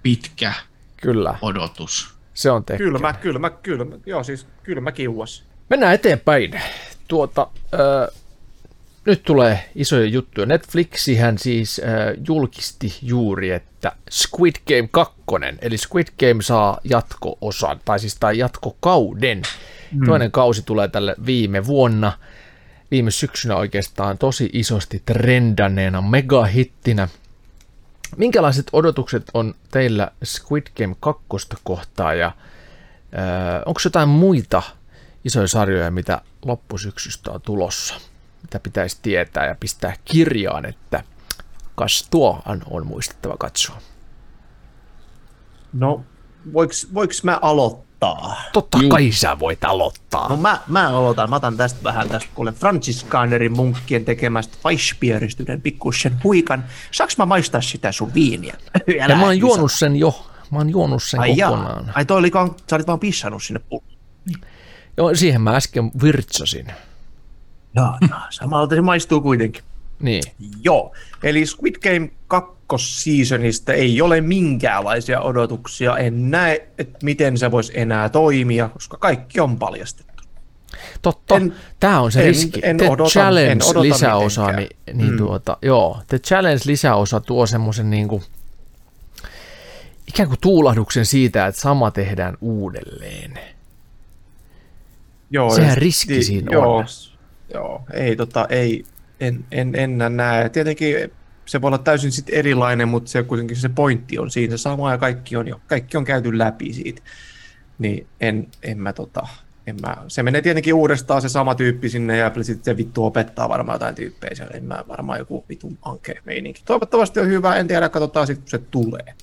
pitkä 0.03 0.53
Kyllä. 0.97 1.39
odotus. 1.43 2.15
Se 2.35 2.51
on 2.51 2.65
tekee. 2.65 2.79
Kylmä, 2.79 3.13
kylmä, 3.13 3.51
kylmä. 3.51 3.97
Joo, 4.07 4.25
siis 4.25 4.47
kylmä 4.63 4.93
kiuas. 4.93 5.45
Mennään 5.71 5.95
eteenpäin. 5.95 6.61
Tuota, 7.09 7.47
äh, 7.75 8.22
nyt 9.07 9.23
tulee 9.23 9.71
isoja 9.75 10.07
juttuja. 10.07 10.47
Netflixihän 10.47 11.39
siis 11.39 11.81
äh, 11.85 12.25
julkisti 12.29 12.99
juuri, 13.03 13.51
että 13.51 13.93
Squid 14.11 14.55
Game 14.67 14.89
2, 14.91 15.15
eli 15.61 15.79
Squid 15.79 16.07
Game 16.19 16.43
saa 16.43 16.79
jatko-osan, 16.85 17.81
tai 17.85 17.99
siis 17.99 18.17
tai 18.21 18.39
jatkokauden. 18.39 19.43
Mm. 19.93 20.07
Toinen 20.07 20.33
kausi 20.33 20.63
tulee 20.63 20.89
tälle 20.89 21.15
viime 21.27 21.67
vuonna, 21.67 22.13
viime 22.91 23.11
syksynä 23.11 23.57
oikeastaan 23.57 24.19
tosi 24.19 24.51
isosti 24.53 25.03
trendanneena 25.07 26.03
megahittinä. 26.03 27.09
Minkälaiset 28.17 28.67
odotukset 28.73 29.31
on 29.35 29.55
teillä 29.71 30.11
Squid 30.25 30.67
Game 30.77 30.97
2 31.01 31.23
kohtaa 31.65 32.15
ja 32.15 32.27
äh, 32.27 32.35
onko 33.67 33.81
jotain 33.85 34.09
muita 34.09 34.63
isoja 35.25 35.49
sarjoja, 35.49 35.91
mitä 35.91 36.21
loppusyksystä 36.45 37.31
on 37.31 37.41
tulossa? 37.41 38.12
Mitä 38.43 38.61
pitäisi 38.61 38.99
tietää 39.03 39.47
ja 39.47 39.55
pistää 39.61 39.95
kirjaan, 40.05 40.65
että 40.67 41.05
kas 41.75 42.09
tuo 42.11 42.43
on 42.71 42.87
muistettava 42.87 43.37
katsoa. 43.39 43.79
No, 45.73 46.05
voiks, 46.53 46.89
voiks 46.95 47.25
mä 47.25 47.39
aloittaa? 47.43 48.43
Totta 48.53 48.79
Juu. 48.79 48.91
kai 48.91 49.13
sä 49.13 49.39
voit 49.39 49.65
aloittaa. 49.65 50.29
No 50.29 50.37
mä, 50.37 50.59
mä 50.67 50.89
aloitan. 50.89 51.31
Mä 51.31 51.37
otan 51.37 51.57
tästä 51.57 51.85
vähän 51.85 52.09
tästä 52.09 52.29
kuule 52.35 52.53
Franciscanerin 52.53 53.57
munkkien 53.57 54.05
tekemästä 54.05 54.59
Weissbieristä 54.65 55.43
yhden 55.43 55.61
pikkuisen 55.61 56.21
huikan. 56.25 56.65
Saaks 56.91 57.19
mä 57.19 57.27
maistaa 57.27 57.61
sitä 57.61 57.93
sun 57.93 58.15
viiniä? 58.15 58.57
ja 59.09 59.17
mä 59.17 59.25
oon 59.25 59.39
juonut 59.39 59.73
sen 59.73 59.97
jo. 59.97 60.27
Mä 60.51 60.59
oon 60.59 60.71
juonut 60.71 61.03
sen 61.03 61.21
Ai 61.21 61.37
kokonaan. 61.37 61.85
Jaa. 61.87 61.93
Ai 61.95 62.05
toi 62.05 62.19
oli, 62.19 62.31
sä 62.71 62.77
olit 62.77 62.87
vaan 62.87 63.01
pissannut 63.01 63.43
sinne 63.43 63.61
pulloon. 63.69 63.93
Joo, 64.97 65.15
siihen 65.15 65.41
mä 65.41 65.57
äsken 65.57 65.91
virtsasin. 66.03 66.67
Joo, 67.77 67.93
no, 68.11 68.17
samalta 68.31 68.75
se 68.75 68.81
maistuu 68.81 69.21
kuitenkin. 69.21 69.63
Niin. 70.01 70.23
Joo, 70.63 70.93
eli 71.23 71.47
Squid 71.47 71.75
Game 71.83 72.11
kakkosseasonista 72.29 73.73
ei 73.73 74.03
ole 74.03 74.21
minkäänlaisia 74.21 75.21
odotuksia. 75.21 75.97
En 75.99 76.31
näe, 76.31 76.69
että 76.79 76.99
miten 77.03 77.39
se 77.39 77.51
voisi 77.51 77.73
enää 77.81 78.09
toimia, 78.09 78.69
koska 78.69 78.97
kaikki 78.97 79.41
on 79.41 79.59
paljastettu. 79.59 80.13
Totta, 81.03 81.37
en, 81.37 81.55
tämä 81.81 82.01
on 82.01 82.13
se 82.13 82.21
en, 82.21 82.27
riski. 82.27 82.61
en 82.63 82.77
The 82.77 82.89
odota- 82.89 83.11
Challenge 83.11 83.53
en 83.53 83.63
odota 83.65 83.83
lisäosa, 83.83 84.41
mitenkään. 84.47 84.69
niin, 84.87 84.99
niin 84.99 85.11
Mm. 85.11 85.19
tuota, 85.19 85.57
joo, 85.63 86.01
The 86.09 86.19
Challenge 86.19 86.63
lisäosa 86.67 87.21
tuo 87.21 87.47
semmoisen 87.47 87.91
niin 87.91 88.09
kuin, 88.09 88.23
ikään 90.09 90.29
kuin 90.29 90.41
tuulahduksen 90.41 91.07
siitä, 91.07 91.47
että 91.47 91.61
sama 91.61 91.91
tehdään 91.91 92.37
uudelleen. 92.41 93.39
Joo, 95.31 95.55
Sehän 95.55 95.77
riski 95.79 96.23
siinä 96.23 96.49
joo, 96.53 96.77
on. 96.77 96.85
Joo, 97.55 97.85
ei, 97.93 98.17
tota, 98.17 98.47
ei, 98.49 98.85
en, 99.21 99.45
en, 99.51 99.75
en 99.75 100.17
näe. 100.17 100.49
Tietenkin 100.49 100.97
se 101.47 101.61
voi 101.61 101.69
olla 101.69 101.79
täysin 101.79 102.13
sit 102.13 102.27
erilainen, 102.33 102.89
mutta 102.89 103.11
se 103.11 103.23
kuitenkin 103.23 103.57
se 103.57 103.69
pointti 103.69 104.19
on 104.19 104.31
siinä 104.31 104.57
sama 104.57 104.91
ja 104.91 104.99
kaikki 104.99 105.37
on, 105.37 105.49
jo, 105.49 105.61
kaikki 105.67 105.97
on 105.97 106.05
käyty 106.05 106.39
läpi 106.39 106.73
siitä. 106.73 107.03
Niin 107.79 108.07
en, 108.21 108.49
en 108.63 108.79
mä 108.79 108.93
tota, 108.93 109.27
en 109.67 109.77
mä, 109.83 109.97
se 110.09 110.23
menee 110.23 110.43
tietenkin 110.43 110.75
uudestaan 110.75 111.23
se 111.23 111.29
sama 111.29 111.55
tyyppi 111.55 111.89
sinne 111.89 112.17
ja 112.17 112.31
sitten 112.43 112.65
se 112.65 112.77
vittu 112.77 113.05
opettaa 113.05 113.49
varmaan 113.49 113.75
jotain 113.75 113.95
tyyppejä 113.95 114.35
siellä. 114.35 114.57
En 114.57 114.65
mä 114.65 114.85
varmaan 114.89 115.19
joku 115.19 115.45
vitun 115.49 115.79
anke 115.83 116.15
meininki. 116.25 116.63
Toivottavasti 116.65 117.21
on 117.21 117.29
hyvä, 117.29 117.57
en 117.57 117.69
tiedä, 117.69 117.89
katsotaan 117.89 118.27
sitten 118.27 118.43
kun 118.43 118.51
se 118.51 118.59
tulee. 118.59 119.15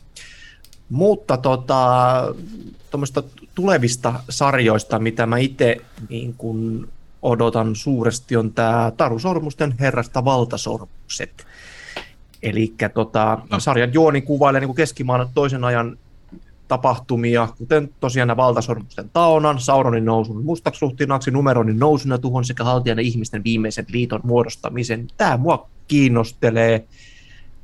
Mutta 0.90 1.38
tota, 1.38 2.36
tuommoista 2.92 3.24
tulevista 3.56 4.14
sarjoista, 4.30 5.00
mitä 5.00 5.26
mä 5.26 5.38
itse 5.38 5.78
niin 6.10 6.34
kun 6.34 6.90
odotan 7.22 7.76
suuresti, 7.76 8.36
on 8.38 8.54
tämä 8.54 8.92
Taru 8.98 9.20
Sormusten 9.20 9.76
herrasta 9.80 10.26
valtasormukset. 10.26 11.46
Eli 12.44 12.74
tota, 12.94 13.38
No. 13.52 13.60
sarjan 13.60 13.94
juoni 13.94 14.22
kuvailee 14.22 14.62
niin 14.62 14.76
keskimaan 14.76 15.30
toisen 15.34 15.64
ajan 15.64 15.98
tapahtumia, 16.68 17.48
kuten 17.58 17.90
tosiaan 18.00 18.28
nämä 18.28 18.38
valtasormusten 18.38 19.10
taonan, 19.14 19.60
Sauronin 19.60 20.06
nousun 20.06 20.44
mustaksi 20.46 20.82
ruhtinaaksi, 20.82 21.32
numeronin 21.32 21.80
nousun 21.80 22.12
ja 22.12 22.18
tuhon 22.18 22.46
sekä 22.46 22.64
haltijan 22.64 22.98
ja 22.98 23.04
ihmisten 23.04 23.44
viimeisen 23.44 23.86
liiton 23.94 24.22
muodostamisen. 24.24 25.08
Tämä 25.18 25.38
mua 25.38 25.70
kiinnostelee 25.88 26.88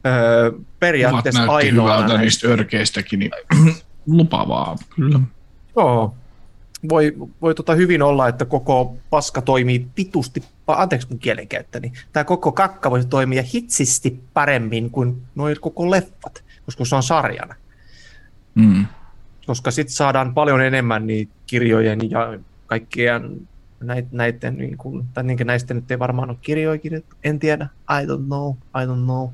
öö, 0.06 0.52
Kuvat 0.52 0.66
periaatteessa 0.80 1.40
näytti 1.46 1.56
ainoana. 1.56 1.94
hyvältä 1.94 2.08
näistä. 2.08 2.22
niistä 2.22 2.48
örkeistäkin, 2.48 3.20
niin 3.20 3.32
lupaavaa 4.08 4.76
kyllä. 4.96 5.20
Joo. 5.76 6.14
Voi, 6.90 7.14
voi 7.42 7.56
tota 7.56 7.76
hyvin 7.76 8.02
olla, 8.02 8.28
että 8.28 8.46
koko 8.46 8.96
paska 9.10 9.42
toimii 9.42 9.88
vitusti, 9.98 10.40
pa- 10.40 10.46
anteeksi 10.78 11.08
mun 11.10 11.20
kielenkäyttäni, 11.20 11.94
tämä 12.14 12.24
koko 12.24 12.52
kakka 12.52 12.92
voisi 12.92 13.08
toimia 13.08 13.44
hitsisti 13.54 14.20
paremmin 14.34 14.90
kuin 14.90 15.22
noin 15.36 15.58
koko 15.62 15.92
leffat, 15.92 16.44
koska 16.66 16.86
se 16.86 16.96
on 16.96 17.04
sarjana. 17.04 17.56
Mm. 18.56 18.86
Koska 19.46 19.72
sitten 19.72 19.96
saadaan 19.96 20.34
paljon 20.34 20.62
enemmän 20.62 21.08
niitä 21.08 21.34
kirjojen 21.48 22.12
ja 22.12 22.40
kaikkien 22.68 23.48
näitä, 23.80 24.10
näiden, 24.12 24.58
niin 24.58 24.78
kuin, 24.78 25.06
tai 25.14 25.24
niin 25.24 25.38
näistä 25.44 25.74
nyt 25.74 25.92
ei 25.92 26.00
varmaan 26.00 26.30
ole 26.30 26.38
kirjoja 26.42 26.78
kirjoitettu, 26.78 27.16
en 27.24 27.40
tiedä, 27.40 27.68
I 27.90 28.06
don't 28.06 28.26
know, 28.26 28.54
I 28.54 28.86
don't 28.86 29.04
know 29.04 29.30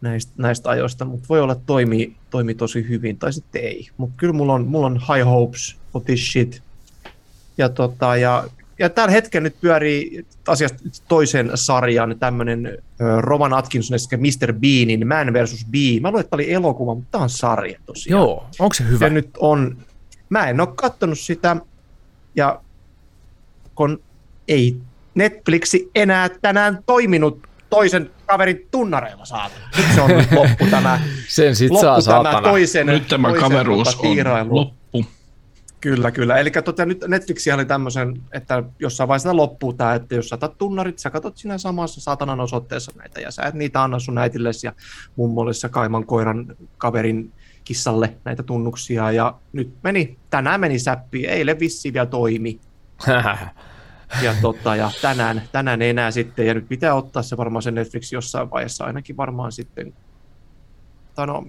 näistä, 0.00 0.32
näistä 0.36 0.70
ajoista, 0.70 1.04
mutta 1.04 1.26
voi 1.28 1.40
olla, 1.40 1.52
että 1.52 1.66
toimii, 1.66 2.16
toimii 2.36 2.54
tosi 2.54 2.88
hyvin, 2.88 3.18
tai 3.18 3.32
sitten 3.32 3.62
ei. 3.62 3.88
Mutta 3.96 4.14
kyllä 4.16 4.32
mulla 4.32 4.52
on, 4.52 4.66
mulla 4.66 4.86
on 4.86 5.00
high 5.00 5.26
hopes 5.26 5.76
for 5.92 6.02
this 6.02 6.32
shit. 6.32 6.62
Ja, 7.58 7.68
tota, 7.68 8.16
ja, 8.16 8.44
ja 8.78 8.90
tällä 8.90 9.10
hetkellä 9.10 9.42
nyt 9.42 9.60
pyörii 9.60 10.26
asiasta 10.48 10.78
toisen 11.08 11.50
sarjan 11.54 12.16
tämmöinen 12.18 12.78
Roman 13.20 13.52
Atkinson 13.52 13.98
sekä 13.98 14.16
Mr. 14.16 14.52
Beanin 14.52 15.08
Man 15.08 15.32
vs. 15.32 15.66
Bee. 15.70 16.00
Mä 16.00 16.08
luulen, 16.08 16.20
että 16.20 16.30
tämä 16.30 16.36
oli 16.36 16.52
elokuva, 16.52 16.94
mutta 16.94 17.08
tämä 17.10 17.24
on 17.24 17.30
sarja 17.30 17.78
tosiaan. 17.86 18.20
Joo, 18.20 18.46
onko 18.58 18.74
se 18.74 18.84
hyvä? 18.84 18.98
Se 18.98 19.10
nyt 19.10 19.30
on, 19.38 19.76
mä 20.28 20.48
en 20.48 20.60
ole 20.60 20.68
kattonut 20.74 21.18
sitä, 21.18 21.56
ja 22.34 22.60
kun 23.74 24.02
ei 24.48 24.76
Netflixi 25.14 25.90
enää 25.94 26.28
tänään 26.28 26.78
toiminut 26.86 27.46
toisen 27.70 28.10
kaverin 28.26 28.68
tunnareilla 28.70 29.24
saatana. 29.24 29.68
Nyt 29.76 29.86
se 29.94 30.00
on 30.00 30.10
nyt 30.10 30.32
loppu 30.40 30.66
tämä, 30.70 31.00
Sen 31.28 31.56
sit 31.56 31.68
saa 31.80 31.94
loppu 31.94 32.04
tämä 32.04 32.22
saatana. 32.22 32.48
toisen, 32.48 32.86
Nyt 32.86 33.08
tämä 33.08 33.28
toisen 33.28 33.42
kaveruus 33.50 33.96
tota, 33.96 34.40
on 34.40 34.54
loppu. 34.54 34.76
Kyllä, 35.80 36.10
kyllä. 36.10 36.36
Eli 36.36 36.50
tota, 36.50 36.86
nyt 36.86 37.04
Netflix 37.08 37.46
oli 37.54 37.64
tämmöisen, 37.64 38.22
että 38.32 38.62
jossain 38.78 39.08
vaiheessa 39.08 39.36
loppuu 39.36 39.72
tämä, 39.72 39.94
että 39.94 40.14
jos 40.14 40.28
saatat 40.28 40.58
tunnarit, 40.58 40.98
sä 40.98 41.10
katot 41.10 41.36
siinä 41.36 41.58
samassa 41.58 42.00
saatanan 42.00 42.40
osoitteessa 42.40 42.92
näitä, 42.96 43.20
ja 43.20 43.30
sä 43.30 43.42
et 43.42 43.54
niitä 43.54 43.82
anna 43.82 43.98
sun 43.98 44.18
äitillesi 44.18 44.66
ja 44.66 44.72
mummolles 45.16 45.62
ja 45.62 45.68
kaiman 45.68 46.06
koiran 46.06 46.56
kaverin 46.78 47.32
kissalle 47.64 48.14
näitä 48.24 48.42
tunnuksia, 48.42 49.12
ja 49.12 49.34
nyt 49.52 49.72
meni, 49.82 50.16
tänään 50.30 50.60
meni 50.60 50.78
säppi, 50.78 51.26
eilen 51.26 51.60
vissiin 51.60 51.94
vielä 51.94 52.06
toimi, 52.06 52.60
ja, 54.22 54.34
tota, 54.42 54.76
ja 54.76 54.90
tänään, 55.02 55.42
tänään 55.52 55.82
ei 55.82 55.90
enää 55.90 56.10
sitten, 56.10 56.46
ja 56.46 56.54
nyt 56.54 56.68
pitää 56.68 56.94
ottaa 56.94 57.22
se 57.22 57.36
varmaan 57.36 57.62
se 57.62 57.70
Netflix 57.70 58.12
jossain 58.12 58.50
vaiheessa 58.50 58.84
ainakin 58.84 59.16
varmaan 59.16 59.52
sitten, 59.52 59.94
tai 61.14 61.26
no, 61.26 61.46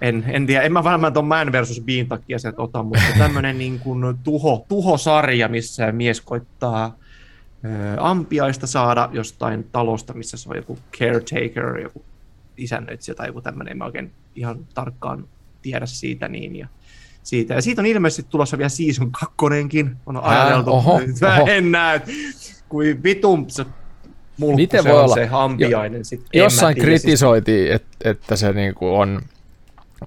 en, 0.00 0.24
en 0.28 0.46
tiedä, 0.46 0.62
en 0.62 0.72
mä 0.72 0.84
varmaan 0.84 1.12
tuon 1.12 1.26
Man 1.26 1.52
versus 1.52 1.80
Bean 1.80 2.06
takia 2.06 2.38
sieltä 2.38 2.62
ota, 2.62 2.82
mutta 2.82 3.04
tämmöinen 3.18 3.58
niin 3.58 3.80
kuin 3.80 4.18
tuho, 4.24 4.66
tuhosarja, 4.68 5.48
missä 5.48 5.92
mies 5.92 6.20
koittaa 6.20 6.96
ö, 7.64 7.68
ampiaista 8.00 8.66
saada 8.66 9.08
jostain 9.12 9.64
talosta, 9.72 10.14
missä 10.14 10.36
se 10.36 10.50
on 10.50 10.56
joku 10.56 10.78
caretaker, 10.98 11.78
joku 11.78 12.04
isännöitsijä 12.56 13.14
tai 13.14 13.26
joku 13.26 13.40
tämmöinen, 13.40 13.72
en 13.72 13.78
mä 13.78 13.84
oikein 13.84 14.12
ihan 14.34 14.66
tarkkaan 14.74 15.28
tiedä 15.62 15.86
siitä 15.86 16.28
niin, 16.28 16.56
ja 16.56 16.68
siitä. 17.28 17.54
Ja 17.54 17.62
siitä 17.62 17.82
on 17.82 17.86
ilmeisesti 17.86 18.26
tulossa 18.30 18.58
vielä 18.58 18.68
season 18.68 19.10
kakkonenkin, 19.12 19.96
on 20.06 20.16
ajateltu. 20.16 20.70
oho, 20.70 21.00
Mä 21.20 21.36
oho. 21.36 21.46
en 21.50 21.72
näe, 21.72 22.02
kuin 22.68 23.02
vitun 23.02 23.50
se 23.50 23.66
mulkku 24.38 24.56
Miten 24.56 24.82
se 24.82 24.88
voi 24.88 24.98
on 24.98 25.04
olla? 25.04 25.14
se 25.14 25.28
ampiainen. 25.32 26.04
Sit, 26.04 26.20
en 26.20 26.26
mä 26.40 26.44
Jossain 26.44 26.74
siis- 26.74 26.84
kritisoitiin, 26.84 27.72
että, 27.72 28.10
että 28.10 28.36
se 28.36 28.52
niinku 28.52 28.94
on 28.94 29.20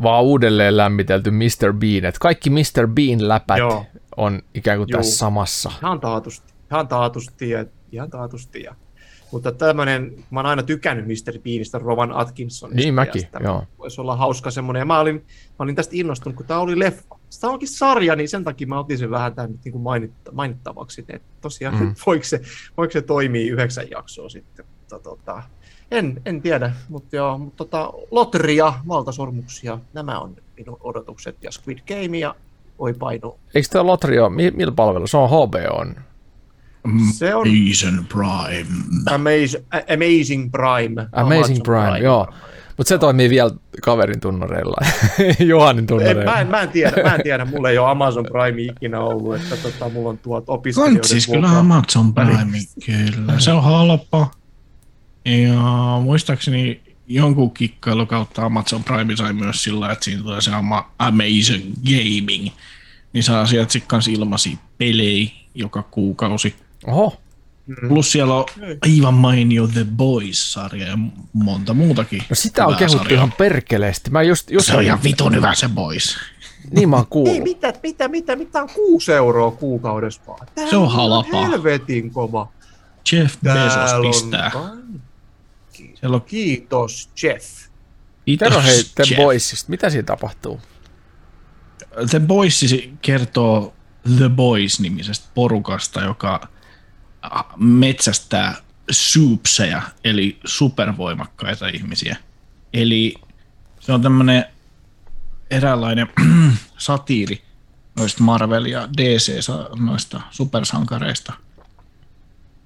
vaan 0.04 0.24
uudelleen 0.24 0.78
lämmitelty 0.78 1.32
Mr. 1.32 1.74
Bean. 1.74 2.06
Että 2.06 2.20
kaikki 2.22 2.50
Mr. 2.50 2.88
Bean 2.88 3.28
läpät 3.28 3.58
Joo. 3.58 3.86
on 4.18 4.42
ikään 4.54 4.78
kuin 4.78 4.88
Juu. 4.92 4.98
tässä 4.98 5.18
samassa. 5.18 5.72
Ihan 5.82 6.00
taatusti, 6.00 6.54
ihan 6.72 6.88
taatusti 6.88 7.50
ja 7.50 7.66
ihan 7.92 8.10
taatusti. 8.10 8.64
Ja. 8.64 8.76
Mutta 9.32 9.52
tämmöinen, 9.52 10.14
mä 10.32 10.40
oon 10.40 10.46
aina 10.46 10.64
tykännyt 10.64 11.06
Mr. 11.08 11.40
Beanista, 11.44 11.80
Rowan 11.80 12.12
Atkinsonista. 12.12 12.82
Niin 12.82 12.94
mäkin, 12.94 13.22
sitä 13.22 13.40
joo. 13.44 13.64
Voisi 13.78 14.02
olla 14.02 14.16
hauska 14.16 14.52
semmoinen. 14.52 14.80
Ja 14.82 14.86
mä 14.86 15.00
olin, 15.00 15.16
mä 15.60 15.64
olin 15.64 15.76
tästä 15.76 15.92
innostunut, 15.96 16.36
kun 16.36 16.46
tämä 16.46 16.60
oli 16.60 16.80
leffa. 16.80 17.16
Tämä 17.42 17.54
onkin 17.54 17.68
sarja, 17.68 18.16
niin 18.16 18.30
sen 18.30 18.44
takia 18.44 18.68
mä 18.68 18.80
otin 18.80 18.98
sen 18.98 19.10
vähän 19.12 19.36
tämän 19.36 19.52
niin 19.66 19.72
kuin 19.72 19.82
mainitta, 19.82 20.32
mainittavaksi. 20.32 21.06
Että 21.10 21.28
tosiaan, 21.42 21.80
Mm. 21.80 21.96
voiko, 22.06 22.24
se, 22.26 22.42
voiko 22.78 22.92
se 22.92 23.02
toimii 23.02 23.48
yhdeksän 23.50 23.90
jaksoa 23.92 24.30
sitten. 24.30 24.66
Mutta, 24.80 25.00
tota, 25.00 25.44
en, 25.92 26.22
en 26.26 26.42
tiedä, 26.42 26.72
mutta, 26.90 27.16
joo, 27.16 27.38
mutta 27.38 27.58
tota, 27.58 27.94
Lotria, 28.12 28.74
Valtasormuksia, 28.88 29.80
nämä 29.94 30.20
on 30.20 30.36
minun 30.58 30.78
odotukset. 30.82 31.36
Ja 31.44 31.52
Squid 31.52 31.78
Game 31.88 32.18
ja 32.18 32.36
Oi 32.80 32.94
painu. 32.94 33.40
Eikö 33.56 33.68
tämä 33.72 33.86
Lotri 33.86 34.20
ole, 34.20 34.30
mi- 34.30 34.52
millä 34.52 34.72
palvelu? 34.72 35.08
Se 35.08 35.18
on 35.18 35.30
HBO. 35.30 35.86
Se 37.14 37.36
on 37.36 37.48
Season 37.48 38.06
Prime. 38.06 38.68
Amazing, 39.12 39.64
Amazing 39.94 40.52
Prime. 40.52 41.08
Amazing 41.12 41.46
Amazon 41.46 41.64
Prime, 41.64 42.00
joo. 42.00 42.28
Mutta 42.78 42.90
se 42.90 42.98
toimii 42.98 43.30
vielä 43.30 43.52
kaverin 43.82 44.20
tunnareilla. 44.20 44.78
Johanin 45.40 45.80
En, 45.80 45.88
tunnareilla. 45.88 46.24
mä, 46.32 46.40
en, 46.42 46.48
mä, 46.48 46.62
en 46.62 46.70
tiedä, 46.70 47.04
mä 47.04 47.16
en 47.16 47.24
tiedä, 47.24 47.46
mulla 47.46 47.70
ei 47.70 47.78
ole 47.78 47.90
Amazon 47.90 48.26
Prime 48.32 48.62
ikinä 48.62 49.00
ollut, 49.00 49.36
että 49.36 49.58
tota, 49.58 49.90
mulla 49.90 50.10
on 50.10 50.18
tuot 50.18 50.44
opiskelijoiden 50.48 51.02
Kantsis 51.02 51.28
kyllä 51.28 51.48
vuokra- 51.48 51.58
Amazon 51.60 52.14
Prime, 52.14 52.58
kyllä. 52.86 53.40
Se 53.40 53.52
on 53.52 53.64
halpa. 53.64 54.32
Ja 55.26 56.00
muistaakseni 56.04 56.82
jonkun 57.08 57.52
kikkailu 57.52 58.06
kautta 58.06 58.46
Amazon 58.46 58.84
Prime 58.84 59.16
sai 59.16 59.34
myös 59.34 59.64
sillä, 59.64 59.92
että 59.92 60.06
siinä 60.06 60.22
tulee 60.24 60.42
se 60.42 60.52
ama- 60.54 60.92
Amazing 61.00 61.74
Gaming. 61.86 62.48
Niin 63.14 63.24
saa 63.24 63.46
sieltä 63.46 63.72
sitten 63.72 63.88
kans 63.88 64.08
ilmaisia 64.08 64.58
pelejä 64.78 65.30
joka 65.56 65.84
kuukausi. 65.84 66.56
Oho, 66.88 67.22
Plus 67.88 68.12
siellä 68.12 68.34
on 68.36 68.46
aivan 68.82 69.14
mainio 69.14 69.68
The 69.68 69.86
Boys-sarja 69.96 70.88
ja 70.88 70.98
monta 71.34 71.74
muutakin. 71.74 72.24
no 72.30 72.36
sitä 72.36 72.66
on 72.66 72.76
kehuttu 72.76 72.98
sarjaa. 72.98 73.18
ihan 73.18 73.32
perkeleesti. 73.32 74.10
Mä 74.10 74.22
just, 74.24 74.52
just 74.52 74.68
Se 74.68 74.78
on 74.78 74.84
ihan 74.84 75.04
vitun 75.04 75.36
hyvä 75.36 75.56
se 75.56 75.70
Boys. 75.70 76.18
Niin 76.72 76.90
mä 76.90 76.96
oon 76.96 77.28
Ei, 77.28 77.42
mitä, 77.42 77.74
mitä, 77.84 78.08
mitä, 78.08 78.36
mitä 78.36 78.62
on 78.62 78.70
kuusi 78.76 79.12
euroa 79.12 79.52
kuukaudessa 79.52 80.22
vaan? 80.28 80.48
Tää 80.56 80.70
Se 80.70 80.76
on 80.78 80.88
ihan 80.88 81.10
halpaa. 81.10 81.48
Helvetin 81.48 82.12
kova. 82.12 82.52
Jeff 83.12 83.36
Bezos 83.44 83.74
Täällä 83.74 84.10
pistää. 84.10 84.52
on... 84.56 85.02
Siellä 86.00 86.16
on 86.16 86.22
Kiitos, 86.22 87.10
Jeff. 87.24 87.46
Kerro 88.40 88.62
hei 88.62 88.74
Kiitos, 88.76 88.92
The 88.96 89.04
Jeff. 89.10 89.18
Boysista. 89.22 89.70
Mitä 89.70 89.90
siinä 89.90 90.04
tapahtuu? 90.04 90.60
The 92.10 92.20
Boys 92.20 92.66
kertoo 93.02 93.74
The 94.18 94.30
Boys-nimisestä 94.30 95.28
porukasta, 95.34 96.02
joka 96.02 96.48
metsästää 97.58 98.56
soupseja, 98.92 99.82
eli 100.04 100.40
supervoimakkaita 100.46 101.68
ihmisiä. 101.68 102.18
Eli 102.74 103.16
se 103.80 103.94
on 103.94 104.02
tämmöinen 104.02 104.46
eräänlainen 105.52 106.08
satiiri 106.78 107.42
noista 107.96 108.24
Marvel- 108.24 108.66
ja 108.66 108.90
DC 108.98 109.48
noista 109.80 110.22
supersankareista. 110.32 111.34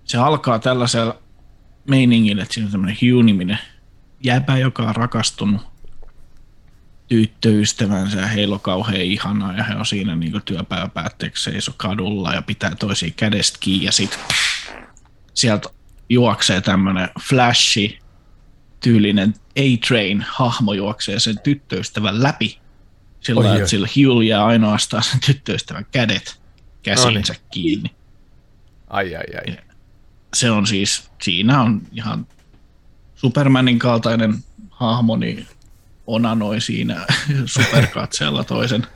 Se 0.03 0.18
alkaa 0.18 0.60
tällaisella 0.60 1.18
meiningillä, 1.90 2.44
että 2.44 2.53
siinä 2.53 2.65
on 2.65 2.72
tämmöinen 2.72 2.98
Hugh-niminen 3.02 3.60
jäpä, 4.23 4.57
joka 4.57 4.84
on 4.84 4.95
rakastunut 4.95 5.61
tyttöystävänsä 7.07 8.19
ja 8.19 8.27
heillä 8.27 8.53
on 8.53 8.60
kauhean 8.60 9.02
ihanaa 9.02 9.53
ja 9.53 9.64
he 9.64 9.76
on 9.76 9.86
siinä 9.86 10.15
niin 10.15 10.41
työpäivän 10.45 10.91
päätteeksi 10.91 11.44
seiso 11.44 11.73
kadulla 11.77 12.34
ja 12.34 12.41
pitää 12.41 12.76
toisia 12.76 13.11
kädestä 13.15 13.57
kiinni 13.61 13.86
ja 13.86 13.91
sitten 13.91 14.19
sieltä 15.34 15.69
juoksee 16.10 16.61
tämmöinen 16.61 17.10
flashi 17.30 17.99
tyylinen 18.80 19.34
A-Train 19.60 20.26
hahmo 20.30 20.73
juoksee 20.73 21.19
sen 21.19 21.40
tyttöystävän 21.40 22.23
läpi 22.23 22.60
sillä 23.26 23.56
että 23.56 23.68
sillä 23.68 23.88
Hugh 23.88 24.26
jää 24.26 24.45
ainoastaan 24.45 25.03
sen 25.03 25.19
tyttöystävän 25.26 25.86
kädet 25.91 26.40
käsinsä 26.84 27.34
no 27.34 27.40
niin. 27.40 27.49
kiinni. 27.52 27.91
Ai 28.88 29.15
ai 29.15 29.23
ai. 29.36 29.57
Se 30.34 30.52
on 30.52 30.68
siis, 30.68 31.11
siinä 31.22 31.61
on 31.61 31.82
ihan 31.91 32.27
Supermanin 33.15 33.80
kaltainen 33.80 34.44
hahmo, 34.69 35.18
niin 35.18 35.48
onanoi 36.07 36.61
siinä 36.61 37.06
superkatseella 37.45 38.44
toisen 38.44 38.88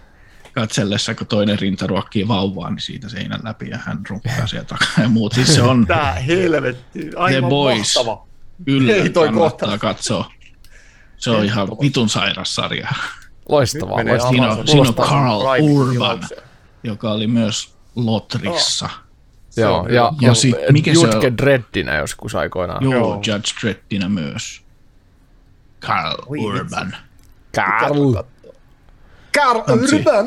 katsellessa, 0.54 1.16
kun 1.16 1.28
toinen 1.28 1.60
rinta 1.60 1.88
ruokkii 1.88 2.28
vauvaa, 2.28 2.70
niin 2.70 2.82
siitä 2.82 3.10
seinän 3.10 3.40
läpi 3.44 3.70
ja 3.70 3.78
hän 3.78 4.00
runkkaa 4.10 4.48
sieltä 4.48 4.68
takaa 4.68 5.04
ja 5.04 5.10
muut. 5.10 5.34
Siis 5.34 5.56
se 5.56 5.62
on 5.62 5.88
Tää 5.88 6.14
helvetti, 6.14 7.10
aivan 7.16 7.42
The 7.44 7.50
Boys. 7.50 7.96
mahtava. 7.96 8.28
Kyllä 8.66 8.94
Ei 8.94 9.10
toi 9.10 9.28
kannattaa 9.28 9.70
kohta. 9.70 9.78
katsoa. 9.88 10.32
Se 11.18 11.30
on 11.30 11.46
ihan 11.46 11.68
vitun 11.82 12.10
sairas 12.10 12.56
sarja. 12.56 12.88
Loistavaa. 13.50 13.98
Siinä 14.30 14.52
on, 14.52 14.68
siinä 14.68 14.88
on 14.88 14.96
Carl 14.96 15.42
Urban, 15.62 16.20
joka 16.84 17.12
oli 17.12 17.28
myös 17.28 17.74
Lotrissa. 17.96 18.90
Se 19.50 19.62
Joo, 19.62 19.88
ja, 19.88 20.12
hyvä. 20.12 20.28
Ja 20.28 20.34
sit- 20.34 20.56
mikä 20.72 20.94
se 20.94 21.00
on? 21.00 21.06
Jutke 21.14 21.34
Dreddinä 21.38 21.96
joskus 21.98 22.36
aikoinaan. 22.36 22.84
Joo, 22.84 22.94
Joo. 22.94 23.16
Judge 23.16 23.52
Dreddinä 23.62 24.10
myös. 24.10 24.62
Carl 25.82 26.16
Oi, 26.28 26.40
Urban. 26.40 26.96
Carl. 27.56 28.14
Carl. 29.38 29.62
Urban. 29.70 30.26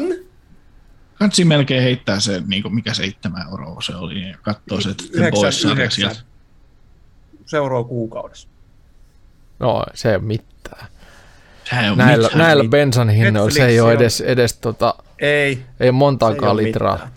Kansi 1.18 1.44
melkein 1.44 1.82
heittää 1.82 2.20
se, 2.20 2.42
niin 2.46 2.62
kuin 2.62 2.74
mikä 2.74 2.94
seitsemän 2.94 3.46
euroa 3.50 3.80
se 3.82 3.96
oli, 3.96 4.28
ja 4.28 4.36
katsoo 4.42 4.80
se 4.80 4.94
The 4.94 5.30
Boys-sarja 5.30 5.72
yhdeksän. 5.72 5.90
sieltä. 6.14 6.20
Seuraa 7.46 7.84
kuukaudessa. 7.84 8.48
No, 9.58 9.84
se 9.94 10.08
ei 10.10 10.16
ole 10.16 10.24
mitään. 10.24 10.86
Sehän 11.64 11.84
ei 11.84 11.90
ole 11.90 11.96
Näillä, 11.96 12.26
mitään. 12.28 12.38
näillä 12.46 12.64
bensan 12.64 13.08
hinnoilla 13.08 13.50
se 13.50 13.66
ei 13.66 13.80
ole 13.80 13.92
edes, 13.92 14.20
edes 14.20 14.52
tota, 14.54 14.94
Ei, 15.18 15.28
ei 15.30 15.64
ei 15.80 15.92
montaakaan 15.92 16.52
ole 16.52 16.62
litraa. 16.62 16.92
mitään. 16.94 17.12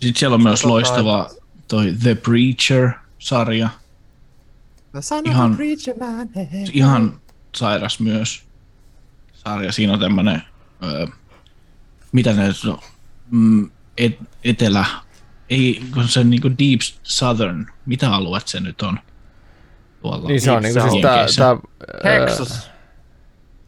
Sitten 0.00 0.18
siellä 0.18 0.34
on 0.34 0.42
myös 0.42 0.64
loistava 0.64 1.30
toi 1.68 1.94
The 2.02 2.14
Preacher-sarja. 2.14 3.68
The 4.92 5.00
Ihan- 5.30 5.52
a 5.52 5.56
preacher 5.56 5.94
man. 6.00 6.28
Ihan 6.72 7.20
sairas 7.56 8.00
myös 8.00 8.42
sarja. 9.32 9.72
Siinä 9.72 9.92
on 9.92 10.00
tämmönen, 10.00 10.42
öö, 10.84 11.06
mitä 12.12 12.32
ne 12.32 12.44
on, 12.68 12.78
mm, 13.30 13.70
et, 13.98 14.18
etelä, 14.44 14.84
ei, 15.50 15.82
kun 15.94 16.08
se 16.08 16.24
niinku 16.24 16.50
Deep 16.50 16.80
Southern, 17.02 17.66
mitä 17.86 18.14
alueet 18.14 18.48
se 18.48 18.60
nyt 18.60 18.82
on? 18.82 18.98
Tuolla 20.02 20.28
Niin 20.28 20.40
se 20.40 20.50
on 20.50 20.62
niinku 20.62 20.80
siis 20.80 21.02
tää, 21.02 21.16
Jenkeissä. 21.16 21.42
tää, 21.42 21.58
ää, 22.12 22.26
Texas. 22.26 22.70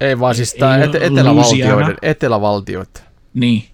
ei 0.01 0.21
vaan 0.21 0.35
siis 0.35 0.55
tää 0.55 0.77
Ei 0.77 0.85
et, 0.85 0.95
etelävaltioiden, 0.95 1.97
etelävaltioiden. 2.03 3.03
Niin, 3.35 3.69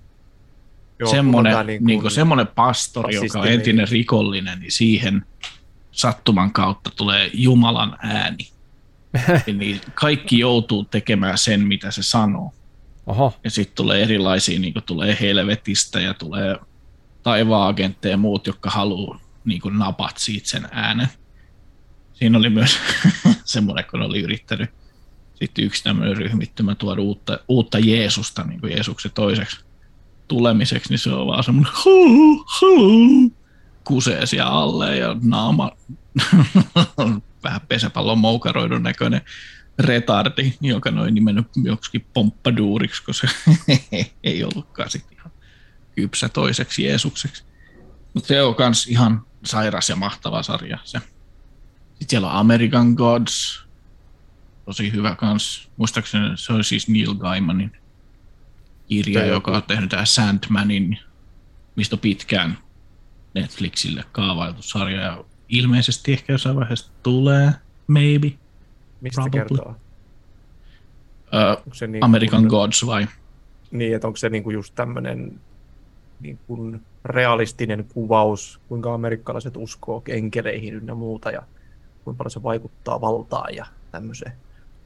Joo, 0.99 1.11
semmoinen, 1.11 1.55
niin 1.81 2.01
kuin, 2.01 2.11
semmoinen 2.11 2.47
pastori, 2.47 3.15
joka 3.15 3.41
on 3.41 3.49
entinen 3.49 3.89
rikollinen, 3.89 4.61
niin 4.61 4.73
siihen 4.73 5.27
sattuman 5.91 6.53
kautta 6.53 6.91
tulee 6.97 7.31
Jumalan 7.35 7.97
ääni. 8.03 8.49
Eli 9.47 9.81
kaikki 9.95 10.39
joutuu 10.39 10.85
tekemään 10.85 11.39
sen, 11.39 11.61
mitä 11.61 11.91
se 11.91 12.03
sanoo. 12.03 12.53
Oho, 13.07 13.35
Ja 13.45 13.51
sitten 13.51 13.77
tulee 13.77 14.03
erilaisia, 14.03 14.61
niin 14.61 14.75
tulee 14.87 15.17
helvetistä 15.21 16.01
ja 16.01 16.15
tulee 16.15 16.57
taivaan-agentteja 17.23 18.13
ja 18.13 18.17
muut, 18.17 18.47
jotka 18.47 18.71
haluaa 18.71 19.21
niin 19.45 19.61
napat 19.79 20.19
siitä 20.19 20.49
sen 20.49 20.69
äänen. 20.73 21.09
Siinä 22.13 22.39
oli 22.39 22.51
myös 22.51 22.79
semmoinen, 23.45 23.85
kun 23.91 24.03
oli 24.03 24.21
yrittänyt 24.21 24.71
sitten 25.35 25.65
yksi 25.65 25.85
tämmöinen 25.85 26.17
ryhmittymä 26.17 26.75
tuoda 26.75 27.03
uutta, 27.03 27.39
uutta 27.49 27.79
Jeesusta 27.79 28.45
niin 28.45 28.61
Jeesuksen 28.71 29.13
toiseksi 29.15 29.61
tulemiseksi, 30.29 30.91
niin 30.91 30.99
se 30.99 31.11
on 31.11 31.27
vaan 31.27 31.45
semmoinen 31.45 31.73
"Huu, 31.85 32.45
huu", 32.61 33.33
kusee 33.89 34.27
siellä 34.27 34.51
alle 34.51 34.97
ja 34.97 35.17
naama 35.23 35.71
on 36.97 37.23
vähän 37.45 37.61
pesäpallon 37.69 38.19
moukaroidun 38.19 38.83
näköinen 38.83 39.21
retardi, 39.79 40.53
joka 40.61 40.91
noin 40.91 41.15
nimennyt 41.15 41.47
joksikin 41.65 42.07
pomppaduuriksi, 42.15 43.03
koska 43.03 43.29
ei 44.25 44.45
ollutkaan 44.45 44.91
sitten 44.91 45.19
ihan 45.19 45.33
kypsä 45.95 46.29
toiseksi 46.29 46.85
Jeesukseksi. 46.85 47.45
Mutta 48.15 48.29
se 48.29 48.43
on 48.43 48.55
kans 48.55 48.87
ihan 48.87 49.27
sairas 49.45 49.89
ja 49.89 49.97
mahtava 49.97 50.43
sarja 50.43 50.79
se. 50.85 50.99
Sitten 51.89 52.09
siellä 52.09 52.31
on 52.31 52.37
American 52.37 52.93
Gods, 52.93 53.65
tosi 54.65 54.93
hyvä 54.93 55.15
kans. 55.15 55.71
Muistaakseni 55.77 56.37
se 56.37 56.53
on 56.53 56.65
siis 56.65 56.89
Neil 56.89 57.15
Gaimanin 57.15 57.73
kirja, 58.89 59.21
Tai 59.21 59.29
joka 59.29 59.51
on 59.51 59.63
tehnyt 59.63 59.91
tämä 59.91 60.05
Sandmanin, 60.05 60.99
mistä 61.77 61.97
on 61.97 62.01
pitkään 62.01 62.59
Netflixille 63.41 64.05
kaavailtu 64.13 64.63
sarja. 64.63 65.01
Ja 65.01 65.25
ilmeisesti 65.49 66.13
ehkä 66.13 66.33
jossain 66.33 66.57
vaiheessa 66.57 66.93
tulee, 67.03 67.53
maybe. 67.87 68.33
Mistä 69.01 69.21
Probably. 69.21 69.41
kertoo? 69.41 69.77
Onko 71.57 71.75
se 71.75 71.87
niin 71.87 72.05
American 72.05 72.41
kuin, 72.41 72.49
Gods 72.49 72.87
vai? 72.87 73.07
Niin, 73.71 73.95
että 73.95 74.07
onko 74.07 74.17
se 74.17 74.29
niin 74.29 74.43
kuin 74.43 74.55
just 74.55 74.75
tämmöinen 74.75 75.41
niin 76.21 76.39
kuin 76.47 76.83
realistinen 77.05 77.85
kuvaus, 77.95 78.61
kuinka 78.69 78.95
amerikkalaiset 78.95 79.57
uskoo 79.57 80.03
enkeleihin 80.09 80.75
ynnä 80.75 80.95
muuta 80.95 81.31
ja 81.31 81.43
kuinka 82.05 82.19
paljon 82.19 82.31
se 82.31 82.43
vaikuttaa 82.43 83.01
valtaan 83.01 83.55
ja 83.55 83.67
tämmöiseen. 83.91 84.33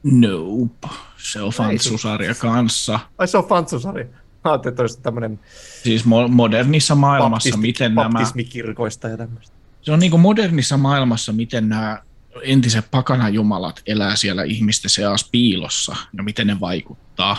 Nope. 0.03 0.87
Se 1.17 1.41
on 1.41 1.51
fantsusarja 1.51 2.35
kanssa. 2.35 2.99
Ai 3.17 3.27
se 3.27 3.37
on 3.37 3.47
fantsusari. 3.47 4.09
Ajattelin, 4.43 4.73
että 4.73 4.83
olisi 4.83 5.01
tämmöinen 5.01 5.39
Siis 5.83 6.05
mo- 6.05 6.27
modernissa 6.27 6.95
maailmassa, 6.95 7.49
baptisti, 7.49 7.57
miten 7.57 7.95
nämä... 7.95 8.09
baptismikirkoista 8.09 9.07
ja 9.07 9.17
tämmöistä. 9.17 9.55
Se 9.81 9.91
on 9.91 9.99
niin 9.99 10.11
kuin 10.11 10.21
modernissa 10.21 10.77
maailmassa, 10.77 11.31
miten 11.31 11.69
nämä 11.69 12.01
entiset 12.41 12.91
pakanajumalat 12.91 13.81
elää 13.85 14.15
siellä 14.15 14.43
ihmisten 14.43 14.89
seassa 14.89 15.27
piilossa 15.31 15.95
ja 16.17 16.23
miten 16.23 16.47
ne 16.47 16.59
vaikuttaa 16.59 17.37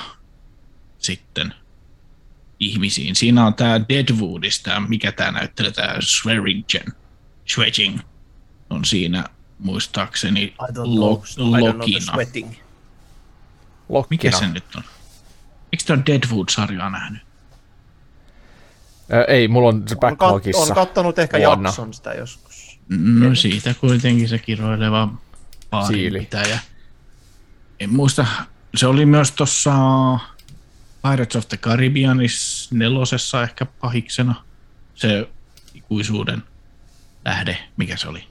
sitten 0.98 1.54
ihmisiin. 2.60 3.16
Siinä 3.16 3.46
on 3.46 3.54
tämä 3.54 3.80
Deadwoodista, 3.88 4.80
mikä 4.80 5.12
tämä 5.12 5.30
näyttelee, 5.30 5.70
tämä 5.70 5.96
Swearingen, 6.00 6.94
Schwedging 7.48 7.98
on 8.70 8.84
siinä 8.84 9.24
muistaakseni 9.58 10.54
lo- 10.76 11.22
Lokina. 11.36 12.12
Mikä 14.10 14.30
se 14.30 14.48
nyt 14.48 14.64
on? 14.76 14.82
Eikö 15.74 15.84
tämä 15.86 16.02
Deadwood-sarjaa 16.06 16.90
nähnyt? 16.90 17.22
Ää, 19.10 19.24
ei, 19.24 19.48
mulla 19.48 19.68
on 19.68 19.82
se 19.88 19.94
On, 19.94 19.96
kat- 19.96 20.00
backlogissa. 20.16 20.62
on 20.62 20.74
kattonut 20.74 21.18
ehkä 21.18 21.38
vuonna. 21.38 21.68
jakson 21.68 21.94
sitä 21.94 22.12
joskus. 22.14 22.80
No 22.88 23.34
siitä 23.34 23.74
kuitenkin 23.80 24.28
se 24.28 24.38
kiroileva 24.38 25.08
Siili. 25.86 26.18
pitäjä. 26.20 26.58
En 27.80 27.92
muista, 27.92 28.26
se 28.76 28.86
oli 28.86 29.06
myös 29.06 29.32
tuossa 29.32 29.72
Pirates 31.02 31.36
of 31.36 31.48
the 31.48 31.56
Caribbeanis 31.56 32.68
nelosessa 32.72 33.42
ehkä 33.42 33.64
pahiksena. 33.66 34.44
Se 34.94 35.28
ikuisuuden 35.74 36.42
lähde, 37.24 37.58
mikä 37.76 37.96
se 37.96 38.08
oli? 38.08 38.24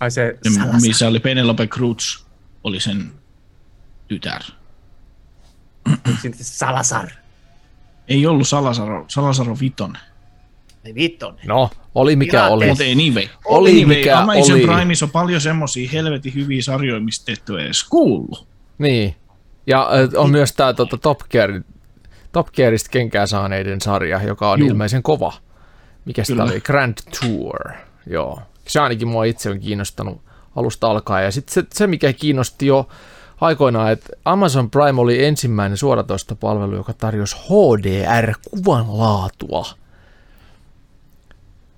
Ai 0.00 0.10
se 0.10 0.38
Se, 0.42 0.60
missä 0.80 1.08
oli 1.08 1.20
Penelope 1.20 1.66
Cruz, 1.66 2.24
oli 2.64 2.80
sen 2.80 3.12
tytär. 4.08 4.42
Salazar. 6.32 7.08
Ei 8.08 8.26
ollut 8.26 8.48
Salasaro, 8.48 9.04
Salasaro 9.08 9.56
Viton. 9.60 9.96
Ei 10.84 10.94
vitton. 10.94 11.36
No, 11.46 11.70
oli 11.94 12.16
mikä 12.16 12.30
Pirates. 12.30 12.52
oli. 12.52 12.66
Mutta 12.66 12.84
anyway. 12.84 13.28
Oli 13.44 13.70
anyway, 13.70 13.96
mikä 13.96 14.18
Amazon 14.18 14.56
oli. 14.56 14.66
Primeissa 14.66 15.04
on 15.06 15.10
paljon 15.10 15.40
semmosia 15.40 15.90
helvetin 15.92 16.34
hyviä 16.34 16.62
sarjoja, 16.62 17.00
mistä 17.00 17.32
ette 17.32 17.52
ole 17.52 17.64
edes 17.64 17.84
kuullut. 17.84 18.46
Niin. 18.78 19.16
Ja 19.66 19.88
on 20.16 20.30
myös 20.30 20.52
tämä 20.52 20.72
tota, 20.72 20.96
Top 20.98 21.18
Gear, 21.30 21.50
Top 22.32 22.46
Gearista 22.52 22.90
kenkää 22.90 23.26
saaneiden 23.26 23.80
sarja, 23.80 24.22
joka 24.22 24.50
on 24.50 24.58
Juu. 24.60 24.68
ilmeisen 24.68 25.02
kova. 25.02 25.32
Mikä 26.04 26.24
sitä 26.24 26.42
oli? 26.42 26.60
Grand 26.60 26.94
Tour. 27.20 27.58
Joo, 28.06 28.42
Se 28.68 28.80
ainakin 28.80 29.08
mua 29.08 29.24
itse 29.24 29.50
on 29.50 29.60
kiinnostanut 29.60 30.22
alusta 30.56 30.90
alkaen. 30.90 31.24
Ja 31.24 31.30
sitten 31.30 31.54
se, 31.54 31.64
se, 31.74 31.86
mikä 31.86 32.12
kiinnosti 32.12 32.66
jo 32.66 32.88
aikoinaan, 33.40 33.92
että 33.92 34.08
Amazon 34.24 34.70
Prime 34.70 35.00
oli 35.00 35.24
ensimmäinen 35.24 35.76
suoratoistopalvelu, 35.76 36.74
joka 36.74 36.92
tarjosi 36.92 37.36
HDR-kuvan 37.36 38.98
laatua. 38.98 39.66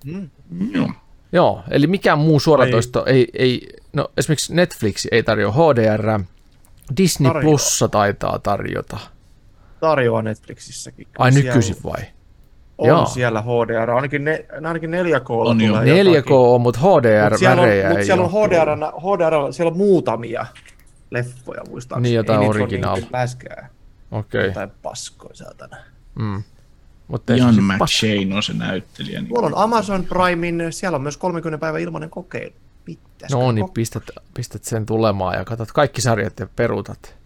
Mm. 0.04 0.30
Joo. 0.72 0.90
Joo, 1.32 1.62
eli 1.70 1.86
mikään 1.86 2.18
muu 2.18 2.40
suoratoisto 2.40 3.04
ei, 3.06 3.28
ei, 3.32 3.68
no 3.92 4.08
esimerkiksi 4.16 4.54
Netflix 4.54 5.06
ei 5.12 5.22
tarjoa 5.22 5.52
HDR, 5.52 6.20
Disney 6.96 7.28
Tarjoaa. 7.28 7.42
Plussa 7.42 7.88
taitaa 7.88 8.38
tarjota. 8.38 8.98
Tarjoaa 9.80 10.22
Netflixissäkin. 10.22 11.06
Ai 11.18 11.32
Siellä 11.32 11.48
nykyisin 11.48 11.76
vai? 11.84 12.02
On 12.78 12.88
Joo. 12.88 13.06
siellä 13.06 13.42
HDR, 13.42 13.90
ainakin, 13.90 14.24
ne, 14.24 14.44
ainakin 14.66 14.90
4K 14.90 15.30
On 15.30 15.60
jo. 15.60 15.74
4K 15.74 16.30
on, 16.30 16.60
mutta 16.60 16.80
Mut 16.80 17.38
siellä 17.38 17.62
on, 17.62 17.68
mut 17.88 17.98
ei 17.98 18.04
siellä 18.04 18.24
on. 18.24 18.30
HDR, 18.30 18.68
HDR, 19.00 19.52
siellä 19.52 19.70
on 19.70 19.76
muutamia 19.76 20.46
leffoja 21.10 21.62
muistaakseni. 21.68 22.08
Niin, 22.08 22.16
jotain 22.16 22.40
Ei 22.42 22.48
niitä 22.48 22.58
ole 22.58 22.62
original. 22.64 22.94
niinku 22.94 23.10
läskää. 23.12 23.68
Okei, 24.10 24.40
okay. 24.40 24.52
Tai 24.52 24.68
paskoja 24.82 25.34
saatana. 25.34 25.76
mm. 26.18 26.42
mutta 27.08 27.32
ei 27.32 27.38
Jan 27.38 27.54
McShane 27.64 28.34
on 28.36 28.42
se 28.42 28.52
näyttelijä. 28.52 29.20
Niin 29.20 29.28
Tuolla 29.28 29.46
on 29.46 29.56
Amazon 29.64 30.04
Primein, 30.04 30.62
siellä 30.72 30.96
on 30.96 31.02
myös 31.02 31.16
30 31.16 31.58
päivän 31.58 31.80
ilmainen 31.80 32.10
kokeilu. 32.10 32.54
Mitäs 32.86 33.30
No 33.30 33.52
niin, 33.52 33.70
pistät, 33.70 34.02
pistät 34.34 34.64
sen 34.64 34.86
tulemaan 34.86 35.34
ja 35.38 35.44
katsot 35.44 35.72
kaikki 35.72 36.00
sarjat 36.00 36.40
ja 36.40 36.46
peruutat. 36.56 37.16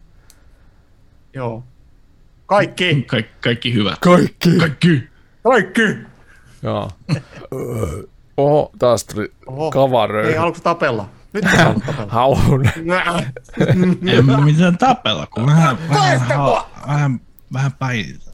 Joo. 1.34 1.64
Kaikki! 2.46 3.02
Kaik, 3.02 3.26
kaikki 3.40 3.74
hyvä. 3.74 3.96
Kaikki! 4.00 4.50
Kaikki! 4.58 5.02
Kaikki! 5.44 5.82
Joo. 6.62 6.90
Oho, 8.36 8.70
taas 8.78 9.04
tuli 9.04 9.32
Oho. 9.46 9.70
kavaröi. 9.70 10.26
Ei 10.28 10.34
haluatko 10.36 10.60
tapella? 10.62 11.08
Nyt 11.34 11.44
ei. 12.08 13.24
En 14.06 14.24
mä 14.24 14.36
mitään 14.40 14.78
tapella, 14.78 15.26
kun 15.26 15.46
vähän, 15.46 15.78
vähän, 15.88 16.28
vähän, 16.88 17.20
vähän 17.52 17.72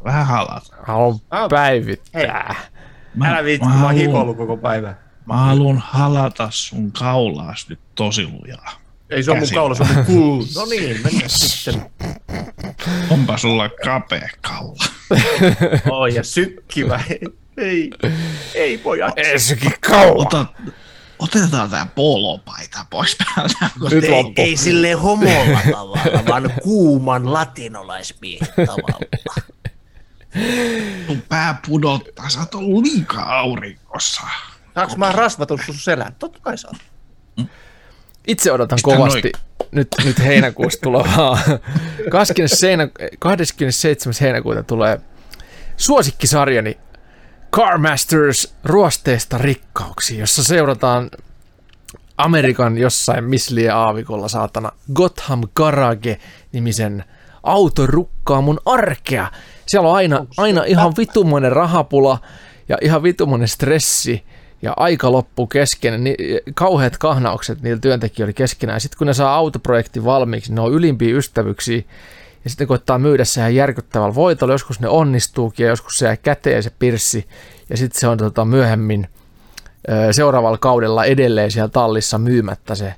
vähän 0.04 0.26
halata. 0.26 0.76
Haluan 0.82 1.18
Ah. 1.30 1.48
päivittää. 1.48 2.54
Mä, 3.14 3.28
Älä 3.28 3.44
viitsi, 3.44 3.68
mä, 3.68 3.74
mä 3.74 3.86
oon 3.86 3.94
koko 4.34 4.56
päivän. 4.56 4.96
mä 5.26 5.36
haluan 5.36 5.78
halata 5.78 6.48
sun 6.50 6.92
kaulaas 6.92 7.68
nyt 7.68 7.80
tosi 7.94 8.26
lujaa. 8.26 8.72
Ei 9.10 9.22
se 9.22 9.30
on 9.30 9.38
mun 9.38 9.48
kaula, 9.54 9.74
se 9.74 9.82
on 9.82 9.88
mun 9.94 10.04
cool. 10.06 10.44
No 10.56 10.66
niin, 10.70 11.00
mennään 11.04 11.30
sitten. 11.30 11.82
Onpa 13.10 13.36
sulla 13.38 13.68
kapea 13.84 14.28
kaula. 14.40 14.84
Oi, 15.90 16.14
ja 16.14 16.22
sykkivä. 16.22 17.00
Ei, 17.08 17.20
ei, 17.56 17.90
ei 18.54 18.78
pojat. 18.78 19.14
Ensikin 19.16 19.72
kaula. 19.80 20.22
Ota, 20.26 20.46
otetaan 21.20 21.70
tää 21.70 21.86
polopaita 21.94 22.86
pois 22.90 23.16
päältä. 23.16 23.70
kun 23.78 23.90
Nyt 23.90 24.04
ei-. 24.04 24.32
Ei 24.36 24.56
sille 24.56 24.92
homolla 24.92 25.60
tavalla, 25.70 25.98
vaan 26.28 26.52
kuuman 26.62 27.32
latinolaismiehen 27.32 28.48
tavalla. 28.66 29.06
Sun 31.06 31.22
pää 31.28 31.60
pudottaa, 31.66 32.28
sä 32.28 32.40
oot 32.40 32.54
ollut 32.54 32.82
liikaa 32.82 33.38
aurinkossa. 33.38 34.22
Saanko 34.74 34.96
mä 34.96 35.12
rasvatun 35.12 35.58
sun 35.66 35.74
selän? 35.74 36.14
Totta 36.18 36.38
kai 36.42 36.58
saa. 36.58 36.72
Itse 38.26 38.52
odotan 38.52 38.76
Mistä 38.76 38.96
kovasti 38.96 39.32
nyt, 39.72 39.88
nyt 40.04 40.18
heinäkuussa 40.18 40.80
tulevaa. 40.82 41.38
20. 42.10 42.56
Seinä, 42.56 42.88
27. 43.18 44.14
heinäkuuta 44.20 44.62
tulee 44.62 45.00
suosikkisarjani 45.76 46.78
Car 47.52 47.78
Masters 47.78 48.54
ruosteista 48.64 49.38
rikkauksiin, 49.38 50.20
jossa 50.20 50.44
seurataan 50.44 51.10
Amerikan 52.16 52.78
jossain 52.78 53.24
misliä 53.24 53.76
aavikolla 53.76 54.28
saatana 54.28 54.72
Gotham 54.94 55.42
Garage-nimisen 55.56 57.04
autorukkaamun 57.42 58.60
arkea. 58.64 59.30
Siellä 59.66 59.88
on 59.88 59.96
aina, 59.96 60.26
aina 60.36 60.64
ihan 60.64 60.92
vitumoinen 60.96 61.52
rahapula 61.52 62.18
ja 62.68 62.78
ihan 62.82 63.02
vitumoinen 63.02 63.48
stressi 63.48 64.24
ja 64.62 64.72
aika 64.76 65.12
loppu 65.12 65.46
kesken, 65.46 66.04
niin 66.04 66.16
kauheat 66.54 66.98
kahnaukset 66.98 67.62
niillä 67.62 67.80
työntekijöillä 67.80 68.32
keskenään. 68.32 68.80
Sitten 68.80 68.98
kun 68.98 69.06
ne 69.06 69.14
saa 69.14 69.34
autoprojektin 69.34 70.04
valmiiksi, 70.04 70.54
ne 70.54 70.60
on 70.60 70.72
ylimpiä 70.72 71.16
ystävyksiä 71.16 71.82
ja 72.44 72.50
sitten 72.50 72.66
koittaa 72.66 72.98
myydä 72.98 73.24
se 73.24 73.40
ihan 73.40 73.54
järkyttävällä 73.54 74.14
voitolla. 74.14 74.54
Joskus 74.54 74.80
ne 74.80 74.88
onnistuukin 74.88 75.64
ja 75.64 75.70
joskus 75.70 75.98
se 75.98 76.06
jää 76.06 76.16
käteen 76.16 76.62
se 76.62 76.70
pirssi 76.78 77.28
ja 77.70 77.76
sitten 77.76 78.00
se 78.00 78.08
on 78.08 78.18
tota, 78.18 78.44
myöhemmin 78.44 79.08
seuraavalla 80.10 80.58
kaudella 80.58 81.04
edelleen 81.04 81.50
siellä 81.50 81.68
tallissa 81.68 82.18
myymättä 82.18 82.74
se 82.74 82.94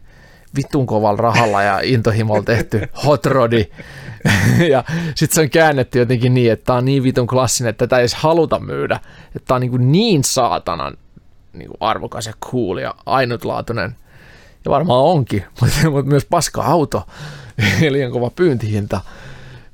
vitun 0.57 0.87
kovalla 0.87 1.23
rahalla 1.23 1.63
ja 1.63 1.81
intohimolla 1.83 2.43
tehty 2.43 2.83
hot 3.07 3.27
rodi. 3.27 3.67
ja 4.73 4.85
sitten 5.15 5.35
se 5.35 5.41
on 5.41 5.51
käännetty 5.51 5.99
jotenkin 5.99 6.35
niin, 6.35 6.53
että 6.53 6.65
tämä 6.65 6.77
on 6.77 6.85
niin 6.85 7.03
vitun 7.03 7.27
klassinen, 7.27 7.71
että 7.71 7.87
tätä 7.87 7.97
ei 7.97 8.03
edes 8.03 8.15
haluta 8.15 8.59
myydä. 8.59 9.01
Että 9.37 9.47
tämä 9.47 9.57
on 9.57 9.61
niin, 9.61 9.93
niin 9.93 10.25
saatanan 10.25 10.97
niin 11.53 11.69
kuin 11.69 11.77
arvokas 11.81 12.27
ja 12.27 12.33
cool 12.41 12.79
ja 12.79 12.95
ainutlaatuinen. 13.07 13.97
Ja 14.65 14.71
varmaan 14.71 15.05
onkin, 15.05 15.45
mutta, 15.61 15.91
mutta 15.91 16.11
myös 16.11 16.25
paska 16.25 16.63
auto 16.63 17.07
ja 17.81 17.93
liian 17.93 18.13
kova 18.13 18.31
pyyntihinta. 18.31 19.01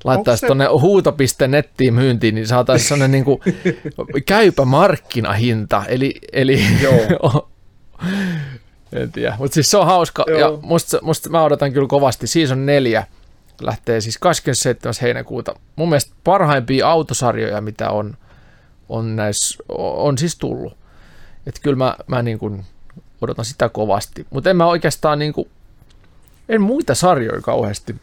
Laittaisi 0.03 0.41
se- 0.41 0.47
tuonne 0.47 0.67
huuto.nettiin 0.67 1.93
myyntiin, 1.93 2.35
niin 2.35 2.47
saataisiin 2.47 2.89
sellainen 2.89 3.11
niin 3.11 3.25
kuin 3.25 3.39
käypä 4.25 4.65
markkinahinta. 4.65 5.83
Eli, 5.87 6.15
eli 6.33 6.63
Joo. 6.81 7.49
en 8.93 9.11
tiedä, 9.11 9.35
mutta 9.39 9.53
siis 9.53 9.71
se 9.71 9.77
on 9.77 9.85
hauska 9.85 10.25
Joo. 10.27 10.39
ja 10.39 10.57
musta, 10.61 10.99
musta 11.01 11.29
mä 11.29 11.43
odotan 11.43 11.73
kyllä 11.73 11.87
kovasti. 11.87 12.27
Season 12.27 12.65
4 12.65 13.07
lähtee 13.61 14.01
siis 14.01 14.17
27. 14.17 14.93
heinäkuuta. 15.01 15.55
Mun 15.75 15.89
mielestä 15.89 16.15
parhaimpia 16.23 16.89
autosarjoja, 16.89 17.61
mitä 17.61 17.89
on, 17.89 18.17
on, 18.89 19.15
näissä, 19.15 19.63
on 19.77 20.17
siis 20.17 20.37
tullut. 20.37 20.77
Että 21.47 21.61
kyllä 21.61 21.77
mä, 21.77 21.95
mä 22.07 22.21
niin 22.21 22.39
kuin 22.39 22.65
odotan 23.21 23.45
sitä 23.45 23.69
kovasti. 23.69 24.27
Mutta 24.29 24.49
en 24.49 24.57
mä 24.57 24.65
oikeastaan 24.65 25.19
niin 25.19 25.33
kuin, 25.33 25.47
en 26.49 26.61
muita 26.61 26.95
sarjoja 26.95 27.41
kauheasti. 27.41 27.95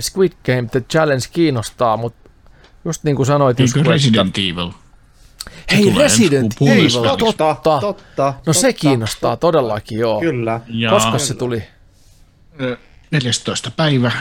Squid 0.00 0.32
Game 0.44 0.68
The 0.70 0.80
Challenge 0.80 1.24
kiinnostaa, 1.32 1.96
mutta 1.96 2.30
just 2.84 3.04
niin 3.04 3.16
kuin 3.16 3.26
sanoit, 3.26 3.60
Eikö 3.60 3.82
Resident 3.82 4.38
Evil? 4.38 4.70
Hei, 5.72 5.94
Resident 5.98 6.54
Evil, 6.60 6.90
puolessa 6.90 7.16
totta. 7.16 7.78
totta. 7.80 8.34
No 8.46 8.52
se 8.52 8.72
kiinnostaa 8.72 9.36
todellakin, 9.36 9.98
joo. 9.98 10.20
Kyllä. 10.20 10.60
Ja 10.68 10.90
Koska 10.90 11.18
se 11.18 11.34
tuli? 11.34 11.62
ö, 12.60 12.76
14. 13.10 13.70
päivä 13.70 14.12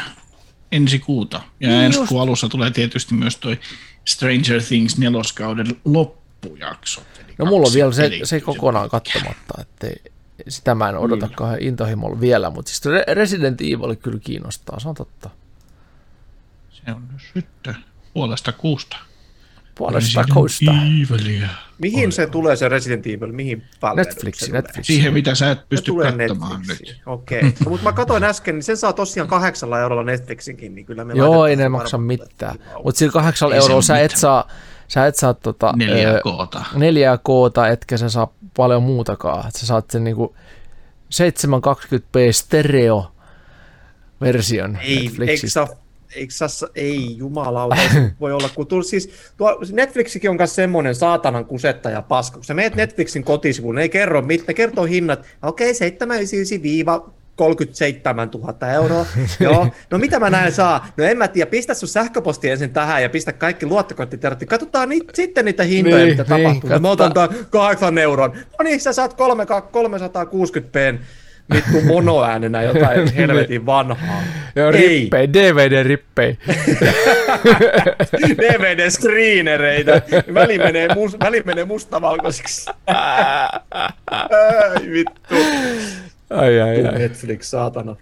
ensi 0.72 1.00
kuuta. 1.00 1.42
Ja 1.60 1.70
Niin 1.70 1.82
ensi 1.82 2.00
kuun 2.10 2.22
alussa 2.22 2.50
tulee 2.50 2.72
tietysti 2.72 3.14
myös 3.14 3.38
toi 3.38 3.60
Stranger 4.06 4.62
Things 4.64 4.98
neloskauden 4.98 5.68
loppujakso. 5.86 7.02
Eli 7.20 7.36
No 7.38 7.46
mulla 7.46 7.68
on 7.68 7.74
vielä 7.74 7.92
se, 7.92 8.12
se 8.24 8.42
kokonaan 8.42 8.90
katsomatta, 8.90 9.62
että 9.62 9.88
sitä 10.48 10.76
mä 10.76 10.90
en 10.90 10.98
odota 10.98 11.30
kauhean 11.36 11.62
intohimolla 11.62 12.20
vielä, 12.22 12.50
mutta 12.50 12.70
siis 12.72 12.82
Re- 12.86 13.14
Resident 13.14 13.62
Evil 13.62 13.96
kyllä 13.96 14.20
kiinnostaa, 14.20 14.80
se 14.80 14.90
on 14.90 14.96
totta. 14.96 15.30
Se 16.86 16.92
on 16.92 17.08
sitten 17.34 17.76
puolesta 18.14 18.52
kuusta. 18.52 18.98
Puolesta 19.76 20.22
Resident 20.22 20.30
kousta. 20.34 20.72
Evilia. 20.72 21.48
Mihin 21.78 22.12
se 22.12 22.28
tulee 22.28 22.56
se 22.56 22.70
Resident 22.70 23.08
Evil? 23.08 23.32
Mihin 23.32 23.64
palveluun 23.80 24.08
Netflix, 24.08 24.38
se 24.40 24.46
tulee? 24.46 24.62
Netflix. 24.62 24.86
Siihen, 24.88 25.14
mitä 25.14 25.36
sä 25.36 25.52
et 25.52 25.60
Se 25.60 25.66
pysty 25.70 25.92
katsomaan 25.92 26.18
Netflixiin. 26.18 26.88
nyt. 26.96 27.02
Okei. 27.06 27.40
Okay. 27.40 27.52
No, 27.66 27.70
mutta 27.70 27.84
mä 27.84 27.94
katsoin 27.94 28.24
äsken, 28.24 28.56
niin 28.56 28.64
sen 28.64 28.78
saa 28.78 28.94
tosiaan 28.94 29.30
kahdeksalla 29.30 29.80
eurolla 29.80 30.04
Netflixinkin, 30.04 30.76
niin 30.76 30.86
kyllä 30.86 31.06
me 31.06 31.14
Joo, 31.14 31.46
ei 31.46 31.56
ne 31.56 31.70
maksa 31.70 31.98
mitään. 31.98 32.60
Mutta 32.84 33.00
sillä 33.00 33.12
kahdeksalla 33.12 33.56
eurolla 33.56 33.82
sä 33.82 34.00
et 34.00 34.16
saa, 34.16 34.48
sä 34.88 35.06
et 35.08 35.16
saa 35.16 35.34
tota, 35.34 35.74
Neljä 35.76 36.12
ö, 36.12 36.20
koota. 36.24 36.66
4K, 36.74 37.72
etkä 37.72 37.98
sä 37.98 38.10
saa 38.10 38.34
paljon 38.58 38.84
muutakaan. 38.84 39.48
Et 39.48 39.56
Sä 39.56 39.66
saat 39.66 39.92
sen 39.92 40.04
niinku 40.04 40.36
720p 41.14 42.32
stereo 42.32 43.12
version 44.22 44.76
Ei, 44.76 44.88
eikö 44.98 45.04
Netflixistä. 45.04 45.50
saa, 45.54 45.68
eikö 45.70 45.85
saa, 46.30 46.70
ei 46.76 47.18
jumalauta, 47.18 47.76
voi 48.22 48.34
olla, 48.34 48.50
kun 48.56 48.68
tull, 48.68 48.82
siis, 48.82 49.10
tuo, 49.38 49.60
Netflixikin 49.72 50.30
on 50.30 50.36
myös 50.36 50.56
semmoinen 50.56 50.96
saatanan 50.96 51.46
kusetta 51.46 51.90
ja 51.90 52.02
paska, 52.02 52.38
kun 52.38 52.44
sä 52.44 52.54
meet 52.54 52.76
Netflixin 52.76 53.24
kotisivuun, 53.24 53.78
ei 53.78 53.90
kerro 53.90 54.22
mitään, 54.22 54.48
ne 54.48 54.54
kertoo 54.54 54.86
hinnat, 54.86 55.26
okei, 55.42 55.72
okay, 55.72 55.74
37 57.36 58.30
000 58.34 58.72
euroa, 58.72 59.06
joo, 59.40 59.68
no 59.92 59.98
mitä 59.98 60.20
mä 60.20 60.30
näin 60.30 60.52
saa, 60.52 60.88
no 60.98 61.04
en 61.04 61.18
mä 61.18 61.28
tiedä, 61.28 61.50
pistä 61.50 61.74
sun 61.74 61.90
sähköposti 61.90 62.50
ensin 62.50 62.74
tähän 62.74 63.04
ja 63.04 63.10
pistä 63.10 63.34
kaikki 63.34 63.66
luottokorttitiedot, 63.66 64.40
niin 64.40 64.48
katsotaan 64.48 64.90
ni, 64.90 65.02
sitten 65.14 65.46
niitä 65.46 65.64
hintoja, 65.64 66.06
Niin, 66.06 66.18
mitä 66.18 66.36
niin, 66.36 66.44
tapahtuu, 66.44 66.80
mä 66.80 66.90
otan 66.90 67.14
tämän 67.14 67.30
kahdeksan 67.50 67.98
euron, 67.98 68.32
no 68.60 68.64
niin, 68.64 68.82
sä 68.82 68.94
saat 68.94 69.14
kolme, 69.14 69.44
360p 69.44 71.00
vittu 71.54 71.82
monoäänenä 71.82 72.62
jotain 72.62 73.14
helvetin 73.18 73.66
vanhaa. 73.66 74.22
Joo, 74.56 74.72
Ei. 74.72 74.82
rippei, 74.82 75.28
DVD-rippei. 75.34 76.38
DVD-screenereitä. 78.38 80.02
Väli 80.34 80.58
menee, 80.58 80.88
mus, 80.96 81.20
väli 81.20 81.42
menee 81.46 81.66
mustavalkoiseksi. 81.66 82.72
Ai 84.08 84.92
vittu. 84.92 85.36
Ai, 86.30 86.62
ai, 86.62 86.86
ai. 86.86 87.00
Netflix, 87.00 87.46
saatana. 87.46 87.96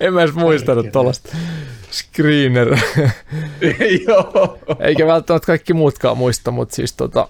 En 0.00 0.14
mä 0.14 0.22
edes 0.22 0.34
muistanut 0.34 0.92
tuollaista 0.92 1.36
screener. 1.90 2.68
Joo. 4.08 4.58
Eikä 4.80 5.06
välttämättä 5.06 5.46
kaikki 5.46 5.72
muutkaan 5.74 6.16
muista, 6.18 6.50
mutta 6.50 6.74
siis 6.74 6.92
tota, 6.92 7.28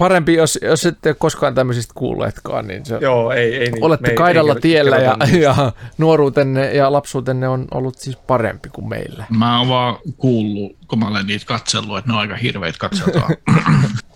parempi, 0.00 0.34
jos, 0.34 0.58
jos 0.62 0.86
ette 0.86 1.08
ole 1.08 1.16
koskaan 1.18 1.54
tämmöisistä 1.54 1.92
kuulleetkaan, 1.96 2.66
niin 2.66 2.86
se, 2.86 2.98
Joo, 3.00 3.30
ei, 3.32 3.56
ei 3.56 3.70
niin. 3.70 3.84
olette 3.84 4.06
me 4.06 4.10
ei- 4.10 4.16
kaidalla 4.16 4.54
ei 4.54 4.60
tiellä 4.60 4.96
ja, 4.96 5.00
kerrota 5.02 5.24
niistä. 5.24 5.38
ja 5.42 5.72
nuoruutenne 5.98 6.74
ja 6.74 6.92
lapsuutenne 6.92 7.48
on 7.48 7.68
ollut 7.70 7.98
siis 7.98 8.16
parempi 8.16 8.68
kuin 8.68 8.88
meillä. 8.88 9.24
Mä 9.38 9.58
oon 9.58 9.68
vaan 9.68 9.96
kuullut, 10.16 10.76
kun 10.88 10.98
mä 10.98 11.08
olen 11.08 11.26
niitä 11.26 11.46
katsellut, 11.46 11.98
että 11.98 12.10
ne 12.10 12.14
on 12.14 12.20
aika 12.20 12.36
hirveitä 12.36 12.78
katseltavaa. 12.78 13.30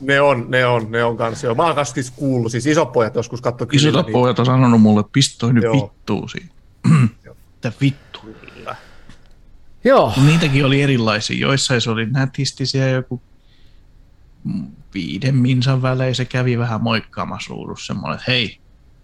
Ne 0.01 0.21
on, 0.21 0.47
ne 0.49 0.67
on, 0.67 0.91
ne 0.91 1.05
on 1.05 1.17
kanssa. 1.17 1.47
Joo. 1.47 1.55
Mä 1.55 1.63
oon 1.63 1.75
kanssa 1.75 1.95
siis 1.95 2.11
kuullut, 2.11 2.53
siis 2.53 2.67
isopojat 2.67 3.15
joskus 3.15 3.41
katsoi 3.41 3.67
kyllä 3.67 3.89
Isot 3.89 4.13
pojat 4.13 4.39
on 4.39 4.47
sanonut 4.47 4.81
mulle, 4.81 5.01
että 5.01 5.13
pistoi 5.13 5.53
nyt 5.53 5.65
Joo. 5.65 5.75
vittuusi. 5.75 6.49
Mitä 7.01 7.73
vittu? 7.81 8.21
Joo, 9.85 10.13
niitäkin 10.27 10.65
oli 10.65 10.83
erilaisia. 10.83 11.39
Joissain 11.39 11.81
se 11.81 11.91
oli 11.91 12.07
nätistisiä 12.07 12.89
joku 12.89 13.23
viiden 14.95 15.37
minsan 15.37 15.83
välein. 15.83 16.15
Se 16.15 16.25
kävi 16.25 16.59
vähän 16.59 16.83
moikkaamassa 16.83 17.51
ruudussa 17.55 17.87
semmoinen, 17.87 18.19
että 18.19 18.31
hei, 18.33 18.59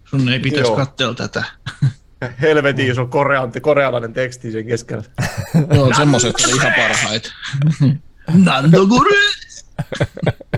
sun 0.05 0.29
ei 0.29 0.39
pitäisi 0.39 0.73
katsella 0.73 1.15
tätä. 1.15 1.45
Helvetin 2.41 2.91
iso 2.91 3.07
koreanti, 3.07 3.61
korealainen 3.61 4.13
teksti 4.13 4.53
sen 4.53 4.67
keskellä. 4.67 5.05
Joo, 5.75 5.95
semmoiset 5.95 6.35
oli 6.45 6.57
ihan 6.57 6.73
parhaita. 6.77 7.33
Nandoguru! 8.45 9.11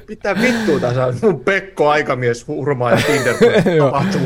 Pitää 0.06 0.40
vittua 0.40 0.80
tässä 0.80 1.06
on 1.06 1.14
mun 1.22 1.40
Pekko 1.40 1.90
aikamies 1.90 2.48
hurmaa 2.48 2.90
ja 2.90 2.96
Tinder 2.96 3.34
tapahtuu. 3.78 4.20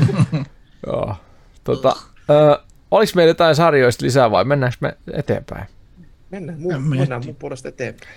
joo. 0.86 1.16
Tota, 1.64 1.96
ö, 2.30 2.58
oliko 2.90 3.12
meillä 3.14 3.30
jotain 3.30 3.54
sarjoista 3.54 4.04
lisää 4.04 4.30
vai 4.30 4.44
mennäänkö 4.44 4.76
me 4.80 4.96
eteenpäin? 5.12 5.66
Mennään 6.30 6.60
mun, 6.60 6.82
mennään 6.82 7.22
mun 7.26 7.36
puolesta 7.36 7.68
eteenpäin. 7.68 8.12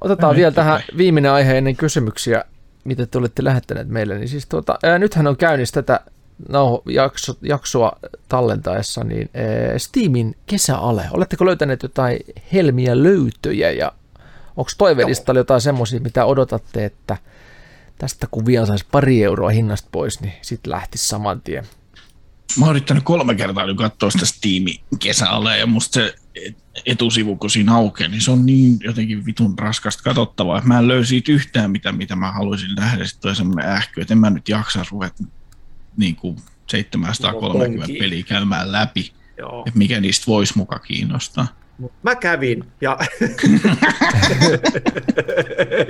Otetaan 0.00 0.32
Ei 0.32 0.36
vielä 0.36 0.52
tähän 0.52 0.82
viimeinen 0.96 1.32
aihe 1.32 1.58
ennen 1.58 1.76
kysymyksiä, 1.76 2.44
mitä 2.84 3.06
te 3.06 3.18
olette 3.18 3.44
lähettäneet 3.44 3.88
meille. 3.88 4.18
Niin 4.18 4.28
siis 4.28 4.46
tuota, 4.46 4.78
ää, 4.82 4.98
nythän 4.98 5.26
on 5.26 5.36
käynnissä 5.36 5.82
tätä 5.82 6.00
no, 6.48 6.82
jakso, 6.88 7.34
jaksoa 7.42 7.92
tallentaessa, 8.28 9.04
niin 9.04 9.30
ää, 9.34 9.78
Steamin 9.78 10.36
kesäale. 10.46 11.04
Oletteko 11.10 11.46
löytäneet 11.46 11.82
jotain 11.82 12.18
helmiä 12.52 13.02
löytöjä 13.02 13.70
ja 13.70 13.92
onko 14.56 14.70
toivelistalla 14.78 15.40
jotain 15.40 15.60
semmoisia, 15.60 16.00
mitä 16.00 16.24
odotatte, 16.24 16.84
että 16.84 17.16
tästä 17.98 18.26
kun 18.30 18.46
vielä 18.46 18.66
saisi 18.66 18.86
pari 18.92 19.24
euroa 19.24 19.50
hinnasta 19.50 19.88
pois, 19.92 20.20
niin 20.20 20.32
sitten 20.42 20.70
lähtisi 20.70 21.08
saman 21.08 21.40
tien. 21.40 21.66
Mä 22.58 22.66
oon 22.66 22.76
yrittänyt 22.76 23.04
kolme 23.04 23.34
kertaa 23.34 23.74
katsoa 23.74 24.10
sitä 24.10 24.26
Steamin 24.26 24.80
kesäalle 24.98 25.58
ja 25.58 25.66
musta 25.66 25.94
se 25.94 26.14
etusivu, 26.86 27.36
kun 27.36 27.50
siinä 27.50 27.74
aukeaa, 27.74 28.10
niin 28.10 28.20
se 28.20 28.30
on 28.30 28.46
niin 28.46 28.76
jotenkin 28.84 29.26
vitun 29.26 29.58
raskasta 29.58 30.02
katsottavaa, 30.02 30.58
että 30.58 30.68
mä 30.68 30.78
en 30.78 30.88
löysi 30.88 31.08
siitä 31.08 31.32
yhtään 31.32 31.70
mitä, 31.70 31.92
mitä 31.92 32.16
mä 32.16 32.32
haluaisin 32.32 32.74
nähdä. 32.76 33.04
Sitten 33.04 33.22
toi 33.22 33.36
semmoinen 33.36 33.66
ähky, 33.66 34.00
että 34.00 34.14
en 34.14 34.18
mä 34.18 34.30
nyt 34.30 34.48
jaksa 34.48 34.84
ruveta 34.90 35.24
niin 35.96 36.16
kuin 36.16 36.36
730 36.70 37.76
Tonkii. 37.86 37.98
peliä 37.98 38.22
käymään 38.22 38.72
läpi, 38.72 39.12
Joo. 39.38 39.64
että 39.66 39.78
mikä 39.78 40.00
niistä 40.00 40.26
voisi 40.26 40.52
muka 40.56 40.78
kiinnostaa. 40.78 41.46
Mut 41.78 41.92
Mä 42.02 42.14
kävin 42.14 42.64
ja, 42.80 42.98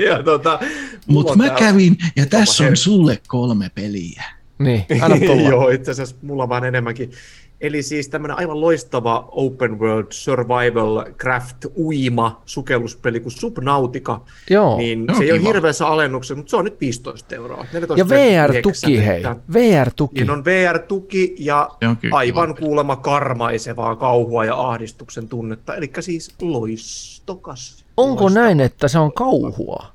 ja 0.08 0.22
tota, 0.22 0.60
on 1.14 1.38
mä 1.38 1.44
täällä- 1.44 1.58
kävin 1.58 1.96
ja 2.16 2.26
tässä 2.26 2.64
on 2.64 2.76
sulle 2.76 3.22
kolme 3.28 3.70
peliä. 3.74 4.22
Niin, 4.58 4.84
anna 5.02 5.16
tulla. 5.26 5.48
Joo, 5.48 5.68
itse 5.68 5.90
asiassa 5.90 6.16
mulla 6.22 6.42
on 6.42 6.48
vaan 6.48 6.64
enemmänkin. 6.64 7.10
Eli 7.62 7.82
siis 7.82 8.08
tämmöinen 8.08 8.38
aivan 8.38 8.60
loistava 8.60 9.28
open 9.30 9.78
world 9.78 10.06
survival 10.10 11.04
craft 11.18 11.66
uima 11.76 12.42
sukelluspeli 12.46 13.20
kuin 13.20 13.32
Subnautica. 13.32 14.20
Joo. 14.50 14.76
Niin 14.76 15.04
Joo, 15.08 15.18
se 15.18 15.24
ei 15.24 15.32
ole 15.32 15.42
hirveässä 15.42 15.86
alennuksessa, 15.86 16.34
mutta 16.34 16.50
se 16.50 16.56
on 16.56 16.64
nyt 16.64 16.80
15 16.80 17.34
euroa. 17.34 17.66
Ja 17.72 17.80
14,99. 17.80 18.08
VR-tuki, 18.08 19.06
hei. 19.06 19.22
VR-tuki. 19.52 20.20
Niin 20.20 20.30
on 20.30 20.44
VR-tuki 20.44 21.34
ja 21.38 21.68
Se 21.80 21.88
on 21.88 21.96
kyllä 21.96 22.16
aivan 22.16 22.54
kuulemma 22.54 22.96
karmaisevaa 22.96 23.96
kauhua 23.96 24.44
ja 24.44 24.60
ahdistuksen 24.60 25.28
tunnetta. 25.28 25.74
Eli 25.74 25.90
siis 26.00 26.34
loistokas. 26.40 27.84
Onko 27.96 28.24
Loistava. 28.24 28.44
näin, 28.44 28.60
että 28.60 28.88
se 28.88 28.98
on 28.98 29.12
kauhua? 29.12 29.86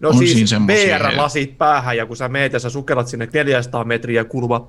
No 0.00 0.08
On 0.08 0.18
siinä 0.18 0.46
siis 0.46 0.54
VR-lasit 0.66 1.58
päähän 1.58 1.96
ja 1.96 2.06
kun 2.06 2.16
sä 2.16 2.28
meet 2.28 2.52
ja 2.52 2.58
sä 2.58 2.70
sukellat 2.70 3.08
sinne 3.08 3.28
400 3.34 3.84
metriä 3.84 4.24
kuuluva 4.24 4.68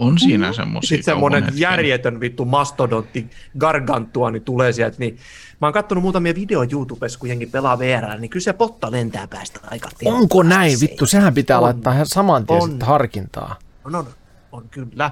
On 0.00 0.18
siinä 0.18 0.52
semmoisia 0.52 0.88
Sitten 0.88 1.04
semmoinen 1.04 1.44
järjetön 1.54 2.20
vittu 2.20 2.44
mastodontti 2.44 3.26
gargantua 3.58 4.30
niin 4.30 4.42
tulee 4.42 4.72
sieltä. 4.72 4.96
Niin 4.98 5.18
mä 5.60 5.66
oon 5.66 5.72
kattonut 5.72 6.02
muutamia 6.02 6.34
videoita 6.34 6.74
YouTubessa, 6.74 7.18
kun 7.18 7.28
jengi 7.28 7.46
pelaa 7.46 7.78
VR, 7.78 8.18
niin 8.18 8.30
kyllä 8.30 8.44
se 8.44 8.52
potta 8.52 8.90
lentää 8.90 9.28
päästä 9.28 9.60
aika 9.62 9.88
tehokkaasti. 9.98 10.22
Onko 10.22 10.42
näin? 10.42 10.80
Vittu, 10.80 11.06
sehän 11.06 11.34
pitää 11.34 11.56
On. 11.58 11.62
laittaa 11.62 11.92
ihan 11.92 12.06
saman 12.06 12.46
tien 12.46 12.62
On. 12.62 12.78
harkintaa. 12.80 13.56
On, 13.84 13.94
on, 13.94 14.06
on 14.52 14.68
kyllä. 14.70 15.10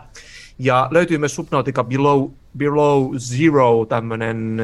Ja 0.59 0.89
löytyy 0.91 1.19
myös 1.19 1.35
Subnautica 1.35 1.85
Below, 1.85 2.31
Below 2.59 3.17
Zero, 3.17 3.87
tämmönen 3.89 4.61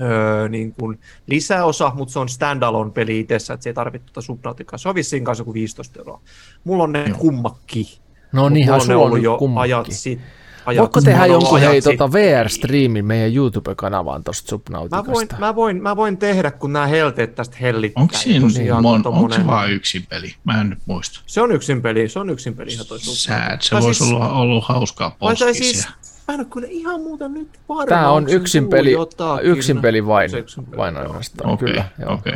öö, 0.00 0.48
niin 0.48 0.74
kuin 0.80 0.98
lisäosa, 1.26 1.92
mutta 1.94 2.12
se 2.12 2.18
on 2.18 2.28
standalone 2.28 2.90
peli 2.90 3.20
itsessä, 3.20 3.54
että 3.54 3.64
se 3.64 3.70
ei 3.70 3.74
tarvitse 3.74 4.06
tuota 4.06 4.20
Subnauticaa. 4.20 4.78
Se 4.78 4.88
on 4.88 4.94
vissiin 4.94 5.24
kanssa 5.24 5.44
kuin 5.44 5.54
15 5.54 6.00
euroa. 6.00 6.20
Mulla 6.64 6.84
on 6.84 6.92
ne 6.92 7.14
kummakki. 7.18 8.03
No 8.34 8.48
niinhän 8.48 8.78
ne 8.78 8.84
sulla 8.84 8.98
on 8.98 9.02
ollut 9.04 9.16
nyt 9.18 9.24
jo 9.24 9.36
kummankin. 9.38 9.74
ajat 9.76 9.86
sitten. 9.90 10.26
Ajat, 10.66 10.80
Voitko 10.80 11.00
tehdä 11.00 11.22
on 11.22 11.28
jonkun 11.30 11.60
hei 11.60 11.82
tota 11.82 12.12
VR-striimin 12.12 13.04
meidän 13.04 13.34
YouTube-kanavaan 13.34 14.24
tosta 14.24 14.46
Mä 14.46 14.48
Subnauticasta? 14.50 15.12
voin, 15.12 15.28
mä, 15.38 15.54
voin, 15.54 15.82
mä 15.82 15.96
voin 15.96 16.16
tehdä, 16.16 16.50
kun 16.50 16.72
nämä 16.72 16.86
helteet 16.86 17.34
tästä 17.34 17.56
hellittää. 17.60 18.00
Onko 18.02 18.12
Ja 18.14 18.18
siinä, 18.18 18.40
tosiaan 18.40 18.82
mon, 18.82 18.94
onko 18.94 19.02
tommonen- 19.10 19.40
se 19.40 19.46
vaan 19.46 19.72
yksin 19.72 20.06
peli? 20.08 20.34
Mä 20.44 20.60
en 20.60 20.70
nyt 20.70 20.78
muista. 20.86 21.20
Se 21.26 21.40
on 21.40 21.52
yksin 21.52 21.82
peli, 21.82 22.08
se 22.08 22.18
on 22.18 22.30
yksin 22.30 22.54
peli 22.54 22.72
ihan 22.72 22.86
toi 22.86 22.98
Sad, 23.00 23.58
se 23.60 23.80
voisi 23.80 23.98
siis- 23.98 24.12
olla 24.12 24.32
ollut 24.32 24.64
hauskaa 24.64 25.16
poskisia. 25.18 25.54
siis, 25.54 25.88
mä 26.28 26.34
en 26.34 26.40
ole 26.40 26.46
kyllä 26.52 26.68
ihan 26.70 27.00
muuta 27.00 27.28
nyt 27.28 27.48
varma. 27.68 27.86
Tää 27.86 28.10
on 28.10 28.16
onko 28.16 28.30
yksin 28.32 28.68
peli, 28.68 28.92
jotakin. 28.92 29.46
yksin 29.50 29.78
peli 29.80 30.06
vain, 30.06 30.34
yksin 30.36 30.64
peli, 30.66 30.76
vain 30.76 30.96
ainoastaan, 30.96 31.50
Okei, 31.50 31.68
kyllä. 31.68 31.84
Joo. 32.00 32.12
okei. 32.14 32.34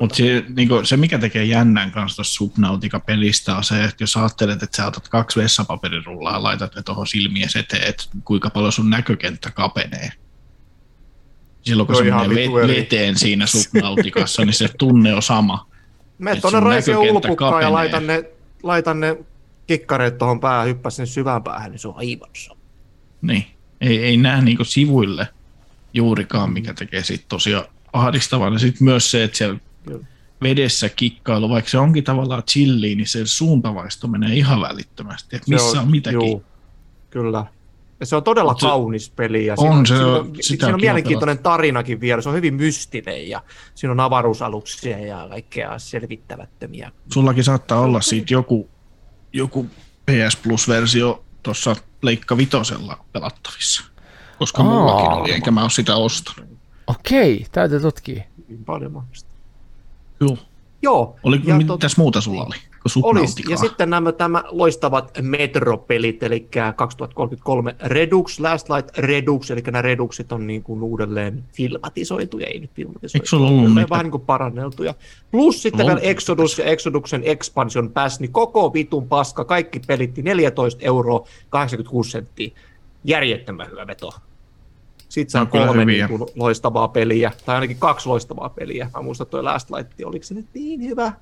Mutta 0.00 0.16
se, 0.16 0.44
niinku, 0.56 0.84
se, 0.84 0.96
mikä 0.96 1.18
tekee 1.18 1.44
jännän 1.44 1.90
kanssa 1.90 2.16
tuossa 2.16 2.34
Subnautica-pelistä, 2.34 3.56
on 3.56 3.64
se, 3.64 3.84
että 3.84 4.02
jos 4.02 4.16
ajattelet, 4.16 4.62
että 4.62 4.76
sä 4.76 4.86
otat 4.86 5.08
kaksi 5.08 5.40
vessapaperirullaa 5.40 6.32
ja 6.32 6.42
laitat 6.42 6.74
ne 6.74 6.82
tuohon 6.82 7.06
silmien 7.06 7.48
eteen, 7.58 7.88
että 7.88 8.04
kuinka 8.24 8.50
paljon 8.50 8.72
sun 8.72 8.90
näkökenttä 8.90 9.50
kapenee. 9.50 10.10
Silloin 11.62 11.86
kun 11.86 11.96
Toi 11.96 12.04
se 12.04 12.10
menee 12.10 12.52
veteen 12.52 13.18
siinä 13.18 13.46
Subnauticassa, 13.46 14.44
niin 14.44 14.54
se 14.54 14.68
tunne 14.78 15.14
on 15.14 15.22
sama. 15.22 15.66
Mene 16.18 16.40
tuonne 16.40 16.60
näkökenttä 16.60 16.98
ulpukkaan 16.98 17.62
ja 17.62 17.72
laitan 17.72 18.06
ne, 18.06 18.24
laitan 18.62 19.00
ne 19.00 19.16
kikkareet 19.66 20.18
tuohon 20.18 20.40
päähän, 20.40 20.66
hyppää 20.66 20.90
sinne 20.90 21.06
syvään 21.06 21.42
päähän, 21.42 21.70
niin 21.70 21.78
se 21.78 21.88
on 21.88 21.96
aivan 21.96 22.30
sama. 22.32 22.60
Niin. 23.22 23.46
Ei, 23.80 24.04
ei 24.04 24.16
näe 24.16 24.42
niinku 24.42 24.64
sivuille 24.64 25.28
juurikaan, 25.94 26.52
mikä 26.52 26.74
tekee 26.74 27.04
siitä 27.04 27.24
tosiaan 27.28 27.64
ahdistavan. 27.92 28.52
Ja 28.52 28.58
sitten 28.58 28.84
myös 28.84 29.10
se, 29.10 29.24
että 29.24 29.38
siellä 29.38 29.58
Joo. 29.90 30.00
vedessä 30.42 30.88
kikkailu, 30.88 31.48
vaikka 31.48 31.70
se 31.70 31.78
onkin 31.78 32.04
tavallaan 32.04 32.42
chilliin, 32.42 32.98
niin 32.98 33.08
se 33.08 33.26
suuntavaisto 33.26 34.08
menee 34.08 34.34
ihan 34.34 34.60
välittömästi, 34.60 35.36
että 35.36 35.46
Se 35.48 35.54
missä 35.54 35.80
on, 35.80 35.90
mitäkin. 35.90 36.14
juu, 36.20 36.44
kyllä. 37.10 37.46
Ja 38.00 38.06
se 38.06 38.16
on 38.16 38.22
todella 38.24 38.54
se- 38.54 38.66
kaunis 38.66 39.10
peli. 39.10 39.46
Ja 39.46 39.54
On, 39.58 39.72
siinä, 39.72 39.84
se 39.86 39.94
siinä, 39.94 40.06
on- 40.06 40.20
on, 40.20 40.32
siinä 40.40 40.66
on 40.68 40.74
on 40.74 40.80
mielenkiintoinen 40.80 41.38
tarinakin 41.38 42.00
vielä. 42.00 42.22
Se 42.22 42.28
on 42.28 42.34
hyvin 42.34 42.54
mystinen 42.54 43.28
ja 43.28 43.42
siinä 43.74 43.92
on 43.92 44.00
avaruusaluksia 44.00 44.98
ja 44.98 45.26
kaikkea 45.30 45.78
selvittämättömiä. 45.78 46.92
Sullakin 47.12 47.44
saattaa 47.44 47.80
olla 47.80 48.00
siitä 48.00 48.34
joku, 48.34 48.68
joku 49.32 49.66
PS 50.06 50.36
Plus-versio 50.42 51.24
tuossa 51.42 51.76
Leikka 52.02 52.36
Vitosella 52.36 53.04
pelattavissa. 53.12 53.84
Koska 54.38 54.62
Aa. 54.62 54.68
mullakin 54.68 55.10
oli, 55.10 55.32
enkä 55.32 55.50
mä 55.50 55.62
ole 55.62 55.70
sitä 55.70 55.96
ostanut. 55.96 56.50
Okei, 56.86 57.46
täytyy 57.52 57.80
tutkia. 57.80 58.22
Paljon 58.66 58.92
mahdollista. 58.92 59.31
Kyllä. 60.28 60.52
Joo. 60.82 61.16
Oliko, 61.22 61.50
ja 61.50 61.56
mitäs 61.56 61.96
muuta 61.96 62.20
sulla 62.20 62.44
oli? 62.44 62.56
kuin 62.94 63.04
Olisi. 63.06 63.42
Ja 63.48 63.56
sitten 63.56 63.90
nämä 63.90 64.12
tämä 64.12 64.44
loistavat 64.48 65.18
Metro-pelit, 65.22 66.22
eli 66.22 66.48
2033 66.76 67.76
Redux, 67.80 68.40
Last 68.40 68.68
Light 68.70 68.98
Redux, 68.98 69.50
eli 69.50 69.60
nämä 69.60 69.82
Reduxit 69.82 70.32
on 70.32 70.46
niin 70.46 70.62
kuin 70.62 70.82
uudelleen 70.82 71.44
filmatisoituja, 71.52 72.46
ei 72.46 72.60
nyt 72.60 72.70
filmatisoituja, 72.74 73.18
Eikö 73.20 73.28
sulla 73.28 73.48
ollut 73.48 73.74
niitä? 73.74 73.90
vähän 73.90 74.04
niin 74.04 74.10
kuin 74.10 74.26
paranneltuja. 74.26 74.94
Plus 75.30 75.62
sitten 75.62 75.86
vielä 75.86 76.00
Exodus 76.00 76.58
ja 76.58 76.64
Exoduksen 76.64 77.22
Expansion 77.24 77.90
Pass, 77.90 78.20
niin 78.20 78.32
koko 78.32 78.72
vitun 78.72 79.08
paska, 79.08 79.44
kaikki 79.44 79.80
pelitti 79.86 80.22
14 80.22 80.80
euroa 80.82 81.26
86 81.50 82.10
senttiä. 82.10 82.50
Järjettömän 83.04 83.70
hyvä 83.70 83.86
veto. 83.86 84.12
Sitten 85.12 85.30
saa 85.30 85.42
On 85.42 85.48
kolme 85.48 85.84
niin 85.84 86.08
kuin 86.08 86.22
loistavaa 86.34 86.88
peliä, 86.88 87.32
tai 87.46 87.54
ainakin 87.54 87.76
kaksi 87.78 88.08
loistavaa 88.08 88.48
peliä. 88.48 88.90
Mä 88.94 89.02
muistan, 89.02 89.26
toi 89.26 89.42
Last 89.42 89.70
Light, 89.70 89.92
oliko 90.04 90.24
se 90.24 90.34
nyt 90.34 90.46
niin 90.54 90.80
hyvä? 90.80 91.12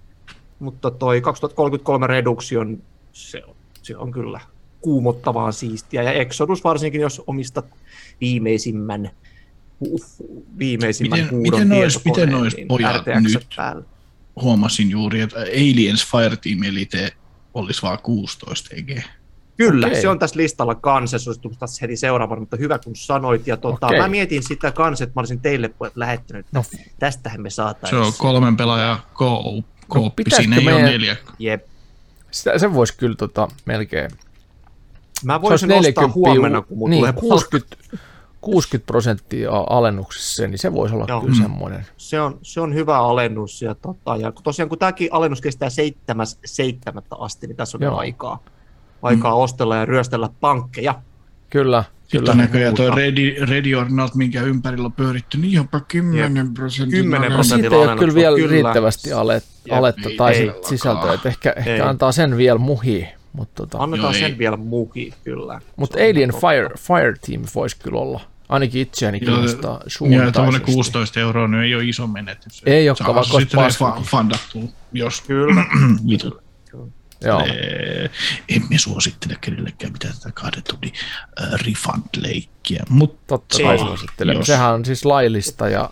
Mutta 0.58 0.90
toi 0.90 1.20
2033 1.20 2.06
Reduction, 2.06 2.82
se 3.12 3.42
on, 3.46 3.56
se 3.82 3.96
on 3.96 4.12
kyllä 4.12 4.40
kuumottavaa 4.80 5.52
siistiä. 5.52 6.02
Ja 6.02 6.12
Exodus 6.12 6.64
varsinkin, 6.64 7.00
jos 7.00 7.22
omistat 7.26 7.66
viimeisimmän, 8.20 9.10
viimeisimmän 10.58 11.18
Miten- 11.18 11.28
kuudon 11.30 11.60
miten 11.60 11.72
ois- 11.78 11.98
tietokoneen, 12.02 12.42
miten 12.42 12.56
niin 12.56 12.68
pojat 12.68 13.06
nyt? 13.06 13.46
päällä. 13.56 13.82
Huomasin 14.42 14.90
juuri, 14.90 15.20
että 15.20 15.40
Aliens 15.40 16.06
Fireteam 16.06 16.62
Elite 16.62 17.12
olisi 17.54 17.82
vaan 17.82 17.98
16 18.02 18.76
EG. 18.76 18.98
Kyllä, 19.68 19.86
Okei. 19.86 20.00
se 20.02 20.08
on 20.08 20.18
tässä 20.18 20.36
listalla 20.36 20.74
kanssa, 20.74 21.18
se 21.18 21.30
olisi 21.30 21.40
tullut 21.40 21.58
heti 21.82 21.96
seuraavana, 21.96 22.40
mutta 22.40 22.56
hyvä 22.56 22.78
kun 22.78 22.96
sanoit. 22.96 23.46
Ja 23.46 23.56
tota, 23.56 23.86
Okei. 23.86 23.98
mä 24.00 24.08
mietin 24.08 24.42
sitä 24.42 24.72
kanssa, 24.72 25.04
että 25.04 25.12
mä 25.16 25.20
olisin 25.20 25.40
teille 25.40 25.68
pojat 25.68 25.96
lähettänyt, 25.96 26.46
että 26.46 26.58
No. 26.58 26.64
tästähän 26.98 27.40
me 27.40 27.50
Se 27.50 27.54
saataisiin. 27.54 28.02
on 28.02 28.12
kolmen 28.18 28.56
pelaajan 28.56 28.98
kooppi, 29.14 30.24
pitäisikö 30.24 30.42
siinä 30.42 30.56
ei 30.56 30.62
ole 30.66 30.72
meidän- 30.74 30.90
neljä. 30.92 31.16
Jep. 31.38 31.66
Sitä, 32.30 32.58
sen 32.58 32.74
voisi 32.74 32.96
kyllä 32.96 33.16
tota, 33.16 33.48
melkein. 33.64 34.10
Mä 35.24 35.34
Se 35.36 35.40
voisin 35.42 35.54
ostaa 35.72 35.76
40, 35.82 36.14
huomenna, 36.14 36.62
kun 36.62 36.78
mun 36.78 36.90
niin, 36.90 37.00
tulee 37.00 37.12
60, 37.12 37.76
60 38.40 38.86
prosenttia 38.86 39.50
alennuksessa, 39.70 40.46
niin 40.46 40.58
se 40.58 40.72
voisi 40.72 40.94
olla 40.94 41.04
Joo. 41.08 41.20
kyllä 41.20 41.34
Mm. 41.34 41.42
semmoinen. 41.42 41.86
se 41.96 42.20
on, 42.20 42.38
se 42.42 42.60
on 42.60 42.74
hyvä 42.74 42.98
alennus. 42.98 43.62
Ja, 43.62 43.74
tota, 43.74 44.16
ja 44.16 44.32
tosiaan 44.42 44.68
kun 44.68 44.78
tämäkin 44.78 45.08
alennus 45.12 45.40
kestää 45.40 45.68
7.7. 45.70 47.16
asti, 47.18 47.46
niin 47.46 47.56
tässä 47.56 47.78
on. 47.78 47.82
Joo. 47.82 47.96
aikaa, 47.96 48.42
aikaa 49.02 49.30
mm. 49.34 49.36
ostella 49.40 49.76
ja 49.76 49.84
ryöstellä 49.84 50.28
pankkeja. 50.40 50.94
Kyllä, 51.50 51.84
Sitten 52.02 52.20
kyllä. 52.20 52.32
on 52.32 52.38
näköjään 52.38 52.74
tuo. 52.74 52.94
Ready, 52.94 53.34
Ready 53.46 53.74
or 53.74 53.86
Not, 53.90 54.14
minkä 54.14 54.42
ympärillä 54.42 54.86
on 54.86 54.92
pyöritty, 54.92 55.38
niin 55.38 55.52
jopa 55.52 55.80
10 55.80 56.54
prosentin. 56.54 56.96
10 56.98 57.10
No, 57.10 57.16
alennus. 57.26 57.36
prosenttia. 57.36 57.70
siitä 57.70 57.82
ei 57.84 57.88
ole 57.92 57.98
kyllä 57.98 58.14
vielä 58.14 58.36
kyllä. 58.36 58.50
riittävästi 58.50 59.12
ale, 59.12 59.34
Jep, 59.34 59.78
aletta 59.78 60.08
ei- 60.08 60.16
tai 60.16 60.34
ei 60.34 60.50
sisältöä, 60.68 61.12
että 61.14 61.28
ehkä, 61.28 61.52
ehkä 61.56 61.74
Ei. 61.74 61.80
antaa 61.80 62.12
sen 62.12 62.36
vielä 62.36 62.58
muhi. 62.58 63.08
Mutta 63.32 63.54
tota, 63.66 63.78
Annetaan 63.84 64.14
Joo, 64.14 64.20
sen 64.20 64.30
ei. 64.32 64.38
vielä 64.38 64.56
muki, 64.56 65.14
kyllä. 65.24 65.60
mut 65.76 65.92
Se 65.92 65.98
on 66.04 66.10
Alien 66.10 66.30
totta. 66.30 66.46
Fire, 66.48 66.70
Fire 66.78 67.14
Team 67.26 67.42
voisi 67.54 67.76
kyllä 67.78 68.00
olla. 68.00 68.20
Ainakin 68.48 68.80
itseäni 68.82 69.18
Joo, 69.22 69.32
kiinnostaa 69.34 69.70
Joo, 69.72 69.80
suuntaisesti. 69.86 70.72
16 70.72 71.20
euroa 71.20 71.48
niin 71.48 71.62
ei 71.62 71.74
ole 71.74 71.84
iso 71.84 72.06
menetys. 72.06 72.62
Ei 72.66 72.88
olekaan, 72.90 73.14
vaikka 73.14 73.34
olisi 73.34 73.44
sitten 73.50 73.60
paska. 73.64 73.96
fa- 74.00 74.04
fandattua, 74.10 74.62
jos 74.92 75.20
Kyllä. 75.20 75.64
Joo. 77.24 77.40
Eh, 77.40 78.10
Emme 78.48 78.78
suosittele 78.78 79.36
kenellekään 79.40 79.92
mitään 79.92 80.14
tätä 80.14 80.30
kahden 80.34 80.62
tunnin 80.70 80.92
äh, 81.42 81.60
refund-leikkiä, 81.60 82.82
mutta 82.88 83.18
Totta 83.26 83.56
Se- 83.56 83.62
kai 83.62 83.78
suosittelemme. 83.78 84.40
jos- 84.40 84.46
Sehän 84.46 84.74
on 84.74 84.84
siis 84.84 85.04
laillista 85.04 85.68
ja, 85.68 85.90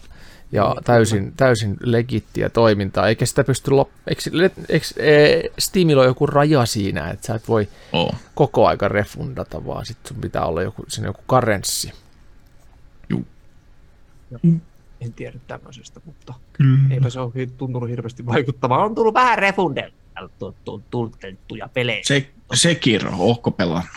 ja 0.52 0.76
täysin, 0.84 1.32
täysin 1.36 1.76
legittiä 1.80 2.48
toimintaa, 2.48 3.09
eikä 3.09 3.26
sitä 3.26 3.44
pysty 3.44 3.70
lop... 3.70 3.88
Eikö, 4.06 4.22
eikö 4.68 4.86
e, 4.96 5.40
Steamilla 5.59 6.00
ole 6.02 6.09
joku 6.10 6.26
raja 6.26 6.66
siinä, 6.66 7.10
että 7.10 7.26
sä 7.26 7.34
et 7.34 7.48
voi 7.48 7.68
oh, 7.92 8.14
koko 8.34 8.66
aika 8.66 8.88
refundata, 8.88 9.66
vaan 9.66 9.86
sit 9.86 9.98
sun 10.09 10.16
pitää 10.16 10.44
olla 10.44 10.62
joku, 10.62 10.84
siinä 10.88 11.09
joku 11.09 11.22
karenssi. 11.26 11.92
juu, 13.10 13.24
En 15.00 15.12
tiedä 15.12 15.38
tämmöisestä, 15.46 16.00
mutta 16.05 16.34
kyllä. 16.52 16.78
eipä 16.90 17.10
se 17.10 17.20
ole 17.20 17.46
tuntunut 17.56 17.88
hirveästi 17.90 18.26
vaikuttavaa. 18.26 18.84
On 18.84 18.94
tullut 18.94 19.14
vähän 19.14 19.38
refundelta 19.38 19.94
tultettuja 20.90 21.69
pelejä. 21.74 22.01
Se, 22.05 22.28
Sekiro, 22.55 23.11
ootko 23.19 23.51
pelannut? 23.51 23.90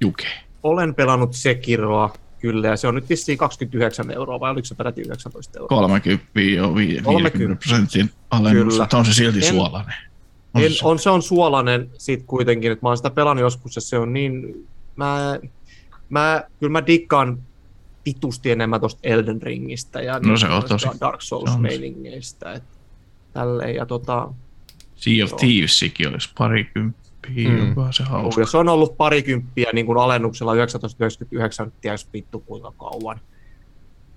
Juke. 0.00 0.26
Olen 0.62 0.94
pelannut 0.94 1.34
Sekiroa, 1.34 2.14
kyllä, 2.38 2.68
ja 2.68 2.76
se 2.76 2.88
on 2.88 2.94
nyt 2.94 3.08
vissiin 3.08 3.38
29 3.38 4.10
euroa, 4.10 4.40
vai 4.40 4.50
oliko 4.50 4.64
se 4.64 4.74
peräti 4.74 5.00
19 5.00 5.58
euroa? 5.58 5.68
30 5.68 6.24
jo 6.40 6.74
vi- 6.74 7.00
30. 7.04 7.38
50 7.38 7.68
prosentin 7.68 8.10
alennus, 8.30 8.74
Kyllä. 8.74 8.88
on 8.94 9.04
se 9.06 9.14
silti 9.14 9.38
En- 9.38 9.44
suolainen. 9.54 9.94
On 10.54 10.62
En, 10.62 10.72
se- 10.72 10.86
on, 10.86 10.98
se 10.98 11.10
on 11.10 11.22
suolainen 11.22 11.90
sit 11.98 12.22
kuitenkin, 12.26 12.72
että 12.72 12.84
mä 12.84 12.88
oon 12.88 12.96
sitä 12.96 13.10
pelannut 13.10 13.42
joskus 13.42 13.76
ja 13.76 13.82
se 13.82 13.98
on 13.98 14.12
niin, 14.12 14.66
mä, 14.96 15.38
mä 16.08 16.44
kyllä 16.60 16.72
mä 16.72 16.86
dikkaan 16.86 17.38
vitusti 18.06 18.50
enemmän 18.50 18.80
tosta 18.80 19.00
Elden 19.02 19.42
Ringistä 19.42 20.00
ja 20.02 20.18
No 20.18 20.36
se 20.36 20.46
on 20.48 20.62
tosi- 20.62 20.86
Dark 21.00 21.22
se 21.22 21.34
on 21.34 21.40
Souls 21.40 21.52
se. 21.52 21.58
meiningeistä, 21.60 22.52
että 22.52 22.68
tälleen 23.32 23.74
ja 23.74 23.86
tota, 23.86 24.28
Sea 24.96 25.24
of. 25.24 25.36
Thievesikin 25.36 26.08
olisi 26.08 26.30
parikymppiä, 26.38 27.48
Mm. 27.48 27.68
joka 27.68 27.92
se 27.92 28.02
hauska. 28.04 28.40
ja 28.40 28.46
se 28.46 28.56
on 28.56 28.68
ollut 28.68 28.96
parikymppiä 28.96 29.70
niin 29.72 29.86
kuin 29.86 29.98
alennuksella 29.98 30.52
1999, 30.52 31.72
ties 31.80 32.08
vittu 32.12 32.40
kuinka 32.40 32.72
kauan. 32.78 33.20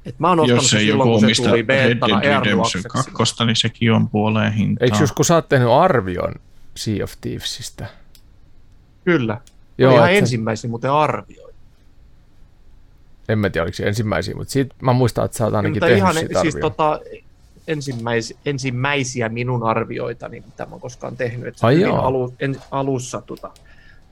Et 0.05 0.19
mä 0.19 0.29
oon 0.29 0.47
Jos 0.47 0.69
se 0.69 0.77
ei 0.77 0.85
silloin, 0.85 1.07
joku 1.09 1.11
kun 1.11 1.19
se 1.19 1.25
omista 1.25 1.49
tuli 1.49 1.61
Red 1.61 1.67
Dead 1.67 1.87
Redemption 2.01 2.33
Airluakseksi. 2.47 2.87
2, 3.13 3.45
niin 3.45 3.55
sekin 3.55 3.91
on 3.91 4.09
puoleen 4.09 4.53
hintaa. 4.53 4.85
Eikö 4.85 4.97
just 4.99 5.15
kun 5.15 5.25
sä 5.25 5.35
oot 5.35 5.49
tehnyt 5.49 5.69
arvion 5.69 6.33
Sea 6.75 7.03
of 7.03 7.13
Thievesistä? 7.21 7.85
Kyllä. 9.05 9.41
Joo, 9.77 9.95
ihan 9.95 10.13
ensimmäisin 10.13 10.69
muuten 10.69 10.91
arvioi. 10.91 11.53
En 13.29 13.39
mä 13.39 13.49
tiedä, 13.49 13.63
oliko 13.63 13.75
se 13.75 13.83
ensimmäisiä, 13.83 14.35
mutta 14.35 14.51
siitä 14.51 14.75
mä 14.81 14.93
muistan, 14.93 15.25
että 15.25 15.37
sä 15.37 15.45
oot 15.45 15.53
ainakin 15.53 15.73
Mutta 15.73 15.85
tehnyt 15.85 15.97
ihan 15.97 16.13
siitä 16.15 16.41
siis 16.41 16.55
tota, 16.55 16.99
ensimmäis, 17.69 18.33
ensimmäisiä 18.45 19.29
minun 19.29 19.63
arvioitani, 19.63 20.43
mitä 20.45 20.65
mä 20.65 20.71
oon 20.71 20.81
koskaan 20.81 21.17
tehnyt. 21.17 21.47
Et 21.47 21.57
se 21.57 21.67
Ai 21.67 21.81
joo. 21.81 21.97
alu, 22.01 22.33
en, 22.39 22.57
alussa 22.71 23.21
tota, 23.21 23.51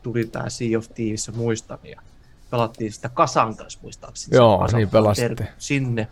tuli 0.03 0.25
tämä 0.25 0.49
Sea 0.49 0.77
of 0.77 0.85
Thieves, 0.95 1.31
muistan, 1.35 1.79
ja 1.83 2.01
pelattiin 2.49 2.91
sitä 2.91 3.09
Kasan 3.09 3.55
kanssa 3.55 3.79
muistaakseni. 3.81 4.37
Joo, 4.37 4.59
Kasan 4.59 4.77
niin 4.77 4.89
pelasitte. 4.89 5.47
Sinne. 5.57 6.07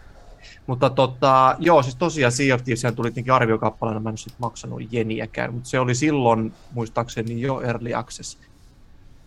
Mutta 0.68 0.90
tota, 0.90 1.56
joo, 1.60 1.84
siis 1.84 1.96
tosiaan 1.96 2.32
Sea 2.32 2.56
of 2.56 2.64
Thieves 2.64 2.96
tuli 2.96 3.10
tietenkin 3.10 3.34
arviokappaleena, 3.34 4.00
mä 4.00 4.10
en 4.10 4.18
sit 4.18 4.34
maksanut 4.38 4.94
jeniäkään, 4.94 5.54
mutta 5.54 5.70
se 5.70 5.80
oli 5.80 5.96
silloin 5.96 6.54
muistaakseni 6.74 7.42
jo 7.42 7.62
Early 7.62 7.94
Access. 7.94 8.38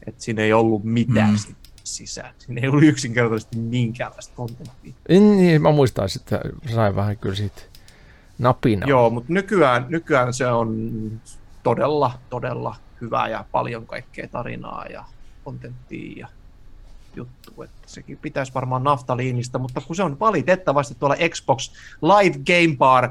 Että 0.06 0.24
siinä 0.24 0.42
ei 0.42 0.52
ollut 0.52 0.84
mitään 0.84 1.30
Mm. 1.30 1.36
mm. 1.48 1.54
sisään. 1.84 2.34
Siinä 2.38 2.60
ei 2.60 2.68
ollut 2.68 2.82
yksinkertaisesti 2.84 3.56
minkäänlaista 3.56 4.34
kontenttia. 4.36 4.92
Niin, 5.08 5.62
mä 5.62 5.72
muistan, 5.72 6.08
että 6.16 6.40
sain 6.74 6.96
vähän 6.96 7.18
kyllä 7.18 7.34
siitä 7.34 7.62
napina. 8.38 8.86
Joo, 8.86 9.10
mutta 9.10 9.32
nykyään, 9.32 9.86
nykyään 9.88 10.34
se 10.34 10.46
on 10.46 10.88
todella, 11.62 12.12
todella 12.30 12.76
hyvä 13.00 13.28
ja 13.28 13.44
paljon 13.52 13.86
kaikkea 13.86 14.28
tarinaa 14.28 14.86
ja 14.86 15.04
kontenttia 15.44 16.18
ja 16.18 16.28
juttu. 17.16 17.62
Että 17.62 17.78
sekin 17.86 18.18
pitäisi 18.22 18.54
varmaan 18.54 18.84
naftaliinista, 18.84 19.58
mutta 19.58 19.80
kun 19.80 19.96
se 19.96 20.02
on 20.02 20.20
valitettavasti 20.20 20.94
tuolla 20.94 21.16
Xbox 21.28 21.70
Live 22.02 22.38
Game 22.46 22.76
Bar 22.76 23.10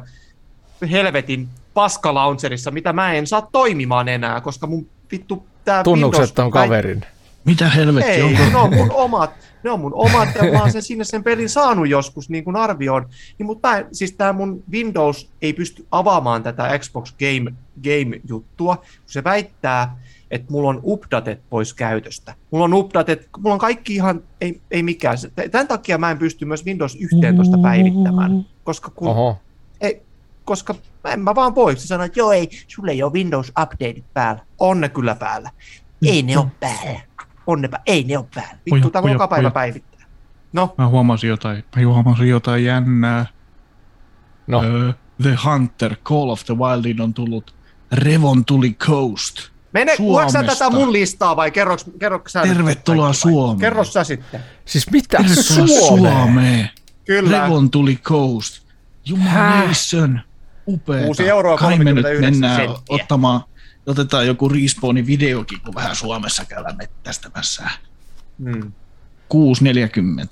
helvetin 0.91 1.49
paskalauncherissa, 1.73 2.71
mitä 2.71 2.93
mä 2.93 3.13
en 3.13 3.27
saa 3.27 3.49
toimimaan 3.51 4.07
enää, 4.07 4.41
koska 4.41 4.67
mun 4.67 4.87
vittu 5.11 5.45
tää 5.65 5.83
Tunnukset 5.83 6.39
on 6.39 6.45
Windows- 6.45 6.53
kaverin. 6.53 7.05
Mitä 7.47 7.69
helvettiä 7.69 8.13
ei, 8.13 8.21
onko? 8.23 8.43
ne 8.51 8.55
on 8.57 8.75
mun 8.75 8.91
omat, 8.91 9.31
ne 9.63 9.69
on 9.71 9.79
mun 9.79 9.93
omat, 9.95 10.29
ja 10.35 10.51
mä 10.53 10.59
oon 10.61 10.71
sen, 10.71 10.81
sinne 10.83 11.03
sen 11.03 11.23
pelin 11.23 11.49
saanut 11.49 11.89
joskus 11.89 12.29
niin 12.29 12.43
kuin 12.43 12.55
arvioon. 12.55 13.05
Niin, 13.39 13.45
mutta 13.47 13.69
mä, 13.69 13.85
siis 13.91 14.11
tämä 14.11 14.33
mun 14.33 14.63
Windows 14.71 15.29
ei 15.41 15.53
pysty 15.53 15.85
avaamaan 15.91 16.43
tätä 16.43 16.79
Xbox 16.79 17.13
Game, 17.19 17.51
Game-juttua, 17.83 18.75
kun 18.75 18.85
se 19.05 19.23
väittää, 19.23 19.97
että 20.31 20.51
mulla 20.51 20.69
on 20.69 20.79
updatet 20.83 21.41
pois 21.49 21.73
käytöstä. 21.73 22.33
Mulla 22.51 22.65
on 22.65 22.73
updatet, 22.73 23.29
mulla 23.37 23.53
on 23.53 23.59
kaikki 23.59 23.95
ihan, 23.95 24.23
ei, 24.41 24.61
ei 24.71 24.83
mikään. 24.83 25.17
Se- 25.17 25.31
Tämän 25.51 25.67
takia 25.67 25.97
mä 25.97 26.11
en 26.11 26.17
pysty 26.17 26.45
myös 26.45 26.65
Windows 26.65 26.97
11 26.99 27.57
päivittämään, 27.57 28.45
koska 28.63 28.91
kun 28.95 29.07
Oho. 29.07 29.37
ei, 29.81 30.01
koska 30.45 30.75
en 31.05 31.19
mä 31.19 31.35
vaan 31.35 31.55
voi. 31.55 31.75
Se 31.77 31.87
sanoo, 31.87 32.05
että 32.05 32.19
joo 32.19 32.31
ei, 32.31 32.49
sulle 32.67 32.91
ei 32.91 33.03
ole 33.03 33.13
Windows 33.13 33.51
Updateit 33.61 34.03
päällä. 34.13 34.41
On 34.59 34.81
ne 34.81 34.89
kyllä 34.89 35.15
päällä. 35.15 35.49
Ei 36.05 36.23
ne 36.23 36.37
ole 36.37 36.47
päällä. 36.59 36.99
On 37.47 37.61
ne 37.61 37.67
pää- 37.67 37.81
ei 37.85 38.03
ne 38.03 38.17
ole 38.17 38.25
päällä. 38.35 38.57
Vittu, 38.73 38.89
poja, 38.89 39.13
joka 39.13 39.27
päivä 39.27 39.51
päivittää. 39.51 40.05
No, 40.53 40.75
Mä 40.77 40.87
huomasin 40.87 41.27
jotain, 41.29 41.63
mä 41.75 41.85
huomasin 41.87 42.27
jotain 42.29 42.63
jännää. 42.65 43.25
No, 44.47 44.57
Uh, 44.59 44.93
the 45.21 45.37
Hunter, 45.45 45.95
Call 46.03 46.29
of 46.29 46.43
the 46.45 46.55
Wildin 46.57 47.01
on 47.01 47.13
tullut 47.13 47.55
Revon 47.91 48.45
tuli 48.45 48.73
Coast. 48.73 49.35
mene, 49.73 49.95
Suomesta. 49.95 50.43
tätä 50.43 50.69
mun 50.69 50.93
listaa 50.93 51.35
vai 51.35 51.51
kerroks, 51.51 51.85
kerroks 51.99 52.33
sä 52.33 52.41
nyt 52.43 52.53
Tervetuloa 52.57 53.05
vai? 53.05 53.13
Suomeen. 53.13 53.59
Kerro 53.59 53.83
sä 53.83 54.03
sitten. 54.03 54.39
siis 54.65 54.91
mitä 54.91 55.17
Tervetuloa 55.17 55.67
Suomeen? 55.67 56.13
Suomeen. 56.17 56.69
Kyllä. 57.05 57.43
Revon 57.43 57.71
tuli 57.71 57.95
Coast. 57.95 58.63
Jumalation. 59.05 60.19
Upeeta. 60.67 61.05
6 61.05 61.29
euroa 61.29 61.57
Kai 61.57 61.77
me 61.77 61.83
nyt 61.83 61.93
39 62.03 62.31
mennään 62.33 62.55
senttiä. 62.57 62.83
ottamaan, 62.89 63.41
otetaan 63.87 64.27
joku 64.27 64.49
respawnin 64.49 65.07
videokin, 65.07 65.61
kun 65.61 65.75
vähän 65.75 65.95
Suomessa 65.95 66.45
käydään 66.45 66.77
mettästämässä. 66.77 67.69
Hmm. 68.43 68.71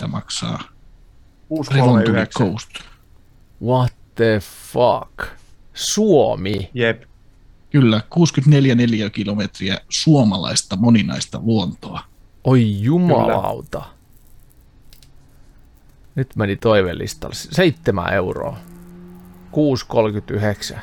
6,40 0.02 0.07
maksaa 0.07 0.64
Revon 1.72 2.03
to 2.03 2.11
the 2.11 2.27
639. 2.38 2.48
Coast. 2.48 2.69
What 3.64 3.94
the 4.15 4.41
fuck? 4.72 5.32
Suomi. 5.73 6.69
Jep. 6.73 7.03
Kyllä, 7.69 8.02
64 8.10 8.76
neliökilometriä 8.76 9.77
suomalaista 9.90 10.76
moninaista 10.76 11.40
luontoa. 11.44 11.99
Oi 12.44 12.82
jumalauta. 12.82 13.84
Nyt 16.15 16.36
meni 16.36 16.56
toivelistalle. 16.56 17.36
7 17.36 18.14
euroa. 18.14 18.57
6,39. 20.72 20.80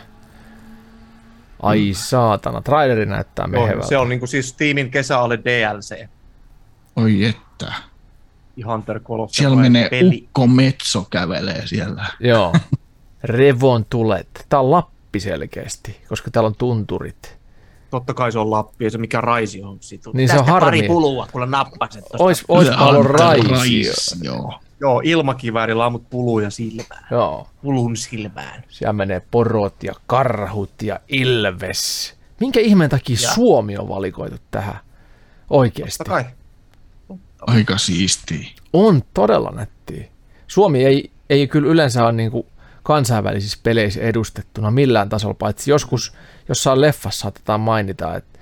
Ai 1.62 1.90
saatana. 1.94 2.62
Traileri 2.62 3.06
näyttää 3.06 3.44
On, 3.44 3.50
mehevältä. 3.50 3.86
se 3.86 3.98
on 3.98 4.08
niinku 4.08 4.26
siis 4.26 4.48
Steamin 4.48 4.90
kesäalle 4.90 5.38
DLC. 5.44 6.06
Oi 6.96 7.24
että. 7.24 7.72
Hunter 8.66 9.00
Call 9.00 9.20
of 9.20 9.30
the 9.30 9.36
Siellä 9.36 9.56
menee 9.56 9.88
peli. 9.90 10.22
Ukko 10.24 10.46
Metso 10.46 11.06
kävelee 11.10 11.66
siellä. 11.66 12.06
Joo. 12.20 12.52
Revon 13.24 13.84
tulet. 13.90 14.46
Tää 14.48 14.60
on 14.60 14.70
Lappi 14.70 15.20
selkeästi, 15.20 15.96
koska 16.08 16.30
täällä 16.30 16.46
on 16.46 16.54
tunturit. 16.54 17.38
Totta 17.90 18.14
kai 18.14 18.32
se 18.32 18.38
on 18.38 18.50
Lappi, 18.50 18.84
ei 18.84 18.90
se 18.90 18.98
mikä 18.98 19.20
Raisi 19.20 19.62
on. 19.62 19.76
Siitä 19.80 20.10
Niin 20.14 20.28
se 20.28 20.34
on 20.38 20.44
Tästä 20.44 20.60
pari 20.60 20.78
harmi. 20.78 20.88
pulua, 20.88 21.26
kun 21.32 21.50
nappaset 21.50 22.02
tosta. 22.04 22.24
Ois, 22.24 22.44
ois 22.48 22.68
paljon 22.68 22.96
Hunter 22.96 23.12
raisio. 23.20 23.56
siis. 23.62 24.20
Joo. 24.22 24.54
Joo, 24.82 25.00
ilmakiväärillä 25.04 25.84
ammut 25.86 26.10
puluja 26.10 26.50
silmään. 26.50 27.06
Joo. 27.10 27.48
Pulun 27.62 27.96
silmään. 27.96 28.64
Siellä 28.68 28.92
menee 28.92 29.22
porot 29.30 29.82
ja 29.82 29.92
karhut 30.06 30.82
ja 30.82 31.00
ilves. 31.08 32.14
Minkä 32.40 32.60
ihmeen 32.60 32.90
takia 32.90 33.16
Ja. 33.22 33.30
Suomi 33.30 33.76
on 33.78 33.88
valikoitu 33.88 34.36
tähän? 34.50 34.78
Oikeesti. 35.50 35.98
Totta 35.98 36.10
kai. 36.12 36.24
Aika 37.40 37.78
siistiä. 37.78 38.48
On 38.72 39.02
todella 39.14 39.50
nättiä. 39.50 40.04
Suomi 40.46 40.84
ei, 40.84 41.10
ei 41.30 41.48
kyllä 41.48 41.68
yleensä 41.68 42.04
ole 42.04 42.12
niinku 42.12 42.46
kansainvälisissä 42.82 43.58
peleissä 43.62 44.00
edustettuna 44.00 44.70
millään 44.70 45.08
tasolla, 45.08 45.34
paitsi 45.34 45.70
joskus 45.70 46.12
jossain 46.48 46.80
leffassa 46.80 47.20
saatetaan 47.20 47.60
mainita, 47.60 48.16
että 48.16 48.38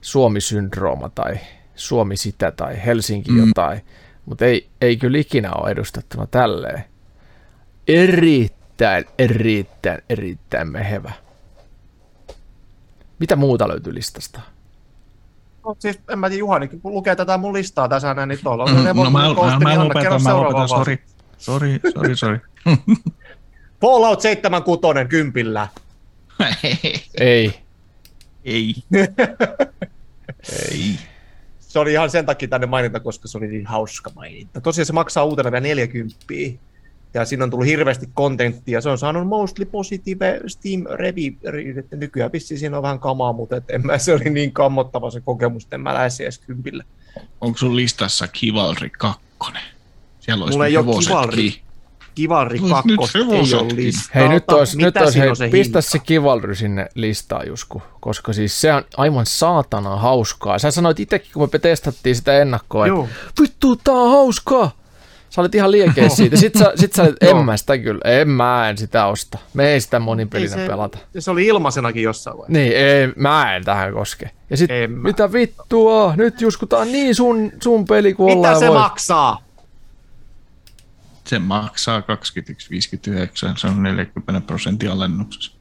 Suomi-syndrooma 0.00 1.08
tai 1.08 1.38
Suomi 1.74 2.16
sitä 2.16 2.50
tai 2.50 2.84
Helsinki 2.86 3.30
Mm. 3.30 3.52
Mutta 4.28 4.44
ei, 4.44 4.68
ei 4.80 4.96
kyllä 4.96 5.18
ikinä 5.18 5.52
ole 5.52 5.70
edustettuna 5.70 6.26
tälleen. 6.26 6.84
Erittäin, 7.88 9.04
erittäin, 9.18 10.02
erittäin 10.08 10.68
mehevä. 10.68 11.12
Mitä 13.18 13.36
muuta 13.36 13.68
löytyy 13.68 13.94
listasta? 13.94 14.40
No, 15.64 15.76
siis 15.78 16.00
en 16.10 16.18
mä 16.18 16.28
tiedä, 16.28 16.38
Juhani, 16.38 16.68
kun 16.68 16.92
lukee 16.94 17.16
tätä 17.16 17.38
mun 17.38 17.52
listaa 17.52 17.88
tässä 17.88 18.14
näin, 18.14 18.28
niin 18.28 18.38
tuolla 18.42 18.64
on 18.64 18.70
Mm, 18.70 18.84
No 18.96 19.10
mä, 19.10 19.34
Coast, 19.34 19.58
mä, 19.58 19.58
niin 19.58 19.68
anna, 19.68 19.84
lopetan, 19.84 20.22
mä 20.22 20.30
seuraava 20.30 20.60
lopetan, 20.60 20.68
sori. 20.68 20.98
Sori, 21.38 21.80
sori, 21.94 22.16
sori. 22.16 22.38
Fallout 23.80 24.20
76 24.20 25.04
kympillä. 25.08 25.68
Ei. 27.20 27.54
Ei. 28.44 28.74
Ei. 30.70 30.98
Se 31.68 31.78
oli 31.78 31.92
ihan 31.92 32.10
sen 32.10 32.26
takia 32.26 32.48
tänne 32.48 32.66
maininta, 32.66 33.00
koska 33.00 33.28
se 33.28 33.38
oli 33.38 33.48
niin 33.48 33.66
hauska 33.66 34.10
maininta. 34.14 34.60
Tosiaan 34.60 34.86
se 34.86 34.92
maksaa 34.92 35.24
uutena 35.24 35.52
vielä 35.52 35.60
40. 35.60 36.16
Ja 37.14 37.24
siinä 37.24 37.44
on 37.44 37.50
tullut 37.50 37.66
hirveästi 37.66 38.08
kontenttia. 38.14 38.80
Se 38.80 38.88
on 38.88 38.98
saanut 38.98 39.28
mostly 39.28 39.64
positive 39.64 40.40
Steam 40.46 40.84
review. 40.94 41.32
että 41.78 41.96
Nykyään 41.96 42.32
vissiin 42.32 42.58
siinä 42.60 42.76
on 42.76 42.82
vähän 42.82 42.98
kamaa, 43.00 43.32
mutta 43.32 43.56
et 43.56 43.70
en 43.70 43.86
mä, 43.86 43.98
se 43.98 44.14
oli 44.14 44.30
niin 44.30 44.52
kammottava 44.52 45.10
se 45.10 45.20
kokemus, 45.20 45.64
että 45.64 45.76
en 45.76 45.80
mä 45.80 45.94
lähes 45.94 46.20
edes 46.20 46.38
kympillä. 46.38 46.84
Onko 47.40 47.58
sun 47.58 47.76
listassa 47.76 48.28
Kivalri 48.28 48.90
2? 48.90 49.20
Siellä 50.20 50.44
olisi 50.44 50.56
Mulla 50.56 50.66
ei 50.66 50.72
hevosetkin. 50.72 51.08
Kivalri. 51.08 51.62
Kivalri 52.18 52.58
Nyt 52.58 52.70
2 53.00 53.18
ei 53.18 53.24
ole 53.54 53.76
listalla. 53.76 54.12
Hei, 54.14 54.28
nyt 54.28 54.50
olisi, 54.50 54.76
Mitä 54.76 54.86
nyt 54.86 54.96
olisi 54.96 55.12
siinä 55.12 55.22
hei, 55.24 55.30
on 55.30 55.36
se 55.36 55.48
pistä 55.48 55.78
hinta? 55.78 55.80
se 55.80 55.98
Kivalry 55.98 56.54
sinne 56.54 56.86
listaan, 56.94 57.48
Jusku, 57.48 57.82
koska 58.00 58.32
siis 58.32 58.60
se 58.60 58.72
on 58.72 58.82
aivan 58.96 59.26
saatana 59.26 59.96
hauskaa. 59.96 60.58
Sä 60.58 60.70
sanoit 60.70 61.00
itsekin, 61.00 61.30
kun 61.34 61.48
me 61.52 61.58
testattiin 61.58 62.16
sitä 62.16 62.38
ennakkoa, 62.42 62.86
että 62.86 62.98
vittu, 63.42 63.76
tää 63.76 63.94
on 63.94 64.10
hauskaa. 64.10 64.70
Sä 65.30 65.40
olit 65.40 65.54
ihan 65.54 65.70
liekeis 65.70 66.16
siitä. 66.16 66.36
Sitten 66.36 66.62
sä, 66.62 66.72
sit 66.74 66.92
sä 66.92 67.02
olit, 67.02 67.22
en 67.30 67.36
mä 67.36 67.56
sitä 67.56 67.78
kyllä, 67.78 68.00
en 68.04 68.28
mä 68.28 68.68
en 68.70 68.78
sitä 68.78 69.06
osta. 69.06 69.38
Me 69.54 69.68
ei 69.68 69.80
sitä 69.80 69.96
Ei 69.96 70.00
monipelinä 70.00 70.56
se, 70.56 70.66
pelata. 70.66 70.98
se 71.18 71.30
oli 71.30 71.46
ilmaisenakin 71.46 72.02
jossain 72.02 72.38
vaiheessa. 72.38 72.52
Niin, 72.58 72.76
ei, 72.76 73.08
mä 73.16 73.56
en 73.56 73.64
tähän 73.64 73.92
koske. 73.94 74.30
Ja 74.50 74.56
sit, 74.56 74.70
En 74.70 74.90
mä. 74.90 75.02
mitä 75.08 75.32
vittua, 75.32 76.12
nyt 76.16 76.40
Jusku, 76.40 76.66
tää 76.66 76.78
on 76.78 76.92
niin 76.92 77.14
sun, 77.14 77.52
sun 77.62 77.84
peli 77.84 78.14
kuin 78.14 78.38
Mitä 78.38 78.58
se 78.58 78.68
voi. 78.68 78.78
maksaa? 78.78 79.42
Se 81.28 81.38
maksaa 81.38 82.00
21,59, 82.00 82.06
se 83.56 83.66
on 83.66 83.82
40 83.82 84.40
prosentin 84.46 84.90
alennuksessa. 84.90 85.52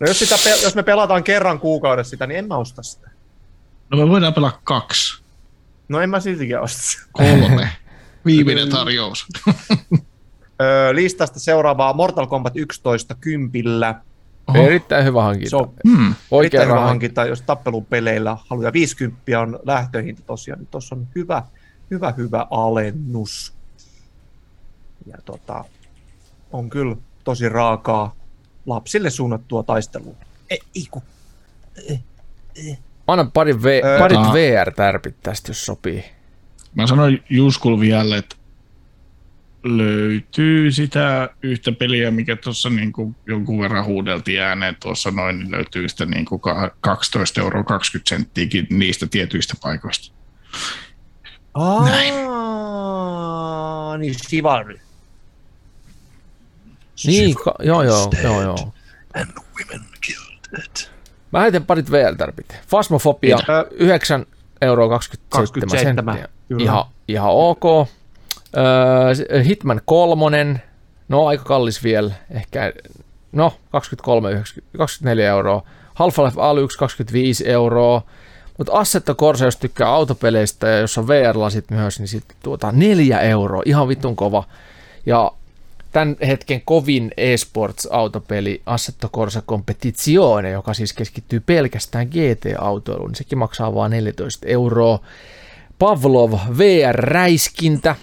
No 0.00 0.06
jos, 0.06 0.18
sitä, 0.18 0.34
jos 0.62 0.74
me 0.74 0.82
pelataan 0.82 1.24
kerran 1.24 1.60
kuukaudessa 1.60 2.10
sitä, 2.10 2.26
niin 2.26 2.38
en 2.38 2.48
mä 2.48 2.56
osta 2.56 2.82
sitä. 2.82 3.10
No 3.90 3.98
me 3.98 4.08
voidaan 4.08 4.34
pelaa 4.34 4.60
kaksi, 4.64 5.22
No 5.88 6.00
en 6.00 6.10
mä 6.10 6.20
siltikään 6.20 6.62
osta 6.62 6.82
sitä. 6.82 7.02
kolme. 7.12 7.70
Viimeinen 8.26 8.68
tarjous. 8.68 9.26
Öö, 10.62 10.94
listasta 10.94 11.40
seuraavaa 11.40 11.92
Mortal 11.92 12.26
Kombat 12.26 12.56
11 12.56 13.14
kympillä. 13.14 13.94
Oho. 14.48 14.58
Erittäin 14.58 15.04
hyvä 15.04 15.22
hankinta. 15.22 15.50
Se 15.50 15.56
on 15.56 15.72
Hmm. 15.88 16.14
Erittäin 16.40 16.68
hyvä 16.68 16.80
hankinta, 16.80 17.24
jos 17.24 17.42
tappelupeleillä 17.42 18.36
haluaa. 18.46 18.72
50 18.72 19.40
on 19.40 19.58
lähtöhinta 19.64 20.22
tosiaan, 20.26 20.58
niin 20.60 20.68
tuossa 20.70 20.94
on 20.94 21.08
hyvä, 21.14 21.42
hyvä, 21.90 22.14
hyvä 22.16 22.46
alennus. 22.50 23.52
Ja 25.06 25.18
tota, 25.24 25.64
on 26.52 26.70
kyllä 26.70 26.96
tosi 27.24 27.48
raakaa 27.48 28.14
lapsille 28.66 29.10
suunnattua 29.10 29.62
taistelua. 29.62 30.14
Ei, 30.50 30.58
ei 30.76 30.86
kun. 30.90 31.02
Anna 33.06 33.30
pari 33.34 33.62
v, 33.62 33.66
Öö, 33.84 33.98
parit 33.98 34.18
Aa. 34.18 34.32
VR-tärpit 34.34 35.16
tästä, 35.22 35.50
jos 35.50 35.64
sopii. 35.66 36.04
Mä 36.74 36.86
sanoin 36.86 37.22
Juskul 37.30 37.80
vielä, 37.80 38.16
että 38.16 38.36
löytyy 39.64 40.72
sitä 40.72 41.28
yhtä 41.42 41.72
peliä, 41.72 42.10
mikä 42.10 42.36
tuossa 42.36 42.70
niinku 42.70 43.14
jonkun 43.26 43.60
verran 43.60 43.84
huudeltiin 43.84 44.40
ääneen 44.42 44.76
tuossa 44.82 45.10
noin, 45.10 45.38
niin 45.38 45.50
löytyy 45.50 45.88
sitä 45.88 46.06
niinku 46.06 46.38
ka- 46.38 46.70
12 46.80 47.40
euroa 47.40 47.64
20 47.64 48.08
senttiäkin 48.08 48.66
niistä 48.70 49.06
tietyistä 49.06 49.54
paikoista. 49.62 50.14
Näin. 51.84 52.14
Niin 53.98 54.14
Chivalry. 54.28 54.80
Niin, 57.06 57.34
ka- 57.34 57.54
joo, 57.62 57.82
joo, 57.82 58.10
joo, 58.22 58.42
joo. 58.42 58.72
And 59.14 59.30
women 59.36 59.86
killed 60.00 60.64
it. 60.64 60.90
Mä 61.32 61.40
heitän 61.40 61.64
parit 61.66 61.90
VR-tärpit. 61.90 62.56
Fasmofobia, 62.68 63.36
Heitä. 63.36 63.66
9 63.70 64.26
euroa 64.60 64.88
27, 64.88 65.48
27, 65.68 66.14
senttiä. 66.14 66.28
kyllä. 66.48 66.62
Ihan, 66.64 66.84
ihan 67.08 67.30
ok. 67.30 67.88
Öö, 68.56 69.44
Hitman 69.44 69.80
kolmonen, 69.84 70.62
no 71.08 71.26
aika 71.26 71.44
kallis 71.44 71.84
vielä, 71.84 72.14
ehkä, 72.30 72.72
no 73.32 73.52
23, 73.70 74.30
90, 74.30 74.78
24 74.78 75.28
euroa. 75.28 75.62
Half-Life 75.94 76.40
Alyx 76.40 76.76
25 76.76 77.48
euroa. 77.48 78.02
Mutta 78.58 78.72
Assetto 78.72 79.14
Corsa, 79.14 79.44
jos 79.44 79.56
tykkää 79.56 79.88
autopeleistä 79.88 80.68
ja 80.68 80.78
jos 80.78 80.98
on 80.98 81.08
VR-lasit 81.08 81.70
myös, 81.70 81.98
niin 81.98 82.08
sitten 82.08 82.36
tuota 82.42 82.72
4 82.72 83.20
euroa, 83.20 83.62
ihan 83.64 83.88
vitun 83.88 84.16
kova. 84.16 84.44
Ja 85.06 85.32
tämän 85.92 86.16
hetken 86.26 86.62
kovin 86.64 87.12
eSports-autopeli 87.16 88.62
Assetto 88.66 89.08
Corsa 89.08 89.42
Competizione, 89.42 90.50
joka 90.50 90.74
siis 90.74 90.92
keskittyy 90.92 91.40
pelkästään 91.40 92.06
GT-autoiluun, 92.06 93.08
niin 93.08 93.16
sekin 93.16 93.38
maksaa 93.38 93.74
vain 93.74 93.90
14 93.90 94.46
euroa. 94.46 94.98
Pavlov 95.78 96.32
VR-räiskintä, 96.58 97.94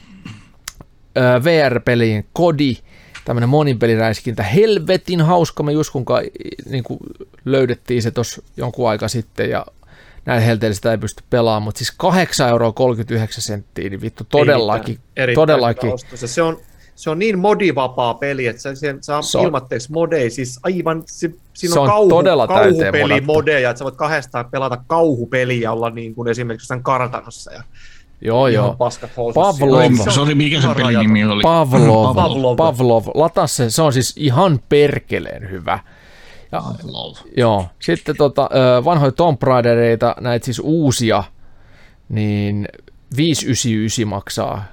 VR-pelien 1.44 2.24
kodi, 2.34 2.78
tämmönen 3.26 3.50
monipeliräiskintä, 3.50 4.44
helvetin 4.44 5.22
hauska, 5.22 5.64
me 5.64 5.72
Juskun 5.72 6.06
niin 6.70 6.84
löydettiin 7.46 8.02
se 8.02 8.12
tuossa 8.12 8.42
jonkun 8.58 8.90
aika 8.90 9.08
sitten 9.08 9.50
ja 9.50 9.66
näin 10.26 10.42
helteellä 10.42 10.76
sitä 10.76 10.92
ei 10.92 10.98
pysty 10.98 11.24
pelaamaan, 11.30 11.64
mutta 11.64 11.78
siis 11.78 11.92
8 11.98 12.50
euroa 12.50 12.72
39 12.72 13.42
senttiä, 13.44 13.90
niin 13.90 14.02
vittu 14.02 14.24
todellakin, 14.30 14.96
Erittäin- 14.96 15.24
erittäin 15.24 15.36
todellakin. 15.48 15.90
Ja 16.22 16.28
Se 16.28 16.42
on, 16.42 16.58
se 16.96 17.10
on 17.10 17.20
niin 17.20 17.40
modivapaa 17.40 18.14
peli, 18.14 18.48
että 18.48 18.62
se, 18.62 18.76
se 18.76 18.96
saa 19.02 19.22
Se 19.22 19.38
on- 19.38 19.46
ilmatteeksi 19.46 19.92
modeja, 19.92 20.30
siis 20.32 20.60
aivan, 20.64 21.04
se, 21.06 21.32
siinä 21.54 21.74
Se 21.74 21.80
on, 21.80 21.84
on 21.84 21.90
kauhu, 21.90 22.10
todella 22.10 22.48
täyteen 22.48 22.76
kauhupeli 22.76 23.02
modattu. 23.02 23.26
modeja, 23.26 23.70
että 23.70 23.78
sä 23.80 23.84
voit 23.84 23.96
kahdestaan 23.96 24.46
pelata 24.52 24.78
kauhupeliä 24.88 25.72
olla 25.72 25.90
niin 25.90 26.16
kuin 26.16 26.28
esimerkiksi 26.28 26.64
jossain 26.64 26.84
kartanossa 26.84 27.54
ja 27.54 27.64
Joo, 28.26 28.48
Ihan 28.48 28.66
joo. 28.66 28.76
paskat 28.76 29.10
Pavlov. 29.16 29.92
Se 30.10 30.22
oli 30.22 30.36
mikä 30.36 30.62
se 30.62 30.68
pelin 30.76 31.00
nimi 31.00 31.26
oli? 31.26 31.42
Pavlov, 31.42 32.16
Pavlov. 32.16 32.56
Pavlov. 32.58 33.04
Lataa 33.14 33.48
se, 33.48 33.70
se 33.70 33.82
on 33.82 33.94
siis 33.94 34.14
ihan 34.18 34.60
perkeleen 34.70 35.50
hyvä. 35.50 35.80
Ja, 36.52 36.62
Pavlov. 36.62 37.16
joo, 37.38 37.66
sitten 37.80 38.18
tota, 38.18 38.50
vanhoja 38.86 39.12
Tomb 39.12 39.44
Raidereita, 39.44 40.16
näitä 40.20 40.46
siis 40.46 40.62
uusia, 40.64 41.24
niin 42.10 42.68
599 43.18 44.08
maksaa. 44.08 44.64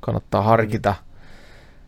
Kannattaa 0.00 0.42
harkita. 0.42 0.94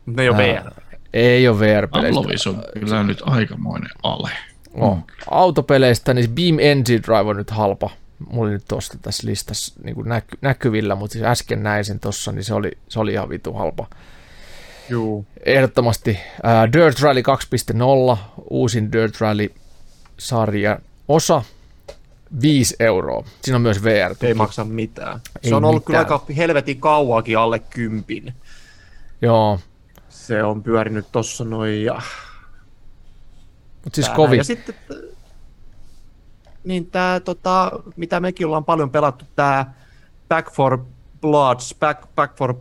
Ne 0.07 0.23
ei 0.23 0.29
ole 0.29 0.37
VR. 0.39 0.71
Ei 1.15 1.49
ole 1.49 1.61
VR-peleistä. 1.61 2.15
Pavlovis 2.15 2.47
on 2.47 2.63
kyllä 2.81 3.03
nyt 3.03 3.23
aikamoinen 3.27 3.91
ale. 4.03 4.31
Oh. 4.75 4.99
Autopeleistä, 5.31 6.15
niin 6.15 6.31
Beam 6.31 6.59
Engine 6.59 7.03
Drive 7.03 7.31
on 7.31 7.37
nyt 7.37 7.51
halpa. 7.51 7.91
Mulla 8.31 8.45
oli 8.47 8.53
nyt 8.53 8.65
tuosta 8.69 8.99
tässä 9.03 9.27
listassa 9.27 9.75
niin 9.85 9.95
kuin 9.95 10.09
näky- 10.09 10.39
näkyvillä, 10.41 10.95
mutta 10.95 11.13
siis 11.13 11.25
äsken 11.25 11.63
näin 11.63 11.85
sen 11.85 12.01
tossa, 12.01 12.33
niin 12.33 12.45
se 12.45 12.55
oli, 12.55 12.73
se 12.89 13.01
oli 13.01 13.13
ihan 13.13 13.29
vitu 13.29 13.53
halpa. 13.53 13.87
Juu. 14.89 15.27
Ehdottomasti 15.47 16.19
ää, 16.43 16.73
Dirt 16.73 17.01
Rally 17.01 17.23
2.0, 18.13 18.19
uusin 18.51 18.93
Dirt 18.93 19.21
Rally-sarjan 19.21 20.79
osa, 21.09 21.43
5 22.43 22.77
euroa. 22.81 23.25
Siinä 23.43 23.57
on 23.57 23.63
myös 23.63 23.85
VR. 23.85 24.15
Ei 24.23 24.35
maksa 24.35 24.65
mitään. 24.65 25.21
Ei 25.43 25.49
Se 25.51 25.55
on 25.55 25.65
ollut 25.65 25.85
kyllä 25.85 25.99
mitään. 25.99 26.21
aika 26.21 26.33
helvetin 26.37 26.81
kauaakin 26.81 27.39
alle 27.39 27.59
kympin. 27.59 28.35
Joo, 29.23 29.61
Se 30.09 30.43
on 30.43 30.63
pyörinyt 30.63 31.07
tossa 31.13 31.45
noin 31.45 31.85
ja... 31.85 32.03
mutta 33.85 33.95
siis 33.95 34.07
tää. 34.07 34.17
kovin. 34.17 34.37
Ja 34.39 34.45
sitten, 34.45 34.75
niin 36.67 36.87
tää, 36.87 37.21
tota, 37.21 37.71
mitä 37.97 38.21
mekin 38.21 38.47
ollaan 38.47 38.65
paljon 38.65 38.91
pelattu, 38.91 39.25
tää 39.37 39.75
Back 40.29 40.53
for 40.53 40.79
Bloods, 41.21 41.75
Back, 41.81 42.15
Back 42.15 42.37
for 42.37 42.55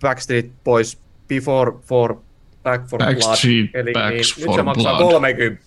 Backstreet 0.00 0.52
Boys, 0.64 0.98
Before 1.28 1.72
for 1.82 2.16
Back 2.62 2.86
for 2.88 2.98
Backstreet 2.98 3.72
Blood. 3.72 3.82
Eli 3.82 3.92
Backs 3.92 4.36
niin, 4.36 4.46
for 4.46 4.48
nyt 4.48 4.56
se 4.56 4.62
maksaa 4.62 4.96
Blood. 4.96 5.12
30. 5.12 5.64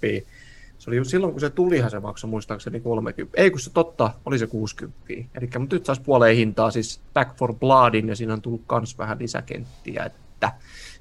Se 0.77 0.89
oli 0.89 1.05
silloin, 1.05 1.33
kun 1.33 1.39
se 1.39 1.49
tulihan 1.49 1.91
se 1.91 1.99
maksoi 1.99 2.29
muistaakseni 2.29 2.79
30. 2.79 3.41
Ei 3.41 3.51
kun 3.51 3.59
se 3.59 3.69
totta, 3.69 4.11
oli 4.25 4.39
se 4.39 4.47
60. 4.47 4.99
Eli 5.09 5.49
mutta 5.59 5.75
nyt 5.75 5.85
saisi 5.85 6.01
puoleen 6.01 6.35
hintaa 6.35 6.71
siis 6.71 7.01
Back 7.13 7.37
for 7.37 7.53
Bloodin 7.53 8.07
ja 8.07 8.15
siinä 8.15 8.33
on 8.33 8.41
tullut 8.41 8.61
kans 8.67 8.97
vähän 8.97 9.19
lisäkenttiä, 9.19 10.03
että 10.03 10.51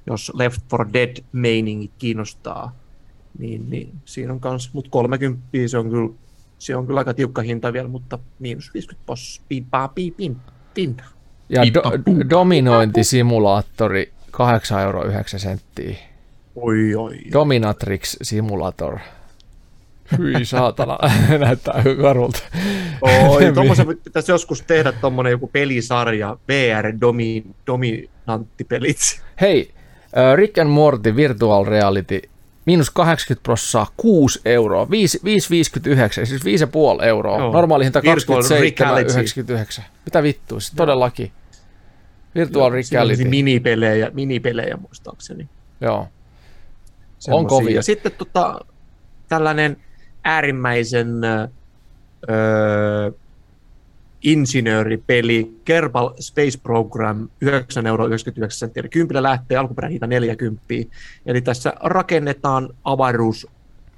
jos 0.07 0.31
Left 0.35 0.61
for 0.69 0.87
Dead 0.93 1.23
meiningit 1.31 1.91
kiinnostaa, 1.97 2.75
niin, 3.39 3.69
niin 3.69 3.89
siinä 4.05 4.33
on 4.33 4.39
kans, 4.39 4.69
mutta 4.73 4.89
30 4.91 5.47
se 5.67 5.77
on 5.77 5.89
kyllä, 5.89 6.09
se 6.59 6.75
on 6.75 6.87
kyllä 6.87 6.99
aika 6.99 7.13
tiukka 7.13 7.41
hinta 7.41 7.73
vielä, 7.73 7.87
mutta 7.87 8.19
miinus 8.39 8.73
50 8.73 9.05
pos, 9.05 9.41
piipaa 9.49 9.87
piipin, 9.87 10.37
pin. 10.73 10.97
Ja 11.49 11.63
do- 11.63 12.29
dominointisimulaattori 12.29 14.13
8 14.31 14.81
euroa 14.81 15.03
9 15.03 15.39
senttiä. 15.39 15.95
Oi, 16.55 16.95
oi. 16.95 17.19
Dominatrix 17.33 18.17
Simulator. 18.21 18.97
Hyi 20.17 20.45
saatana, 20.55 20.97
näyttää 21.39 21.83
karulta. 22.01 22.39
Oi, 23.01 23.41
tuommoisen 23.53 23.87
pitäisi 24.03 24.31
joskus 24.31 24.61
tehdä 24.61 24.91
tuommoinen 24.91 25.31
joku 25.31 25.47
pelisarja, 25.47 26.37
VR 26.47 26.93
domi, 27.01 27.43
dominanttipelit. 27.67 28.97
Hei, 29.41 29.71
äh, 30.17 30.35
Rick 30.35 30.57
and 30.57 30.69
Morty 30.69 31.15
Virtual 31.15 31.65
Reality, 31.65 32.21
miinus 32.65 32.89
80 32.89 33.43
prossaa, 33.43 33.87
6 33.97 34.41
euroa, 34.45 34.89
5, 34.89 35.17
5,59, 36.21 36.25
siis 36.25 36.41
5,5 36.99 37.05
euroa. 37.05 37.37
Joo. 37.37 37.51
Normaali 37.51 37.83
hinta 37.83 38.01
Virtual 38.01 38.41
27,99. 39.77 39.81
Mitä 40.05 40.23
vittua, 40.23 40.59
siis 40.59 40.73
todellakin. 40.75 41.31
Virtual 42.35 42.65
on 42.65 42.79
Reality, 42.91 43.23
minipelejä, 43.23 44.11
minipelejä 44.13 44.77
muistaakseni. 44.77 45.49
joo. 45.81 46.07
Semmosia. 47.19 47.49
kovia. 47.49 47.75
Ja 47.75 47.83
sitten 47.83 48.11
tota, 48.11 48.59
tällainen 49.29 49.77
äärimmäisen 50.23 51.23
öö, 51.23 53.11
insinööripeli 54.25 55.55
Kerbal 55.65 56.09
Space 56.19 56.59
Program 56.63 57.29
9,99 57.45 57.87
euroa. 57.87 58.07
Eli 58.75 58.89
kympillä 58.89 59.23
lähtee, 59.23 59.57
alkuperäinen 59.57 59.91
hinta 59.91 60.07
40. 60.07 60.63
Eli 61.25 61.41
tässä 61.41 61.73
rakennetaan 61.79 62.69
avaruus, 62.83 63.47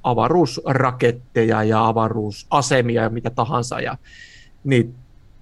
avaruusraketteja 0.03 1.63
ja 1.63 1.87
avaruusasemia 1.87 3.03
ja 3.03 3.09
mitä 3.09 3.29
tahansa. 3.29 3.79
Ja 3.79 3.97
niin 4.63 4.95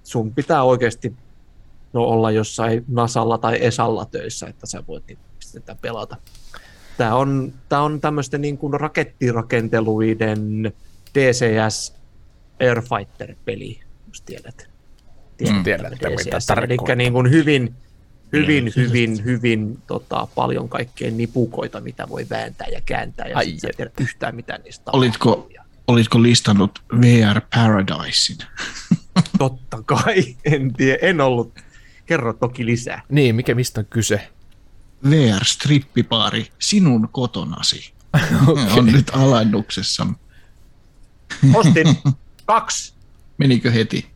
sun 0.04 0.34
pitää 0.34 0.62
oikeasti 0.62 1.14
no, 1.92 2.02
olla 2.02 2.30
jossain 2.30 2.84
Nasalla 2.88 3.38
tai 3.38 3.64
Esalla 3.64 4.04
töissä, 4.04 4.46
että 4.46 4.66
sä 4.66 4.84
voit 4.88 5.06
niin 5.06 5.18
sitä 5.40 5.76
pelata. 5.80 6.16
Tämä 6.96 7.14
on, 7.14 7.52
tää 7.68 7.82
on 7.82 8.00
tämmöisten 8.00 8.40
niin 8.40 8.58
kuin 8.58 8.80
rakettirakenteluiden 8.80 10.72
DCS 11.14 11.94
Airfighter-peli, 12.60 13.80
jos 14.08 14.22
tiedät. 14.22 14.75
Mm. 15.40 15.62
Tiedätte, 15.64 16.10
mitä 16.10 16.38
tarkoittaa. 16.46 16.86
Eli 16.86 16.96
niin 16.96 17.12
kuin 17.12 17.30
hyvin, 17.30 17.74
hyvin, 18.32 18.64
Joo, 18.64 18.72
hyvin, 18.76 19.24
hyvin 19.24 19.78
tota, 19.86 20.28
paljon 20.34 20.68
kaikkea 20.68 21.10
nipukoita, 21.10 21.80
mitä 21.80 22.08
voi 22.08 22.26
vääntää 22.30 22.68
ja 22.68 22.80
kääntää, 22.86 23.26
ja 23.28 23.36
Ai 23.36 23.46
sit 23.46 23.60
sä 23.60 23.68
et 23.70 23.76
tiedä 23.76 23.90
yhtään 24.00 24.36
mitään 24.36 24.60
niistä. 24.62 24.90
Olitko, 24.92 25.48
olitko 25.86 26.22
listannut 26.22 26.82
VR 27.00 27.40
Paradisein? 27.54 28.38
Totta 29.38 29.82
kai, 29.82 30.36
en 30.44 30.72
tiedä, 30.72 30.98
en 31.02 31.20
ollut. 31.20 31.54
Kerro 32.06 32.32
toki 32.32 32.66
lisää. 32.66 33.02
Niin, 33.08 33.34
mikä 33.34 33.54
mistä 33.54 33.80
on 33.80 33.86
kyse? 33.90 34.28
VR-strippipaari 35.04 36.46
sinun 36.58 37.08
kotonasi. 37.12 37.92
okay. 38.46 38.78
On 38.78 38.86
nyt 38.86 39.10
alennuksessa. 39.12 40.06
Ostin 41.54 41.98
kaksi. 42.46 42.94
Menikö 43.38 43.70
heti? 43.70 44.15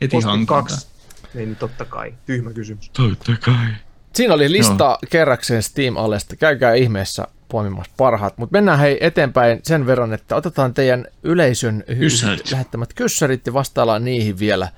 Heti 0.00 0.16
kaksi. 0.46 0.86
Niin 1.34 1.56
totta 1.56 1.84
kai, 1.84 2.14
tyhmä 2.26 2.52
kysymys. 2.52 2.90
Totta 2.90 3.32
kai. 3.44 3.66
Siinä 4.12 4.34
oli 4.34 4.52
lista 4.52 4.98
kerrakseen 5.10 5.62
Steam-alesta. 5.62 6.36
Käykää 6.36 6.74
ihmeessä 6.74 7.26
poimimassa 7.48 7.92
parhaat. 7.96 8.38
Mutta 8.38 8.52
mennään 8.52 8.78
hei 8.78 8.98
eteenpäin 9.00 9.60
sen 9.62 9.86
verran, 9.86 10.12
että 10.12 10.36
otetaan 10.36 10.74
teidän 10.74 11.06
yleisön 11.22 11.84
Kyssärit. 11.98 12.50
lähettämät 12.52 12.94
kyssärit 12.94 13.46
ja 13.46 13.52
vastaillaan 13.52 14.04
niihin 14.04 14.38
vielä 14.38 14.68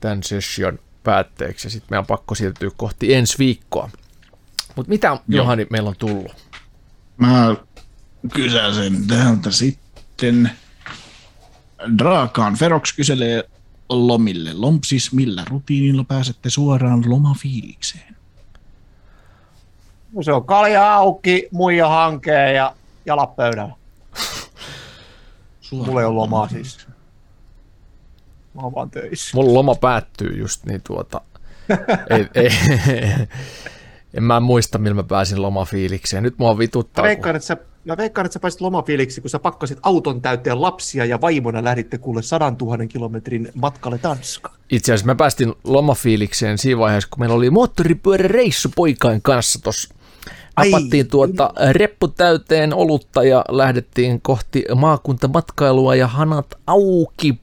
tämän 0.00 0.22
session 0.22 0.78
päätteeksi. 1.02 1.66
Ja 1.66 1.70
sitten 1.70 1.86
meidän 1.90 2.02
on 2.02 2.06
pakko 2.06 2.34
siirtyä 2.34 2.70
kohti 2.76 3.14
ensi 3.14 3.38
viikkoa. 3.38 3.90
Mutta 4.76 4.90
mitä, 4.90 5.18
Johani, 5.28 5.66
meillä 5.70 5.88
on 5.88 5.96
tullut? 5.98 6.46
Mä 7.16 7.56
kysäsen 8.34 9.06
täältä 9.06 9.50
sitten. 9.50 10.50
Draakaan 11.98 12.56
Ferox 12.56 12.96
kyselee 12.96 13.44
lomille. 13.90 14.52
Lompsis, 14.54 15.12
millä 15.12 15.44
rutiinilla 15.50 16.04
pääsette 16.04 16.50
suoraan 16.50 17.04
lomafiilikseen? 17.10 18.16
No 20.12 20.22
se 20.22 20.32
on 20.32 20.44
kalja 20.44 20.94
auki, 20.94 21.48
muija 21.52 21.88
hankee 21.88 22.52
ja 22.52 22.74
jalat 23.06 23.36
pöydällä. 23.36 23.74
Suoraan 25.60 25.88
Mulla 25.88 26.00
ei 26.00 26.06
ole 26.06 26.14
lomaa 26.14 26.48
siis. 26.48 26.86
Mä 28.54 28.62
oon 28.62 28.74
vaan 28.74 28.90
töissä. 28.90 29.36
Mulla 29.36 29.54
loma 29.54 29.74
päättyy 29.74 30.38
just 30.38 30.64
niin 30.64 30.80
tuota... 30.86 31.20
ei, 32.10 32.26
ei, 32.34 32.50
en 34.14 34.22
mä 34.22 34.40
muista, 34.40 34.78
millä 34.78 34.94
mä 34.94 35.02
pääsin 35.02 35.42
lomafiilikseen. 35.42 36.22
Nyt 36.22 36.38
mua 36.38 36.52
Mä 36.54 36.58
vituttaa. 36.58 37.04
veikkaan, 37.04 37.36
että 37.36 37.46
sä, 37.46 37.56
mä 37.84 37.96
veikkaan, 37.96 38.26
että 38.26 38.32
sä 38.32 38.40
pääsit 38.40 38.60
lomafiiliksi, 38.60 39.20
kun 39.20 39.30
sä 39.30 39.38
pakkasit 39.38 39.78
auton 39.82 40.22
täyteen 40.22 40.62
lapsia 40.62 41.04
ja 41.04 41.20
vaimona 41.20 41.64
lähditte 41.64 41.98
kuule 41.98 42.22
sadan 42.22 42.56
tuhannen 42.56 42.88
kilometrin 42.88 43.48
matkalle 43.54 43.98
Tanskaan. 43.98 44.54
Itse 44.70 44.92
asiassa 44.92 45.06
mä 45.06 45.14
päästin 45.14 45.54
lomafiilikseen 45.64 46.58
siinä 46.58 46.78
vaiheessa, 46.78 47.08
kun 47.10 47.20
meillä 47.20 47.34
oli 47.34 47.50
moottoripyöräreissu 47.50 48.68
poikain 48.76 49.22
kanssa 49.22 49.62
tuossa. 49.62 49.94
Napattiin 50.56 51.08
tuota 51.08 51.52
reppu 51.70 52.08
täyteen 52.08 52.74
olutta 52.74 53.24
ja 53.24 53.44
lähdettiin 53.48 54.20
kohti 54.20 54.64
maakuntamatkailua 54.74 55.94
ja 55.94 56.06
hanat 56.06 56.46
auki. 56.66 57.40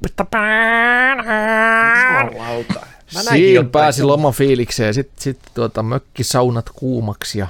Siinä 3.08 3.64
pääsi 3.64 4.04
lomafiilikseen. 4.04 4.94
Sitten 4.94 5.24
sit, 5.24 5.40
tuota, 5.54 5.84
mökkisaunat 5.84 6.70
kuumaksi 6.76 7.40
ja 7.40 7.48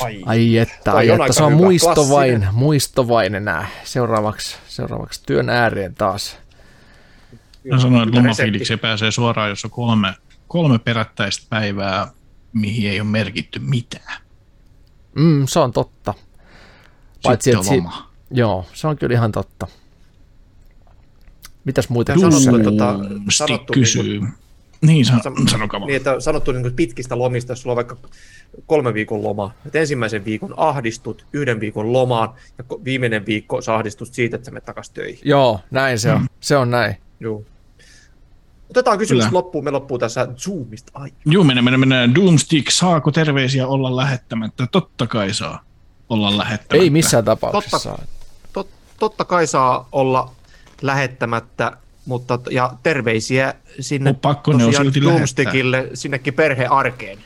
Ai. 0.00 0.22
ai 0.26 0.58
että, 0.58 0.92
ai 0.92 1.10
on 1.10 1.20
että 1.20 1.32
se 1.32 1.42
on 1.42 1.52
hyvä, 1.52 1.62
muistovain, 1.62 2.30
klassinen. 2.30 2.54
muistovain 2.54 3.34
enää. 3.34 3.68
Seuraavaksi, 3.84 4.56
seuraavaksi 4.68 5.22
työn 5.26 5.48
ääreen 5.48 5.94
taas. 5.94 6.38
Mä 7.70 7.78
sanoin, 7.80 8.08
että 8.08 8.16
Resepti. 8.20 8.28
lomafiilikseen 8.28 8.78
pääsee 8.78 9.10
suoraan, 9.10 9.48
jos 9.50 9.64
on 9.64 9.70
kolme, 9.70 10.14
kolme 10.48 10.78
perättäistä 10.78 11.46
päivää, 11.50 12.08
mihin 12.52 12.90
ei 12.90 13.00
ole 13.00 13.08
merkitty 13.08 13.58
mitään. 13.58 14.20
Mm, 15.14 15.46
se 15.46 15.58
on 15.58 15.72
totta. 15.72 16.14
Paitsi, 17.22 17.50
Sitten 17.50 17.60
että 17.60 17.70
on 17.70 17.76
si- 17.76 17.76
loma. 17.84 18.10
Joo, 18.30 18.66
se 18.72 18.86
on 18.86 18.98
kyllä 18.98 19.14
ihan 19.14 19.32
totta. 19.32 19.66
Mitäs 21.64 21.88
muita 21.88 22.12
Tää 22.20 22.30
sanottu, 22.30 22.70
tota, 22.70 22.94
sanottu 23.30 23.72
kysyy, 23.72 24.20
Niin, 24.20 24.32
san, 25.22 25.48
sanokaa 25.50 25.80
Niin, 25.80 25.96
että 25.96 26.20
sanottu 26.20 26.52
niin 26.52 26.72
pitkistä 26.72 27.18
lomista, 27.18 27.52
jos 27.52 27.62
sulla 27.62 27.72
on 27.72 27.76
vaikka 27.76 27.96
kolme 28.66 28.94
viikon 28.94 29.22
loma, 29.22 29.52
että 29.66 29.78
ensimmäisen 29.78 30.24
viikon 30.24 30.54
ahdistut 30.56 31.26
yhden 31.32 31.60
viikon 31.60 31.92
lomaan 31.92 32.28
ja 32.58 32.64
viimeinen 32.84 33.26
viikko 33.26 33.60
sä 33.60 33.74
ahdistut 33.74 34.14
siitä, 34.14 34.36
että 34.36 34.44
sä 34.46 34.50
menet 34.50 34.64
takaisin 34.64 34.94
töihin. 34.94 35.20
Joo, 35.24 35.60
näin 35.70 35.98
se 35.98 36.12
on. 36.12 36.20
Mm. 36.20 36.28
Se 36.40 36.56
on 36.56 36.70
näin. 36.70 36.96
Joo. 37.20 37.44
Otetaan 38.70 38.98
kysymys 38.98 39.24
Kyllä. 39.24 39.34
loppuun. 39.34 39.64
Me 39.64 39.70
loppuu 39.70 39.98
tässä 39.98 40.28
Zoomista. 40.36 40.92
Ai. 40.94 41.10
Joo, 41.26 41.44
mennään, 41.44 41.64
mennään, 41.64 41.80
mennään. 41.80 42.14
Doomstick, 42.14 42.70
saako 42.70 43.10
terveisiä 43.10 43.66
olla 43.66 43.96
lähettämättä? 43.96 44.66
Totta 44.72 45.06
kai 45.06 45.34
saa 45.34 45.64
olla 46.08 46.38
lähettämättä. 46.38 46.76
Ei 46.76 46.90
missään 46.90 47.24
tapauksessa. 47.24 47.90
Totta, 47.90 48.06
tot, 48.52 48.68
totta 48.98 49.24
kai 49.24 49.46
saa 49.46 49.88
olla 49.92 50.32
lähettämättä, 50.82 51.76
mutta 52.10 52.38
ja 52.50 52.72
terveisiä 52.82 53.54
sinne 53.80 54.12
pakko 54.12 54.52
ne 54.52 54.64
on 54.64 54.74
silti 54.74 55.02
Doomstickille, 55.02 55.76
lähettää. 55.76 55.96
sinnekin 55.96 56.34
perhearkeen. 56.34 57.18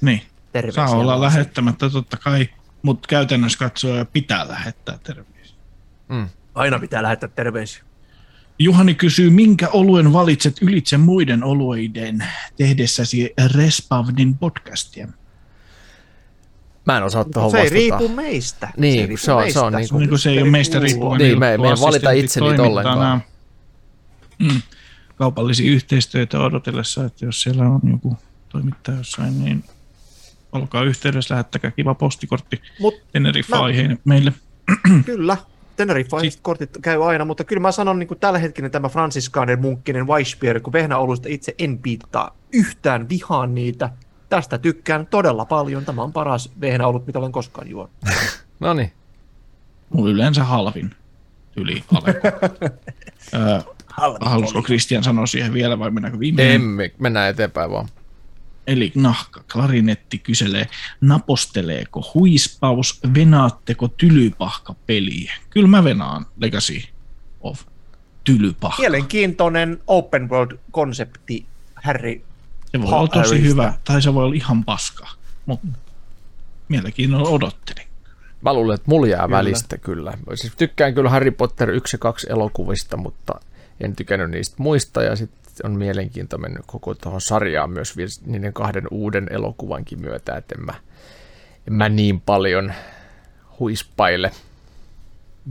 Niin, 0.00 0.22
terveisiä 0.52 0.86
saa 0.86 0.96
olla 0.96 1.20
lähettämättä 1.20 1.90
totta 1.90 2.16
kai, 2.16 2.48
mutta 2.82 3.08
käytännössä 3.08 3.58
katsoen 3.58 4.06
pitää 4.06 4.48
lähettää 4.48 4.98
terveisiä. 5.02 5.56
Mm. 6.08 6.28
Aina 6.54 6.78
pitää 6.78 7.02
lähettää 7.02 7.28
terveisiä. 7.28 7.82
Juhani 8.58 8.94
kysyy, 8.94 9.30
minkä 9.30 9.68
oluen 9.68 10.12
valitset 10.12 10.62
ylitse 10.62 10.98
muiden 10.98 11.44
olueiden 11.44 12.24
tehdessäsi 12.56 13.34
Respavnin 13.56 14.38
podcastia? 14.38 15.08
Mä 16.86 16.96
en 16.96 17.02
osaa 17.02 17.24
tuohon 17.24 17.50
Se 17.50 17.60
ei 17.60 17.70
riipu 17.70 18.08
meistä. 18.08 18.68
Niin, 18.76 19.00
se, 19.00 19.06
riipu 19.06 19.16
se 19.16 19.32
on, 19.32 19.42
meistä. 19.42 19.60
se 19.60 19.66
on 19.66 19.72
niin 19.72 19.88
kuin, 19.88 20.00
niin 20.00 20.08
kuin 20.08 20.18
se 20.18 20.30
ei 20.30 20.42
ole 20.42 20.50
meistä 20.50 20.78
riippuva. 20.78 21.18
Niin, 21.18 21.38
me, 21.38 21.58
me 21.58 21.68
ei 21.68 21.74
valita 21.80 22.10
itse 22.10 22.40
niitä 22.40 22.62
ollenkaan. 22.62 23.22
Mm, 24.40 24.62
kaupallisia 25.16 25.72
yhteistyötä 25.72 26.40
odotellessa, 26.40 27.04
että 27.04 27.24
jos 27.24 27.42
siellä 27.42 27.64
on 27.64 27.80
joku 27.90 28.16
toimittaja 28.48 28.98
jossain, 28.98 29.44
niin 29.44 29.64
olkaa 30.52 30.82
yhteydessä, 30.82 31.34
lähettäkää 31.34 31.70
kiva 31.70 31.94
postikortti 31.94 32.60
Mut, 32.80 32.94
Tenerife-aiheen 33.12 33.98
meille. 34.04 34.32
Kyllä, 35.06 35.36
Tenerife-kortit 35.76 36.78
käy 36.82 37.08
aina, 37.08 37.24
mutta 37.24 37.44
kyllä 37.44 37.60
mä 37.60 37.72
sanon 37.72 37.98
niin 37.98 38.08
kuin 38.08 38.20
tällä 38.20 38.38
hetkellä 38.38 38.70
tämä 38.70 38.88
Franciscanen, 38.88 39.60
Munkkinen, 39.60 40.06
Weissbier, 40.06 40.60
kun 40.60 40.72
vehnäoluista 40.72 41.28
itse 41.28 41.54
en 41.58 41.78
piittaa 41.78 42.36
yhtään 42.52 43.08
vihaan 43.08 43.54
niitä. 43.54 43.90
Tästä 44.28 44.58
tykkään 44.58 45.06
todella 45.06 45.44
paljon. 45.44 45.84
Tämä 45.84 46.02
on 46.02 46.12
paras 46.12 46.50
vehnäolut, 46.60 47.06
mitä 47.06 47.18
olen 47.18 47.32
koskaan 47.32 47.70
juonut. 47.70 47.90
no 48.60 48.74
niin. 48.74 48.92
Mulla 49.90 50.10
yleensä 50.10 50.44
halvin 50.44 50.94
yli 51.56 51.84
Aleko. 53.96 54.28
Haluaisiko 54.28 54.62
Christian 54.62 55.04
sanoa 55.04 55.26
siihen 55.26 55.52
vielä 55.52 55.78
vai 55.78 55.90
mennäänkö 55.90 56.18
viimeinen? 56.18 56.54
Emme, 56.54 56.90
mennään 56.98 57.30
eteenpäin 57.30 57.70
vaan. 57.70 57.88
Eli 58.66 58.92
nahka, 58.94 59.44
klarinetti 59.52 60.18
kyselee, 60.18 60.68
naposteleeko 61.00 62.10
huispaus, 62.14 63.00
venaatteko 63.14 63.88
tylypahka 63.88 64.74
peliä? 64.86 65.34
Kyllä 65.50 65.68
mä 65.68 65.84
venaan 65.84 66.26
Legacy 66.36 66.82
of 67.40 67.60
tylypahka. 68.24 68.82
Mielenkiintoinen 68.82 69.78
open 69.86 70.28
world-konsepti, 70.28 71.46
Harry 71.74 72.22
Se 72.72 72.82
voi 72.82 72.92
olla 72.92 73.08
tosi 73.08 73.42
hyvä, 73.42 73.74
tai 73.84 74.02
se 74.02 74.14
voi 74.14 74.24
olla 74.24 74.34
ihan 74.34 74.64
paska, 74.64 75.08
mutta 75.46 75.66
mielenkiinnolla 76.68 77.28
odottelin. 77.28 77.88
Mä 78.42 78.54
luulen, 78.54 78.74
että 78.74 78.88
mulla 78.88 79.06
jää 79.06 79.26
kyllä. 79.26 79.36
välistä 79.36 79.78
kyllä. 79.78 80.12
Siis 80.34 80.56
tykkään 80.56 80.94
kyllä 80.94 81.10
Harry 81.10 81.30
Potter 81.30 81.70
1 81.70 81.94
ja 81.94 81.98
2 81.98 82.26
elokuvista, 82.30 82.96
mutta 82.96 83.40
en 83.80 83.96
tykännyt 83.96 84.30
niistä 84.30 84.54
muista, 84.58 85.02
ja 85.02 85.16
sitten 85.16 85.40
on 85.64 85.72
mielenkiinto 85.78 86.38
mennyt 86.38 86.62
koko 86.66 86.94
tuohon 86.94 87.20
sarjaan 87.20 87.70
myös 87.70 87.94
niiden 88.26 88.52
kahden 88.52 88.84
uuden 88.90 89.26
elokuvankin 89.30 90.00
myötä, 90.00 90.36
että 90.36 90.54
en 90.58 90.64
mä, 90.64 90.74
en 91.68 91.72
mä 91.72 91.88
niin 91.88 92.20
paljon 92.20 92.72
huispaile. 93.60 94.30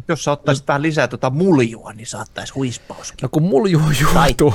Jos 0.07 0.23
sä 0.23 0.31
ottaisit 0.31 0.67
vähän 0.67 0.81
lisää 0.81 1.07
tuota 1.07 1.29
muljua, 1.29 1.93
niin 1.93 2.07
saattaisi 2.07 2.53
huispaus. 2.53 3.13
No 3.21 3.29
kun 3.31 3.43
mulju 3.43 3.79
on 3.87 3.95
juotu. 4.01 4.53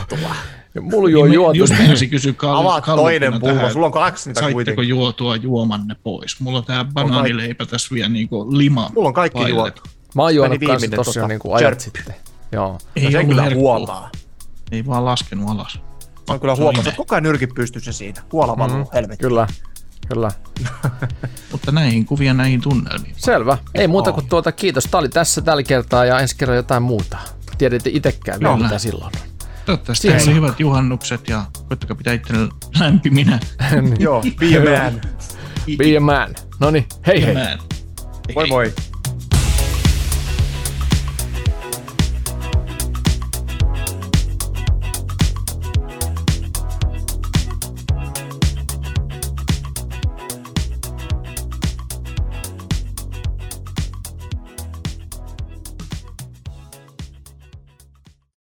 Mulju 0.80 1.20
on 1.20 1.28
niin, 1.28 1.34
juotu. 1.34 1.58
Just 1.58 1.74
ensin 1.80 2.10
kysy 2.10 2.32
kal- 2.32 2.56
Avaat 2.56 2.84
toinen 2.84 3.40
pullo, 3.40 3.70
sulla 3.70 3.86
on 3.86 3.92
kaksi 3.92 4.28
niitä 4.28 4.40
Saitteko 4.40 4.56
kuitenkin. 4.56 4.88
juotua 4.88 5.36
juomanne 5.36 5.96
pois? 6.02 6.40
Mulla 6.40 6.58
on 6.58 6.64
tää 6.64 6.84
banaanileipä 6.84 7.66
tässä 7.66 7.94
vielä 7.94 8.08
niinku 8.08 8.58
lima. 8.58 8.90
Mulla 8.94 9.08
on 9.08 9.14
kaikki 9.14 9.48
juotu. 9.48 9.82
Mä 10.14 10.22
oon 10.22 10.34
juonut 10.34 10.58
kanssa 10.66 10.90
tossa 10.90 11.20
tota, 11.20 11.28
niinku 11.28 11.52
ajat 11.52 11.80
sitten. 11.80 12.14
Joo. 12.54 12.78
Ei 12.96 13.04
no 13.04 13.10
se 13.10 13.24
kyllä 13.24 13.50
huoltaa. 13.54 14.10
Ei 14.72 14.86
vaan 14.86 15.04
laskenut 15.04 15.50
alas. 15.50 15.80
On 16.28 16.40
kyllä 16.40 16.54
huomassa, 16.54 16.90
että 16.90 16.96
koko 16.96 17.14
ajan 17.14 17.22
nyrkit 17.22 17.50
pystyssä 17.54 17.92
siinä. 17.92 18.22
Huola 18.32 18.58
valuu, 18.58 18.76
mm, 18.76 18.86
helvetti. 18.94 19.24
Kyllä, 19.24 19.46
kyllä. 20.08 20.30
Mutta 21.52 21.72
näihin 21.72 22.06
kuvia 22.06 22.34
näihin 22.34 22.60
tunnelmiin. 22.60 23.14
Selvä. 23.16 23.58
Ei 23.74 23.88
muuta 23.88 24.12
kuin 24.12 24.28
tuota 24.28 24.52
kiitos. 24.52 24.84
Tämä 24.84 24.98
oli 24.98 25.08
tässä 25.08 25.42
tällä 25.42 25.62
kertaa 25.62 26.04
ja 26.04 26.20
ensi 26.20 26.36
kerralla 26.36 26.56
jotain 26.56 26.82
muuta. 26.82 27.18
Tiedätte 27.58 27.90
itsekään 27.92 28.40
vielä, 28.40 28.56
mitä 28.56 28.78
silloin 28.78 29.12
on. 29.16 29.22
Toivottavasti 29.66 30.08
teillä 30.08 30.24
oli 30.24 30.34
hyvät 30.34 30.60
juhannukset 30.60 31.28
ja 31.28 31.44
koittakaa 31.68 31.96
pitää 31.96 32.14
itselle 32.14 32.48
lämpiminä. 32.80 33.40
Joo, 33.98 34.22
be 34.38 34.46
a 34.46 34.80
man. 34.90 35.00
Be 35.78 35.96
a 35.96 36.00
man. 36.00 36.34
No 36.60 36.70
niin, 36.70 36.86
hei 37.06 37.24
hei. 37.24 37.34
Moi 38.34 38.46
moi. 38.46 38.72